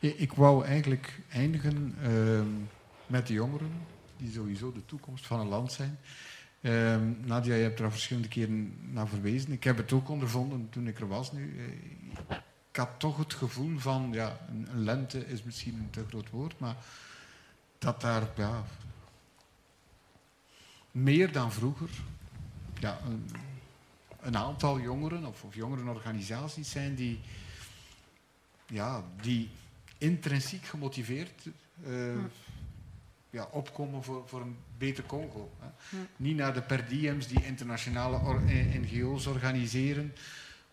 ik 0.00 0.32
wou 0.32 0.64
eigenlijk 0.64 1.20
eindigen 1.32 1.94
uh, 2.02 2.40
met 3.06 3.26
de 3.26 3.32
jongeren, 3.32 3.70
die 4.16 4.30
sowieso 4.30 4.72
de 4.72 4.84
toekomst 4.84 5.26
van 5.26 5.40
een 5.40 5.48
land 5.48 5.72
zijn. 5.72 5.98
Uh, 6.66 6.96
Nadia, 7.24 7.54
je 7.54 7.62
hebt 7.62 7.78
er 7.78 7.84
al 7.84 7.90
verschillende 7.90 8.28
keren 8.28 8.74
naar 8.92 9.08
verwezen. 9.08 9.52
Ik 9.52 9.64
heb 9.64 9.76
het 9.76 9.92
ook 9.92 10.08
ondervonden 10.08 10.68
toen 10.70 10.86
ik 10.86 11.00
er 11.00 11.08
was 11.08 11.32
nu. 11.32 11.58
Eh, 11.58 12.36
ik 12.70 12.76
had 12.76 12.90
toch 12.98 13.16
het 13.16 13.34
gevoel 13.34 13.78
van, 13.78 14.08
ja, 14.12 14.38
een, 14.48 14.84
lente 14.84 15.26
is 15.26 15.42
misschien 15.42 15.74
een 15.74 15.90
te 15.90 16.04
groot 16.08 16.30
woord, 16.30 16.58
maar 16.58 16.76
dat 17.78 18.00
daar 18.00 18.28
ja, 18.36 18.64
meer 20.90 21.32
dan 21.32 21.52
vroeger 21.52 21.90
ja, 22.78 22.98
een, 23.04 23.30
een 24.20 24.36
aantal 24.36 24.80
jongeren 24.80 25.24
of, 25.24 25.42
of 25.42 25.54
jongerenorganisaties 25.54 26.70
zijn 26.70 26.94
die, 26.94 27.20
ja, 28.66 29.04
die 29.20 29.50
intrinsiek 29.98 30.64
gemotiveerd 30.64 31.46
uh, 31.86 32.24
ja, 33.30 33.48
opkomen 33.50 34.02
voor, 34.02 34.22
voor 34.26 34.40
een 34.40 34.56
beter 34.78 35.04
Congo. 35.04 35.50
Hè. 35.58 35.98
Niet 36.16 36.36
naar 36.36 36.54
de 36.54 36.62
per 36.62 36.88
diems 36.88 37.26
die 37.26 37.44
internationale 37.44 38.16
eh, 38.16 38.80
NGO's 38.80 39.26
organiseren, 39.26 40.14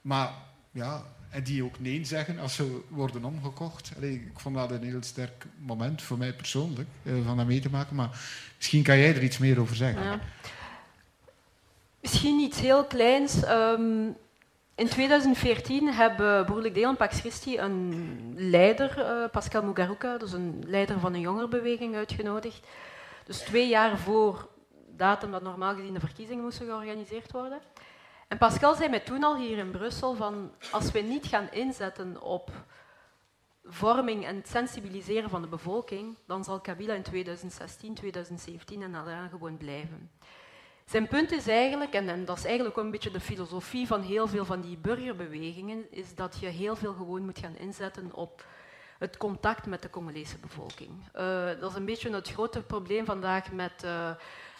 maar 0.02 0.34
ja, 0.72 1.06
en 1.30 1.44
die 1.44 1.64
ook 1.64 1.80
nee 1.80 2.06
zeggen 2.06 2.40
als 2.40 2.56
ze 2.56 2.82
worden 2.88 3.26
omgekocht. 3.26 3.92
Allee, 3.96 4.14
ik 4.14 4.40
vond 4.40 4.56
dat 4.56 4.72
een 4.72 4.84
heel 4.84 5.04
sterk 5.04 5.46
moment 5.58 6.02
voor 6.02 6.18
mij 6.18 6.34
persoonlijk, 6.34 6.90
eh, 7.04 7.14
van 7.26 7.38
dat 7.38 7.46
mee 7.46 7.60
te 7.60 7.70
maken. 7.70 7.96
Maar 7.96 8.20
misschien 8.58 8.84
kan 8.84 8.98
jij 8.98 9.16
er 9.16 9.24
iets 9.24 9.38
meer 9.38 9.60
over 9.60 9.76
zeggen. 9.76 10.04
Ja. 10.04 10.20
Misschien 12.02 12.40
iets 12.40 12.60
heel 12.60 12.86
kleins. 12.86 13.46
Um, 13.46 14.16
in 14.76 14.88
2014 14.88 15.88
hebben 15.88 16.46
Broerlijk 16.46 16.74
Deel 16.74 16.90
en 16.90 16.96
Pax 16.96 17.20
Christi 17.20 17.60
een 17.60 18.34
leider, 18.36 18.98
uh, 18.98 19.30
Pascal 19.32 19.64
Mugaruka, 19.64 20.18
dus 20.18 20.32
een 20.32 20.64
leider 20.66 21.00
van 21.00 21.14
een 21.14 21.20
jongerenbeweging, 21.20 21.96
uitgenodigd. 21.96 22.68
Dus 23.26 23.40
twee 23.40 23.68
jaar 23.68 23.98
voor 23.98 24.50
datum 24.88 25.32
dat 25.32 25.42
normaal 25.42 25.76
gezien 25.76 25.94
de 25.94 26.00
verkiezingen 26.00 26.44
moesten 26.44 26.66
georganiseerd 26.66 27.32
worden. 27.32 27.62
En 28.28 28.38
Pascal 28.38 28.76
zei 28.76 28.90
mij 28.90 29.00
toen 29.00 29.24
al 29.24 29.38
hier 29.38 29.58
in 29.58 29.72
Brussel 29.72 30.16
van 30.16 30.52
als 30.72 30.92
we 30.92 31.00
niet 31.00 31.26
gaan 31.26 31.52
inzetten 31.52 32.22
op 32.22 32.52
vorming 33.66 34.26
en 34.26 34.42
sensibiliseren 34.46 35.30
van 35.30 35.42
de 35.42 35.48
bevolking, 35.48 36.18
dan 36.26 36.44
zal 36.44 36.60
Kabila 36.60 36.94
in 36.94 37.04
2016, 37.04 37.94
2017 37.94 38.82
en 38.82 38.92
daarna 38.92 39.28
gewoon 39.28 39.58
blijven. 39.58 40.12
Zijn 40.86 41.08
punt 41.08 41.32
is 41.32 41.48
eigenlijk, 41.48 41.94
en, 41.94 42.26
dat 42.26 42.38
is 42.38 42.46
eigenlijk 42.46 42.78
ook 42.78 42.84
een 42.84 42.92
beetje 42.92 43.12
de 43.12 43.20
filosofie 43.20 43.88
van 43.88 44.02
heel 44.02 44.28
veel 44.28 44.46
van 44.46 44.62
die 44.62 44.78
burgerbewegingen, 44.78 45.86
is 45.90 46.16
dat 46.16 46.38
je 46.40 46.48
heel 46.48 46.76
veel 46.76 46.94
gewoon 46.94 47.26
moet 47.26 47.40
gaan 47.40 47.56
inzetten 47.56 48.14
op 48.14 48.46
het 48.98 49.18
contact 49.18 49.66
met 49.66 49.82
de 49.82 49.90
Congolese 49.90 50.38
bevolking. 50.38 50.92
Uh, 51.16 51.46
dat 51.60 51.72
is 51.72 51.78
een 51.78 51.86
beetje 51.86 52.14
het 52.14 52.30
grote 52.30 52.62
probleem 52.62 53.06
vandaag 53.06 53.52
met 53.52 53.84
uh, 53.86 54.12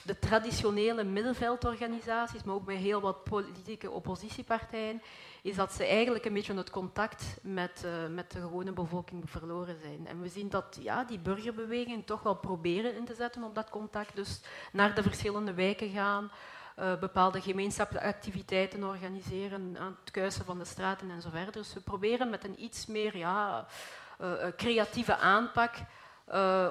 de 0.04 0.20
traditionele 0.20 1.04
middenveldorganisaties, 1.04 2.44
maar 2.44 2.56
ook 2.56 2.66
met 2.66 2.78
heel 2.78 3.02
wat 3.02 3.24
politieke 3.24 3.92
oppositiepartijen, 3.92 5.02
is 5.44 5.56
dat 5.56 5.74
ze 5.74 5.86
eigenlijk 5.86 6.26
een 6.26 6.34
beetje 6.34 6.54
het 6.54 6.70
contact 6.70 7.38
met, 7.42 7.84
uh, 7.86 8.08
met 8.08 8.32
de 8.32 8.40
gewone 8.40 8.72
bevolking 8.72 9.30
verloren 9.30 9.76
zijn. 9.82 10.08
En 10.08 10.22
we 10.22 10.30
zien 10.30 10.50
dat 10.50 10.78
ja, 10.82 11.04
die 11.04 11.20
burgerbewegingen 11.20 12.04
toch 12.04 12.22
wel 12.22 12.36
proberen 12.36 12.96
in 12.96 13.06
te 13.06 13.14
zetten 13.14 13.44
op 13.44 13.56
dat 13.56 13.70
contact, 13.70 14.16
dus 14.16 14.42
naar 14.72 14.96
de 14.96 15.04
verschillende 15.04 15.54
wijken 15.54 15.90
gaan, 15.90 16.32
uh, 16.80 17.00
bepaalde 17.00 17.42
gemeenschapsactiviteiten 17.42 18.84
organiseren 18.84 19.76
aan 19.80 19.98
het 20.02 20.12
kuisen 20.12 20.46
van 20.46 20.58
de 20.58 20.66
straten 20.66 21.10
en 21.10 21.22
zo 21.22 21.30
verder. 21.30 21.54
Dus 21.54 21.74
we 21.74 21.80
proberen 21.80 22.30
met 22.30 22.44
een 22.44 22.64
iets 22.64 22.86
meer 22.86 23.18
ja, 23.18 23.68
uh, 24.22 24.34
creatieve 24.58 25.16
aanpak 25.16 25.76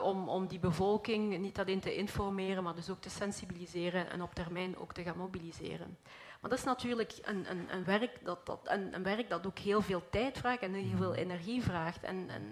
om, 0.02 0.28
om 0.28 0.46
die 0.46 0.58
bevolking 0.58 1.38
niet 1.38 1.58
alleen 1.58 1.80
te 1.80 1.94
informeren, 1.94 2.62
maar 2.62 2.74
dus 2.74 2.90
ook 2.90 3.00
te 3.00 3.10
sensibiliseren 3.10 4.10
en 4.10 4.22
op 4.22 4.34
termijn 4.34 4.78
ook 4.78 4.92
te 4.92 5.02
gaan 5.02 5.16
mobiliseren. 5.16 5.96
Maar 6.42 6.50
dat 6.50 6.58
is 6.58 6.64
natuurlijk 6.64 7.12
een, 7.22 7.50
een, 7.50 7.66
een 7.70 7.84
werk, 7.84 8.24
dat, 8.24 8.46
dat, 8.46 8.60
een, 8.64 8.94
een, 8.94 9.02
werk 9.02 9.28
dat 9.30 9.46
ook 9.46 9.58
heel 9.58 9.82
veel 9.82 10.02
tijd 10.10 10.38
vraagt 10.38 10.62
en 10.62 10.72
heel 10.72 10.96
veel 10.96 11.14
energie 11.14 11.62
vraagt. 11.62 12.02
En, 12.02 12.28
en 12.30 12.42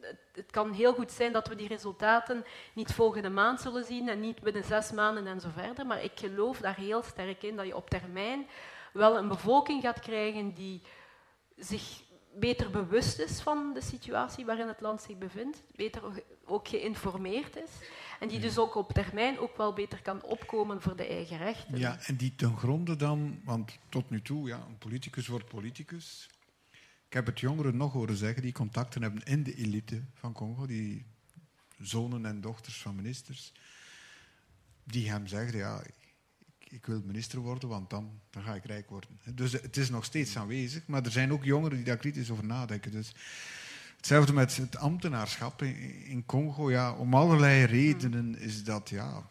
het, 0.00 0.18
het, 0.32 0.50
kan 0.50 0.72
heel 0.72 0.94
goed 0.94 1.12
zijn 1.12 1.32
dat 1.32 1.48
we 1.48 1.54
die 1.54 1.68
resultaten 1.68 2.44
niet 2.74 2.92
volgende 2.92 3.30
maand 3.30 3.60
zullen 3.60 3.84
zien 3.84 4.08
en 4.08 4.20
niet 4.20 4.42
binnen 4.42 4.64
zes 4.64 4.92
maanden 4.92 5.26
en 5.26 5.40
zo 5.40 5.48
verder. 5.56 5.86
Maar 5.86 6.02
ik 6.02 6.12
geloof 6.14 6.58
daar 6.58 6.76
heel 6.76 7.02
sterk 7.02 7.42
in 7.42 7.56
dat 7.56 7.66
je 7.66 7.76
op 7.76 7.90
termijn 7.90 8.46
wel 8.92 9.18
een 9.18 9.28
bevolking 9.28 9.82
gaat 9.82 10.00
krijgen 10.00 10.54
die 10.54 10.82
zich 11.56 12.02
beter 12.38 12.70
bewust 12.70 13.18
is 13.18 13.40
van 13.40 13.72
de 13.74 13.82
situatie 13.82 14.44
waarin 14.44 14.68
het 14.68 14.80
land 14.80 15.02
zich 15.02 15.18
bevindt, 15.18 15.62
beter 15.76 16.02
ook 16.44 16.68
geïnformeerd 16.68 17.56
is 17.56 17.70
en 18.20 18.28
die 18.28 18.40
dus 18.40 18.58
ook 18.58 18.74
op 18.74 18.92
termijn 18.92 19.38
ook 19.38 19.56
wel 19.56 19.72
beter 19.72 20.02
kan 20.02 20.22
opkomen 20.22 20.82
voor 20.82 20.96
de 20.96 21.06
eigen 21.06 21.38
rechten. 21.38 21.78
Ja, 21.78 21.98
en 22.06 22.16
die 22.16 22.34
ten 22.34 22.56
gronde 22.56 22.96
dan, 22.96 23.40
want 23.44 23.78
tot 23.88 24.10
nu 24.10 24.22
toe, 24.22 24.48
ja, 24.48 24.66
een 24.68 24.78
politicus 24.78 25.26
wordt 25.26 25.48
politicus. 25.48 26.30
Ik 27.06 27.12
heb 27.12 27.26
het 27.26 27.40
jongeren 27.40 27.76
nog 27.76 27.92
horen 27.92 28.16
zeggen 28.16 28.42
die 28.42 28.52
contacten 28.52 29.02
hebben 29.02 29.22
in 29.22 29.42
de 29.42 29.54
elite 29.54 30.02
van 30.14 30.32
Congo, 30.32 30.66
die 30.66 31.06
zonen 31.78 32.26
en 32.26 32.40
dochters 32.40 32.82
van 32.82 32.94
ministers, 32.94 33.52
die 34.84 35.10
hem 35.10 35.26
zeggen, 35.26 35.58
ja, 35.58 35.82
ik 36.70 36.86
wil 36.86 37.02
minister 37.04 37.38
worden, 37.38 37.68
want 37.68 37.90
dan, 37.90 38.20
dan 38.30 38.42
ga 38.42 38.54
ik 38.54 38.64
rijk 38.64 38.88
worden. 38.88 39.10
Dus 39.34 39.52
het 39.52 39.76
is 39.76 39.90
nog 39.90 40.04
steeds 40.04 40.36
aanwezig, 40.36 40.86
maar 40.86 41.04
er 41.04 41.10
zijn 41.10 41.32
ook 41.32 41.44
jongeren 41.44 41.76
die 41.76 41.86
daar 41.86 41.96
kritisch 41.96 42.30
over 42.30 42.44
nadenken. 42.44 42.90
Dus 42.90 43.14
hetzelfde 43.96 44.32
met 44.32 44.56
het 44.56 44.76
ambtenaarschap 44.76 45.62
in 45.62 46.22
Congo. 46.26 46.70
Ja, 46.70 46.92
om 46.92 47.14
allerlei 47.14 47.64
redenen 47.64 48.38
is 48.38 48.64
dat 48.64 48.88
ja, 48.88 49.28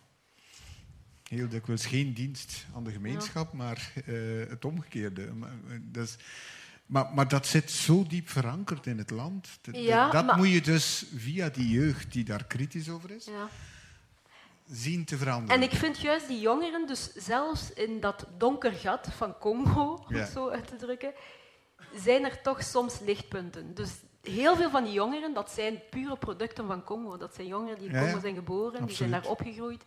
heel 1.29 1.47
dikwijls 1.47 1.85
geen 1.85 2.13
dienst 2.13 2.65
aan 2.75 2.83
de 2.83 2.91
gemeenschap, 2.91 3.53
maar 3.53 3.93
uh, 4.05 4.49
het 4.49 4.65
omgekeerde. 4.65 5.33
Dus, 5.81 6.15
maar, 6.85 7.13
maar, 7.13 7.27
dat 7.27 7.47
zit 7.47 7.71
zo 7.71 8.05
diep 8.07 8.29
verankerd 8.29 8.85
in 8.87 8.97
het 8.97 9.09
land. 9.09 9.59
Ja, 9.71 10.09
dat 10.09 10.37
moet 10.37 10.49
je 10.49 10.61
dus 10.61 11.05
via 11.15 11.49
die 11.49 11.69
jeugd 11.69 12.11
die 12.11 12.23
daar 12.23 12.45
kritisch 12.45 12.89
over 12.89 13.11
is, 13.11 13.25
ja 13.25 13.49
zien 14.65 15.05
te 15.05 15.17
veranderen. 15.17 15.55
En 15.55 15.69
ik 15.69 15.75
vind 15.75 15.99
juist 15.99 16.27
die 16.27 16.39
jongeren, 16.39 16.87
dus 16.87 17.13
zelfs 17.13 17.73
in 17.73 17.99
dat 17.99 18.25
donker 18.37 18.71
gat 18.71 19.07
van 19.17 19.37
Congo, 19.37 20.03
om 20.07 20.15
het 20.15 20.29
zo 20.29 20.49
uit 20.49 20.67
te 20.67 20.75
drukken, 20.75 21.13
zijn 21.95 22.25
er 22.25 22.41
toch 22.41 22.63
soms 22.63 22.99
lichtpunten. 22.99 23.73
Dus 23.73 23.91
heel 24.21 24.55
veel 24.55 24.69
van 24.69 24.83
die 24.83 24.93
jongeren, 24.93 25.33
dat 25.33 25.51
zijn 25.51 25.81
pure 25.89 26.17
producten 26.17 26.67
van 26.67 26.83
Congo. 26.83 27.17
Dat 27.17 27.35
zijn 27.35 27.47
jongeren 27.47 27.79
die 27.79 27.89
in 27.89 27.99
Congo 27.99 28.19
zijn 28.19 28.35
geboren, 28.35 28.85
die 28.85 28.95
zijn 28.95 29.11
daar 29.11 29.27
opgegroeid. 29.27 29.83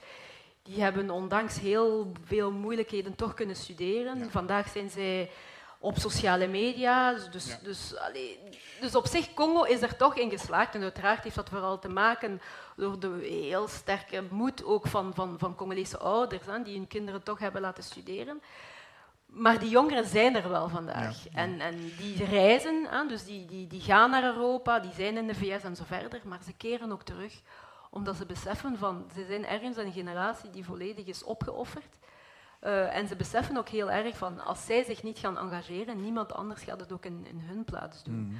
Die 0.63 0.83
hebben 0.83 1.11
ondanks 1.11 1.61
heel 1.61 2.13
veel 2.25 2.53
moeilijkheden 2.53 3.15
toch 3.15 3.35
kunnen 3.35 3.57
studeren. 3.57 4.31
Vandaag 4.31 4.69
zijn 4.69 4.91
zij 4.91 5.31
op 5.79 5.99
sociale 5.99 6.47
media. 6.47 7.13
Dus, 7.13 7.59
dus, 7.63 7.95
dus 8.81 8.95
op 8.95 9.07
zich, 9.07 9.35
Congo 9.35 9.63
is 9.63 9.83
er 9.83 9.97
toch 9.97 10.17
in 10.17 10.31
geslaagd. 10.31 10.75
En 10.75 10.83
uiteraard 10.83 11.23
heeft 11.23 11.37
dat 11.37 11.49
vooral 11.49 11.79
te 11.79 11.89
maken 11.89 12.41
door 12.77 13.01
de 13.01 13.19
heel 13.23 13.69
sterke 13.69 14.25
moed 14.31 14.65
ook 14.65 14.87
van, 14.87 15.15
van, 15.15 15.39
van 15.39 15.55
Congolese 15.55 15.99
ouders, 15.99 16.47
hè, 16.47 16.63
die 16.63 16.77
hun 16.77 16.87
kinderen 16.87 17.23
toch 17.23 17.39
hebben 17.39 17.61
laten 17.61 17.83
studeren. 17.83 18.43
Maar 19.27 19.59
die 19.59 19.69
jongeren 19.69 20.07
zijn 20.07 20.37
er 20.37 20.49
wel 20.49 20.69
vandaag. 20.69 21.29
En, 21.29 21.61
en 21.61 21.93
die 21.99 22.25
reizen, 22.25 22.87
hè, 22.91 23.07
dus 23.07 23.25
die, 23.25 23.47
die, 23.47 23.67
die 23.67 23.81
gaan 23.81 24.11
naar 24.11 24.25
Europa, 24.25 24.81
die 24.81 24.93
zijn 24.93 25.17
in 25.17 25.27
de 25.27 25.35
VS 25.35 25.63
en 25.63 25.77
zo 25.77 25.83
verder, 25.87 26.21
maar 26.25 26.43
ze 26.45 26.53
keren 26.53 26.93
ook 26.93 27.03
terug 27.03 27.41
omdat 27.91 28.17
ze 28.17 28.27
beseffen 28.27 28.79
van, 28.79 29.05
ze 29.15 29.25
zijn 29.25 29.47
ergens 29.47 29.77
een 29.77 29.93
generatie 29.93 30.51
die 30.51 30.65
volledig 30.65 31.07
is 31.07 31.23
opgeofferd. 31.23 31.99
Uh, 32.63 32.97
en 32.97 33.09
ze 33.09 33.17
beseffen 33.17 33.57
ook 33.57 33.69
heel 33.69 33.91
erg 33.91 34.17
van, 34.17 34.45
als 34.45 34.67
zij 34.67 34.85
zich 34.85 35.03
niet 35.03 35.19
gaan 35.19 35.39
engageren, 35.39 36.03
niemand 36.03 36.33
anders 36.33 36.63
gaat 36.63 36.81
het 36.81 36.93
ook 36.93 37.05
in, 37.05 37.27
in 37.29 37.41
hun 37.47 37.65
plaats 37.65 38.03
doen. 38.03 38.27
Mhm. 38.27 38.37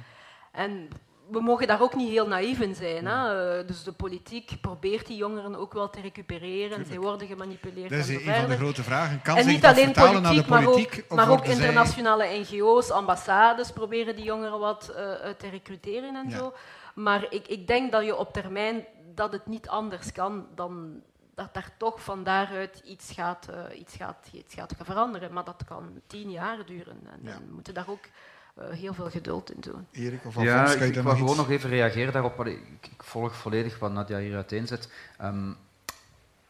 En 0.51 0.89
we 1.31 1.41
mogen 1.41 1.67
daar 1.67 1.81
ook 1.81 1.95
niet 1.95 2.09
heel 2.09 2.27
naïef 2.27 2.59
in 2.59 2.75
zijn. 2.75 3.05
Hè? 3.05 3.57
Eh, 3.59 3.67
dus 3.67 3.83
de 3.83 3.91
politiek 3.91 4.51
probeert 4.61 5.07
die 5.07 5.17
jongeren 5.17 5.55
ook 5.55 5.73
wel 5.73 5.89
te 5.89 6.01
recupereren. 6.01 6.85
Zij 6.85 6.99
worden 6.99 7.27
gemanipuleerd. 7.27 7.89
Dat 7.89 7.99
is 7.99 8.09
een 8.09 8.35
van 8.35 8.49
de 8.49 8.55
grote 8.55 8.83
vragen. 8.83 9.21
Kan 9.21 9.37
en 9.37 9.47
niet 9.47 9.65
alleen 9.65 9.91
politiek, 9.91 10.21
naar 10.21 10.33
de 10.33 10.43
politiek, 10.43 10.91
maar 10.91 11.03
ook, 11.09 11.27
maar 11.27 11.29
ook 11.29 11.45
internationale 11.45 12.25
NGO's, 12.39 12.89
ambassades 12.89 13.71
proberen 13.71 14.15
die 14.15 14.25
jongeren 14.25 14.59
wat 14.59 14.89
uh, 14.89 14.95
te 15.37 15.49
recruteren 15.49 16.15
en 16.15 16.31
zo. 16.31 16.53
Maar 16.95 17.25
ik, 17.29 17.47
ik 17.47 17.67
denk 17.67 17.91
dat 17.91 18.05
je 18.05 18.15
op 18.15 18.33
termijn 18.33 18.85
dat 19.15 19.31
het 19.31 19.47
niet 19.47 19.67
anders 19.67 20.11
kan 20.11 20.47
dan 20.55 21.01
dat 21.39 21.53
daar 21.53 21.71
toch 21.77 22.03
van 22.03 22.23
daaruit 22.23 22.81
iets 22.85 23.11
gaat, 23.11 23.47
uh, 23.49 23.79
iets 23.79 23.95
gaat, 23.95 24.27
iets 24.31 24.53
gaat 24.53 24.73
veranderen. 24.83 25.33
Maar 25.33 25.43
dat 25.43 25.63
kan 25.67 26.01
tien 26.07 26.31
jaar 26.31 26.65
duren. 26.65 26.99
En 27.11 27.19
ja. 27.21 27.37
we 27.37 27.53
moeten 27.53 27.73
daar 27.73 27.89
ook 27.89 28.05
uh, 28.05 28.69
heel 28.69 28.93
veel 28.93 29.09
geduld 29.09 29.51
in 29.51 29.59
doen. 29.59 29.87
Erik, 29.91 30.25
of 30.25 30.41
ja, 30.41 30.73
ik, 30.73 30.95
ik 30.95 31.03
wil 31.03 31.15
gewoon 31.15 31.37
nog 31.37 31.49
even 31.49 31.69
reageren 31.69 32.13
daarop. 32.13 32.45
Ik, 32.45 32.61
ik, 32.81 33.03
volg 33.03 33.35
volledig 33.35 33.79
wat 33.79 33.91
Nadia 33.91 34.17
hier 34.17 34.35
uiteenzet. 34.35 34.91
Um, 35.21 35.57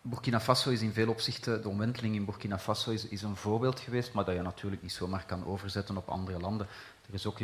Burkina 0.02 0.40
Faso 0.40 0.70
is 0.70 0.82
in 0.82 0.94
veel 0.94 1.10
opzichten, 1.10 1.62
de 1.62 1.70
omwenteling 1.70 2.16
in 2.16 2.26
Burkina 2.26 2.60
Faso 2.60 2.92
is, 2.92 3.08
is, 3.08 3.22
een 3.22 3.36
voorbeeld 3.36 3.80
geweest, 3.80 4.14
maar 4.14 4.26
dat 4.26 4.36
je 4.36 4.42
natuurlijk 4.42 4.82
niet 4.82 4.92
zomaar 4.92 5.26
kan 5.26 5.46
overzetten 5.46 5.98
op 5.98 6.10
andere 6.10 6.40
landen. 6.40 6.68
Er 7.10 7.16
is 7.16 7.26
ook 7.26 7.40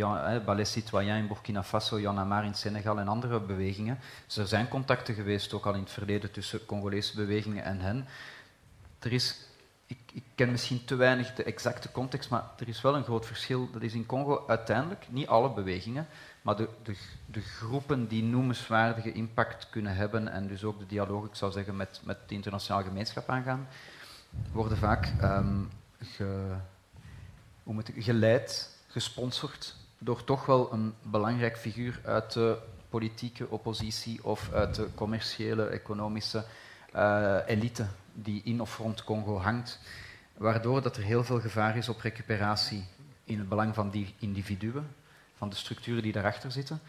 Ballet 0.45 0.67
Citoyen 0.67 1.17
in 1.17 1.27
Burkina 1.27 1.63
Faso, 1.63 1.99
Jan 1.99 2.19
Amar 2.19 2.45
in 2.45 2.53
Senegal 2.53 2.99
en 2.99 3.07
andere 3.07 3.39
bewegingen. 3.39 3.99
Dus 4.25 4.37
er 4.37 4.47
zijn 4.47 4.67
contacten 4.67 5.15
geweest, 5.15 5.53
ook 5.53 5.65
al 5.65 5.73
in 5.73 5.79
het 5.79 5.91
verleden, 5.91 6.31
tussen 6.31 6.65
Congolese 6.65 7.15
bewegingen 7.15 7.63
en 7.63 7.79
hen. 7.79 8.07
Er 8.99 9.13
is 9.13 9.45
ik, 9.87 9.97
ik, 10.13 10.23
ken 10.35 10.51
misschien 10.51 10.85
te 10.85 10.95
weinig 10.95 11.33
de 11.33 11.43
exacte 11.43 11.91
context, 11.91 12.29
maar 12.29 12.43
er 12.57 12.67
is 12.67 12.81
wel 12.81 12.95
een 12.95 13.03
groot 13.03 13.25
verschil. 13.25 13.71
Dat 13.71 13.81
is 13.81 13.93
in 13.93 14.05
Congo 14.05 14.43
uiteindelijk, 14.47 15.05
niet 15.09 15.27
alle 15.27 15.49
bewegingen, 15.49 16.07
maar 16.41 16.55
de, 16.55 16.69
de, 16.83 16.95
de, 17.25 17.41
groepen 17.41 18.07
die 18.07 18.23
noemenswaardige 18.23 19.11
impact 19.11 19.69
kunnen 19.69 19.95
hebben 19.95 20.27
en 20.27 20.47
dus 20.47 20.63
ook 20.63 20.79
de 20.79 20.85
dialoog, 20.85 21.25
ik 21.25 21.35
zou 21.35 21.51
zeggen, 21.51 21.75
met, 21.75 22.01
met 22.03 22.17
de 22.27 22.35
internationale 22.35 22.83
gemeenschap 22.85 23.29
aangaan, 23.29 23.67
worden 24.51 24.77
vaak 24.77 25.13
um, 25.21 25.69
ge, 26.01 26.55
geleid, 27.97 28.74
gesponsord 28.95 29.75
door 29.97 30.23
toch 30.23 30.45
wel 30.45 30.73
een 30.73 30.93
belangrijk 31.01 31.57
figuur 31.57 31.99
uit 32.03 32.33
de 32.33 32.57
politieke 32.89 33.49
oppositie 33.49 34.23
of 34.23 34.51
uit 34.53 34.75
de 34.75 34.87
commerciële, 34.95 35.65
economische 35.65 36.45
uh, 36.95 37.37
elite 37.45 37.85
die 38.13 38.41
in 38.43 38.61
of 38.61 38.77
rond 38.77 39.03
Congo 39.03 39.37
hangt, 39.39 39.79
waardoor 40.37 40.81
dat 40.81 40.97
er 40.97 41.03
heel 41.03 41.23
veel 41.23 41.39
gevaar 41.39 41.77
is 41.77 41.89
op 41.89 41.99
recuperatie 41.99 42.85
in 43.23 43.39
het 43.39 43.49
belang 43.49 43.75
van 43.75 43.89
die 43.89 44.15
individuen, 44.19 44.87
van 45.37 45.49
de 45.49 45.55
structuren 45.55 46.03
die 46.03 46.11
daarachter 46.11 46.51
zitten, 46.51 46.81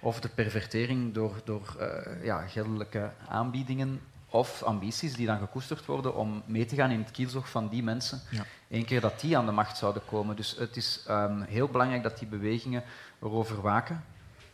of 0.00 0.20
de 0.20 0.28
pervertering 0.28 1.14
door, 1.14 1.40
door 1.44 1.76
uh, 1.80 2.24
ja, 2.24 2.46
geldelijke 2.46 3.12
aanbiedingen 3.28 4.00
of 4.32 4.62
ambities 4.62 5.14
die 5.14 5.26
dan 5.26 5.38
gekoesterd 5.38 5.86
worden 5.86 6.14
om 6.14 6.42
mee 6.46 6.64
te 6.64 6.74
gaan 6.74 6.90
in 6.90 6.98
het 6.98 7.10
kielzog 7.10 7.48
van 7.48 7.68
die 7.68 7.82
mensen, 7.82 8.20
ja. 8.30 8.44
één 8.68 8.84
keer 8.84 9.00
dat 9.00 9.20
die 9.20 9.36
aan 9.36 9.46
de 9.46 9.52
macht 9.52 9.76
zouden 9.76 10.04
komen. 10.04 10.36
Dus 10.36 10.56
het 10.58 10.76
is 10.76 11.04
um, 11.08 11.42
heel 11.42 11.68
belangrijk 11.68 12.02
dat 12.02 12.18
die 12.18 12.28
bewegingen 12.28 12.82
erover 13.22 13.60
waken, 13.60 14.04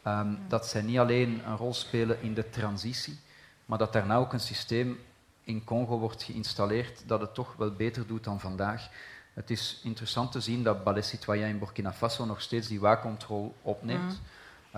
um, 0.06 0.38
dat 0.48 0.66
zij 0.66 0.82
niet 0.82 0.98
alleen 0.98 1.42
een 1.46 1.56
rol 1.56 1.74
spelen 1.74 2.22
in 2.22 2.34
de 2.34 2.50
transitie, 2.50 3.18
maar 3.64 3.78
dat 3.78 3.92
daarna 3.92 4.16
ook 4.16 4.32
een 4.32 4.40
systeem 4.40 4.98
in 5.42 5.64
Congo 5.64 5.98
wordt 5.98 6.22
geïnstalleerd, 6.22 7.02
dat 7.06 7.20
het 7.20 7.34
toch 7.34 7.54
wel 7.56 7.72
beter 7.72 8.06
doet 8.06 8.24
dan 8.24 8.40
vandaag. 8.40 8.88
Het 9.34 9.50
is 9.50 9.80
interessant 9.84 10.32
te 10.32 10.40
zien 10.40 10.62
dat 10.62 10.84
Ballet 10.84 11.04
Citoyen 11.04 11.48
in 11.48 11.58
Burkina 11.58 11.92
Faso 11.92 12.24
nog 12.24 12.40
steeds 12.40 12.68
die 12.68 12.80
waakcontrole 12.80 13.50
opneemt. 13.62 14.12
Mm. 14.12 14.18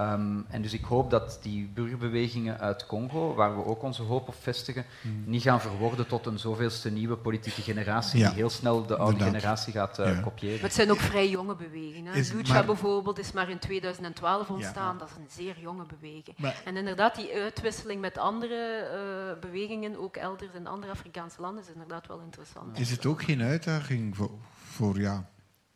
Um, 0.01 0.47
en 0.48 0.62
dus 0.62 0.72
ik 0.72 0.85
hoop 0.85 1.10
dat 1.10 1.39
die 1.43 1.70
burgerbewegingen 1.74 2.59
uit 2.59 2.86
Congo, 2.86 3.35
waar 3.35 3.56
we 3.56 3.64
ook 3.64 3.82
onze 3.82 4.02
hoop 4.02 4.28
op 4.28 4.35
vestigen, 4.40 4.85
mm. 5.02 5.22
niet 5.27 5.43
gaan 5.43 5.60
verworden 5.60 6.06
tot 6.06 6.27
een 6.27 6.39
zoveelste 6.39 6.90
nieuwe 6.90 7.16
politieke 7.16 7.62
generatie 7.62 8.24
die 8.24 8.35
heel 8.35 8.51
snel 8.51 8.86
de 8.86 8.97
oude 8.97 9.24
generatie 9.24 9.72
gaat 9.72 9.98
uh, 9.98 10.22
kopiëren. 10.22 10.60
Het 10.60 10.74
zijn 10.74 10.90
ook 10.90 10.98
vrij 10.98 11.28
jonge 11.28 11.56
bewegingen. 11.56 12.14
Is, 12.14 12.32
Lucha 12.32 12.64
bijvoorbeeld 12.64 13.18
is 13.18 13.32
maar 13.32 13.51
in 13.51 13.59
2012 13.59 14.51
ontstaan. 14.51 14.98
Dat 14.98 15.09
is 15.09 15.16
een 15.16 15.44
zeer 15.44 15.60
jonge 15.60 15.85
beweging. 16.01 16.36
en 16.64 16.77
inderdaad, 16.77 17.14
die 17.14 17.35
uitwisseling 17.35 18.01
met 18.01 18.18
andere 18.18 18.89
uh, 19.35 19.40
bewegingen, 19.40 19.98
ook 19.98 20.16
elders 20.16 20.55
in 20.55 20.66
andere 20.66 20.93
Afrikaanse 20.93 21.40
landen, 21.40 21.62
is 21.62 21.72
inderdaad 21.72 22.06
wel 22.06 22.20
interessant. 22.20 22.78
Is 22.78 22.90
het 22.90 23.06
ook 23.06 23.22
geen 23.22 23.43
uitdaging 23.43 24.16
voor, 24.16 24.31
voor, 24.70 25.01
ja, 25.01 25.28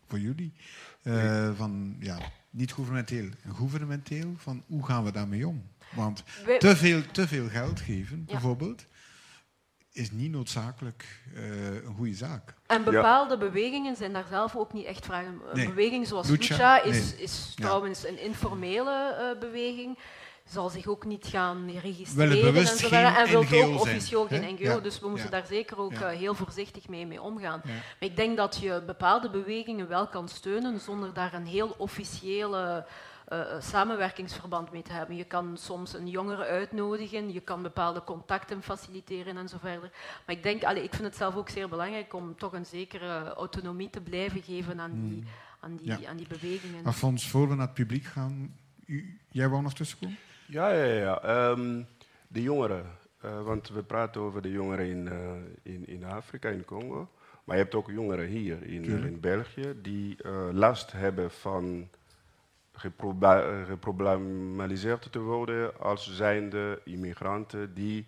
voor 0.09 0.19
jullie? 0.19 0.53
Uh, 1.03 1.51
van, 1.57 1.97
ja, 2.01 2.19
niet 2.51 2.73
gouvernementeel 2.73 3.29
en 3.43 3.55
gouvernementeel, 3.55 4.35
van 4.37 4.63
hoe 4.67 4.87
gaan 4.87 5.05
we 5.05 5.13
daarmee 5.13 5.47
om? 5.47 5.63
Want 5.95 6.23
te 6.59 6.77
veel, 6.77 7.03
te 7.13 7.29
veel 7.29 7.49
geld 7.49 7.81
geven, 7.81 8.25
bijvoorbeeld, 8.25 8.87
is 9.93 10.11
niet 10.11 10.31
noodzakelijk 10.31 11.23
uh, 11.35 11.75
een 11.75 11.95
goede 11.97 12.15
zaak. 12.15 12.55
En 12.67 12.85
bepaalde 12.85 13.39
bewegingen 13.39 13.97
zijn 13.97 14.13
daar 14.13 14.27
zelf 14.29 14.57
ook 14.57 14.73
niet 14.73 14.85
echt 14.85 15.05
vragen. 15.05 15.41
Een 15.53 15.67
beweging 15.67 16.07
zoals 16.07 16.29
Lucha, 16.29 16.83
is, 16.83 17.15
is 17.15 17.53
trouwens 17.55 18.07
een 18.07 18.21
informele 18.21 19.17
uh, 19.35 19.41
beweging. 19.41 19.99
Zal 20.45 20.69
zich 20.69 20.87
ook 20.87 21.05
niet 21.05 21.27
gaan 21.27 21.71
registreren 21.71 23.17
en, 23.17 23.29
zo 23.29 23.41
en 23.41 23.49
wil 23.49 23.65
ook 23.65 23.81
officieel 23.81 24.27
geen 24.27 24.55
NGO. 24.55 24.81
Dus 24.81 25.01
we 25.01 25.09
moeten 25.09 25.31
daar 25.31 25.47
zeker 25.47 25.79
ook 25.79 25.93
eh, 25.93 26.09
heel 26.09 26.35
voorzichtig 26.35 26.89
mee, 26.89 27.07
mee 27.07 27.23
omgaan. 27.23 27.61
Maar 27.65 27.83
ik 27.99 28.17
denk 28.17 28.37
dat 28.37 28.57
je 28.61 28.83
bepaalde 28.87 29.31
bewegingen 29.31 29.89
wel 29.89 30.07
kan 30.07 30.29
steunen 30.29 30.81
zonder 30.81 31.13
daar 31.13 31.35
een 31.35 31.47
heel 31.47 31.75
officiële 31.79 32.87
uh, 33.33 33.61
samenwerkingsverband 33.61 34.73
mee 34.73 34.83
te 34.83 34.93
hebben. 34.93 35.17
Je 35.17 35.25
kan 35.25 35.57
soms 35.57 35.95
een 35.95 36.09
jongere 36.09 36.45
uitnodigen, 36.45 37.33
je 37.33 37.41
kan 37.41 37.63
bepaalde 37.63 38.05
contacten 38.05 38.63
faciliteren 38.63 39.37
en 39.37 39.49
zo 39.49 39.57
verder. 39.61 39.91
Maar 40.27 40.37
ik 40.37 40.43
denk, 40.43 40.65
allee, 40.65 40.83
ik 40.83 40.91
vind 40.91 41.03
het 41.03 41.17
zelf 41.17 41.37
ook 41.37 41.49
zeer 41.49 41.69
belangrijk 41.69 42.15
om 42.15 42.37
toch 42.37 42.53
een 42.53 42.67
zekere 42.67 43.35
autonomie 43.35 43.91
te 43.91 44.01
blijven 44.01 44.43
geven 44.43 44.81
aan 44.81 44.93
die, 44.93 45.23
hmm. 45.23 45.25
aan 45.61 45.77
die, 45.77 46.09
aan 46.09 46.17
die 46.17 46.27
bewegingen. 46.27 46.85
Alfons, 46.85 47.29
voor 47.29 47.49
we 47.49 47.55
naar 47.55 47.67
het 47.67 47.75
publiek 47.75 48.05
gaan, 48.05 48.57
u, 48.87 49.19
jij 49.29 49.49
wou 49.49 49.63
nog 49.63 49.75
tussenkomen? 49.75 50.19
Ja, 50.47 50.71
ja, 50.71 50.85
ja. 50.85 51.23
Ehm, 51.23 51.83
de 52.29 52.43
jongeren. 52.43 52.85
Uh, 53.25 53.43
want 53.43 53.69
we 53.69 53.83
praten 53.83 54.21
over 54.21 54.43
de 54.43 54.51
jongeren 54.51 54.87
in, 54.87 55.07
uh, 55.07 55.13
in, 55.63 55.87
in 55.87 56.05
Afrika, 56.05 56.49
in 56.49 56.65
Congo. 56.65 57.09
Maar 57.45 57.57
je 57.57 57.63
hebt 57.63 57.75
ook 57.75 57.91
jongeren 57.91 58.27
hier 58.27 58.63
in, 58.63 58.85
in 58.85 59.21
België 59.21 59.75
die 59.83 60.17
uh, 60.23 60.49
last 60.53 60.93
hebben 60.93 61.31
van 61.31 61.89
geproblematiseerd 63.67 65.13
te 65.13 65.19
worden 65.19 65.81
als 65.81 66.17
zijnde 66.17 66.81
immigranten 66.85 67.75
die 67.75 68.07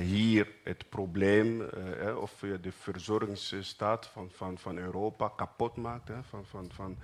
hier 0.00 0.48
het 0.64 0.88
probleem 0.88 1.62
of 2.16 2.44
de 2.60 2.72
verzorgingsstaat 2.72 4.06
van, 4.06 4.30
van, 4.30 4.58
van 4.58 4.78
Europa 4.78 5.32
kapot 5.36 5.76
maakt. 5.76 6.08
Hè, 6.08 6.22
van, 6.22 6.44
van, 6.44 6.70
van, 6.72 6.96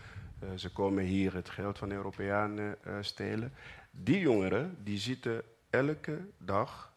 ze 0.54 0.72
komen 0.72 1.04
hier 1.04 1.34
het 1.34 1.50
geld 1.50 1.78
van 1.78 1.92
Europeanen 1.92 2.76
stelen. 3.00 3.52
Die 4.02 4.20
jongeren 4.20 4.76
die 4.82 4.98
zitten 4.98 5.42
elke 5.70 6.18
dag 6.38 6.94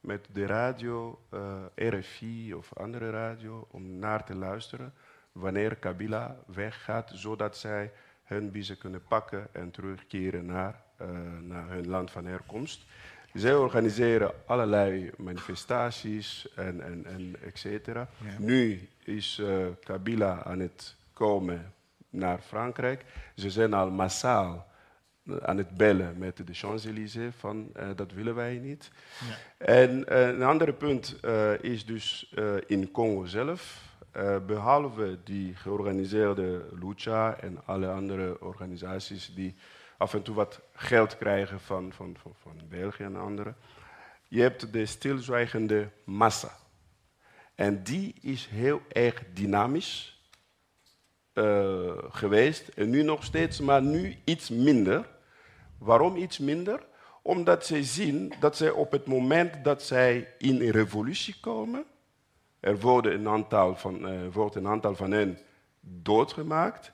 met 0.00 0.26
de 0.32 0.46
radio, 0.46 1.20
uh, 1.34 1.40
eh, 1.74 2.00
RFI 2.00 2.54
of 2.54 2.76
andere 2.76 3.10
radio, 3.10 3.66
om 3.70 3.98
naar 3.98 4.24
te 4.24 4.34
luisteren 4.34 4.92
wanneer 5.32 5.76
Kabila 5.76 6.36
weggaat, 6.46 7.10
zodat 7.14 7.56
zij 7.56 7.92
hun 8.22 8.50
biezen 8.50 8.78
kunnen 8.78 9.02
pakken 9.08 9.46
en 9.52 9.70
terugkeren 9.70 10.46
naar, 10.46 10.82
uh, 11.02 11.08
naar 11.40 11.68
hun 11.68 11.88
land 11.88 12.10
van 12.10 12.26
herkomst. 12.26 12.84
Zij 13.32 13.54
organiseren 13.54 14.32
allerlei 14.46 15.10
manifestaties 15.16 16.54
en, 16.54 16.80
en, 16.82 17.04
en 17.06 17.36
et 17.44 17.58
cetera. 17.58 18.08
Nu 18.38 18.88
is 19.04 19.38
uh, 19.40 19.66
Kabila 19.84 20.42
aan 20.42 20.58
het 20.58 20.96
komen 21.12 21.72
naar 22.10 22.38
Frankrijk. 22.38 23.04
Ze 23.34 23.50
zijn 23.50 23.74
al 23.74 23.90
massaal 23.90 24.66
aan 25.40 25.56
het 25.56 25.76
bellen 25.76 26.18
met 26.18 26.36
de 26.36 26.54
Champs-Élysées 26.54 27.34
van 27.38 27.70
uh, 27.76 27.88
dat 27.96 28.12
willen 28.12 28.34
wij 28.34 28.58
niet. 28.58 28.90
Ja. 29.28 29.66
En 29.66 30.04
uh, 30.08 30.26
een 30.26 30.42
ander 30.42 30.72
punt 30.72 31.16
uh, 31.24 31.62
is 31.62 31.86
dus 31.86 32.34
in 32.66 32.90
Congo 32.90 33.24
zelf, 33.24 33.92
behalve 34.46 35.18
die 35.24 35.54
georganiseerde 35.54 36.64
Lucha 36.80 37.36
en 37.40 37.66
alle 37.66 37.88
andere 37.88 38.40
organisaties 38.40 39.34
die 39.34 39.54
af 39.96 40.14
en 40.14 40.22
toe 40.22 40.34
wat 40.34 40.60
geld 40.74 41.16
krijgen 41.16 41.60
van, 41.60 41.92
van, 41.92 42.16
van, 42.20 42.34
van 42.42 42.60
België 42.68 43.02
en 43.02 43.16
anderen, 43.16 43.56
je 44.28 44.40
hebt 44.40 44.72
de 44.72 44.86
stilzwijgende 44.86 45.88
massa. 46.04 46.56
En 47.54 47.82
die 47.82 48.14
is 48.20 48.46
heel 48.46 48.82
erg 48.88 49.22
dynamisch 49.32 50.22
geweest 52.10 52.68
en 52.68 52.90
nu 52.90 53.02
nog 53.02 53.24
steeds, 53.24 53.60
maar 53.60 53.82
nu 53.82 54.16
iets 54.24 54.50
minder. 54.50 55.12
Waarom 55.78 56.16
iets 56.16 56.38
minder? 56.38 56.86
Omdat 57.22 57.66
zij 57.66 57.82
zien 57.82 58.32
dat 58.40 58.56
zij 58.56 58.70
op 58.70 58.92
het 58.92 59.06
moment 59.06 59.64
dat 59.64 59.82
zij 59.82 60.34
in 60.38 60.60
een 60.60 60.70
revolutie 60.70 61.36
komen, 61.40 61.84
er 62.60 62.80
worden 62.80 63.14
een 63.14 63.28
aantal 63.28 63.76
van, 63.76 64.12
uh, 64.12 64.20
wordt 64.32 64.54
een 64.54 64.66
aantal 64.66 64.94
van 64.94 65.10
hen 65.10 65.38
doodgemaakt, 65.80 66.92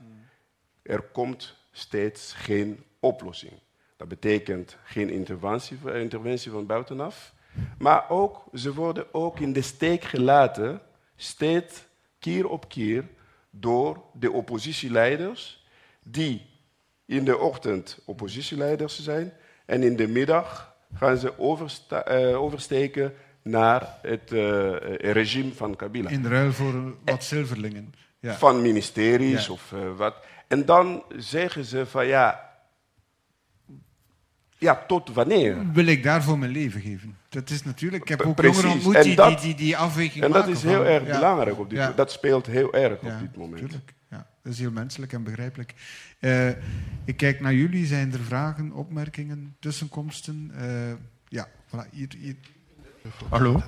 er 0.83 1.03
komt 1.03 1.57
steeds 1.73 2.33
geen 2.33 2.85
oplossing. 3.01 3.53
Dat 3.97 4.09
betekent 4.09 4.77
geen 4.85 5.11
interventie, 5.11 5.79
interventie 5.93 6.51
van 6.51 6.67
buitenaf, 6.67 7.35
maar 7.79 8.11
ook, 8.11 8.45
ze 8.55 8.75
worden 8.75 9.15
ook 9.15 9.41
in 9.41 9.53
de 9.53 9.63
steek 9.63 10.05
gelaten, 10.05 10.81
steeds 11.17 11.85
keer 12.19 12.49
op 12.49 12.69
keer, 12.69 13.09
door 13.51 14.03
de 14.13 14.31
oppositieleiders, 14.31 15.67
die 16.03 16.50
in 17.11 17.25
de 17.25 17.39
ochtend 17.39 17.99
oppositieleiders 18.05 19.03
zijn 19.03 19.33
en 19.67 19.83
in 19.83 19.97
de 19.97 20.09
middag 20.09 20.75
gaan 20.95 21.17
ze 21.17 21.33
uh, 22.09 22.41
oversteken 22.41 23.13
naar 23.43 23.99
het 24.03 24.33
uh, 24.33 24.77
regime 24.97 25.53
van 25.53 25.77
Kabila. 25.77 26.11
In 26.11 26.27
ruil 26.27 26.53
voor 26.53 26.95
wat 27.05 27.25
zilverlingen. 27.25 27.95
Ja. 28.19 28.35
Van 28.35 28.63
ministeries 28.63 29.47
ja. 29.47 29.53
of 29.53 29.73
uh, 29.73 29.97
wat. 29.97 30.15
En 30.49 30.65
dan 30.65 31.03
zeggen 31.17 31.65
ze 31.65 31.87
van 31.87 32.07
ja, 32.07 32.51
ja, 34.59 34.85
tot 34.87 35.13
wanneer? 35.13 35.73
Wil 35.73 35.87
ik 35.87 36.03
daarvoor 36.03 36.39
mijn 36.39 36.51
leven 36.51 36.81
geven? 36.81 37.17
Dat 37.29 37.51
is 37.51 37.65
natuurlijk, 37.65 38.03
ik 38.03 38.09
heb 38.09 38.23
ook 38.23 38.43
jongeren 38.43 38.71
ontmoet 38.71 39.03
die, 39.03 39.17
die, 39.17 39.37
die, 39.37 39.55
die 39.55 39.77
afweging 39.77 40.25
En 40.25 40.33
dat 40.33 40.49
is 40.49 40.63
heel 40.63 40.77
van, 40.77 40.87
erg 40.87 41.07
ja. 41.07 41.15
belangrijk 41.19 41.59
op 41.59 41.71
dit. 41.71 41.97
Dat 41.97 42.13
speelt 42.13 42.47
heel 42.47 42.73
erg 42.73 43.01
op 43.01 43.13
dit 43.21 43.37
moment. 43.37 43.59
Tuurlijk. 43.59 43.93
Ja, 44.11 44.27
dat 44.43 44.53
is 44.53 44.59
heel 44.59 44.71
menselijk 44.71 45.13
en 45.13 45.23
begrijpelijk. 45.23 45.75
Uh, 46.21 46.49
ik 47.05 47.17
kijk 47.17 47.41
naar 47.41 47.55
jullie. 47.55 47.87
Zijn 47.87 48.13
er 48.13 48.21
vragen, 48.21 48.73
opmerkingen, 48.73 49.57
tussenkomsten? 49.59 50.53
Uh, 50.55 50.93
ja, 51.29 51.49
voilà, 51.69 51.91
hier, 51.91 52.09
hier. 52.19 52.37
Hallo. 53.29 53.63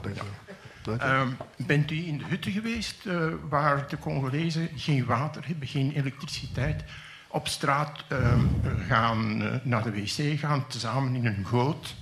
Uh, 0.89 1.28
bent 1.56 1.90
u 1.90 2.06
in 2.06 2.19
de 2.19 2.24
hutten 2.24 2.52
geweest 2.52 3.06
uh, 3.06 3.32
waar 3.48 3.89
de 3.89 3.98
Congolezen 3.98 4.69
geen 4.77 5.05
water 5.05 5.47
hebben, 5.47 5.69
geen 5.69 5.93
elektriciteit, 5.93 6.85
op 7.28 7.48
straat 7.48 8.05
ehm, 8.09 8.47
gaan 8.89 9.36
naar 9.62 9.82
de 9.82 9.93
wc 9.93 10.39
gaan, 10.39 10.66
tezamen 10.66 11.14
in 11.14 11.27
een 11.27 11.47
goot? 11.47 11.94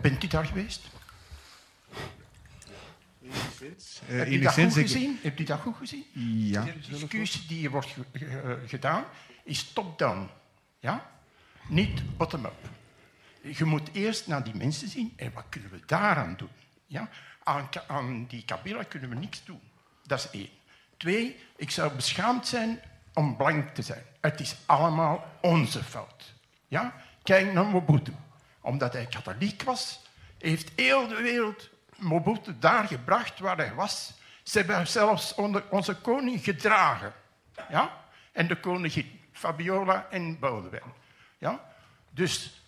bent 0.00 0.24
u 0.24 0.26
daar 0.26 0.44
geweest? 0.44 0.93
Enigszins. 3.24 4.00
Uh, 4.08 4.18
Heb 4.18 4.28
je 4.28 4.40
dat 4.40 4.52
goed 4.52 4.72
gezien? 4.72 5.18
Heb 5.22 5.38
je 5.38 5.44
dat 5.44 5.60
goed 5.60 5.76
gezien? 5.76 6.04
Ja. 6.12 6.64
De 6.64 6.74
discussie 6.90 7.46
die 7.46 7.70
wordt 7.70 7.94
gedaan 8.66 9.04
is 9.44 9.72
top-down. 9.72 10.28
Ja? 10.78 11.10
Niet 11.68 12.16
bottom-up. 12.16 12.68
Je 13.40 13.64
moet 13.64 13.88
eerst 13.92 14.26
naar 14.26 14.44
die 14.44 14.54
mensen 14.54 14.88
zien 14.88 15.12
en 15.16 15.32
wat 15.32 15.44
kunnen 15.48 15.70
we 15.70 15.80
daaraan 15.86 16.34
doen? 16.36 16.48
Ja? 16.86 17.08
Aan, 17.42 17.68
aan 17.86 18.26
die 18.26 18.44
Kabila 18.44 18.82
kunnen 18.82 19.08
we 19.08 19.16
niks 19.16 19.44
doen. 19.44 19.60
Dat 20.06 20.18
is 20.18 20.40
één. 20.40 20.48
Twee, 20.96 21.36
ik 21.56 21.70
zou 21.70 21.94
beschaamd 21.94 22.46
zijn 22.46 22.80
om 23.14 23.36
blank 23.36 23.68
te 23.68 23.82
zijn. 23.82 24.02
Het 24.20 24.40
is 24.40 24.56
allemaal 24.66 25.38
onze 25.40 25.84
fout. 25.84 26.34
Ja? 26.68 26.94
Kijk 27.22 27.52
naar 27.52 27.66
Mobutu. 27.66 28.12
Omdat 28.60 28.92
hij 28.92 29.06
katholiek 29.06 29.62
was, 29.62 30.00
heeft 30.38 30.70
heel 30.76 31.08
de 31.08 31.22
wereld 31.22 31.70
Mobutu 31.96 32.58
daar 32.58 32.86
gebracht 32.86 33.38
waar 33.38 33.56
hij 33.56 33.74
was. 33.74 34.12
Ze 34.42 34.58
hebben 34.58 34.86
zelfs 34.86 35.34
onze 35.70 35.94
koning 35.94 36.44
gedragen. 36.44 37.12
Ja? 37.68 38.04
En 38.32 38.48
de 38.48 38.60
koningin. 38.60 39.20
Fabiola 39.32 40.06
en 40.10 40.38
Boudewijn. 40.38 40.92
Ja? 41.38 41.64
Dus 42.10 42.62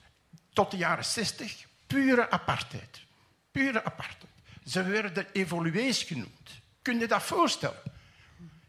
tot 0.53 0.71
de 0.71 0.77
jaren 0.77 1.05
60 1.05 1.67
pure 1.87 2.31
apartheid. 2.31 3.01
Pure 3.51 3.85
apartheid. 3.85 4.33
Ze 4.65 4.83
werden 4.83 5.27
evoluees 5.33 6.03
genoemd. 6.03 6.61
Kun 6.83 6.99
je 6.99 7.07
dat 7.07 7.23
voorstellen? 7.23 7.83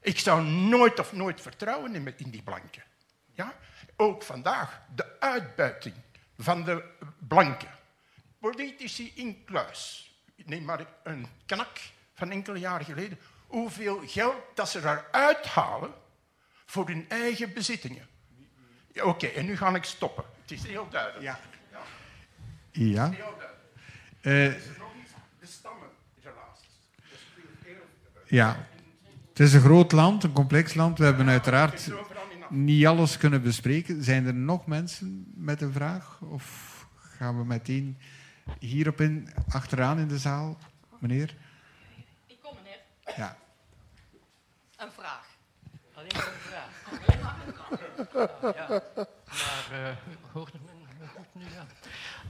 Ik 0.02 0.20
zou 0.20 0.44
nooit 0.44 1.00
of 1.00 1.14
nooit 1.14 1.42
vertrouwen 1.42 1.96
in 2.18 2.30
die 2.30 2.44
blanken. 2.44 2.84
Ja? 3.34 3.54
Ook 3.96 4.24
vandaag 4.24 4.82
de 4.96 5.20
uitbuiting 5.20 5.96
van 6.38 6.64
de 6.64 6.84
blanken. 7.28 7.72
Politici 8.40 9.12
in 9.16 9.44
kluis. 9.46 10.07
Neem 10.46 10.64
maar 10.64 10.86
een 11.04 11.28
knak 11.46 11.80
van 12.14 12.32
enkele 12.32 12.60
jaren 12.60 12.86
geleden. 12.86 13.18
Hoeveel 13.48 14.02
geld 14.06 14.36
dat 14.54 14.70
ze 14.70 14.80
eruit 14.80 15.46
halen 15.46 15.92
voor 16.66 16.88
hun 16.88 17.06
eigen 17.10 17.54
bezittingen. 17.54 18.08
Ja, 18.94 19.04
Oké, 19.04 19.26
okay, 19.26 19.36
en 19.36 19.46
nu 19.46 19.58
ga 19.58 19.76
ik 19.76 19.84
stoppen. 19.84 20.24
Het 20.42 20.52
is 20.52 20.64
heel 20.64 20.88
duidelijk. 20.90 21.24
Ja. 21.24 21.40
Ja. 21.72 21.82
ja. 22.72 23.04
Het 23.04 23.12
is 23.12 23.18
heel 23.18 23.38
duidelijk. 23.38 23.56
Uh, 24.22 24.80
nog 24.80 24.92
iets, 25.04 25.12
de 25.40 25.46
stammenrelaties. 25.46 26.82
Ja. 28.26 28.68
Het 29.30 29.40
is 29.40 29.54
een 29.54 29.62
groot 29.62 29.92
land, 29.92 30.24
een 30.24 30.32
complex 30.32 30.74
land. 30.74 30.98
We 30.98 31.04
hebben 31.04 31.30
uiteraard 31.30 31.90
niet 32.50 32.86
alles 32.86 33.18
kunnen 33.18 33.42
bespreken. 33.42 34.04
Zijn 34.04 34.26
er 34.26 34.34
nog 34.34 34.66
mensen 34.66 35.32
met 35.36 35.62
een 35.62 35.72
vraag? 35.72 36.22
Of 36.22 36.76
gaan 36.96 37.38
we 37.38 37.46
meteen 37.46 37.98
hierop 38.60 39.02
in, 39.02 39.34
achteraan 39.50 40.00
in 40.00 40.08
de 40.08 40.18
zaal? 40.18 40.58
Meneer? 41.00 41.36
Ik 42.26 42.38
kom, 42.42 42.56
meneer. 42.56 42.80
Ja. 43.16 43.38
Een 44.78 44.92
vraag. 44.92 45.26
Alleen 45.94 46.12
maar 46.14 46.28
een 46.28 46.40
vraag. 46.40 46.72
ja. 48.56 48.82
Maar 49.26 49.80
uh, 49.80 49.96
hoort 50.32 50.54
het 50.54 50.62
goed 51.16 51.26
nu? 51.32 51.44
Ja. 51.44 51.66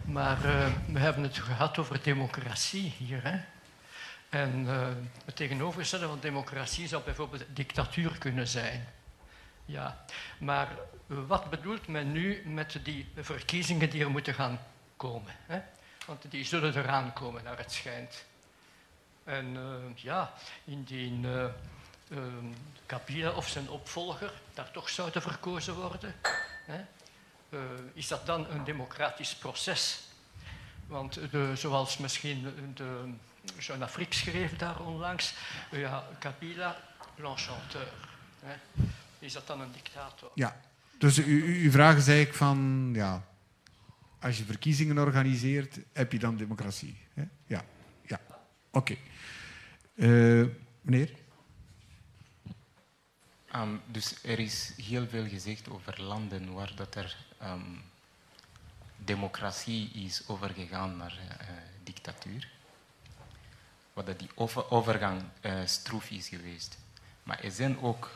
Maar 0.05 0.45
uh, 0.45 0.67
we 0.87 0.99
hebben 0.99 1.23
het 1.23 1.37
gehad 1.37 1.77
over 1.77 2.03
democratie 2.03 2.93
hier. 2.97 3.23
Hè? 3.23 3.39
En 4.29 4.65
uh, 4.65 4.87
het 5.25 5.35
tegenovergestelde 5.35 6.07
van 6.07 6.19
democratie 6.19 6.87
zou 6.87 7.03
bijvoorbeeld 7.03 7.45
dictatuur 7.53 8.17
kunnen 8.17 8.47
zijn. 8.47 8.87
Ja, 9.65 10.05
maar 10.39 10.67
wat 11.07 11.49
bedoelt 11.49 11.87
men 11.87 12.11
nu 12.11 12.43
met 12.45 12.79
die 12.83 13.07
verkiezingen 13.15 13.89
die 13.89 14.03
er 14.03 14.11
moeten 14.11 14.33
gaan 14.33 14.59
komen? 14.95 15.31
Hè? 15.45 15.59
Want 16.07 16.31
die 16.31 16.43
zullen 16.43 16.77
eraan 16.77 17.13
komen, 17.13 17.43
naar 17.43 17.57
het 17.57 17.71
schijnt. 17.71 18.25
En 19.23 19.55
uh, 19.55 19.63
ja, 19.95 20.33
indien 20.63 21.23
uh, 21.23 21.45
uh, 22.07 22.17
Kabila 22.85 23.31
of 23.31 23.47
zijn 23.47 23.69
opvolger 23.69 24.33
daar 24.53 24.71
toch 24.71 24.89
zouden 24.89 25.21
verkozen 25.21 25.73
worden, 25.73 26.15
hè, 26.65 26.85
is 27.93 28.07
dat 28.07 28.25
dan 28.25 28.49
een 28.49 28.63
democratisch 28.63 29.35
proces? 29.35 29.99
Want 30.85 31.31
de, 31.31 31.51
zoals 31.55 31.97
misschien 31.97 32.73
de 32.75 33.13
Jean 33.59 33.83
Afrique 33.83 34.15
schreef 34.15 34.55
daar 34.55 34.79
onlangs, 34.79 35.33
ja, 35.71 36.07
Kabila, 36.19 36.77
l'enchanteur. 37.15 37.91
Is 39.19 39.33
dat 39.33 39.47
dan 39.47 39.61
een 39.61 39.71
dictator? 39.71 40.31
Ja, 40.33 40.61
dus 40.97 41.17
uw 41.17 41.71
vraag 41.71 41.95
is 41.95 42.07
eigenlijk 42.07 42.37
van, 42.37 42.89
ja, 42.93 43.23
als 44.19 44.37
je 44.37 44.43
verkiezingen 44.43 44.97
organiseert, 44.97 45.79
heb 45.93 46.11
je 46.11 46.19
dan 46.19 46.37
democratie? 46.37 46.97
Hè? 47.13 47.23
Ja, 47.45 47.65
ja. 48.01 48.19
oké. 48.71 48.95
Uh, 49.95 50.47
meneer? 50.81 51.11
Um, 53.55 53.81
dus 53.85 54.23
er 54.23 54.39
is 54.39 54.73
heel 54.77 55.07
veel 55.07 55.27
gezegd 55.27 55.69
over 55.69 56.01
landen 56.01 56.53
waar 56.53 56.71
dat 56.75 56.95
er 56.95 57.17
um, 57.43 57.81
democratie 58.97 59.89
is 59.91 60.27
overgegaan 60.27 60.97
naar 60.97 61.19
uh, 61.41 61.47
dictatuur. 61.83 62.49
Wat 63.93 64.05
dat 64.05 64.19
die 64.19 64.29
over, 64.35 64.71
overgang 64.71 65.21
uh, 65.41 65.65
stroef 65.65 66.09
is 66.09 66.27
geweest. 66.27 66.77
Maar 67.23 67.43
er 67.43 67.51
zijn 67.51 67.79
ook 67.79 68.11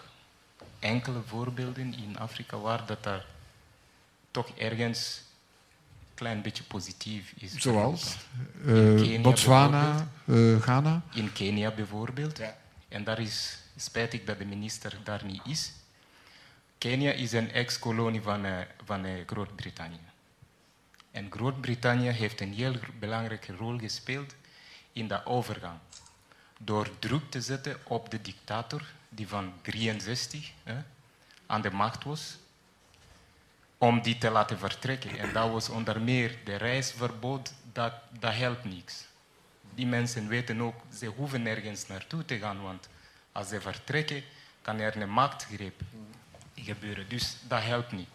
enkele 0.79 1.21
voorbeelden 1.21 1.93
in 1.93 2.17
Afrika 2.17 2.57
waar 2.57 2.85
dat 2.85 3.05
er 3.05 3.25
toch 4.31 4.49
ergens 4.57 5.21
klein 6.21 6.41
beetje 6.41 6.63
positief 6.63 7.33
is. 7.37 7.55
Zoals? 7.57 8.17
Uh, 8.65 9.21
Botswana, 9.21 10.07
uh, 10.25 10.61
Ghana? 10.61 11.01
In 11.13 11.33
Kenia 11.33 11.71
bijvoorbeeld. 11.71 12.37
Ja. 12.37 12.57
En 12.87 13.03
daar 13.03 13.19
is 13.19 13.57
spijtig 13.75 14.23
dat 14.23 14.37
de 14.37 14.45
minister 14.45 14.97
daar 15.03 15.25
niet 15.25 15.41
is. 15.45 15.71
Kenia 16.77 17.11
is 17.11 17.31
een 17.31 17.51
ex-kolonie 17.51 18.21
van, 18.21 18.45
uh, 18.45 18.57
van 18.85 19.05
Groot-Brittannië. 19.25 20.05
En 21.11 21.27
Groot-Brittannië 21.29 22.09
heeft 22.09 22.41
een 22.41 22.53
heel 22.53 22.75
belangrijke 22.99 23.55
rol 23.55 23.77
gespeeld 23.77 24.35
in 24.93 25.07
de 25.07 25.25
overgang. 25.25 25.77
Door 26.57 26.89
druk 26.99 27.29
te 27.29 27.41
zetten 27.41 27.77
op 27.83 28.11
de 28.11 28.21
dictator 28.21 28.81
die 29.09 29.27
van 29.27 29.53
63 29.61 30.51
aan 31.45 31.61
de 31.61 31.71
macht 31.71 32.03
was 32.03 32.37
om 33.81 34.01
die 34.01 34.17
te 34.17 34.29
laten 34.29 34.57
vertrekken. 34.57 35.17
En 35.17 35.33
dat 35.33 35.51
was 35.51 35.69
onder 35.69 36.01
meer 36.01 36.37
de 36.43 36.55
reisverbod, 36.55 37.53
dat, 37.73 37.93
dat 38.19 38.33
helpt 38.33 38.63
niks. 38.63 39.05
Die 39.75 39.87
mensen 39.87 40.27
weten 40.27 40.61
ook, 40.61 40.75
ze 40.93 41.05
hoeven 41.05 41.41
nergens 41.41 41.87
naartoe 41.87 42.25
te 42.25 42.37
gaan, 42.37 42.61
want 42.61 42.89
als 43.31 43.47
ze 43.47 43.61
vertrekken, 43.61 44.23
kan 44.61 44.79
er 44.79 45.01
een 45.01 45.09
machtsgreep 45.09 45.81
gebeuren. 46.55 47.09
Dus 47.09 47.37
dat 47.47 47.63
helpt 47.63 47.91
niet. 47.91 48.07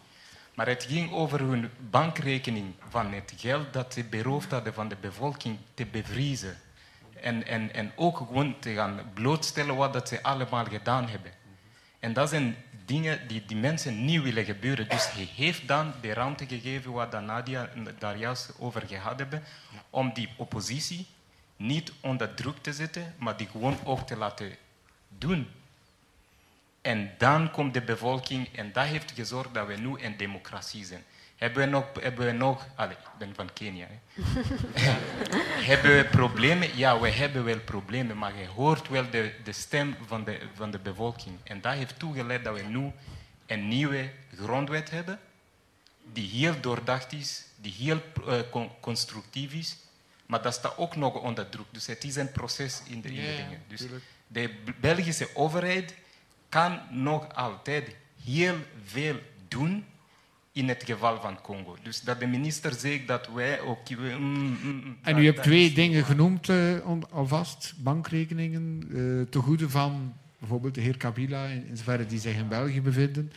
Maar 0.53 0.67
het 0.67 0.83
ging 0.83 1.11
over 1.11 1.39
hun 1.39 1.69
bankrekening 1.89 2.73
van 2.89 3.11
het 3.11 3.33
geld 3.37 3.73
dat 3.73 3.93
ze 3.93 4.03
beroofd 4.03 4.51
hadden 4.51 4.73
van 4.73 4.87
de 4.87 4.97
bevolking 5.01 5.57
te 5.73 5.85
bevriezen. 5.85 6.57
En, 7.21 7.45
en, 7.45 7.73
en 7.73 7.91
ook 7.95 8.17
gewoon 8.17 8.59
te 8.59 8.73
gaan 8.73 9.11
blootstellen 9.13 9.75
wat 9.75 9.93
dat 9.93 10.07
ze 10.07 10.23
allemaal 10.23 10.65
gedaan 10.65 11.07
hebben. 11.07 11.31
En 11.99 12.13
dat 12.13 12.29
zijn 12.29 12.55
dingen 12.87 13.27
die 13.27 13.45
die 13.45 13.57
mensen 13.57 14.05
niet 14.05 14.21
willen 14.21 14.45
gebeuren. 14.45 14.89
Dus 14.89 15.11
hij 15.11 15.29
heeft 15.35 15.67
dan 15.67 15.93
de 16.01 16.13
ruimte 16.13 16.47
gegeven 16.47 16.91
wat 16.91 17.21
Nadia 17.21 17.69
daar 17.99 18.17
juist 18.17 18.53
over 18.59 18.81
gehad 18.87 19.19
hebben, 19.19 19.43
om 19.89 20.13
die 20.13 20.29
oppositie 20.37 21.07
niet 21.55 21.91
onder 22.01 22.33
druk 22.33 22.57
te 22.61 22.73
zetten, 22.73 23.15
maar 23.17 23.37
die 23.37 23.47
gewoon 23.47 23.77
ook 23.83 24.07
te 24.07 24.15
laten 24.15 24.55
doen. 25.17 25.47
En 26.81 27.11
dan 27.17 27.51
komt 27.51 27.73
de 27.73 27.81
bevolking 27.81 28.55
en 28.55 28.71
dat 28.71 28.85
heeft 28.85 29.11
gezorgd 29.11 29.53
dat 29.53 29.67
we 29.67 29.75
nu 29.75 29.95
een 29.99 30.17
democratie 30.17 30.85
zijn. 30.85 31.03
Hebben 31.37 31.63
we 31.63 31.69
nog, 31.69 31.85
hebben 31.99 32.25
we 32.25 32.31
nog 32.31 32.67
allez, 32.75 32.95
ik 32.95 33.17
ben 33.17 33.35
van 33.35 33.53
Kenia. 33.53 33.87
hebben 35.71 35.95
we 35.95 36.07
problemen? 36.11 36.77
Ja, 36.77 36.99
we 36.99 37.09
hebben 37.09 37.43
wel 37.43 37.59
problemen, 37.59 38.17
maar 38.17 38.37
je 38.37 38.47
hoort 38.47 38.87
wel 38.87 39.09
de, 39.09 39.33
de 39.43 39.51
stem 39.51 39.95
van 40.05 40.23
de, 40.23 40.39
van 40.53 40.71
de 40.71 40.79
bevolking. 40.79 41.35
En 41.43 41.61
dat 41.61 41.73
heeft 41.73 41.99
toegeleid 41.99 42.43
dat 42.43 42.55
we 42.55 42.61
nu 42.61 42.91
een 43.45 43.67
nieuwe 43.67 44.09
grondwet 44.35 44.89
hebben, 44.89 45.19
die 46.13 46.29
heel 46.29 46.59
doordacht 46.61 47.13
is, 47.13 47.45
die 47.55 47.73
heel 47.77 48.01
uh, 48.27 48.63
constructief 48.79 49.53
is, 49.53 49.77
maar 50.25 50.41
dat 50.41 50.53
staat 50.53 50.77
ook 50.77 50.95
nog 50.95 51.13
onder 51.13 51.49
druk. 51.49 51.65
Dus 51.71 51.85
het 51.85 52.03
is 52.03 52.15
een 52.15 52.31
proces 52.31 52.81
in 52.89 53.01
de, 53.01 53.07
in 53.07 53.15
de 53.15 53.35
dingen. 53.35 53.61
Dus 53.67 53.81
de 54.27 54.55
Belgische 54.79 55.29
overheid 55.33 55.95
kan 56.49 56.81
nog 56.89 57.35
altijd 57.35 57.95
heel 58.23 58.55
veel 58.85 59.19
doen 59.47 59.85
in 60.57 60.67
het 60.67 60.83
geval 60.83 61.21
van 61.21 61.41
Congo. 61.41 61.77
Dus 61.83 62.01
dat 62.01 62.19
de 62.19 62.27
minister 62.27 62.73
zegt 62.73 63.07
dat 63.07 63.27
wij 63.33 63.59
ook... 63.59 63.89
Mm, 63.89 64.17
mm, 64.17 64.57
mm, 64.63 64.97
en 65.01 65.17
u 65.17 65.25
hebt 65.25 65.43
twee 65.43 65.73
dingen 65.73 66.05
genoemd 66.05 66.49
uh, 66.49 66.79
alvast. 67.09 67.73
Bankrekeningen 67.77 68.83
uh, 68.87 69.21
te 69.29 69.39
goede 69.39 69.69
van 69.69 70.13
bijvoorbeeld 70.39 70.75
de 70.75 70.81
heer 70.81 70.97
Kabila, 70.97 71.45
in, 71.45 71.65
in 71.67 71.77
zoverre 71.77 72.05
die 72.05 72.19
zich 72.19 72.35
in 72.35 72.47
België 72.47 72.81
bevinden. 72.81 73.31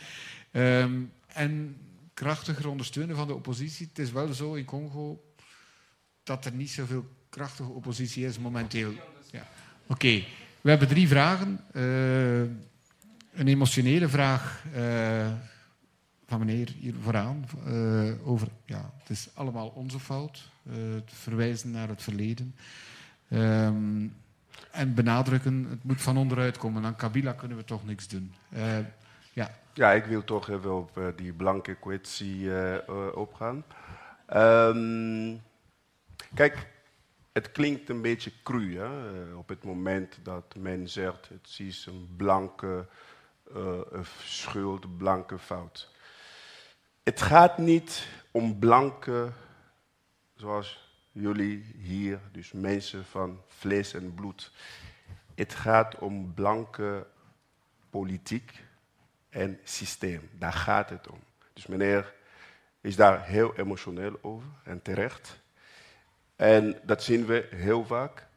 Um, 0.51 1.11
en 1.27 1.77
krachtiger 2.13 2.69
ondersteunen 2.69 3.15
van 3.15 3.27
de 3.27 3.35
oppositie. 3.35 3.87
Het 3.87 3.99
is 3.99 4.11
wel 4.11 4.33
zo 4.33 4.53
in 4.53 4.65
Congo 4.65 5.23
dat 6.23 6.45
er 6.45 6.53
niet 6.53 6.69
zoveel 6.69 7.05
krachtige 7.29 7.69
oppositie 7.69 8.25
is 8.25 8.39
momenteel. 8.39 8.93
Ja. 9.31 9.47
Oké, 9.87 10.23
we 10.61 10.69
hebben 10.69 10.87
drie 10.87 11.07
vragen. 11.07 11.59
Uh, 11.75 12.39
een 13.33 13.47
emotionele 13.47 14.09
vraag 14.09 14.63
van 16.31 16.39
meneer 16.39 16.73
hier 16.79 16.93
vooraan 17.01 17.45
uh, 17.67 18.27
over, 18.27 18.47
ja, 18.65 18.91
het 18.99 19.09
is 19.09 19.29
allemaal 19.33 19.67
onze 19.67 19.99
fout, 19.99 20.49
uh, 20.63 20.73
te 21.05 21.15
verwijzen 21.15 21.71
naar 21.71 21.87
het 21.87 22.03
verleden. 22.03 22.55
Um, 23.29 24.15
en 24.71 24.93
benadrukken, 24.93 25.67
het 25.69 25.83
moet 25.83 26.01
van 26.01 26.17
onderuit 26.17 26.57
komen. 26.57 26.85
Aan 26.85 26.95
Kabila 26.95 27.33
kunnen 27.33 27.57
we 27.57 27.63
toch 27.63 27.85
niks 27.85 28.07
doen. 28.07 28.33
Uh, 28.53 28.77
ja. 29.33 29.51
ja, 29.73 29.91
ik 29.91 30.05
wil 30.05 30.23
toch 30.23 30.49
even 30.49 30.77
op 30.77 31.13
die 31.15 31.33
blanke 31.33 31.75
kwestie 31.75 32.49
opgaan. 33.15 33.63
Um, 34.33 35.41
kijk, 36.33 36.67
het 37.31 37.51
klinkt 37.51 37.89
een 37.89 38.01
beetje 38.01 38.31
cru 38.43 38.77
hè? 38.77 38.89
op 39.33 39.49
het 39.49 39.63
moment 39.63 40.17
dat 40.23 40.55
men 40.57 40.89
zegt 40.89 41.29
het 41.29 41.55
is 41.57 41.85
een 41.85 42.09
blanke 42.17 42.87
schuld, 44.23 44.97
blanke 44.97 45.39
fout. 45.39 45.89
Het 47.11 47.21
gaat 47.21 47.57
niet 47.57 48.07
om 48.31 48.59
blanke, 48.59 49.31
zoals 50.35 50.91
jullie 51.11 51.75
hier, 51.77 52.19
dus 52.31 52.51
mensen 52.51 53.05
van 53.05 53.41
vlees 53.47 53.93
en 53.93 54.13
bloed. 54.13 54.51
Het 55.35 55.53
gaat 55.53 55.97
om 55.97 56.33
blanke 56.33 57.07
politiek 57.89 58.63
en 59.29 59.59
systeem. 59.63 60.29
Daar 60.37 60.53
gaat 60.53 60.89
het 60.89 61.07
om. 61.07 61.19
Dus 61.53 61.67
meneer 61.67 62.13
is 62.81 62.95
daar 62.95 63.25
heel 63.25 63.55
emotioneel 63.55 64.17
over 64.21 64.49
en 64.63 64.81
terecht. 64.81 65.39
En 66.35 66.79
dat 66.83 67.03
zien 67.03 67.25
we 67.25 67.47
heel 67.49 67.85
vaak. 67.85 68.27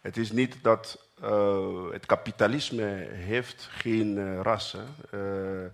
Het 0.00 0.16
is 0.16 0.32
niet 0.32 0.56
dat 0.62 1.08
uh, 1.22 1.90
het 1.90 2.06
kapitalisme 2.06 3.08
heeft 3.12 3.68
geen 3.70 4.16
uh, 4.16 4.40
rassen. 4.40 4.86
Uh, 5.14 5.66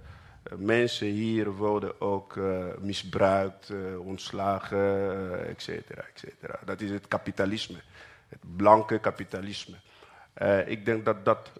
mensen 0.56 1.06
hier 1.06 1.50
worden 1.50 2.00
ook 2.00 2.36
uh, 2.36 2.64
misbruikt, 2.78 3.68
uh, 3.68 4.00
ontslagen, 4.00 4.78
uh, 4.78 5.48
et 5.48 5.62
cetera, 5.62 6.02
et 6.02 6.18
cetera. 6.18 6.58
Dat 6.64 6.80
is 6.80 6.90
het 6.90 7.08
kapitalisme, 7.08 7.78
het 8.28 8.56
blanke 8.56 8.98
kapitalisme. 8.98 9.76
ik 10.66 10.84
denk 10.84 11.04
dat 11.04 11.24
dat 11.24 11.50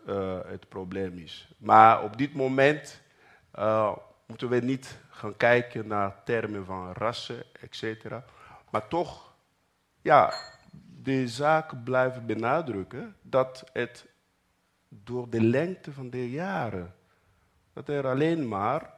het 0.46 0.68
probleem 0.68 1.18
is. 1.18 1.48
Maar 1.58 2.02
op 2.02 2.16
dit 2.16 2.34
moment 2.34 3.00
moeten 4.26 4.48
we 4.48 4.60
niet 4.60 4.98
gaan 5.08 5.36
kijken 5.36 5.86
naar 5.86 6.24
termen 6.24 6.64
van 6.64 6.92
rassen, 6.92 7.42
et 7.60 7.76
cetera. 7.76 8.24
Maar 8.70 8.88
toch, 8.88 9.34
ja, 10.00 10.32
de 11.02 11.28
zaak 11.28 11.84
blijven 11.84 12.26
benadrukken 12.26 13.16
dat 13.22 13.64
het 13.72 14.06
door 14.88 15.30
de 15.30 15.42
lengte 15.42 15.92
van 15.92 16.10
de 16.10 16.30
jaren 16.30 16.94
dat 17.74 17.88
er 17.88 18.06
alleen 18.06 18.48
maar 18.48 18.90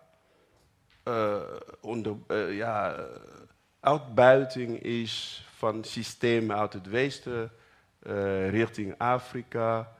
uh, 1.09 1.37
onder, 1.81 2.17
uh, 2.29 2.57
ja, 2.57 3.07
uitbuiting 3.81 4.83
is 4.83 5.45
van 5.57 5.85
systemen 5.85 6.57
uit 6.57 6.73
het 6.73 6.89
Westen 6.89 7.51
uh, 8.03 8.51
richting 8.51 8.95
Afrika. 8.99 9.95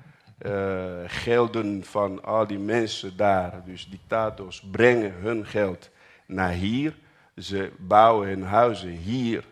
Gelden 1.07 1.85
van 1.85 2.25
al 2.25 2.47
die 2.47 2.59
mensen 2.59 3.17
daar, 3.17 3.65
dus 3.65 3.89
dictators, 3.89 4.61
brengen 4.71 5.13
hun 5.13 5.47
geld 5.47 5.91
naar 6.27 6.51
hier. 6.51 6.97
Ze 7.37 7.73
bouwen 7.79 8.29
hun 8.29 8.43
huizen 8.43 8.91
hier, 8.91 9.45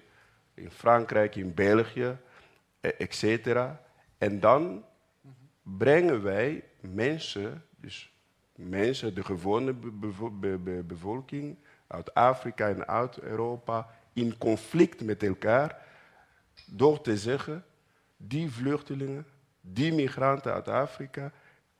in 0.54 0.70
Frankrijk, 0.70 1.36
in 1.36 1.54
België, 1.54 2.16
etc. 2.80 3.56
En 4.18 4.40
dan 4.40 4.84
brengen 5.62 6.22
wij 6.22 6.64
mensen, 6.80 7.64
dus 7.76 8.13
mensen, 8.56 9.14
de 9.14 9.24
gewone 9.24 9.74
bevolking 10.82 11.56
uit 11.86 12.14
Afrika 12.14 12.68
en 12.68 12.86
uit 12.86 13.18
Europa, 13.18 13.90
in 14.12 14.38
conflict 14.38 15.02
met 15.02 15.22
elkaar 15.22 15.82
door 16.66 17.00
te 17.00 17.16
zeggen, 17.16 17.64
die 18.16 18.50
vluchtelingen, 18.50 19.26
die 19.60 19.92
migranten 19.92 20.52
uit 20.52 20.68
Afrika, 20.68 21.32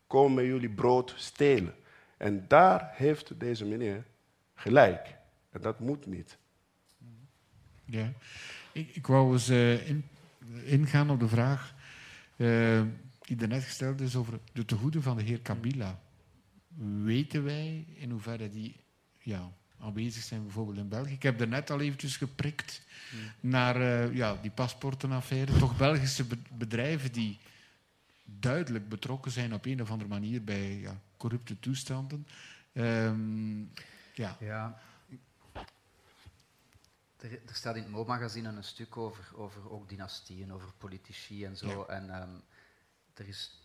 komen 0.07 0.45
jullie 0.45 0.71
brood 0.71 1.15
stelen. 1.17 1.75
En 2.17 2.45
daar 2.49 2.91
heeft 2.93 3.41
deze 3.41 3.65
meneer 3.65 4.05
gelijk. 4.55 5.17
En 5.51 5.61
dat 5.61 5.81
moet 5.81 6.07
niet. 6.07 6.39
Ja, 7.85 8.13
ik, 8.73 9.07
wou 9.07 9.33
eens 9.33 9.51
uh, 9.51 9.89
in, 9.89 10.09
ingaan 10.65 11.11
op 11.11 11.21
de 11.21 11.29
vraag 11.29 11.75
uh, 12.37 12.83
die 13.21 13.37
daarnet 13.37 13.63
gesteld 13.63 14.01
is 14.01 14.17
over 14.17 14.39
de 14.53 14.65
tegoeden 14.65 15.03
van 15.03 15.17
de 15.17 15.23
heer 15.23 15.41
Kabila. 15.41 16.01
Weten 17.03 17.45
wij 17.45 17.87
in 17.95 18.11
hoeverre 18.11 18.49
die 18.49 18.77
ja, 19.19 19.53
aanwezig 19.79 20.23
zijn, 20.23 20.43
bijvoorbeeld 20.43 20.77
in 20.77 20.89
België? 20.89 21.13
Ik 21.13 21.23
heb 21.23 21.41
er 21.41 21.49
net 21.49 21.71
al 21.71 21.81
eventjes 21.81 22.17
geprikt 22.17 22.83
hmm. 23.11 23.51
naar 23.51 23.81
uh, 23.81 24.15
ja, 24.15 24.37
die 24.43 24.51
paspoortenaffaire. 24.51 25.59
Toch 25.59 25.77
Belgische 25.77 26.27
bedrijven 26.53 27.13
die 27.13 27.39
duidelijk 28.25 28.89
betrokken 28.89 29.31
zijn 29.31 29.55
op 29.55 29.65
een 29.65 29.83
of 29.83 29.91
andere 29.91 30.09
manier 30.09 30.45
bij 30.45 30.79
ja, 30.79 31.01
corrupte 31.17 31.61
toestanden. 31.61 32.27
Um, 32.73 33.71
ja. 34.15 34.37
ja. 34.41 34.81
Er, 37.17 37.33
er, 37.33 37.55
staat 37.55 37.77
in 37.77 37.83
het 37.83 37.91
Mo-magazine 37.91 38.49
een 38.49 38.65
stuk 38.65 38.97
over, 38.97 39.37
over 39.37 39.71
ook 39.71 39.89
dynastieën, 39.89 40.53
over 40.53 40.73
politici 40.79 41.45
en 41.45 41.57
zo. 41.57 41.69
Ja. 41.69 41.95
En 41.95 42.23
um, 42.23 42.43
er 43.15 43.29
is 43.29 43.64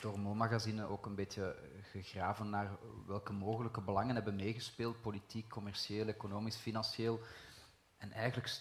door 0.00 0.18
Mo-magazine 0.18 0.88
ook 0.88 1.06
een 1.06 1.14
beetje 1.14 1.56
gegraven 1.82 2.50
naar 2.50 2.70
welke 3.06 3.32
mogelijke 3.32 3.80
belangen 3.80 4.14
hebben 4.14 4.36
meegespeeld, 4.36 5.00
politiek, 5.00 5.48
commercieel, 5.48 6.06
economisch, 6.06 6.56
financieel. 6.56 7.20
En 7.96 8.12
eigenlijk 8.12 8.60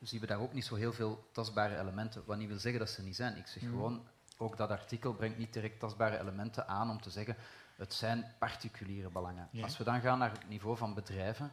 zien 0.00 0.20
we 0.20 0.26
daar 0.26 0.40
ook 0.40 0.52
niet 0.52 0.64
zo 0.64 0.74
heel 0.74 0.92
veel 0.92 1.28
tastbare 1.32 1.78
elementen, 1.78 2.22
wat 2.26 2.36
niet 2.36 2.48
wil 2.48 2.58
zeggen 2.58 2.80
dat 2.80 2.90
ze 2.90 3.02
niet 3.02 3.16
zijn. 3.16 3.36
Ik 3.36 3.46
zeg 3.46 3.62
mm. 3.62 3.70
gewoon, 3.70 4.06
ook 4.36 4.56
dat 4.56 4.70
artikel 4.70 5.14
brengt 5.14 5.38
niet 5.38 5.52
direct 5.52 5.80
tastbare 5.80 6.18
elementen 6.18 6.68
aan 6.68 6.90
om 6.90 7.00
te 7.00 7.10
zeggen, 7.10 7.36
het 7.76 7.94
zijn 7.94 8.34
particuliere 8.38 9.10
belangen. 9.10 9.48
Als 9.62 9.78
we 9.78 9.84
dan 9.84 10.00
gaan 10.00 10.18
naar 10.18 10.30
het 10.30 10.48
niveau 10.48 10.76
van 10.76 10.94
bedrijven, 10.94 11.52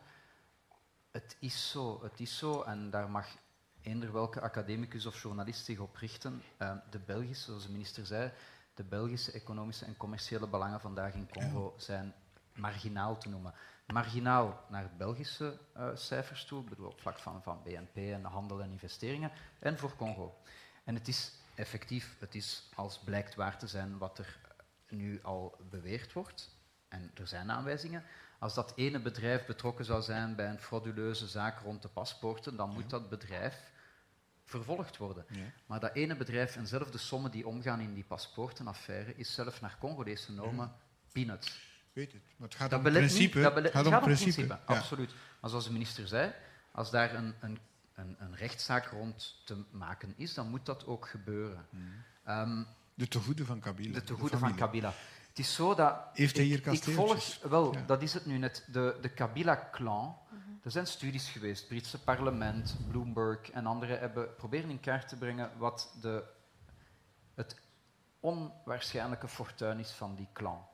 het 1.12 1.38
is 1.40 1.70
zo, 1.70 2.04
het 2.04 2.20
is 2.20 2.38
zo, 2.38 2.62
en 2.62 2.90
daar 2.90 3.10
mag 3.10 3.28
eender 3.82 4.12
welke 4.12 4.42
academicus 4.42 5.06
of 5.06 5.22
journalist 5.22 5.66
zich 5.66 5.80
op 5.80 5.96
richten. 5.96 6.42
Uh, 6.62 6.74
de 6.90 7.00
Belgische, 7.00 7.44
zoals 7.44 7.66
de 7.66 7.72
minister 7.72 8.06
zei, 8.06 8.32
de 8.74 8.84
Belgische 8.84 9.32
economische 9.32 9.86
en 9.86 9.98
commerciële 9.98 10.48
belangen 10.48 10.80
vandaag 10.80 11.14
in 11.14 11.30
Congo 11.30 11.74
zijn 11.78 12.14
marginaal 12.56 13.18
te 13.18 13.30
noemen. 13.30 13.54
Marginaal 13.88 14.66
naar 14.70 14.92
Belgische 14.98 15.60
uh, 15.78 15.90
cijfers 15.94 16.46
toe, 16.46 16.62
ik 16.64 16.70
bedoel 16.70 16.88
op 16.88 17.02
vlak 17.02 17.20
van, 17.20 17.44
van 17.44 17.62
BNP 17.64 17.96
en 17.96 18.24
handel 18.24 18.62
en 18.62 18.72
investeringen, 18.72 19.32
en 19.60 19.78
voor 19.78 19.96
Congo. 19.96 20.38
En 20.84 20.96
het 20.96 21.08
is 21.08 21.32
effectief, 21.56 22.16
het 22.20 22.36
is 22.36 22.70
als 22.76 23.00
blijkt 23.00 23.36
waar 23.36 23.58
te 23.58 23.68
zijn 23.68 23.98
wat 23.98 24.18
er 24.18 24.40
nu 24.90 25.24
al 25.24 25.58
beweerd 25.70 26.14
wordt, 26.14 26.56
en 26.88 27.12
er 27.14 27.28
zijn 27.28 27.52
aanwijzingen, 27.52 28.04
als 28.40 28.54
dat 28.54 28.74
ene 28.76 29.00
bedrijf 29.00 29.46
betrokken 29.46 29.86
zou 29.86 30.02
zijn 30.02 30.36
bij 30.36 30.50
een 30.50 30.60
frauduleuze 30.60 31.28
zaak 31.28 31.60
rond 31.60 31.82
de 31.82 31.88
paspoorten, 31.88 32.56
dan 32.56 32.70
moet 32.70 32.90
dat 32.90 33.10
bedrijf 33.10 33.72
vervolgd 34.46 34.98
worden. 34.98 35.26
Maar 35.66 35.80
dat 35.80 35.94
ene 35.94 36.16
bedrijf 36.16 36.56
en 36.56 36.68
zelf 36.68 36.92
de 36.92 36.98
sommen 36.98 37.32
die 37.32 37.48
omgaan 37.48 37.80
in 37.80 37.94
die 37.94 38.04
paspoortenaffaire 38.04 39.16
is 39.16 39.34
zelf 39.34 39.62
naar 39.62 39.78
Congolese 39.80 40.32
normen 40.32 40.66
ja. 40.66 40.76
peanuts. 41.12 41.60
Weet 41.94 42.12
het, 42.12 42.22
maar 42.36 42.48
het 42.48 42.58
gaat 42.58 42.74
om 42.74 42.82
principe. 42.82 43.38
Niet, 43.38 43.54
het 43.64 43.72
gaat, 43.72 43.86
om 43.86 44.00
principe, 44.00 44.60
absoluut. 44.66 45.14
Maar 45.40 45.50
zoals 45.50 45.66
de 45.66 45.72
minister 45.72 46.08
zei, 46.08 46.34
als 46.72 46.92
daar 46.92 47.16
een, 47.16 47.34
een, 47.40 47.58
een, 47.96 48.16
een, 48.20 48.36
rechtszaak 48.36 48.86
rond 48.86 49.42
te 49.46 49.64
maken 49.72 50.14
is, 50.18 50.34
dan 50.34 50.50
moet 50.50 50.66
dat 50.66 50.86
ook 50.86 51.08
gebeuren. 51.08 51.66
Um, 52.28 52.68
de 52.94 53.08
tegoeden 53.08 53.46
van 53.46 53.60
Kabila. 53.60 53.94
De 53.94 54.04
tegoeden 54.04 54.40
van 54.40 54.56
Kabila. 54.56 54.94
Het 55.34 55.46
is 55.46 55.54
zo 55.54 55.76
dat... 55.76 55.96
Heeft 56.14 56.36
hij 56.36 56.46
hier 56.46 56.62
kasteeltjes? 56.62 57.36
Ik 57.36 57.42
volg, 57.42 57.52
wel, 57.52 57.86
dat 57.86 58.02
is 58.02 58.14
het 58.14 58.26
nu 58.26 58.38
net. 58.38 58.66
De, 58.72 58.98
de 59.02 59.10
Kabila-clan, 59.10 60.18
mhm. 60.30 60.40
er 60.64 60.72
zijn 60.72 60.88
studies 60.88 61.30
geweest, 61.30 61.60
het 61.60 61.70
Britse 61.70 62.04
parlement, 62.04 62.76
Bloomberg 62.88 63.52
en 63.52 63.66
anderen 63.66 64.00
hebben 64.00 64.36
proberen 64.36 64.70
in 64.70 64.80
kaart 64.80 65.08
te 65.08 65.18
brengen 65.18 65.52
wat 65.58 65.96
de, 66.02 66.24
het 67.34 67.62
onwaarschijnlijke 68.20 69.28
fortuin 69.28 69.80
is 69.80 69.92
van 69.92 70.16
die 70.16 70.28
clan. 70.34 70.66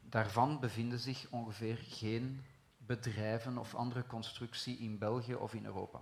Daarvan 0.00 0.60
bevinden 0.60 0.98
zich 0.98 1.26
ongeveer 1.30 1.78
geen 1.82 2.44
bedrijven 2.76 3.58
of 3.58 3.74
andere 3.74 4.06
constructie 4.06 4.78
in 4.78 4.98
België 4.98 5.34
of 5.34 5.54
in 5.54 5.64
Europa. 5.64 6.00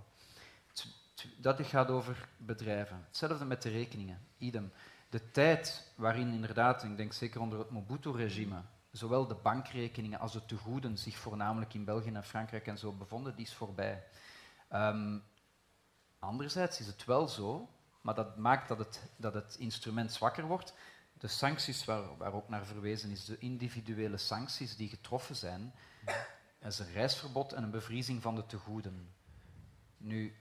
Dat 1.36 1.66
gaat 1.66 1.88
over 1.88 2.28
bedrijven. 2.36 3.04
Hetzelfde 3.06 3.44
met 3.44 3.62
de 3.62 3.70
rekeningen, 3.70 4.26
idem 4.38 4.72
de 5.14 5.30
tijd 5.30 5.92
waarin 5.94 6.32
inderdaad, 6.32 6.82
ik 6.82 6.96
denk 6.96 7.12
zeker 7.12 7.40
onder 7.40 7.58
het 7.58 7.70
Mobutu-regime, 7.70 8.62
zowel 8.90 9.26
de 9.26 9.34
bankrekeningen 9.34 10.18
als 10.18 10.32
de 10.32 10.44
tegoeden 10.44 10.98
zich 10.98 11.16
voornamelijk 11.16 11.74
in 11.74 11.84
België 11.84 12.10
en 12.10 12.24
Frankrijk 12.24 12.66
en 12.66 12.78
zo 12.78 12.92
bevonden, 12.92 13.36
die 13.36 13.44
is 13.44 13.54
voorbij. 13.54 14.04
Um, 14.72 15.22
anderzijds 16.18 16.80
is 16.80 16.86
het 16.86 17.04
wel 17.04 17.28
zo, 17.28 17.68
maar 18.00 18.14
dat 18.14 18.36
maakt 18.36 18.68
dat 18.68 18.78
het, 18.78 19.02
dat 19.16 19.34
het 19.34 19.56
instrument 19.58 20.12
zwakker 20.12 20.44
wordt. 20.44 20.74
De 21.12 21.28
sancties 21.28 21.84
waar, 21.84 22.16
waar 22.16 22.32
ook 22.32 22.48
naar 22.48 22.66
verwezen 22.66 23.10
is, 23.10 23.24
de 23.24 23.38
individuele 23.38 24.18
sancties 24.18 24.76
die 24.76 24.88
getroffen 24.88 25.36
zijn, 25.36 25.74
is 26.60 26.78
een 26.78 26.92
reisverbod 26.92 27.52
en 27.52 27.62
een 27.62 27.70
bevriezing 27.70 28.22
van 28.22 28.34
de 28.34 28.46
tegoeden. 28.46 29.14
Nu, 29.96 30.36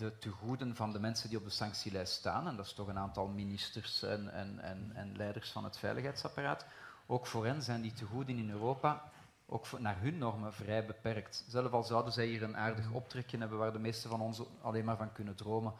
de 0.00 0.18
tegoeden 0.18 0.76
van 0.76 0.92
de 0.92 1.00
mensen 1.00 1.28
die 1.28 1.38
op 1.38 1.44
de 1.44 1.50
sanctielijst 1.50 2.12
staan, 2.12 2.48
en 2.48 2.56
dat 2.56 2.66
is 2.66 2.72
toch 2.72 2.88
een 2.88 2.98
aantal 2.98 3.28
ministers 3.28 4.02
en, 4.02 4.32
en, 4.32 4.58
en, 4.58 4.90
en 4.94 5.16
leiders 5.16 5.50
van 5.50 5.64
het 5.64 5.78
veiligheidsapparaat, 5.78 6.66
ook 7.06 7.26
voor 7.26 7.46
hen 7.46 7.62
zijn 7.62 7.80
die 7.80 7.92
tegoeden 7.92 8.38
in 8.38 8.50
Europa 8.50 9.10
ook 9.46 9.78
naar 9.78 10.00
hun 10.00 10.18
normen 10.18 10.52
vrij 10.52 10.86
beperkt. 10.86 11.44
Zelf 11.48 11.72
al 11.72 11.82
zouden 11.82 12.12
zij 12.12 12.26
hier 12.26 12.42
een 12.42 12.56
aardig 12.56 12.90
optrekje 12.90 13.38
hebben 13.38 13.58
waar 13.58 13.72
de 13.72 13.78
meesten 13.78 14.10
van 14.10 14.20
ons 14.20 14.42
alleen 14.62 14.84
maar 14.84 14.96
van 14.96 15.12
kunnen 15.12 15.34
dromen. 15.34 15.72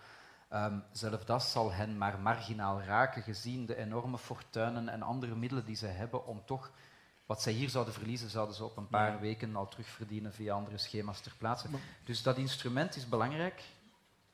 Um, 0.52 0.82
zelf 0.92 1.24
dat 1.24 1.42
zal 1.42 1.72
hen 1.72 1.98
maar 1.98 2.18
marginaal 2.18 2.82
raken, 2.82 3.22
gezien 3.22 3.66
de 3.66 3.76
enorme 3.76 4.18
fortuinen 4.18 4.88
en 4.88 5.02
andere 5.02 5.34
middelen 5.34 5.64
die 5.64 5.76
zij 5.76 5.90
hebben 5.90 6.26
om 6.26 6.42
toch 6.44 6.70
wat 7.26 7.42
zij 7.42 7.52
hier 7.52 7.68
zouden 7.68 7.94
verliezen, 7.94 8.30
zouden 8.30 8.54
ze 8.54 8.64
op 8.64 8.76
een 8.76 8.88
paar 8.88 9.20
weken 9.20 9.56
al 9.56 9.68
terugverdienen 9.68 10.32
via 10.32 10.54
andere 10.54 10.78
schema's 10.78 11.20
ter 11.20 11.34
plaatse. 11.38 11.68
Dus 12.04 12.22
dat 12.22 12.36
instrument 12.36 12.96
is 12.96 13.08
belangrijk. 13.08 13.62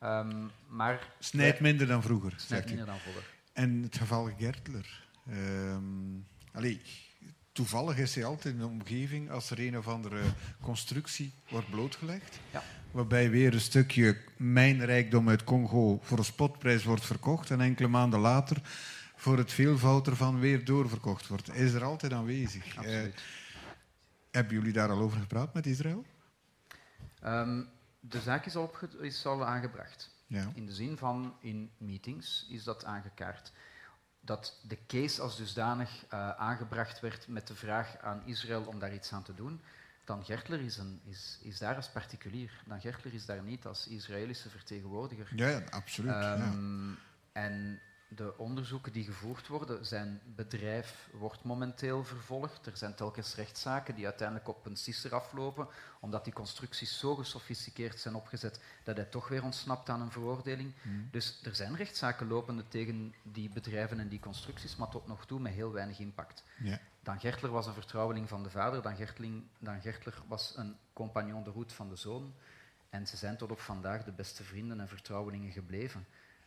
Um, 0.02 0.50
maar 0.68 1.08
Snijdt 1.18 1.60
minder 1.60 1.86
dan 1.86 2.02
vroeger. 2.02 2.32
Snijdt 2.36 2.66
minder 2.66 2.86
dan 2.86 2.98
vroeger. 2.98 3.34
En 3.52 3.82
het 3.82 3.96
geval 3.96 4.30
Gertler. 4.38 5.08
Um, 5.30 6.26
allee, 6.52 6.80
toevallig 7.52 7.98
is 7.98 8.14
hij 8.14 8.24
altijd 8.24 8.54
in 8.54 8.60
de 8.60 8.66
omgeving 8.66 9.30
als 9.30 9.50
er 9.50 9.58
een 9.58 9.78
of 9.78 9.88
andere 9.88 10.20
constructie 10.60 11.32
wordt 11.48 11.70
blootgelegd. 11.70 12.38
Ja. 12.52 12.62
Waarbij 12.90 13.30
weer 13.30 13.54
een 13.54 13.60
stukje 13.60 14.18
mijnrijkdom 14.36 15.28
uit 15.28 15.44
Congo 15.44 15.98
voor 16.02 16.18
een 16.18 16.24
spotprijs 16.24 16.84
wordt 16.84 17.06
verkocht. 17.06 17.50
En 17.50 17.60
enkele 17.60 17.88
maanden 17.88 18.20
later 18.20 18.56
voor 19.16 19.38
het 19.38 19.52
veelvoud 19.52 20.06
ervan 20.06 20.40
weer 20.40 20.64
doorverkocht 20.64 21.26
wordt. 21.26 21.54
Is 21.54 21.72
er 21.72 21.84
altijd 21.84 22.12
aanwezig. 22.12 22.84
Uh, 22.84 23.00
hebben 24.30 24.54
jullie 24.54 24.72
daar 24.72 24.90
al 24.90 24.98
over 24.98 25.20
gepraat 25.20 25.54
met 25.54 25.66
Israël? 25.66 26.04
Um, 27.24 27.68
de 28.08 28.20
zaak 28.20 28.46
is 28.46 28.56
al, 28.56 28.74
is 29.00 29.26
al 29.26 29.44
aangebracht. 29.44 30.10
Ja. 30.26 30.50
In 30.54 30.66
de 30.66 30.72
zin 30.72 30.96
van, 30.96 31.36
in 31.40 31.70
meetings 31.78 32.46
is 32.50 32.64
dat 32.64 32.84
aangekaart. 32.84 33.52
Dat 34.20 34.60
de 34.62 34.78
case 34.86 35.20
als 35.22 35.36
dusdanig 35.36 36.04
uh, 36.04 36.30
aangebracht 36.30 37.00
werd 37.00 37.28
met 37.28 37.46
de 37.46 37.54
vraag 37.54 37.98
aan 37.98 38.22
Israël 38.24 38.62
om 38.62 38.78
daar 38.78 38.94
iets 38.94 39.12
aan 39.12 39.22
te 39.22 39.34
doen. 39.34 39.60
Dan 40.04 40.24
Gertler 40.24 40.60
is, 40.60 40.76
een, 40.76 41.00
is, 41.04 41.38
is 41.42 41.58
daar 41.58 41.76
als 41.76 41.88
particulier. 41.88 42.62
Dan 42.66 42.80
Gertler 42.80 43.14
is 43.14 43.26
daar 43.26 43.42
niet 43.42 43.66
als 43.66 43.88
Israëlische 43.88 44.50
vertegenwoordiger. 44.50 45.28
Ja, 45.34 45.62
absoluut. 45.70 46.14
Um, 46.14 46.98
En 47.32 47.80
de 48.08 48.38
onderzoeken 48.38 48.92
die 48.92 49.04
gevoerd 49.04 49.46
worden, 49.48 49.86
zijn 49.86 50.20
bedrijf 50.34 51.08
wordt 51.12 51.44
momenteel 51.44 52.04
vervolgd. 52.04 52.66
Er 52.66 52.76
zijn 52.76 52.94
telkens 52.94 53.34
rechtszaken 53.34 53.94
die 53.94 54.04
uiteindelijk 54.04 54.48
op 54.48 54.66
een 54.66 54.76
sisser 54.76 55.14
aflopen, 55.14 55.68
omdat 56.00 56.24
die 56.24 56.32
constructies 56.32 56.98
zo 56.98 57.14
gesofisticeerd 57.14 58.00
zijn 58.00 58.14
opgezet 58.14 58.60
dat 58.84 58.96
hij 58.96 59.04
toch 59.04 59.28
weer 59.28 59.42
ontsnapt 59.42 59.88
aan 59.88 60.00
een 60.00 60.10
veroordeling. 60.10 60.72
Hmm. 60.82 61.08
Dus 61.10 61.40
er 61.42 61.54
zijn 61.54 61.76
rechtszaken 61.76 62.28
lopende 62.28 62.68
tegen 62.68 63.14
die 63.22 63.48
bedrijven 63.48 64.00
en 64.00 64.08
die 64.08 64.20
constructies, 64.20 64.76
maar 64.76 64.88
tot 64.88 65.06
nog 65.06 65.26
toe 65.26 65.40
met 65.40 65.52
heel 65.52 65.72
weinig 65.72 65.98
impact. 65.98 66.44
Dan 67.00 67.20
Gertler 67.20 67.50
was 67.50 67.66
een 67.66 67.72
vertrouweling 67.72 68.28
van 68.28 68.42
de 68.42 68.50
vader, 68.50 68.82
Dan, 68.82 68.96
Gertling, 68.96 69.42
Dan 69.58 69.80
Gertler 69.80 70.22
was 70.26 70.56
een 70.56 70.76
compagnon 70.92 71.44
de 71.44 71.50
route 71.50 71.74
van 71.74 71.88
de 71.88 71.96
zoon. 71.96 72.34
En 72.90 73.06
ze 73.06 73.16
zijn 73.16 73.36
tot 73.36 73.50
op 73.50 73.60
vandaag 73.60 74.04
de 74.04 74.12
beste 74.12 74.44
vrienden 74.44 74.80
en 74.80 74.88
vertrouwelingen 74.88 75.52
gebleven. 75.52 76.06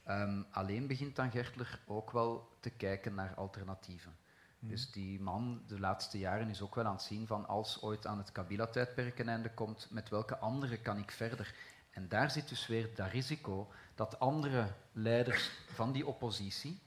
Ehm, 0.09 0.41
alleen 0.51 0.87
begint 0.87 1.15
dan 1.15 1.31
Gertler 1.31 1.79
ook 1.85 2.11
wel 2.11 2.57
te 2.59 2.69
kijken 2.69 3.13
naar 3.15 3.33
alternatieven. 3.35 4.15
Mhm. 4.59 4.71
Dus 4.71 4.91
die 4.91 5.19
man 5.19 5.61
de 5.67 5.79
laatste 5.79 6.17
jaren 6.17 6.49
is 6.49 6.61
ook 6.61 6.75
wel 6.75 6.85
aan 6.85 6.93
het 6.93 7.01
zien 7.01 7.27
van 7.27 7.47
als 7.47 7.81
ooit 7.81 8.07
aan 8.07 8.17
het 8.17 8.31
Kabila-tijdperk 8.31 9.19
een 9.19 9.29
einde 9.29 9.53
komt, 9.53 9.87
met 9.89 10.09
welke 10.09 10.37
andere 10.37 10.77
kan 10.77 10.97
ik 10.97 11.11
verder? 11.11 11.55
En 11.89 12.07
daar 12.07 12.31
zit 12.31 12.49
dus 12.49 12.67
weer 12.67 12.89
dat 12.95 13.11
risico 13.11 13.71
dat 13.95 14.19
andere 14.19 14.67
leiders 14.91 15.51
van 15.73 15.91
die 15.91 16.07
oppositie, 16.07 16.79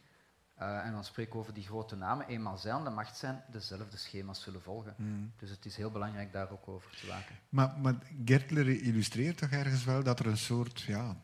eh, 0.55 0.87
en 0.87 0.93
dan 0.93 1.05
spreken 1.05 1.33
we 1.33 1.39
over 1.39 1.55
die 1.55 1.67
grote 1.67 1.97
namen, 1.97 2.27
eenmaal 2.27 2.59
zij 2.59 2.73
aan 2.73 2.85
de 2.85 2.91
macht 2.91 3.17
zijn, 3.17 3.43
dezelfde 3.51 3.97
schema's 3.97 4.43
zullen 4.43 4.63
volgen. 4.63 4.95
Mhm. 4.97 5.11
Dus 5.37 5.51
het 5.51 5.65
is 5.65 5.77
heel 5.77 5.91
belangrijk 5.91 6.33
daar 6.33 6.51
ook 6.51 6.69
over 6.69 6.91
te 6.91 7.07
waken. 7.07 7.35
Maar, 7.49 7.79
maar 7.79 7.95
Gertler 8.25 8.69
illustreert 8.83 9.39
toch 9.39 9.51
ergens 9.51 9.85
wel 9.85 10.03
dat 10.03 10.19
er 10.19 10.27
een 10.27 10.37
soort, 10.37 10.81
ja, 10.81 11.17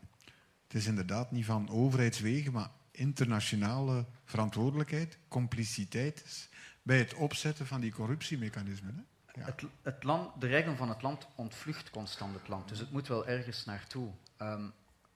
het 0.69 0.77
is 0.77 0.85
inderdaad 0.87 1.31
niet 1.31 1.45
van 1.45 1.69
overheidswegen, 1.69 2.51
maar 2.51 2.69
internationale 2.91 4.05
verantwoordelijkheid, 4.25 5.17
compliciteit 5.27 6.49
bij 6.83 6.97
het 6.97 7.13
opzetten 7.13 7.67
van 7.67 7.81
die 7.81 7.91
corruptiemechanismen. 7.91 8.95
Hè? 8.95 9.01
Ja. 9.39 9.45
Het, 9.45 9.63
het 9.81 10.03
land, 10.03 10.41
de 10.41 10.47
rijkdom 10.47 10.75
van 10.75 10.89
het 10.89 11.01
land 11.01 11.27
ontvlucht 11.35 11.89
constant 11.89 12.33
het 12.33 12.47
land, 12.47 12.69
dus 12.69 12.79
het 12.79 12.91
moet 12.91 13.07
wel 13.07 13.27
ergens 13.27 13.65
naartoe. 13.65 14.09
Ehm, 14.37 14.63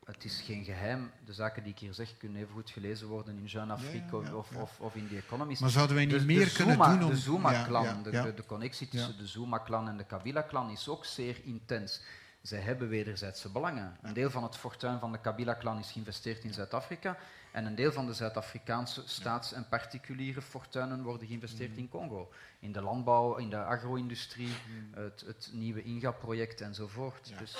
het 0.05 0.23
is 0.23 0.41
geen 0.41 0.63
geheim, 0.63 1.11
de 1.25 1.33
zaken 1.33 1.63
die 1.63 1.71
ik 1.71 1.79
hier 1.79 1.93
zeg 1.93 2.17
kunnen 2.17 2.41
even 2.41 2.53
goed 2.53 2.69
gelezen 2.69 3.07
worden 3.07 3.37
in 3.37 3.45
Jeune 3.45 3.73
Afrique 3.73 4.17
Ja, 4.17 4.23
ja, 4.23 4.35
of, 4.35 4.55
of, 4.55 4.79
of 4.79 4.95
in 4.95 5.07
The 5.07 5.17
Economist. 5.17 5.61
Maar 5.61 5.69
zouden 5.69 5.95
wij 5.95 6.05
niet 6.05 6.13
Dus 6.13 6.23
meer 6.23 6.45
de 6.45 6.51
kunnen 6.51 6.73
Zuma, 6.75 6.89
doen 6.97 7.03
om- 7.03 7.43
De 7.43 7.51
ja, 7.81 7.93
de, 8.03 8.09
de, 8.11 8.33
de 8.35 8.45
connectie 8.45 8.87
tussen 8.87 9.17
de 9.17 9.27
Zuma-clan 9.27 9.87
en 9.87 9.97
de 9.97 10.03
Kabila-clan 10.05 10.69
is 10.71 10.87
ook 10.87 11.05
zeer 11.05 11.37
intens. 11.43 12.01
Zij 12.43 12.59
hebben 12.59 12.89
wederzijdse 12.89 13.49
belangen. 13.49 13.97
Een 14.01 14.13
deel 14.13 14.29
van 14.29 14.43
het 14.43 14.57
fortuin 14.57 14.99
van 14.99 15.11
de 15.11 15.19
Kabila-clan 15.19 15.79
is 15.79 15.91
geïnvesteerd 15.91 16.43
in 16.43 16.53
Zuid-Afrika 16.53 17.17
en 17.51 17.65
een 17.65 17.75
deel 17.75 17.91
van 17.91 18.05
de 18.05 18.13
Zuid-Afrikaanse 18.13 19.01
staats- 19.05 19.53
en 19.53 19.67
particuliere 19.69 20.41
fortuinen 20.41 21.03
worden 21.03 21.27
geïnvesteerd 21.27 21.71
Mm. 21.71 21.77
in 21.77 21.89
Congo. 21.89 22.31
In 22.59 22.71
de 22.71 22.81
landbouw, 22.81 23.35
in 23.35 23.49
de 23.49 23.57
agro-industrie, 23.63 24.53
het, 24.91 25.23
het 25.25 25.49
nieuwe 25.53 25.83
INGA-project 25.83 26.61
enzovoort. 26.61 27.33
Dus 27.39 27.55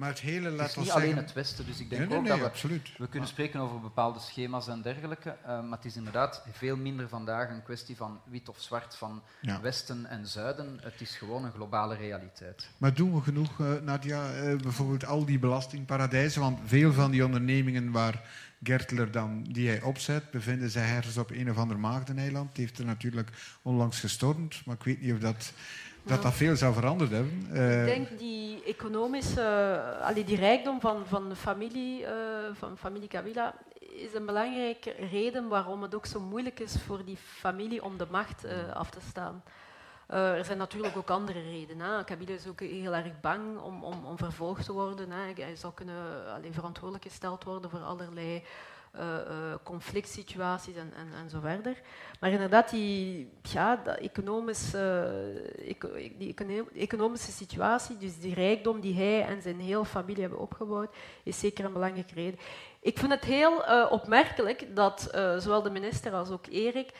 Maar 0.00 0.08
het 0.08 0.20
hele, 0.20 0.46
het 0.48 0.56
laat 0.56 0.68
is 0.68 0.76
niet 0.76 0.90
alleen 0.90 1.06
zeggen- 1.06 1.22
het 1.22 1.32
Westen, 1.32 1.66
dus 1.66 1.80
ik 1.80 1.90
denk 1.90 2.00
Nee, 2.00 2.20
nee, 2.20 2.32
ook 2.32 2.38
dat 2.38 2.62
we, 2.96 3.08
kunnen 3.08 3.28
spreken 3.28 3.60
over 3.60 3.80
bepaalde 3.80 4.18
schema's 4.18 4.68
en 4.68 4.82
dergelijke, 4.82 5.30
eh, 5.30 5.46
maar 5.46 5.76
het 5.78 5.84
is 5.84 5.96
inderdaad 5.96 6.42
veel 6.52 6.76
minder 6.76 7.08
vandaag 7.08 7.50
een 7.50 7.62
kwestie 7.62 7.96
van 7.96 8.20
wit 8.24 8.48
of 8.48 8.60
zwart, 8.60 8.96
van 8.96 9.22
Ja. 9.40 9.60
Westen 9.60 10.06
en 10.06 10.26
Zuiden. 10.26 10.78
Het 10.82 11.00
is 11.00 11.16
gewoon 11.16 11.44
een 11.44 11.52
globale 11.52 11.96
realiteit. 11.96 12.68
Maar 12.78 12.94
doen 12.94 13.14
we 13.14 13.20
genoeg, 13.20 13.60
eh, 13.60 13.66
Nadia, 13.82 14.32
eh, 14.32 14.56
bijvoorbeeld 14.56 15.06
al 15.06 15.24
die 15.24 15.38
belastingparadijzen? 15.38 16.40
Want 16.40 16.58
veel 16.64 16.92
van 16.92 17.10
die 17.10 17.24
ondernemingen 17.24 17.90
waar 17.90 18.22
Gertler 18.62 19.10
dan, 19.10 19.42
die 19.42 19.68
hij 19.68 19.82
opzet, 19.82 20.30
bevinden 20.30 20.70
zich 20.70 20.82
ergens 20.82 21.16
op 21.16 21.30
een 21.30 21.50
of 21.50 21.56
ander 21.56 21.78
maagdeneiland. 21.78 22.48
Het 22.48 22.56
heeft 22.56 22.78
er 22.78 22.84
natuurlijk 22.84 23.30
onlangs 23.62 24.00
gestormd, 24.00 24.62
maar 24.64 24.74
ik 24.74 24.82
weet 24.84 25.00
niet 25.00 25.12
of 25.12 25.18
dat, 25.18 25.52
dat, 26.02 26.22
dat 26.22 26.32
veel 26.32 26.56
zou 26.56 26.74
veranderd 26.74 27.10
hebben. 27.10 27.48
Eh, 27.52 27.80
Ik 27.80 27.94
denk 27.94 28.18
die 28.18 28.62
economische, 28.64 29.40
eh, 30.00 30.06
allee, 30.06 30.24
die 30.24 30.36
rijkdom 30.36 30.80
van, 30.80 31.02
van 31.06 31.28
de 31.28 31.36
familie, 31.36 32.04
eh, 32.04 32.14
van 32.52 32.76
familie 32.78 33.08
Kabila, 33.08 33.54
is 33.78 34.14
een 34.14 34.26
belangrijke 34.26 34.94
reden 35.10 35.48
waarom 35.48 35.82
het 35.82 35.94
ook 35.94 36.06
zo 36.06 36.20
moeilijk 36.20 36.60
is 36.60 36.76
voor 36.86 37.04
die 37.04 37.16
familie 37.16 37.84
om 37.84 37.98
de 37.98 38.06
macht 38.10 38.44
eh, 38.44 38.52
af 38.72 38.90
te 38.90 38.98
staan. 39.08 39.42
Eh, 40.06 40.32
er 40.38 40.44
zijn 40.44 40.58
natuurlijk 40.58 40.96
ook 40.96 41.10
andere 41.10 41.40
redenen. 41.42 41.86
Hè. 41.96 42.04
Kabila 42.04 42.32
is 42.32 42.46
ook 42.46 42.60
heel 42.60 42.94
erg 42.94 43.20
bang 43.20 43.58
om, 43.58 43.84
om, 43.84 44.04
om 44.04 44.18
vervolgd 44.18 44.64
te 44.64 44.72
worden. 44.72 45.10
Hè. 45.10 45.32
Hij 45.42 45.56
zou 45.56 45.72
kunnen 45.74 45.94
allee, 46.34 46.52
verantwoordelijk 46.52 47.04
gesteld 47.08 47.44
worden 47.44 47.70
voor 47.70 47.80
allerlei 47.80 48.26
eh, 48.36 48.36
eh, 48.36 48.42
conflict 49.62 50.08
situaties 50.08 50.74
en, 50.76 50.92
en, 50.96 51.08
en 51.22 51.30
zo 51.30 51.40
verder. 51.40 51.80
Maar 52.20 52.30
inderdaad, 52.30 52.70
die, 52.70 53.30
ja, 53.42 53.76
dat 53.76 53.96
economisch, 53.96 54.74
eh, 54.74 55.68
eco- 55.68 55.94
die 56.18 56.28
econo- 56.28 56.68
economische 56.74 57.32
situatie, 57.32 57.96
dus 57.98 58.18
die 58.20 58.34
rijkdom 58.34 58.80
die 58.80 58.94
hij 58.94 59.24
en 59.24 59.42
zijn 59.42 59.60
hele 59.60 59.84
familie 59.84 60.20
hebben 60.20 60.38
opgebouwd, 60.38 60.94
is 61.22 61.38
zeker 61.38 61.64
een 61.64 61.72
belangrijke 61.72 62.14
reden. 62.14 62.38
Ik 62.80 62.98
vind 62.98 63.12
het 63.12 63.24
heel 63.24 63.64
eh, 63.64 63.86
opmerkelijk 63.90 64.76
dat 64.76 65.06
eh, 65.06 65.38
zowel 65.38 65.62
de 65.62 65.70
minister 65.70 66.12
als 66.12 66.30
ook 66.30 66.46
Erik 66.46 66.92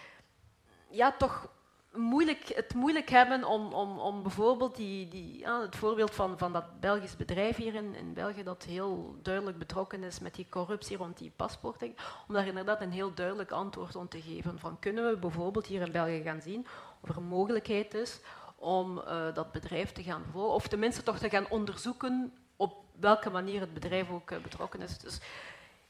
ja, 0.91 1.12
toch 1.12 1.49
moeilijk, 1.93 2.53
het 2.55 2.75
moeilijk 2.75 3.11
hebben 3.11 3.45
om, 3.45 3.73
om, 3.73 3.99
om 3.99 4.23
bijvoorbeeld 4.23 4.77
die, 4.77 5.09
die, 5.09 5.47
het 5.47 5.77
voorbeeld 5.77 6.15
van, 6.15 6.39
van 6.39 6.53
dat 6.53 6.81
Belgisch 6.81 7.17
bedrijf 7.17 7.57
hier 7.57 7.75
in, 7.75 7.95
in 7.95 8.15
België 8.15 8.43
dat 8.43 8.65
heel 8.65 9.17
duidelijk 9.23 9.59
betrokken 9.59 10.03
is 10.03 10.19
met 10.19 10.35
die 10.35 10.47
corruptie 10.49 10.97
rond 10.97 11.19
die 11.19 11.33
paspoorting, 11.37 11.97
om 12.29 12.35
daar 12.35 12.47
inderdaad 12.47 12.81
een 12.81 12.93
heel 12.93 13.15
duidelijk 13.15 13.51
antwoord 13.51 13.97
op 13.97 14.11
te 14.11 14.21
geven. 14.21 14.59
Van 14.59 14.79
kunnen 14.79 15.11
we 15.11 15.17
bijvoorbeeld 15.17 15.67
hier 15.67 15.81
in 15.81 15.93
België 15.93 16.23
gaan 16.23 16.41
zien 16.41 16.67
of 17.01 17.09
er 17.09 17.17
een 17.17 17.25
mogelijkheid 17.25 17.95
is 17.95 18.21
om 18.57 18.99
eh, 18.99 19.35
dat 19.35 19.53
bedrijf 19.53 19.93
te 19.93 20.03
gaan 20.03 20.23
vervolgen, 20.23 20.55
of 20.55 20.69
tenminste 20.69 21.03
toch 21.03 21.19
te 21.19 21.31
gaan 21.31 21.49
onderzoeken 21.49 22.33
op 22.57 22.85
welke 23.01 23.31
manier 23.31 23.61
het 23.61 23.75
bedrijf 23.75 24.11
ook 24.11 24.31
eh, 24.31 24.39
betrokken 24.39 24.81
is. 24.81 24.99
Dus 24.99 25.21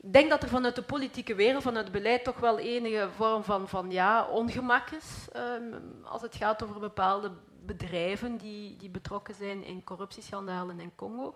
ik 0.02 0.12
denk 0.12 0.30
dat 0.30 0.42
er 0.42 0.48
vanuit 0.48 0.74
de 0.74 0.82
politieke 0.82 1.34
wereld, 1.34 1.62
vanuit 1.62 1.84
het 1.84 1.94
beleid, 1.94 2.24
toch 2.24 2.38
wel 2.38 2.58
enige 2.58 3.08
vorm 3.16 3.44
van, 3.44 3.68
van 3.68 3.90
ja, 3.90 4.26
ongemak 4.26 4.90
is 4.90 5.28
ehm, 5.32 5.74
als 6.04 6.22
het 6.22 6.36
gaat 6.36 6.62
over 6.62 6.80
bepaalde 6.80 7.30
bedrijven 7.66 8.36
die, 8.36 8.76
die 8.76 8.90
betrokken 8.90 9.34
zijn 9.34 9.64
in 9.64 9.84
corruptieschandalen 9.84 10.80
in 10.80 10.92
Congo. 10.96 11.34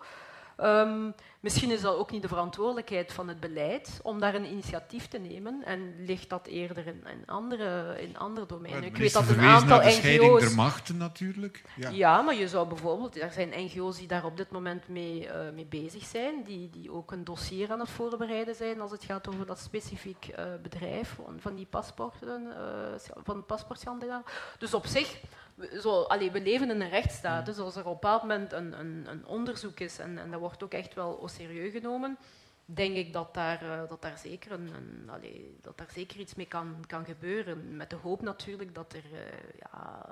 Ehm, 0.57 1.11
misschien 1.39 1.71
is 1.71 1.81
dat 1.81 1.95
ook 1.95 2.11
niet 2.11 2.21
de 2.21 2.27
verantwoordelijkheid 2.27 3.13
van 3.13 3.27
het 3.27 3.39
beleid 3.39 3.99
om 4.03 4.19
daar 4.19 4.35
een 4.35 4.51
initiatief 4.51 5.07
te 5.07 5.17
nemen 5.17 5.61
en 5.65 6.05
ligt 6.05 6.29
dat 6.29 6.47
eerder 6.47 6.87
in, 6.87 7.03
in, 7.07 7.23
andere, 7.25 7.95
in 8.01 8.17
andere 8.17 8.45
domeinen. 8.45 8.83
Ik 8.83 8.97
weet 8.97 9.13
dat 9.13 9.29
een 9.29 9.39
aantal 9.39 9.81
de 9.81 9.99
NGO's... 10.03 10.41
der 10.41 10.55
machten 10.55 10.97
natuurlijk. 10.97 11.63
Ja. 11.75 11.89
Ja. 11.89 12.21
maar 12.21 12.35
je 12.35 12.47
zou 12.47 12.67
bijvoorbeeld, 12.67 13.21
er 13.21 13.31
zijn 13.31 13.53
NGO's 13.55 13.97
die 13.97 14.07
daar 14.07 14.25
op 14.25 14.37
dit 14.37 14.51
moment 14.51 14.87
mee, 14.87 15.27
eh, 15.27 15.53
mee 15.53 15.65
bezig 15.65 16.05
zijn, 16.05 16.43
die, 16.43 16.69
die 16.69 16.91
ook 16.91 17.11
een 17.11 17.23
dossier 17.23 17.71
aan 17.71 17.79
het 17.79 17.89
voorbereiden 17.89 18.55
zijn 18.55 18.81
als 18.81 18.91
het 18.91 19.03
gaat 19.03 19.27
over 19.27 19.45
dat 19.45 19.59
specifiek 19.59 20.27
eh, 20.27 20.45
bedrijf 20.61 21.15
van, 21.15 21.35
van 21.39 21.55
die 21.55 21.67
paspoorten, 21.69 22.47
eh, 22.57 23.13
van 23.23 23.45
paspoortschandaal. 23.45 24.23
Dus 24.57 24.73
op 24.73 24.85
zich, 24.85 25.19
we- 25.55 25.79
zo, 25.81 26.01
allee, 26.01 26.31
we 26.31 26.41
leven 26.41 26.69
in 26.69 26.81
een 26.81 26.89
rechtsstaat, 26.89 27.45
dus 27.45 27.57
als 27.57 27.75
er 27.75 27.79
op 27.81 27.85
een 27.85 27.93
bepaald 27.93 28.21
moment 28.21 28.51
een, 28.53 28.79
een, 28.79 29.05
een 29.09 29.25
onderzoek 29.25 29.79
is 29.79 29.99
en, 29.99 30.17
en 30.17 30.31
dat 30.31 30.39
wordt 30.39 30.63
ook 30.63 30.73
echt 30.73 30.93
wel 30.93 31.17
au 31.17 31.29
serieus 31.29 31.71
genomen, 31.71 32.17
denk 32.65 32.95
ik 32.95 33.13
dat 33.13 33.33
daar, 33.33 33.61
eh, 33.61 33.89
dat 33.89 34.01
daar, 34.01 34.17
zeker, 34.17 34.51
een, 34.51 34.67
een, 34.73 35.09
allee, 35.09 35.57
dat 35.61 35.77
daar 35.77 35.91
zeker 35.93 36.19
iets 36.19 36.35
mee 36.35 36.45
kan, 36.47 36.83
kan 36.87 37.05
gebeuren. 37.05 37.75
Met 37.77 37.89
de 37.89 37.95
hoop 37.95 38.21
natuurlijk 38.21 38.75
dat 38.75 38.93
er 38.93 39.03
eh, 39.13 39.59
ja, 39.59 40.05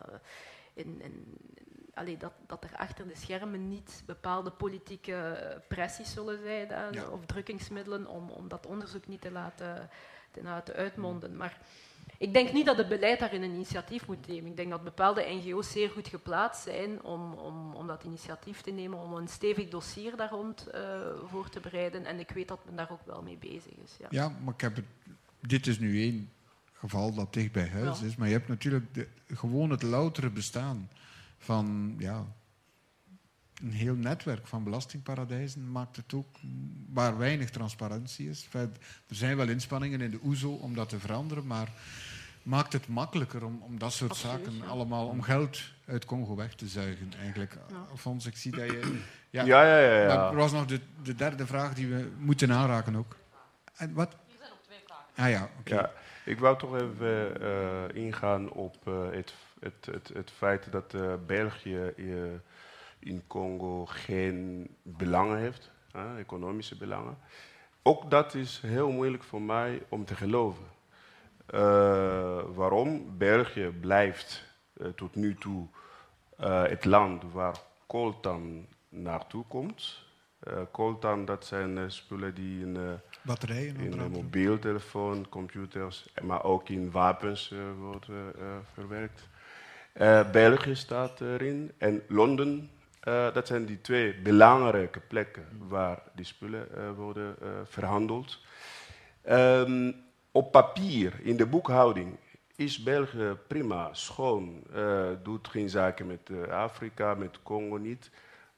in, 0.73 1.01
in, 1.01 1.37
allee, 1.93 2.17
dat, 2.17 2.33
dat 2.47 2.63
er 2.63 2.75
achter 2.77 3.07
de 3.07 3.15
schermen 3.15 3.67
niet 3.67 4.03
bepaalde 4.05 4.51
politieke 4.51 5.13
eh, 5.15 5.59
pressies 5.67 6.13
zullen 6.13 6.39
zijn 6.43 6.67
Ja. 6.93 7.07
of 7.11 7.25
drukkingsmiddelen 7.25 8.07
om, 8.07 8.29
om 8.29 8.47
dat 8.47 8.65
onderzoek 8.65 9.07
niet 9.07 9.21
te 9.21 9.31
laten, 9.31 9.89
te 10.31 10.43
laten 10.43 10.75
uitmonden. 10.75 11.35
Maar 11.37 11.57
ik 12.23 12.33
denk 12.33 12.53
niet 12.53 12.65
dat 12.65 12.77
het 12.77 12.87
beleid 12.87 13.19
daarin 13.19 13.41
een 13.43 13.53
initiatief 13.53 14.07
moet 14.07 14.27
nemen. 14.27 14.49
Ik 14.49 14.55
denk 14.55 14.69
dat 14.69 14.83
bepaalde 14.83 15.25
NGO's 15.29 15.71
zeer 15.71 15.89
goed 15.89 16.07
geplaatst 16.07 16.63
zijn 16.63 17.03
om, 17.03 17.33
om, 17.33 17.73
om 17.73 17.87
dat 17.87 18.03
initiatief 18.03 18.61
te 18.61 18.71
nemen, 18.71 18.99
om 18.99 19.13
een 19.13 19.27
stevig 19.27 19.69
dossier 19.69 20.15
daar 20.15 20.29
rond 20.29 20.67
eh, 20.67 20.81
voor 21.25 21.49
te 21.49 21.59
bereiden. 21.59 22.05
En 22.05 22.19
ik 22.19 22.29
weet 22.29 22.47
dat 22.47 22.65
men 22.65 22.75
daar 22.75 22.91
ook 22.91 23.05
wel 23.05 23.21
mee 23.21 23.37
bezig 23.37 23.71
is. 23.83 23.91
Ja. 23.99 24.07
Ja, 24.09 24.29
maar 24.43 24.53
ik 24.53 24.61
heb 24.61 24.75
het, 24.75 24.85
dit 25.39 25.67
is 25.67 25.79
nu 25.79 26.01
één 26.01 26.29
geval 26.73 27.13
dat 27.13 27.33
dicht 27.33 27.51
bij 27.51 27.67
huis 27.69 27.99
Ja. 27.99 28.05
is. 28.05 28.15
Maar 28.15 28.27
je 28.27 28.33
hebt 28.33 28.47
natuurlijk 28.47 28.93
de, 28.93 29.07
gewoon 29.27 29.69
het 29.69 29.81
loutere 29.83 30.29
bestaan 30.29 30.89
van 31.37 31.95
ja, 31.97 32.25
een 33.61 33.71
heel 33.71 33.95
netwerk 33.95 34.47
van 34.47 34.63
belastingparadijzen. 34.63 35.71
Maakt 35.71 35.95
het 35.95 36.13
ook 36.13 36.37
waar 36.89 37.17
weinig 37.17 37.49
transparantie 37.49 38.29
is. 38.29 38.47
Er 38.51 38.69
zijn 39.07 39.37
wel 39.37 39.49
inspanningen 39.49 40.01
in 40.01 40.11
de 40.11 40.19
OESO 40.23 40.51
om 40.51 40.75
dat 40.75 40.89
te 40.89 40.99
veranderen, 40.99 41.47
maar 41.47 41.71
maakt 42.43 42.73
het 42.73 42.87
makkelijker 42.87 43.45
om, 43.45 43.61
om 43.61 43.79
dat 43.79 43.93
soort 43.93 44.11
Absoluut, 44.11 44.45
zaken 44.45 44.57
ja. 44.57 44.65
allemaal 44.65 45.07
om 45.07 45.21
geld 45.21 45.61
uit 45.85 46.05
Congo 46.05 46.35
weg 46.35 46.55
te 46.55 46.67
zuigen. 46.67 47.13
Eigenlijk. 47.19 47.57
Fons, 47.95 48.25
ik 48.25 48.35
zie 48.37 48.51
dat 48.51 48.65
je. 48.65 48.81
Ja, 49.29 49.43
ja, 49.43 49.63
ja, 49.63 50.01
ja. 50.01 50.29
Er 50.29 50.35
was 50.35 50.51
nog 50.51 50.65
de, 50.65 50.79
de 51.03 51.15
derde 51.15 51.45
vraag 51.45 51.73
die 51.73 51.87
we 51.87 52.11
moeten 52.17 52.51
aanraken 52.51 52.95
ook. 52.95 53.15
En 53.75 53.93
wat? 53.93 54.15
Hier 54.27 54.37
zijn 54.37 54.49
nog 54.49 54.59
twee 54.61 54.79
vragen. 54.85 55.05
Ah 55.15 55.29
ja, 55.29 55.49
oké. 55.59 55.73
Ja, 55.75 55.91
ik 56.25 56.39
wou 56.39 56.57
toch 56.57 56.75
even 56.75 57.95
ingaan 57.95 58.51
op 58.51 58.85
het, 59.11 59.33
het, 59.59 59.85
het, 59.91 60.11
het 60.13 60.31
feit 60.31 60.71
dat 60.71 60.95
België 61.25 61.93
in 62.99 63.23
Congo 63.27 63.85
geen 63.85 64.67
belangen 64.81 65.37
heeft, 65.37 65.71
economische 66.17 66.77
belangen. 66.77 67.17
Ook 67.81 68.09
dat 68.09 68.33
is 68.33 68.61
heel 68.65 68.91
moeilijk 68.91 69.23
voor 69.23 69.41
mij 69.41 69.81
om 69.89 70.05
te 70.05 70.15
geloven. 70.15 70.65
Waarom? 72.55 73.17
België 73.17 73.73
blijft 73.81 74.43
tot 74.95 75.15
nu 75.15 75.35
toe 75.35 75.67
het 76.37 76.85
land 76.85 77.23
waar 77.31 77.55
coltan 77.87 78.67
naartoe 78.89 79.45
komt. 79.47 80.01
Uh, 80.47 80.53
coltan, 80.71 81.25
dat 81.25 81.45
zijn 81.45 81.77
uh, 81.77 81.83
spullen 81.87 82.35
die 82.35 82.61
in, 82.61 82.75
uh, 82.75 82.91
Batterijen, 83.21 83.75
in 83.79 84.11
mobieltelefoon, 84.11 85.29
computers, 85.29 86.05
maar 86.21 86.43
ook 86.43 86.69
in 86.69 86.91
wapens 86.91 87.53
worden 87.79 88.33
verwerkt. 88.73 89.29
België 90.31 90.75
staat 90.75 91.21
erin 91.21 91.71
en 91.77 92.03
Londen. 92.07 92.69
dat 93.33 93.47
zijn 93.47 93.65
die 93.65 93.81
twee 93.81 94.21
belangrijke 94.21 94.99
plekken 94.99 95.45
waar 95.67 96.01
die 96.15 96.25
spullen 96.25 96.95
worden 96.95 97.35
verhandeld. 97.65 98.39
Um, 99.29 99.95
op 100.33 100.51
papier, 100.51 101.13
in 101.21 101.37
de 101.37 101.45
boekhouding, 101.45 102.17
is 102.55 102.83
België 102.83 103.37
prima, 103.47 103.89
schoon, 103.91 104.63
uh, 104.75 105.07
doet 105.23 105.47
geen 105.47 105.69
zaken 105.69 106.07
met 106.07 106.29
uh, 106.29 106.47
Afrika, 106.47 107.13
met 107.13 107.43
Congo 107.43 107.77
niet. 107.77 108.11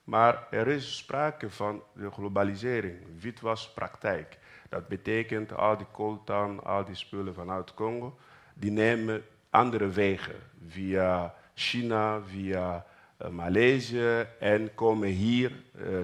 Maar 0.03 0.47
er 0.51 0.67
is 0.67 0.97
sprake 0.97 1.49
van 1.49 1.83
de 1.93 2.11
globalisering, 2.11 2.97
witwaspraktijk. 3.19 4.37
Dat 4.69 4.87
betekent 4.87 5.55
al 5.55 5.77
die 5.77 5.87
coltan, 5.91 6.63
al 6.63 6.85
die 6.85 6.95
spullen 6.95 7.33
vanuit 7.33 7.73
Congo, 7.73 8.17
die 8.53 8.71
nemen 8.71 9.23
andere 9.49 9.89
wegen 9.89 10.35
via 10.67 11.35
China, 11.53 12.21
via 12.21 12.85
uh, 13.21 13.27
Maleisië 13.27 14.27
en 14.39 14.75
komen 14.75 15.09
hier 15.09 15.51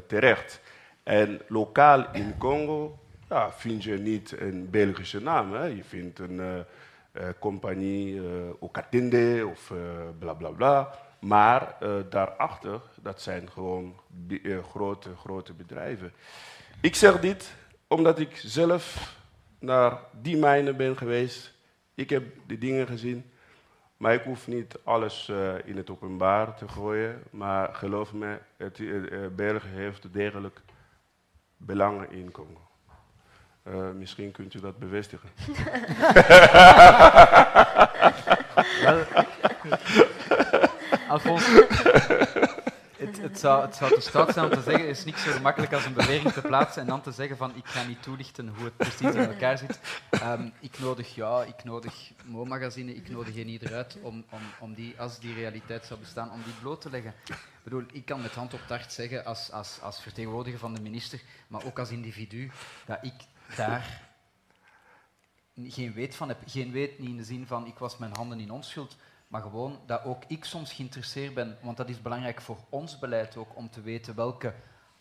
terecht. 0.08 0.62
En 1.04 1.42
lokaal 1.48 2.14
in 2.14 2.38
Congo 2.38 3.00
ja, 3.32 3.52
vind 3.52 3.84
je 3.84 3.98
niet 3.98 4.40
een 4.40 4.70
Belgische 4.70 5.22
naam. 5.22 5.54
Hè? 5.54 5.66
Je 5.66 5.84
vindt 5.84 6.20
een 6.20 6.38
uh, 6.38 7.24
compagnie 7.40 8.14
uh, 8.14 8.24
Okatinde 8.60 9.48
of 9.52 9.70
uh, 9.70 9.80
bla 10.20 10.34
bla 10.34 10.50
bla. 10.50 10.94
Maar 11.20 11.76
daarachter, 12.10 12.82
dat 13.02 13.22
zijn 13.22 13.50
gewoon 13.50 14.00
grote, 14.70 15.16
grote 15.16 15.54
bedrijven. 15.54 16.14
Ik 16.82 16.96
zeg 16.96 17.20
dit 17.20 17.54
omdat 17.88 18.20
ik 18.20 18.36
zelf 18.36 19.16
naar 19.60 20.00
die 20.22 20.38
mijnen 20.38 20.78
ben 20.78 20.98
geweest. 20.98 21.54
Ik 21.96 22.10
heb 22.10 22.24
die 22.48 22.58
dingen 22.58 22.88
gezien. 22.88 23.32
Maar 23.98 24.14
ik 24.14 24.24
hoef 24.24 24.48
niet 24.48 24.78
alles 24.84 25.32
in 25.66 25.78
het 25.78 25.90
openbaar 25.90 26.56
te 26.56 26.68
gooien. 26.68 27.24
Maar 27.30 27.76
geloof 27.76 28.14
me, 28.14 28.38
het, 28.58 28.82
België 29.36 29.68
heeft 29.68 30.14
degelijk 30.14 30.62
belangen 31.58 32.12
in 32.12 32.32
Congo. 32.32 32.71
Uh, 33.68 33.92
misschien 33.92 34.32
kunt 34.32 34.54
u 34.54 34.60
dat 34.60 34.80
bevestigen. 34.80 35.30
Alphonse, 41.08 41.68
het, 42.98 43.22
het, 43.22 43.40
zou, 43.40 43.62
het 43.62 43.76
zou 43.76 43.94
te 43.94 44.02
stout 44.02 44.34
zijn 44.34 44.46
om 44.46 44.52
te 44.52 44.62
zeggen, 44.62 44.88
het 44.88 44.98
is 44.98 45.04
niet 45.04 45.18
zo 45.18 45.32
gemakkelijk 45.32 45.74
als 45.74 45.86
een 45.86 45.94
bewering 45.94 46.32
te 46.32 46.42
plaatsen 46.42 46.82
en 46.82 46.88
dan 46.88 47.02
te 47.02 47.12
zeggen 47.12 47.38
van 47.38 47.56
ik 47.56 47.66
ga 47.66 47.84
niet 47.84 48.04
toelichten 48.04 48.48
hoe 48.48 48.64
het 48.64 48.78
precies 48.78 49.16
in 49.16 49.28
elkaar 49.28 49.58
zit. 49.58 49.80
Um, 50.24 50.54
ik 50.60 50.80
nodig 50.80 51.16
ja, 51.16 51.44
ik 51.44 51.64
nodig 51.64 52.12
Mo-magazine, 52.24 52.96
ik 52.96 53.10
nodig 53.10 53.34
geen 53.34 53.48
ieder 53.48 53.74
uit 53.74 53.98
om, 54.02 54.24
om, 54.30 54.42
om 54.60 54.74
die, 54.74 54.94
als 54.98 55.20
die 55.20 55.34
realiteit 55.34 55.86
zou 55.86 56.00
bestaan, 56.00 56.32
om 56.32 56.42
die 56.44 56.54
bloot 56.62 56.82
te 56.82 56.90
leggen. 56.90 57.14
Ik 57.28 57.38
bedoel, 57.64 57.84
ik 57.92 58.06
kan 58.06 58.22
met 58.22 58.32
hand 58.32 58.54
op 58.54 58.60
het 58.60 58.70
hart 58.70 58.94
zeggen 58.94 59.26
als, 59.26 59.52
als, 59.52 59.80
als 59.82 60.02
vertegenwoordiger 60.02 60.60
van 60.60 60.74
de 60.74 60.82
minister, 60.82 61.22
maar 61.48 61.66
ook 61.66 61.80
als 61.80 61.90
individu, 61.90 62.52
dat 62.86 62.98
ik 63.02 63.14
daar 63.56 64.02
geen 65.56 65.94
weet 65.94 66.16
van 66.16 66.28
heb. 66.28 66.38
Geen 66.46 66.72
weet 66.72 67.00
niet 67.00 67.10
in 67.10 67.18
de 67.18 67.24
zin 67.24 67.48
van 67.48 67.66
ik 67.66 67.78
was 67.78 67.98
mijn 67.98 68.16
handen 68.16 68.40
in 68.40 68.52
onschuld, 68.52 68.96
maar 69.28 69.42
gewoon 69.42 69.80
dat 69.86 70.04
ook 70.04 70.24
ik 70.28 70.46
soms 70.46 70.74
geïnteresseerd 70.74 71.34
ben, 71.34 71.58
want 71.62 71.78
dat 71.78 71.90
is 71.90 72.02
belangrijk 72.02 72.42
voor 72.42 72.58
ons 72.70 73.00
beleid 73.00 73.38
ook, 73.38 73.56
om 73.56 73.70
te 73.70 73.82
weten 73.82 74.16
welke 74.16 74.54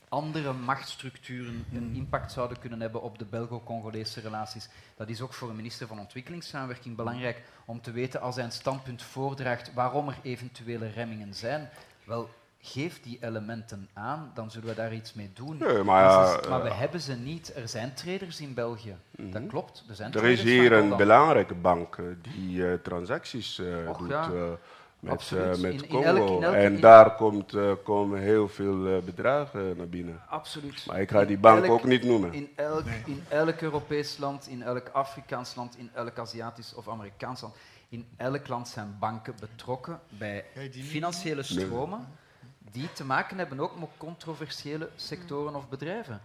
andere 0.09 0.53
machtsstructuren 0.53 1.67
een 1.73 1.95
impact 1.95 2.33
zouden 2.33 2.59
kunnen 2.59 2.81
hebben 2.81 3.03
op 3.03 3.19
de 3.19 3.25
Belgo-Congolese 3.25 4.21
relaties. 4.21 4.69
Dat 4.97 5.09
is 5.09 5.21
ook 5.21 5.35
voor 5.35 5.49
een 5.49 5.57
minister 5.57 5.87
van 5.87 5.99
Ontwikkelingssamenwerking 5.99 6.97
belangrijk 6.97 7.43
om 7.65 7.81
te 7.81 7.91
weten 7.91 8.21
als 8.21 8.35
hij 8.35 8.45
een 8.45 8.53
standpunt 8.53 9.03
voordraagt 9.03 9.75
waarom 9.75 10.09
er 10.09 10.19
eventuele 10.23 10.89
remmingen 10.89 11.35
zijn. 11.35 11.69
Wel, 12.05 12.31
geef 12.61 13.01
die 13.03 13.19
elementen 13.21 13.89
aan, 13.93 14.31
dan 14.35 14.51
zullen 14.51 14.69
we 14.69 14.75
daar 14.75 14.95
iets 14.95 15.15
mee 15.15 15.31
doen. 15.35 15.57
Nee, 15.59 15.83
maar, 15.83 16.03
ja, 16.03 16.39
is, 16.41 16.49
maar 16.49 16.63
we 16.63 16.69
uh, 16.69 16.79
hebben 16.79 17.01
ze 17.01 17.15
niet. 17.15 17.53
Er 17.57 17.69
zijn 17.69 17.95
traders 17.95 18.41
in 18.41 18.55
België. 18.55 18.97
Mm 19.11 19.25
-hmm. 19.25 19.33
Dat 19.33 19.47
klopt. 19.47 19.85
Er, 19.89 19.95
zijn 19.95 20.13
er 20.13 20.25
is 20.25 20.43
hier 20.43 20.73
een 20.73 20.97
belangrijke 20.97 21.55
bank 21.55 21.97
die 22.23 22.57
uh, 22.57 22.75
transacties 22.75 23.59
uh, 23.59 23.89
Och, 23.89 23.99
doet 23.99 24.09
ja. 24.09 24.31
met, 25.01 25.31
met 25.61 25.73
in, 25.73 25.87
Congo. 25.89 25.99
In 26.01 26.17
elk, 26.17 26.29
in 26.29 26.45
elk, 26.45 26.55
en 26.55 26.81
daar 26.81 27.15
komt, 27.15 27.55
komen 27.85 28.21
heel 28.21 28.49
veel 28.49 29.03
bedragen 29.05 29.77
naar 29.77 29.89
binnen. 29.89 30.21
Absoluut. 30.29 30.87
Maar 30.87 31.01
ik 31.01 31.11
ga 31.11 31.25
die 31.25 31.39
bank 31.39 31.65
elk, 31.65 31.73
ook 31.73 31.85
niet 31.85 32.05
noemen. 32.05 32.33
In 32.33 32.51
elk, 32.55 32.85
in 33.07 33.23
elk 33.29 33.61
Europees 33.61 34.19
land, 34.19 34.49
in 34.49 34.63
elk 34.63 34.89
Afrikaans 34.93 35.55
land, 35.55 35.79
in 35.79 35.91
elk 35.95 36.19
Aziatisch 36.19 36.75
of 36.75 36.89
Amerikaans 36.89 37.41
land, 37.41 37.55
in 37.89 38.07
elk 38.17 38.49
land 38.49 38.69
zijn 38.69 38.97
banken 38.99 39.35
betrokken 39.41 40.01
bij 40.09 40.45
financiële 40.71 41.43
stromen 41.43 42.19
die 42.71 42.93
te 42.93 43.05
maken 43.05 43.39
hebben 43.39 43.61
ook 43.61 43.79
met 43.79 43.89
controversiële 43.97 44.91
sectoren 44.97 45.55
of 45.55 45.69
bedrijven. 45.69 46.21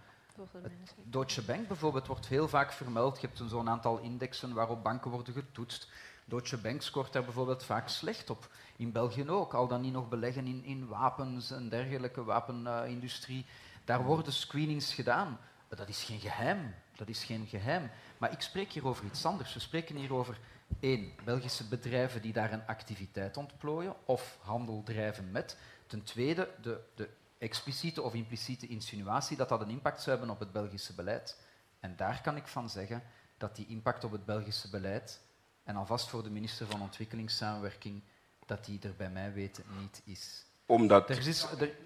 Deutsche 1.02 1.42
Bank 1.42 1.68
bijvoorbeeld 1.68 2.06
wordt 2.06 2.26
heel 2.26 2.48
vaak 2.48 2.72
vermeld. 2.72 3.20
Je 3.20 3.26
hebt 3.26 3.50
zo'n 3.50 3.68
aantal 3.68 3.98
indexen 3.98 4.54
waarop 4.54 4.82
banken 4.82 5.10
worden 5.10 5.34
getoetst. 5.34 5.88
Deutsche 6.24 6.58
Bank 6.58 6.82
scoort 6.82 7.12
daar 7.12 7.24
bijvoorbeeld 7.24 7.64
vaak 7.64 7.88
slecht 7.88 8.30
op. 8.30 8.48
In 8.76 8.92
België 8.92 9.28
ook, 9.28 9.54
al 9.54 9.68
dan 9.68 9.80
niet 9.80 9.92
nog 9.92 10.08
beleggen 10.08 10.46
in, 10.46 10.64
in 10.64 10.86
wapens 10.86 11.50
en 11.50 11.68
dergelijke, 11.68 12.24
wapenindustrie. 12.24 13.38
Uh, 13.38 13.50
daar 13.86 14.04
worden 14.04 14.32
screenings 14.32 14.94
gedaan. 14.94 15.38
Maar 15.68 15.78
dat 15.78 15.88
is 15.88 16.02
geen 16.02 16.20
geheim. 16.20 16.74
Dat 16.96 17.08
is 17.08 17.24
geen 17.24 17.46
geheim. 17.46 17.90
Maar 18.18 18.32
ik 18.32 18.40
spreek 18.40 18.72
hier 18.72 18.86
over 18.86 19.04
iets 19.04 19.24
anders. 19.24 19.54
We 19.54 19.60
spreken 19.60 19.96
hier 19.96 20.14
over 20.14 20.38
één, 20.80 21.12
Belgische 21.24 21.64
bedrijven 21.64 22.22
die 22.22 22.32
daar 22.32 22.52
een 22.52 22.66
activiteit 22.66 23.36
ontplooien 23.36 23.94
of 24.04 24.38
handel 24.40 24.82
drijven 24.84 25.30
met. 25.30 25.56
Ten 25.86 26.02
tweede, 26.02 26.54
de, 26.62 26.80
de 26.94 27.08
expliciete 27.38 28.02
of 28.02 28.14
impliciete 28.14 28.66
insinuatie 28.66 29.36
dat 29.36 29.48
dat 29.48 29.60
een 29.60 29.70
impact 29.70 30.02
zou 30.02 30.16
hebben 30.16 30.34
op 30.34 30.40
het 30.40 30.52
Belgische 30.52 30.94
beleid. 30.94 31.36
En 31.80 31.96
daar 31.96 32.20
kan 32.22 32.36
ik 32.36 32.46
van 32.46 32.70
zeggen 32.70 33.02
dat 33.36 33.56
die 33.56 33.66
impact 33.66 34.04
op 34.04 34.12
het 34.12 34.24
Belgische 34.24 34.70
beleid, 34.70 35.20
en 35.64 35.76
alvast 35.76 36.08
voor 36.08 36.22
de 36.22 36.30
minister 36.30 36.66
van 36.66 36.82
Ontwikkelingssamenwerking, 36.82 38.02
dat 38.46 38.64
die 38.64 38.80
er 38.82 38.94
bij 38.96 39.10
mij 39.10 39.32
weten 39.32 39.64
niet 39.80 40.02
is. 40.04 40.44
Omdat... 40.66 41.10
Er 41.10 41.26
is, 41.26 41.42
er, 41.42 41.76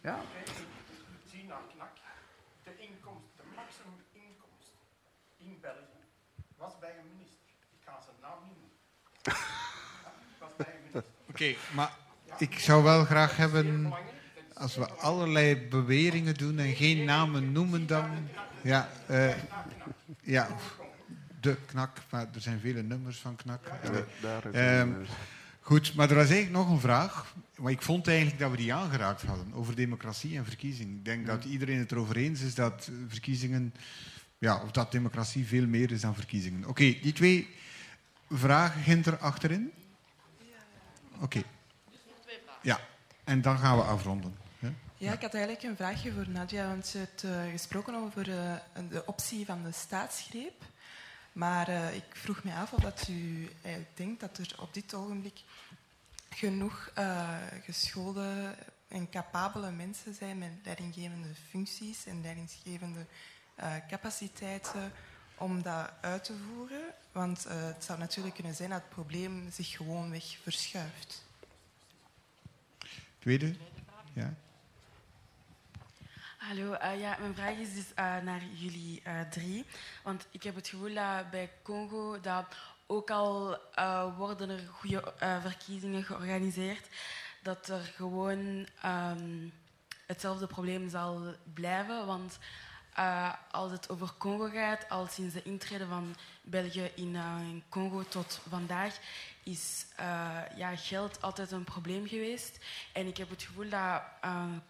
ja. 0.00 0.20
Zien 1.30 1.46
naar 1.46 1.62
knak, 1.74 1.96
de 2.62 2.78
inkomst, 2.78 3.36
de 3.36 3.42
maximum 3.56 4.04
inkomst 4.12 4.72
in 5.36 5.58
België 5.60 6.04
was 6.56 6.78
bij 6.78 6.98
een 6.98 7.08
minister. 7.16 7.38
Ik 7.70 7.82
ga 7.84 8.00
zijn 8.00 8.16
naam 8.20 8.38
niet 8.44 8.56
noemen. 8.60 8.76
was 10.40 10.56
bij 10.56 10.74
een 10.74 10.80
minister. 10.80 11.12
Oké, 11.28 11.30
okay, 11.30 11.56
maar 11.74 12.01
ik 12.42 12.58
zou 12.58 12.82
wel 12.82 13.04
graag 13.04 13.36
hebben, 13.36 13.94
als 14.54 14.76
we 14.76 14.90
allerlei 14.90 15.56
beweringen 15.56 16.34
doen 16.34 16.58
en 16.58 16.74
geen 16.74 17.04
namen 17.04 17.52
noemen 17.52 17.86
dan... 17.86 18.10
Ja, 18.62 18.88
uh, 19.10 19.34
ja 20.22 20.48
de 21.40 21.56
knak, 21.66 21.98
maar 22.10 22.26
er 22.34 22.40
zijn 22.40 22.60
vele 22.60 22.82
nummers 22.82 23.18
van 23.18 23.36
knak. 23.36 23.70
Uh, 24.54 24.82
goed, 25.60 25.94
maar 25.94 26.10
er 26.10 26.16
was 26.16 26.30
eigenlijk 26.30 26.64
nog 26.64 26.70
een 26.70 26.80
vraag. 26.80 27.34
Maar 27.56 27.72
ik 27.72 27.82
vond 27.82 28.08
eigenlijk 28.08 28.38
dat 28.38 28.50
we 28.50 28.56
die 28.56 28.74
aangeraakt 28.74 29.22
hadden, 29.22 29.52
over 29.54 29.74
democratie 29.74 30.36
en 30.36 30.44
verkiezingen. 30.44 30.96
Ik 30.96 31.04
denk 31.04 31.26
dat 31.26 31.44
iedereen 31.44 31.78
het 31.78 31.92
erover 31.92 32.16
eens 32.16 32.40
is 32.40 32.54
dat 32.54 32.90
verkiezingen... 33.08 33.74
Ja, 34.38 34.62
of 34.62 34.70
dat 34.70 34.92
democratie 34.92 35.46
veel 35.46 35.66
meer 35.66 35.90
is 35.90 36.00
dan 36.00 36.14
verkiezingen. 36.14 36.60
Oké, 36.60 36.70
okay, 36.70 36.98
die 37.02 37.12
twee 37.12 37.48
vragen, 38.30 38.82
Ginter, 38.82 39.18
achterin? 39.18 39.72
Oké. 41.14 41.24
Okay. 41.24 41.44
Ja, 42.62 42.80
en 43.24 43.42
dan 43.42 43.58
gaan 43.58 43.76
we 43.76 43.82
afronden. 43.82 44.36
Ja? 44.96 45.12
ik 45.12 45.22
had 45.22 45.34
eigenlijk 45.34 45.64
een 45.64 45.76
vraagje 45.76 46.12
voor 46.12 46.28
Nadia, 46.28 46.66
want 46.66 46.86
ze 46.86 46.98
heeft 46.98 47.22
uh, 47.22 47.50
gesproken 47.50 47.94
over 47.94 48.28
uh, 48.28 48.54
de 48.88 49.06
optie 49.06 49.46
van 49.46 49.62
de 49.62 49.72
staatsgreep. 49.72 50.64
Maar 51.32 51.68
uh, 51.68 51.94
ik 51.94 52.04
vroeg 52.12 52.44
me 52.44 52.54
af 52.54 52.72
of 52.72 52.80
dat 52.80 53.08
u 53.08 53.50
denkt 53.94 54.20
dat 54.20 54.38
er 54.38 54.54
op 54.58 54.74
dit 54.74 54.94
ogenblik 54.94 55.42
genoeg 56.30 56.92
geschoolde 57.64 58.54
en 58.88 59.10
capabele 59.10 59.70
mensen 59.70 60.14
zijn 60.14 60.38
met 60.38 60.50
leidinggevende 60.64 61.28
functies 61.50 62.06
en 62.06 62.22
leidinggevende 62.22 63.06
capaciteiten 63.88 64.92
om 65.38 65.62
dat 65.62 65.90
uit 66.00 66.24
te 66.24 66.34
voeren? 66.36 66.82
Want 67.12 67.44
het 67.48 67.84
zou 67.84 67.98
natuurlijk 67.98 68.34
kunnen 68.34 68.54
zijn 68.54 68.70
dat 68.70 68.80
het 68.80 68.88
probleem 68.88 69.50
zich 69.50 69.76
gewoonweg 69.76 70.24
verschuift. 70.42 71.24
Tweede? 73.22 73.54
Ja. 74.12 74.34
Hallo, 76.38 76.72
uh, 76.72 77.00
ja, 77.00 77.16
mijn 77.20 77.34
vraag 77.34 77.56
is 77.56 77.74
dus 77.74 77.90
uh, 77.90 78.18
naar 78.18 78.42
jullie 78.54 79.02
drie. 79.30 79.64
Want 80.02 80.26
ik 80.30 80.42
heb 80.42 80.54
het 80.54 80.68
gevoel 80.68 80.94
dat 80.94 81.30
bij 81.30 81.50
Congo 81.62 82.20
dat 82.20 82.56
ook 82.86 83.10
al 83.10 83.58
worden 84.16 84.50
er 84.50 84.68
goede 84.70 85.12
verkiezingen 85.40 86.04
georganiseerd, 86.04 86.88
dat 87.42 87.68
er 87.68 87.80
gewoon 87.80 88.66
um, 88.84 89.52
hetzelfde 90.06 90.46
probleem 90.46 90.88
zal 90.88 91.34
blijven. 91.54 92.06
Want 92.06 92.38
als 93.50 93.72
het 93.72 93.88
over 93.88 94.12
Congo 94.18 94.48
gaat, 94.48 94.88
al 94.88 95.06
sinds 95.06 95.34
de 95.34 95.42
intrede 95.42 95.86
van 95.86 96.16
België 96.42 96.90
in 96.94 97.62
Congo 97.68 98.02
tot 98.02 98.40
vandaag, 98.48 98.98
is 99.42 99.86
uh, 100.00 100.40
ja, 100.56 100.76
geld 100.76 101.22
altijd 101.22 101.50
een 101.50 101.64
probleem 101.64 102.06
geweest. 102.06 102.58
En 102.92 103.06
ik 103.06 103.16
heb 103.16 103.30
het 103.30 103.42
gevoel 103.42 103.68
dat 103.68 104.02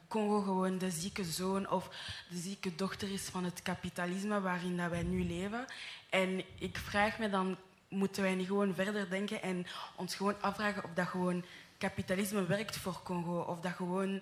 Congo 0.09 0.41
gewoon 0.41 0.79
de 0.79 0.91
zieke 0.91 1.25
zoon 1.25 1.71
of 1.71 1.89
de 2.31 2.39
zieke 2.39 2.75
dochter 2.75 3.13
is 3.13 3.23
van 3.23 3.45
het 3.45 3.63
kapitalisme 3.63 4.41
waarin 4.41 4.77
dat 4.77 4.91
wij 4.91 5.03
nu 5.03 5.25
leven. 5.25 5.65
En 6.11 6.43
ik 6.59 6.77
vraag 6.77 7.19
me 7.19 7.31
dan, 7.31 7.57
moeten 7.89 8.23
wij 8.23 8.35
niet 8.35 8.47
gewoon 8.47 8.75
verder 8.75 9.11
denken 9.11 9.43
en 9.43 9.67
ons 9.97 10.15
gewoon 10.15 10.41
afvragen 10.41 10.85
of 10.85 10.91
dat 10.95 11.07
gewoon 11.07 11.45
kapitalisme 11.79 12.47
werkt 12.47 12.77
voor 12.77 13.01
Congo? 13.03 13.41
Of 13.41 13.61
dat, 13.61 13.73
gewoon, 13.73 14.21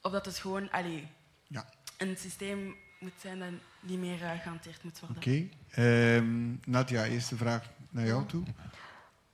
of 0.00 0.12
dat 0.12 0.24
het 0.24 0.38
gewoon 0.38 0.70
allee, 0.70 1.08
ja. 1.46 1.68
een 1.98 2.16
systeem 2.16 2.76
moet 2.98 3.12
zijn 3.20 3.38
dat 3.38 3.48
niet 3.80 3.98
meer 3.98 4.20
uh, 4.20 4.30
gehanteerd 4.30 4.82
moet 4.82 5.00
worden. 5.00 5.16
Oké. 5.16 5.48
Okay. 5.70 6.16
Um, 6.16 6.60
Nadia, 6.64 7.04
eerste 7.04 7.36
vraag 7.36 7.70
naar 7.90 8.06
jou 8.06 8.26
toe. 8.26 8.44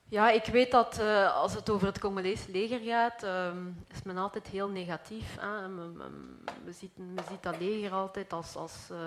Ja, 0.09 0.29
ik 0.29 0.45
weet 0.45 0.71
dat 0.71 0.99
uh, 0.99 1.35
als 1.35 1.53
het 1.53 1.69
over 1.69 1.87
het 1.87 1.99
Congolese 1.99 2.51
leger 2.51 2.79
gaat, 2.79 3.23
uh, 3.23 3.51
is 3.93 4.03
men 4.03 4.17
altijd 4.17 4.47
heel 4.47 4.69
negatief. 4.69 5.35
Hè. 5.39 5.67
We, 6.63 6.71
zien, 6.71 6.91
we 6.95 7.21
zien 7.27 7.37
dat 7.41 7.59
leger 7.59 7.91
altijd 7.91 8.33
als, 8.33 8.55
als 8.55 8.87
uh, 8.91 8.97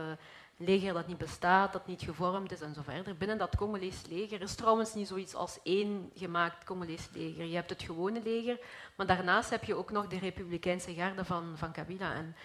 leger 0.57 0.95
dat 0.95 1.07
niet 1.07 1.19
bestaat, 1.19 1.73
dat 1.73 1.87
niet 1.87 2.03
gevormd 2.03 2.53
is 2.53 2.61
en 2.61 2.75
zo 2.75 2.81
verder. 2.85 3.17
Binnen 3.17 3.39
dat 3.39 3.57
Congolese 3.57 4.09
leger 4.09 4.41
is 4.41 4.55
trouwens 4.55 4.95
niet 4.95 5.09
zoiets 5.09 5.35
als 5.35 5.59
één 5.63 6.11
gemaakt 6.15 6.65
Congolese 6.65 7.09
leger. 7.13 7.45
Je 7.45 7.55
hebt 7.55 7.71
het 7.71 7.83
gewone 7.83 8.21
leger, 8.25 8.59
maar 8.97 9.07
daarnaast 9.07 9.51
heb 9.51 9.65
je 9.65 9.75
ook 9.75 9.91
nog 9.91 10.07
de 10.07 10.19
Republikeinse 10.19 10.95
garde 10.95 11.25
van, 11.25 11.53
van 11.57 11.73
Kabila. 11.73 12.15
En 12.15 12.37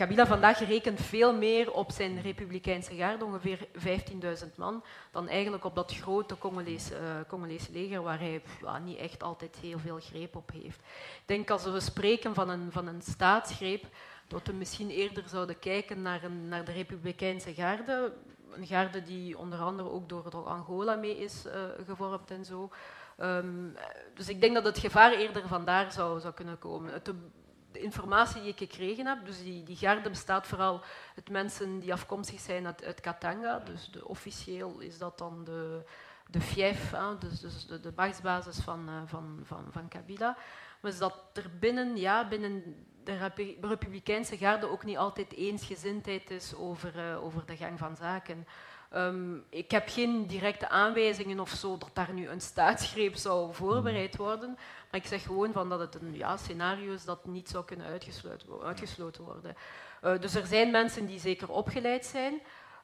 Kabila 0.00 0.26
vandaag 0.26 0.58
rekent 0.58 1.00
veel 1.00 1.34
meer 1.34 1.72
op 1.72 1.90
zijn 1.90 2.22
republikeinse 2.22 2.94
garde, 2.94 3.24
ongeveer 3.24 3.58
15.000 4.44 4.54
man, 4.56 4.84
dan 5.10 5.28
eigenlijk 5.28 5.64
op 5.64 5.74
dat 5.74 5.94
grote 5.94 6.38
Congolese, 6.38 7.24
Congolese 7.28 7.72
leger, 7.72 8.02
waar 8.02 8.18
hij 8.18 8.42
niet 8.84 8.98
echt 8.98 9.22
altijd 9.22 9.56
heel 9.56 9.78
veel 9.78 9.98
greep 10.00 10.36
op 10.36 10.50
heeft. 10.52 10.78
Ik 10.78 11.22
denk 11.26 11.50
als 11.50 11.64
we 11.64 11.80
spreken 11.80 12.34
van 12.34 12.48
een, 12.48 12.72
van 12.72 12.86
een 12.86 13.02
staatsgreep, 13.02 13.84
dat 14.28 14.46
we 14.46 14.52
misschien 14.52 14.90
eerder 14.90 15.24
zouden 15.28 15.58
kijken 15.58 16.02
naar, 16.02 16.24
een, 16.24 16.48
naar 16.48 16.64
de 16.64 16.72
republikeinse 16.72 17.54
garde, 17.54 18.12
een 18.52 18.66
garde 18.66 19.02
die 19.02 19.38
onder 19.38 19.58
andere 19.58 19.90
ook 19.90 20.08
door, 20.08 20.30
door 20.30 20.46
Angola 20.46 20.94
mee 20.94 21.18
is 21.18 21.46
uh, 21.46 21.52
gevormd 21.86 22.30
en 22.30 22.44
zo. 22.44 22.70
Um, 23.18 23.76
dus 24.14 24.28
ik 24.28 24.40
denk 24.40 24.54
dat 24.54 24.64
het 24.64 24.78
gevaar 24.78 25.12
eerder 25.12 25.48
vandaar 25.48 25.92
zou, 25.92 26.20
zou 26.20 26.34
kunnen 26.34 26.58
komen. 26.58 26.92
Het 26.92 27.12
de 27.72 27.80
informatie 27.80 28.40
die 28.40 28.50
ik 28.50 28.58
gekregen 28.58 29.06
heb, 29.06 29.26
dus 29.26 29.42
die, 29.42 29.62
die 29.62 29.76
garde 29.76 30.10
bestaat 30.10 30.46
vooral 30.46 30.82
uit 31.16 31.30
mensen 31.30 31.78
die 31.78 31.92
afkomstig 31.92 32.40
zijn 32.40 32.66
uit, 32.66 33.00
Katanga. 33.00 33.58
Dus 33.58 33.90
de, 33.90 34.08
officieel 34.08 34.78
is 34.78 34.98
dat 34.98 35.18
dan 35.18 35.44
de, 35.44 35.84
de 36.30 36.40
fief, 36.40 36.90
hè, 36.90 37.18
dus, 37.18 37.40
dus 37.40 37.66
de, 37.66 37.80
de 37.80 37.92
machtsbasis 37.96 38.58
van, 38.58 38.88
uh, 38.88 39.02
van, 39.06 39.40
van, 39.42 39.64
van 39.70 39.88
Kabila. 39.88 40.36
Maar 40.80 40.90
is 40.90 40.98
dat 40.98 41.14
er 41.32 41.50
binnen, 41.58 41.96
ja, 41.96 42.28
binnen 42.28 42.86
de 43.04 43.30
Republikeinse 43.60 44.36
garde 44.36 44.68
ook 44.68 44.84
niet 44.84 44.96
altijd 44.96 45.32
eensgezindheid 45.32 46.30
is 46.30 46.54
over, 46.54 47.10
uh, 47.10 47.24
over 47.24 47.46
de 47.46 47.56
gang 47.56 47.78
van 47.78 47.96
zaken. 47.96 48.46
Um, 48.94 49.44
ik 49.48 49.70
heb 49.70 49.88
geen 49.88 50.26
directe 50.26 50.68
aanwijzingen 50.68 51.40
of 51.40 51.50
zo 51.50 51.78
dat 51.78 51.90
daar 51.92 52.12
nu 52.12 52.28
een 52.28 52.40
staatsgreep 52.40 53.14
zou 53.14 53.54
voorbereid 53.54 54.16
worden. 54.16 54.58
Maar 54.90 55.00
ik 55.00 55.06
zeg 55.06 55.22
gewoon 55.22 55.52
van 55.52 55.68
dat 55.68 55.80
het 55.80 55.94
een 55.94 56.16
ja, 56.16 56.36
scenario 56.36 56.92
is 56.92 57.04
dat 57.04 57.26
niet 57.26 57.48
zou 57.48 57.64
kunnen 57.64 57.86
uitgesloten, 58.62 59.24
worden. 59.24 59.56
Uh, 60.04 60.20
dus 60.20 60.34
er 60.34 60.46
zijn 60.46 60.70
mensen 60.70 61.06
die 61.06 61.18
zeker 61.18 61.50
opgeleid 61.50 62.04
zijn. 62.04 62.40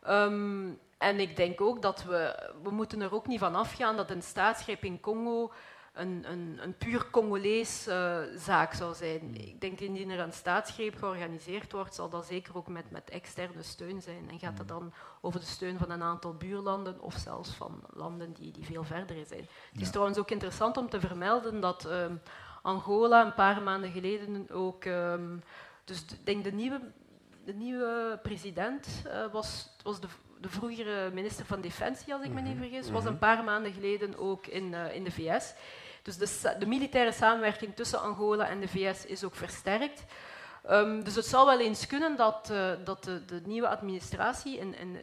Um, 0.09 0.79
en 0.99 1.21
ik 1.21 1.37
denk 1.37 1.61
ook 1.61 1.83
dat 1.83 2.03
we, 2.03 2.51
we 2.63 2.71
moeten 2.71 3.01
er 3.01 3.15
ook 3.15 3.27
niet 3.27 3.39
van 3.39 3.55
afgaan 3.55 3.97
dat 3.97 4.11
een 4.11 4.23
staatsgreep 4.23 4.85
in 4.85 5.01
Congo 5.01 5.53
een, 5.97 6.25
een, 6.31 6.59
een 6.63 6.77
puur 6.77 7.11
Congolees 7.11 7.89
uh, 7.89 8.19
zaak 8.37 8.73
zou 8.73 8.95
zijn. 8.95 9.19
Hmm. 9.19 9.35
Ik 9.35 9.61
denk 9.61 9.81
indien 9.81 10.11
er 10.11 10.21
een 10.21 10.33
staatsgreep 10.33 10.97
georganiseerd 10.97 11.73
wordt, 11.73 11.95
zal 11.95 12.09
dat 12.09 12.27
zeker 12.27 12.57
ook 12.57 12.69
met, 12.69 12.91
met 12.91 13.11
externe 13.11 13.63
steun 13.63 14.03
zijn. 14.03 14.31
En 14.31 14.39
gaat 14.39 14.59
het 14.59 14.71
hmm. 14.71 14.79
dan 14.79 14.93
over 15.21 15.41
de 15.41 15.47
steun 15.47 15.79
van 15.79 15.91
een 15.91 16.03
aantal 16.03 16.35
buurlanden 16.35 17.01
of 17.01 17.15
zelfs 17.15 17.51
van 17.51 17.83
landen 17.93 18.33
die, 18.33 18.53
die 18.53 18.65
veel 18.65 18.85
verder 18.85 19.27
zijn. 19.27 19.49
Het 19.73 19.81
is 19.81 19.91
trouwens 19.91 20.19
ook 20.19 20.31
interessant 20.31 20.77
om 20.77 20.89
te 20.89 21.01
vermelden 21.01 21.61
dat 21.61 21.85
um, 21.85 22.21
Angola 22.63 23.25
een 23.25 23.35
paar 23.35 23.63
maanden 23.63 23.91
geleden 23.91 24.51
ook... 24.51 24.85
Um, 24.85 25.43
dus 25.87 26.01
ik 26.01 26.27
denk 26.27 26.45
de 26.45 26.53
nieuwe, 26.53 26.81
de 27.45 27.55
nieuwe 27.55 28.19
president 28.23 28.89
uh, 29.07 29.33
was, 29.33 29.69
was 29.83 30.01
de, 30.01 30.07
de 30.41 30.49
vroegere 30.49 31.11
minister 31.11 31.47
van 31.47 31.61
Defensie, 31.61 32.15
als 32.15 32.25
ik 32.25 32.33
me 32.33 32.41
niet 32.41 32.55
mhm. 32.55 32.63
vergis, 32.63 32.91
was 32.91 33.03
mhm. 33.03 33.13
een 33.13 33.19
paar 33.19 33.45
maanden 33.45 33.73
geleden 33.73 34.19
ook 34.19 34.47
in, 34.47 34.73
uh, 34.73 34.95
in 34.95 35.05
de 35.05 35.11
VS. 35.11 35.55
Dus 36.07 36.19
de, 36.19 36.57
de, 36.59 36.67
militaire 36.67 37.13
samenwerking 37.13 37.75
tussen 37.75 38.01
Angola 38.01 38.49
en 38.49 38.61
de 38.61 38.69
VS 38.69 39.07
is 39.07 39.25
ook 39.25 39.35
versterkt. 39.35 40.05
Um, 40.71 41.05
dus 41.05 41.15
het 41.15 41.27
zou 41.27 41.47
wel 41.47 41.61
eens 41.61 41.87
kunnen 41.87 42.17
dat, 42.17 42.49
uh, 42.53 42.71
dat 42.85 43.05
de, 43.05 43.25
de, 43.25 43.41
nieuwe 43.45 43.69
administratie 43.69 44.59
in, 44.59 44.79
in, 44.79 44.97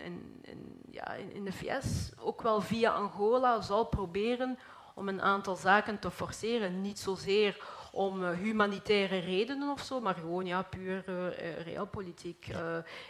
in, 0.43 0.81
ja, 0.91 1.13
in, 1.13 1.43
de 1.43 1.51
VS 1.51 2.11
ook 2.19 2.41
wel 2.41 2.61
via 2.61 2.91
Angola 2.91 3.61
zal 3.61 3.85
proberen 3.85 4.57
om 4.95 5.07
een 5.07 5.21
aantal 5.21 5.55
zaken 5.55 5.99
te 5.99 6.11
forceren. 6.11 6.81
Niet 6.81 6.99
zozeer 6.99 7.63
om 7.91 8.23
uh, 8.23 8.29
humanitaire 8.29 9.19
redenen 9.19 9.71
of 9.71 9.81
zo, 9.81 9.99
maar 9.99 10.15
gewoon 10.15 10.45
ja, 10.45 10.61
puur 10.61 11.03
uh, 11.09 11.61
realpolitiek. 11.61 12.47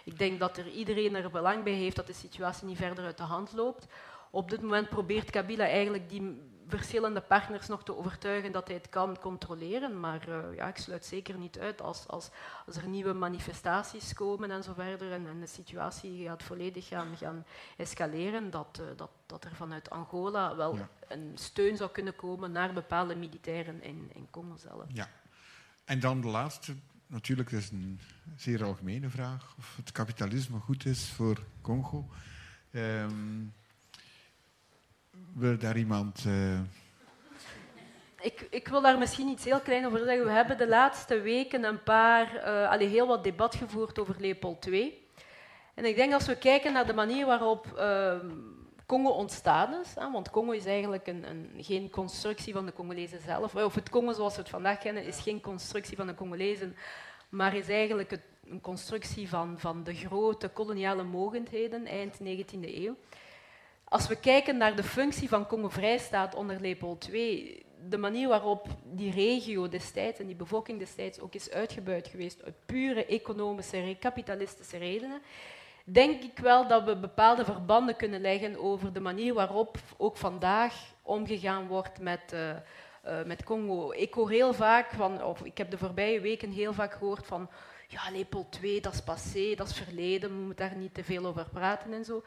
ik 0.04 0.18
denk 0.18 0.40
dat 0.40 0.58
er 0.58 0.68
iedereen 0.68 1.16
er 1.16 1.32
belang 1.32 1.64
bij 1.64 1.74
heeft 1.74 1.96
dat 1.96 2.08
de 2.08 2.14
situatie 2.14 2.68
niet 2.68 2.78
verder 2.78 3.06
uit 3.06 3.18
de 3.18 3.24
hand 3.24 3.54
loopt. 3.54 3.88
Op 4.32 4.50
dit 4.50 4.62
moment 4.62 4.90
probeert 4.90 5.30
Kabila 5.30 5.66
eigenlijk 5.66 6.10
die 6.10 6.52
verschillende 6.68 7.22
partners 7.22 7.68
nog 7.68 7.84
te 7.84 7.98
overtuigen 7.98 8.52
dat 8.52 8.68
hij 8.68 8.76
het 8.76 8.90
kan 8.90 9.20
controleren. 9.20 10.00
Maar 10.00 10.30
uh, 10.30 10.56
ja, 10.56 10.68
ik 10.68 10.78
sluit 10.78 11.06
zeker 11.06 11.38
niet 11.38 11.60
uit 11.60 11.82
als, 11.82 12.08
als, 12.08 12.30
als 12.66 12.76
er 12.76 12.88
nieuwe 12.88 13.14
manifestaties 13.14 14.14
komen 14.14 14.52
en 14.52 14.64
zo 14.64 14.74
verder 14.74 15.12
en, 15.12 15.28
en 15.28 15.40
de 15.40 15.48
situatie 15.48 16.26
gaat 16.26 16.44
volledig 16.44 16.88
gaan, 16.88 17.18
gaan 17.18 17.46
escaleren, 17.78 18.50
dat, 18.50 18.80
uh, 18.82 18.88
dat, 18.96 19.10
dat 19.26 19.44
er 19.44 19.56
vanuit 19.56 19.90
Angola 19.90 20.56
wel 20.56 20.76
ja. 20.76 20.90
een 21.08 21.32
steun 21.34 21.78
zou 21.78 21.90
kunnen 21.92 22.16
komen 22.16 22.52
naar 22.52 22.74
bepaalde 22.74 23.16
militairen 23.16 23.84
in, 23.84 24.12
in 24.14 24.28
Congo 24.30 24.56
zelf. 24.56 24.86
Ja. 24.88 25.10
En 25.86 26.00
dan 26.00 26.22
de 26.22 26.28
laatste, 26.28 26.76
natuurlijk 27.08 27.52
is 27.52 27.70
een 27.70 28.00
zeer 28.36 28.64
algemene 28.64 29.10
vraag, 29.10 29.56
of 29.58 29.76
het 29.76 29.92
kapitalisme 29.92 30.60
goed 30.60 30.86
is 30.86 31.10
voor 31.10 31.38
Congo. 31.62 32.10
Um, 32.72 33.54
wil 35.34 35.58
daar 35.58 35.78
iemand. 35.78 36.24
Uh... 36.28 36.60
Ik, 38.22 38.48
ik, 38.50 38.68
wil 38.68 38.82
daar 38.82 38.98
misschien 38.98 39.28
iets 39.28 39.46
heel 39.46 39.60
klein 39.60 39.86
over 39.86 40.00
zeggen. 40.00 40.26
We 40.26 40.32
hebben 40.32 40.58
de 40.58 40.68
laatste 40.68 41.22
weken 41.22 41.64
een 41.64 41.84
paar, 41.84 42.36
uh, 42.36 42.70
allee, 42.70 42.88
heel 42.88 43.08
wat 43.08 43.24
debat 43.24 43.56
gevoerd 43.56 44.00
over 44.00 44.16
Leopold 44.20 44.62
2. 44.62 45.08
En 45.74 45.86
ik 45.86 45.96
denk 45.96 46.14
als 46.14 46.26
we 46.26 46.38
kijken 46.38 46.74
naar 46.74 46.88
de 46.88 46.94
manier 46.94 47.26
waarop 47.26 47.74
uh, 47.78 48.16
Congo 48.86 49.10
ontstaan 49.10 49.74
is, 49.74 49.96
hè, 49.96 50.12
want 50.12 50.30
Congo 50.30 50.52
is 50.52 50.66
eigenlijk 50.66 51.08
een, 51.08 51.30
een, 51.30 51.50
geen 51.58 51.90
constructie 51.90 52.54
van 52.54 52.66
de 52.66 52.74
Congolezen 52.74 53.22
zelf, 53.22 53.56
of 53.56 53.76
het 53.76 53.90
Congo 53.90 54.14
zoals 54.14 54.36
we 54.36 54.42
het 54.42 54.50
vandaag 54.50 54.78
kennen, 54.78 55.06
is 55.06 55.20
geen 55.20 55.42
constructie 55.42 55.98
van 55.98 56.08
de 56.08 56.16
Congolezen, 56.16 56.76
maar 57.30 57.56
is 57.56 57.70
eigenlijk 57.70 58.10
het, 58.10 58.22
een 58.50 58.62
constructie 58.62 59.30
van, 59.30 59.60
van 59.60 59.84
de 59.84 59.94
grote 59.94 60.48
koloniale 60.48 61.04
mogendheden 61.04 61.86
eind 61.86 62.20
19e 62.20 62.60
eeuw. 62.60 62.96
Als 63.94 64.08
we 64.08 64.16
kijken 64.16 64.58
naar 64.58 64.76
de 64.76 64.84
functie 64.84 65.30
van 65.30 65.48
Congo-Vrijstaat 65.48 66.36
onder 66.36 66.62
Leopold 66.62 67.10
II, 67.12 67.64
de 67.90 67.98
manier 67.98 68.28
waarop 68.28 68.68
die 68.84 69.12
regio 69.12 69.70
destijds 69.70 70.20
en 70.20 70.26
die 70.26 70.36
bevolking 70.36 70.80
destijds 70.80 71.20
ook 71.20 71.34
is 71.34 71.52
uitgebuit 71.52 72.08
geweest 72.08 72.44
uit 72.44 72.66
pure 72.66 73.06
economische, 73.06 73.96
kapitalistische 74.00 74.78
redenen, 74.78 75.22
denk 75.84 76.24
ik 76.24 76.38
wel 76.38 76.68
dat 76.68 76.84
we 76.84 76.98
bepaalde 76.98 77.46
verbanden 77.46 77.96
kunnen 77.96 78.22
leggen 78.22 78.60
over 78.60 78.94
de 78.94 79.00
manier 79.00 79.34
waarop 79.34 79.78
ook 79.98 80.18
vandaag 80.18 80.76
omgegaan 81.02 81.68
wordt 81.68 82.00
met, 82.00 82.34
uh, 82.34 83.22
met 83.26 83.44
Congo. 83.44 83.92
Ik 83.92 84.14
hoor 84.14 84.30
heel 84.30 84.54
vaak 84.54 84.92
van, 84.92 85.24
of 85.24 85.44
ik 85.44 85.58
heb 85.58 85.72
de 85.72 85.78
voorbije 85.78 86.20
weken 86.20 86.52
heel 86.52 86.74
vaak 86.74 86.94
gehoord 86.94 87.26
van, 87.26 87.50
ja, 87.88 88.12
Leopold 88.12 88.60
II, 88.62 88.80
dat 88.80 88.94
is 88.94 89.02
passé, 89.02 89.56
dat 89.56 89.70
is 89.70 89.78
verleden, 89.78 90.30
we 90.30 90.46
moeten 90.46 90.70
daar 90.70 90.78
niet 90.78 90.94
te 90.94 91.04
veel 91.04 91.26
over 91.26 91.50
praten 91.50 91.94
en 91.94 92.06
zo. 92.06 92.24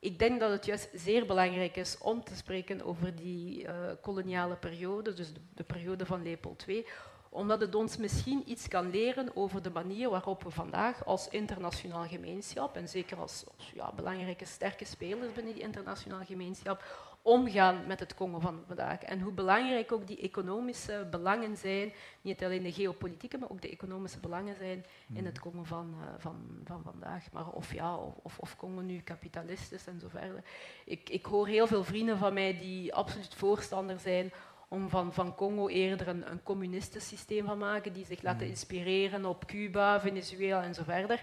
Ik 0.00 0.18
denk 0.18 0.40
dat 0.40 0.50
het 0.50 0.64
juist 0.64 0.88
zeer 0.94 1.26
belangrijk 1.26 1.76
is 1.76 1.98
om 1.98 2.24
te 2.24 2.36
spreken 2.36 2.82
over 2.82 3.16
die 3.16 3.62
uh, 3.62 3.70
koloniale 4.00 4.56
periode, 4.56 5.12
dus 5.12 5.32
de, 5.32 5.40
de 5.54 5.64
periode 5.64 6.06
van 6.06 6.22
Leopold 6.22 6.64
II, 6.68 6.86
omdat 7.28 7.60
het 7.60 7.74
ons 7.74 7.96
misschien 7.96 8.42
iets 8.46 8.68
kan 8.68 8.90
leren 8.90 9.36
over 9.36 9.62
de 9.62 9.70
manier 9.70 10.10
waarop 10.10 10.42
we 10.42 10.50
vandaag 10.50 11.04
als 11.04 11.28
internationaal 11.28 12.04
gemeenschap, 12.04 12.76
en 12.76 12.88
zeker 12.88 13.16
als, 13.18 13.44
ja, 13.74 13.92
belangrijke 13.92 14.44
sterke 14.44 14.84
spelers 14.84 15.32
binnen 15.32 15.54
die 15.54 15.62
internationale 15.62 16.24
gemeenschap, 16.24 16.84
omgaan 17.22 17.86
met 17.86 18.00
het 18.00 18.14
Congo 18.14 18.38
van 18.38 18.62
vandaag. 18.66 19.02
En 19.02 19.20
hoe 19.20 19.32
belangrijk 19.32 19.92
ook 19.92 20.06
die 20.06 20.20
economische 20.20 21.06
belangen 21.10 21.56
zijn, 21.56 21.92
niet 22.20 22.44
alleen 22.44 22.62
de 22.62 22.72
geopolitieke, 22.72 23.38
maar 23.38 23.50
ook 23.50 23.62
de 23.62 23.70
economische 23.70 24.20
belangen 24.20 24.56
zijn 24.56 24.84
in 25.12 25.24
het 25.24 25.38
Congo 25.38 25.62
van, 25.62 25.94
uh, 26.00 26.06
van, 26.18 26.60
van 26.64 26.82
vandaag. 26.82 27.32
Maar 27.32 27.48
of 27.48 27.74
ja, 27.74 27.96
of, 27.96 28.38
of 28.38 28.56
Congo 28.56 28.80
nu 28.80 29.00
kapitalist 29.00 29.72
is 29.72 29.86
en 29.86 30.00
zo 30.00 30.08
verder. 30.08 30.44
Ik, 30.84 31.08
ik 31.08 31.26
hoor 31.26 31.46
heel 31.46 31.66
veel 31.66 31.84
vrienden 31.84 32.18
van 32.18 32.34
mij 32.34 32.58
die 32.58 32.94
absoluut 32.94 33.34
voorstander 33.34 33.98
zijn 33.98 34.32
om 34.68 34.88
van, 34.88 35.12
van 35.12 35.34
Congo 35.34 35.68
eerder 35.68 36.08
een, 36.08 36.30
een 36.30 36.42
communistisch 36.42 37.08
systeem 37.08 37.46
van 37.46 37.58
maken, 37.58 37.92
die 37.92 38.04
zich 38.04 38.22
laten 38.22 38.46
inspireren 38.46 39.24
op 39.24 39.46
Cuba, 39.46 40.00
Venezuela 40.00 40.62
en 40.62 40.74
zo 40.74 40.82
verder. 40.82 41.22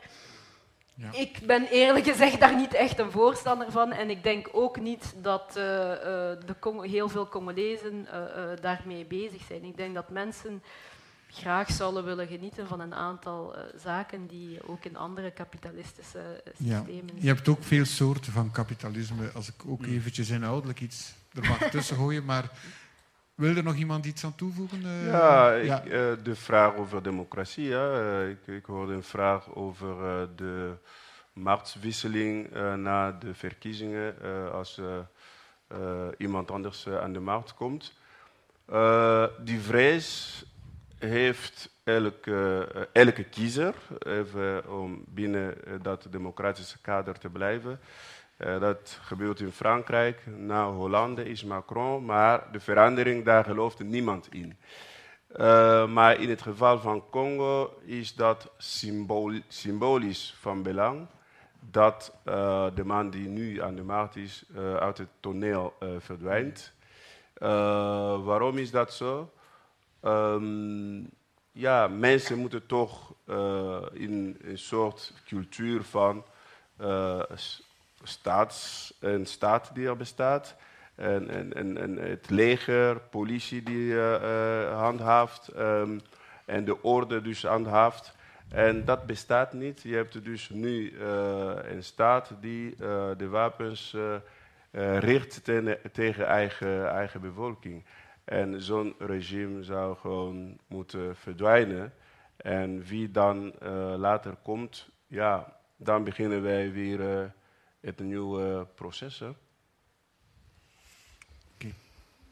Ja. 0.99 1.13
Ik 1.13 1.39
ben 1.45 1.67
eerlijk 1.67 2.05
gezegd 2.05 2.39
daar 2.39 2.55
niet 2.55 2.73
echt 2.73 2.99
een 2.99 3.11
voorstander 3.11 3.71
van. 3.71 3.91
En 3.91 4.09
ik 4.09 4.23
denk 4.23 4.49
ook 4.51 4.79
niet 4.79 5.13
dat 5.21 5.53
uh, 5.57 5.63
uh, 5.63 5.95
de 6.45 6.55
heel 6.81 7.09
veel 7.09 7.27
Congolezen 7.27 8.07
uh, 8.13 8.61
daarmee 8.61 9.05
bezig 9.05 9.41
zijn. 9.47 9.63
Ik 9.63 9.77
denk 9.77 9.95
dat 9.95 10.09
mensen 10.09 10.63
graag 11.29 11.71
zouden 11.71 12.03
willen 12.03 12.27
genieten 12.27 12.67
van 12.67 12.79
een 12.79 12.93
aantal 12.93 13.55
zaken 13.75 14.27
die 14.27 14.67
ook 14.67 14.85
in 14.85 14.97
andere 14.97 15.31
kapitalistische 15.31 16.43
systemen 16.57 17.15
ja. 17.15 17.21
Je 17.21 17.27
hebt 17.27 17.47
ook 17.47 17.63
veel 17.63 17.85
soorten 17.85 18.31
van 18.33 18.51
kapitalisme. 18.51 19.31
Als 19.31 19.47
ik 19.47 19.65
ook 19.67 19.85
eventjes 19.85 20.29
inhoudelijk 20.29 20.81
iets 20.81 21.13
er 21.33 21.47
mag 21.47 21.69
tussen 21.69 21.95
gooien, 21.95 22.25
maar 22.25 22.51
wil 23.37 23.55
er 23.55 23.63
nog 23.63 23.75
iemand 23.75 24.05
iets 24.05 24.25
aan 24.25 24.35
toevoegen? 24.35 24.81
Uh, 24.85 25.07
ja, 25.07 25.51
ik, 25.51 25.65
ja. 25.65 25.85
Uh, 25.85 25.91
de 26.23 26.35
vraag 26.35 26.75
over 26.75 27.03
democratie. 27.03 27.67
Ja. 27.67 28.01
Uh, 28.01 28.29
ik, 28.29 28.47
ik, 28.47 28.65
hoorde 28.65 28.93
een 28.93 29.03
vraag 29.03 29.55
over 29.55 29.95
de 30.35 30.73
marktwisseling 31.33 32.51
na 32.75 33.11
de 33.11 33.33
verkiezingen 33.33 34.15
als 34.51 34.81
iemand 36.17 36.51
anders 36.51 36.87
aan 36.87 37.13
de 37.13 37.19
markt 37.19 37.53
komt. 37.53 37.93
die 39.43 39.59
vrees 39.59 40.43
heeft 40.97 41.69
elke, 41.83 42.67
elke 42.93 43.23
kiezer, 43.23 43.75
even 43.99 44.71
om 44.79 45.03
binnen 45.07 45.55
dat 45.81 46.07
democratische 46.09 46.77
kader 46.81 47.19
te 47.19 47.29
blijven. 47.29 47.79
Uh, 48.37 48.59
dat 48.59 48.99
gebeurt 49.01 49.39
in 49.39 49.51
Frankrijk. 49.51 50.23
Na 50.25 50.71
Hollande 50.71 51.25
is 51.25 51.43
Macron, 51.43 52.05
maar 52.05 52.51
de 52.51 52.59
verandering, 52.59 53.25
daar 53.25 53.43
gelooft 53.43 53.83
niemand 53.83 54.33
in. 54.33 54.57
Uh, 55.37 55.87
maar 55.87 56.19
in 56.21 56.29
het 56.29 56.41
geval 56.41 56.79
van 56.79 57.09
Congo 57.09 57.79
is 57.85 58.15
dat 58.15 58.51
symbolisch 59.47 60.35
van 60.39 60.63
belang 60.63 61.07
dat 61.59 62.15
uh, 62.25 62.65
de 62.75 62.83
man 62.83 63.09
die 63.09 63.27
nu 63.27 63.61
aan 63.61 63.75
de 63.75 63.83
markt 63.83 64.15
is 64.15 64.45
uit 64.79 64.97
het 64.97 65.09
toneel 65.19 65.73
verdwijnt. 65.99 66.73
waarom 68.23 68.57
is 68.57 68.71
dat 68.71 68.93
zo? 68.93 69.31
Um, 70.01 71.09
ja, 71.51 71.87
mensen 71.87 72.37
moeten 72.37 72.65
toch 72.65 73.13
in 73.93 74.37
een 74.41 74.57
soort 74.57 75.13
cultuur 75.25 75.83
van 75.83 76.23
staats, 78.07 78.93
een 78.99 79.25
staat 79.25 79.75
die 79.75 79.87
er 79.87 79.97
bestaat. 79.97 80.55
En, 80.95 81.29
en, 81.29 81.53
en, 81.53 81.77
en 81.77 81.97
het 81.97 82.29
leger, 82.29 82.99
politie 82.99 83.63
die 83.63 83.91
uh, 83.91 84.11
uh, 84.21 84.79
handhaaft 84.79 85.51
um, 85.57 86.01
en 86.45 86.65
de 86.65 86.81
orde 86.81 87.21
dus 87.21 87.43
handhaaft. 87.43 88.15
En 88.49 88.85
dat 88.85 89.05
bestaat 89.05 89.53
niet. 89.53 89.81
Je 89.81 89.95
hebt 89.95 90.23
dus 90.23 90.49
nu 90.49 90.91
uh, 90.91 91.51
een 91.63 91.83
staat 91.83 92.33
die 92.41 92.75
de 93.17 93.27
wapens 93.29 93.95
richt 94.99 95.43
tegen 95.91 96.25
eigen, 96.25 96.89
eigen 96.89 97.21
bevolking. 97.21 97.85
En 98.23 98.61
zo'n 98.61 98.95
regime 98.99 99.63
zou 99.63 99.97
gewoon 99.97 100.57
moeten 100.67 101.15
verdwijnen. 101.15 101.93
En 102.37 102.83
wie 102.83 103.11
dan 103.11 103.53
later 103.97 104.35
komt, 104.43 104.89
ja, 105.07 105.53
dan 105.75 106.03
beginnen 106.03 106.41
wij 106.41 106.71
weer 106.71 107.31
het 107.79 107.99
een 107.99 108.07
nieuw 108.07 108.41
uh, 108.41 108.61
proces. 108.75 109.21
Oké. 109.21 109.35
Okay. 111.53 111.73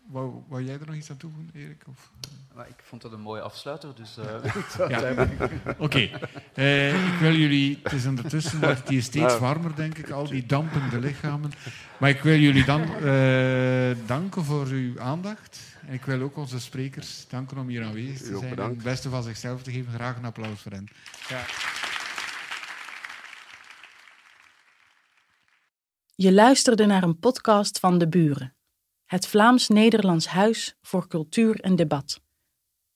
Wou, 0.08 0.44
wou, 0.48 0.64
jij 0.64 0.80
er 0.80 0.86
nog 0.86 0.96
iets 0.96 1.10
aan 1.10 1.18
toevoegen, 1.18 1.52
Erik? 1.54 1.84
Of? 1.88 2.12
Maar 2.54 2.68
ik 2.68 2.76
vond 2.84 3.02
dat 3.02 3.12
een 3.12 3.22
mooie 3.22 3.42
afsluiter, 3.42 3.96
dus... 3.96 4.18
Uh, 4.18 4.26
ja. 4.90 5.12
Oké. 5.68 5.84
Okay. 5.84 6.12
Uh, 6.56 7.14
ik 7.14 7.20
wil 7.20 7.34
jullie... 7.34 7.80
Het 7.84 7.92
is 7.92 8.06
ondertussen 8.06 8.60
wordt 8.60 8.80
het 8.80 8.90
hier 8.90 9.04
steeds 9.04 9.38
warmer, 9.38 9.76
denk 9.76 9.98
ik, 9.98 10.10
al 10.10 10.28
die 10.28 10.46
dampende 10.46 11.00
lichamen. 11.00 11.52
Maar 11.98 12.10
ik 12.10 12.22
wil 12.22 12.38
jullie 12.38 12.66
dan 12.66 12.88
danken 14.06 14.44
voor 14.44 14.66
uw 14.66 15.00
aandacht. 15.02 15.60
En 15.88 15.94
ik 15.94 16.06
wil 16.06 16.22
ook 16.22 16.38
onze 16.38 16.60
sprekers 16.60 17.28
danken 17.28 17.58
om 17.58 17.68
hier 17.68 17.84
aanwezig 17.84 18.18
te 18.18 18.38
zijn. 18.38 18.58
En 18.58 18.70
het 18.70 18.84
beste 18.84 19.10
van 19.10 19.24
zichzelf 19.24 19.64
te 19.64 19.72
geven. 19.72 19.94
Graag 19.94 20.18
een 20.18 20.26
applaus 20.26 20.62
voor 20.62 20.72
hen. 20.72 20.88
Ja. 21.30 21.46
Je 26.18 26.34
luisterde 26.34 26.86
naar 26.86 27.04
een 27.04 27.20
podcast 27.20 27.80
van 27.80 27.98
De 27.98 28.08
Buren, 28.08 28.56
het 29.06 29.28
Vlaams-Nederlands 29.28 30.28
Huis 30.28 30.78
voor 30.82 31.08
Cultuur 31.08 31.60
en 31.60 31.76
Debat. 31.76 32.22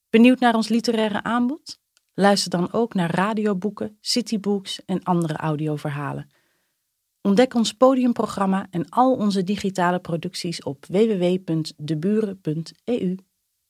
Benieuwd 0.09 0.39
naar 0.39 0.55
ons 0.55 0.67
literaire 0.67 1.23
aanbod? 1.23 1.79
Luister 2.13 2.49
dan 2.49 2.73
ook 2.73 2.93
naar 2.93 3.15
radioboeken, 3.15 3.97
citybooks 4.01 4.85
en 4.85 5.03
andere 5.03 5.33
audioverhalen. 5.33 6.29
Ontdek 7.21 7.53
ons 7.53 7.73
podiumprogramma 7.73 8.67
en 8.69 8.89
al 8.89 9.15
onze 9.15 9.43
digitale 9.43 9.99
producties 9.99 10.63
op 10.63 10.85
www.deburen.eu. 10.85 13.15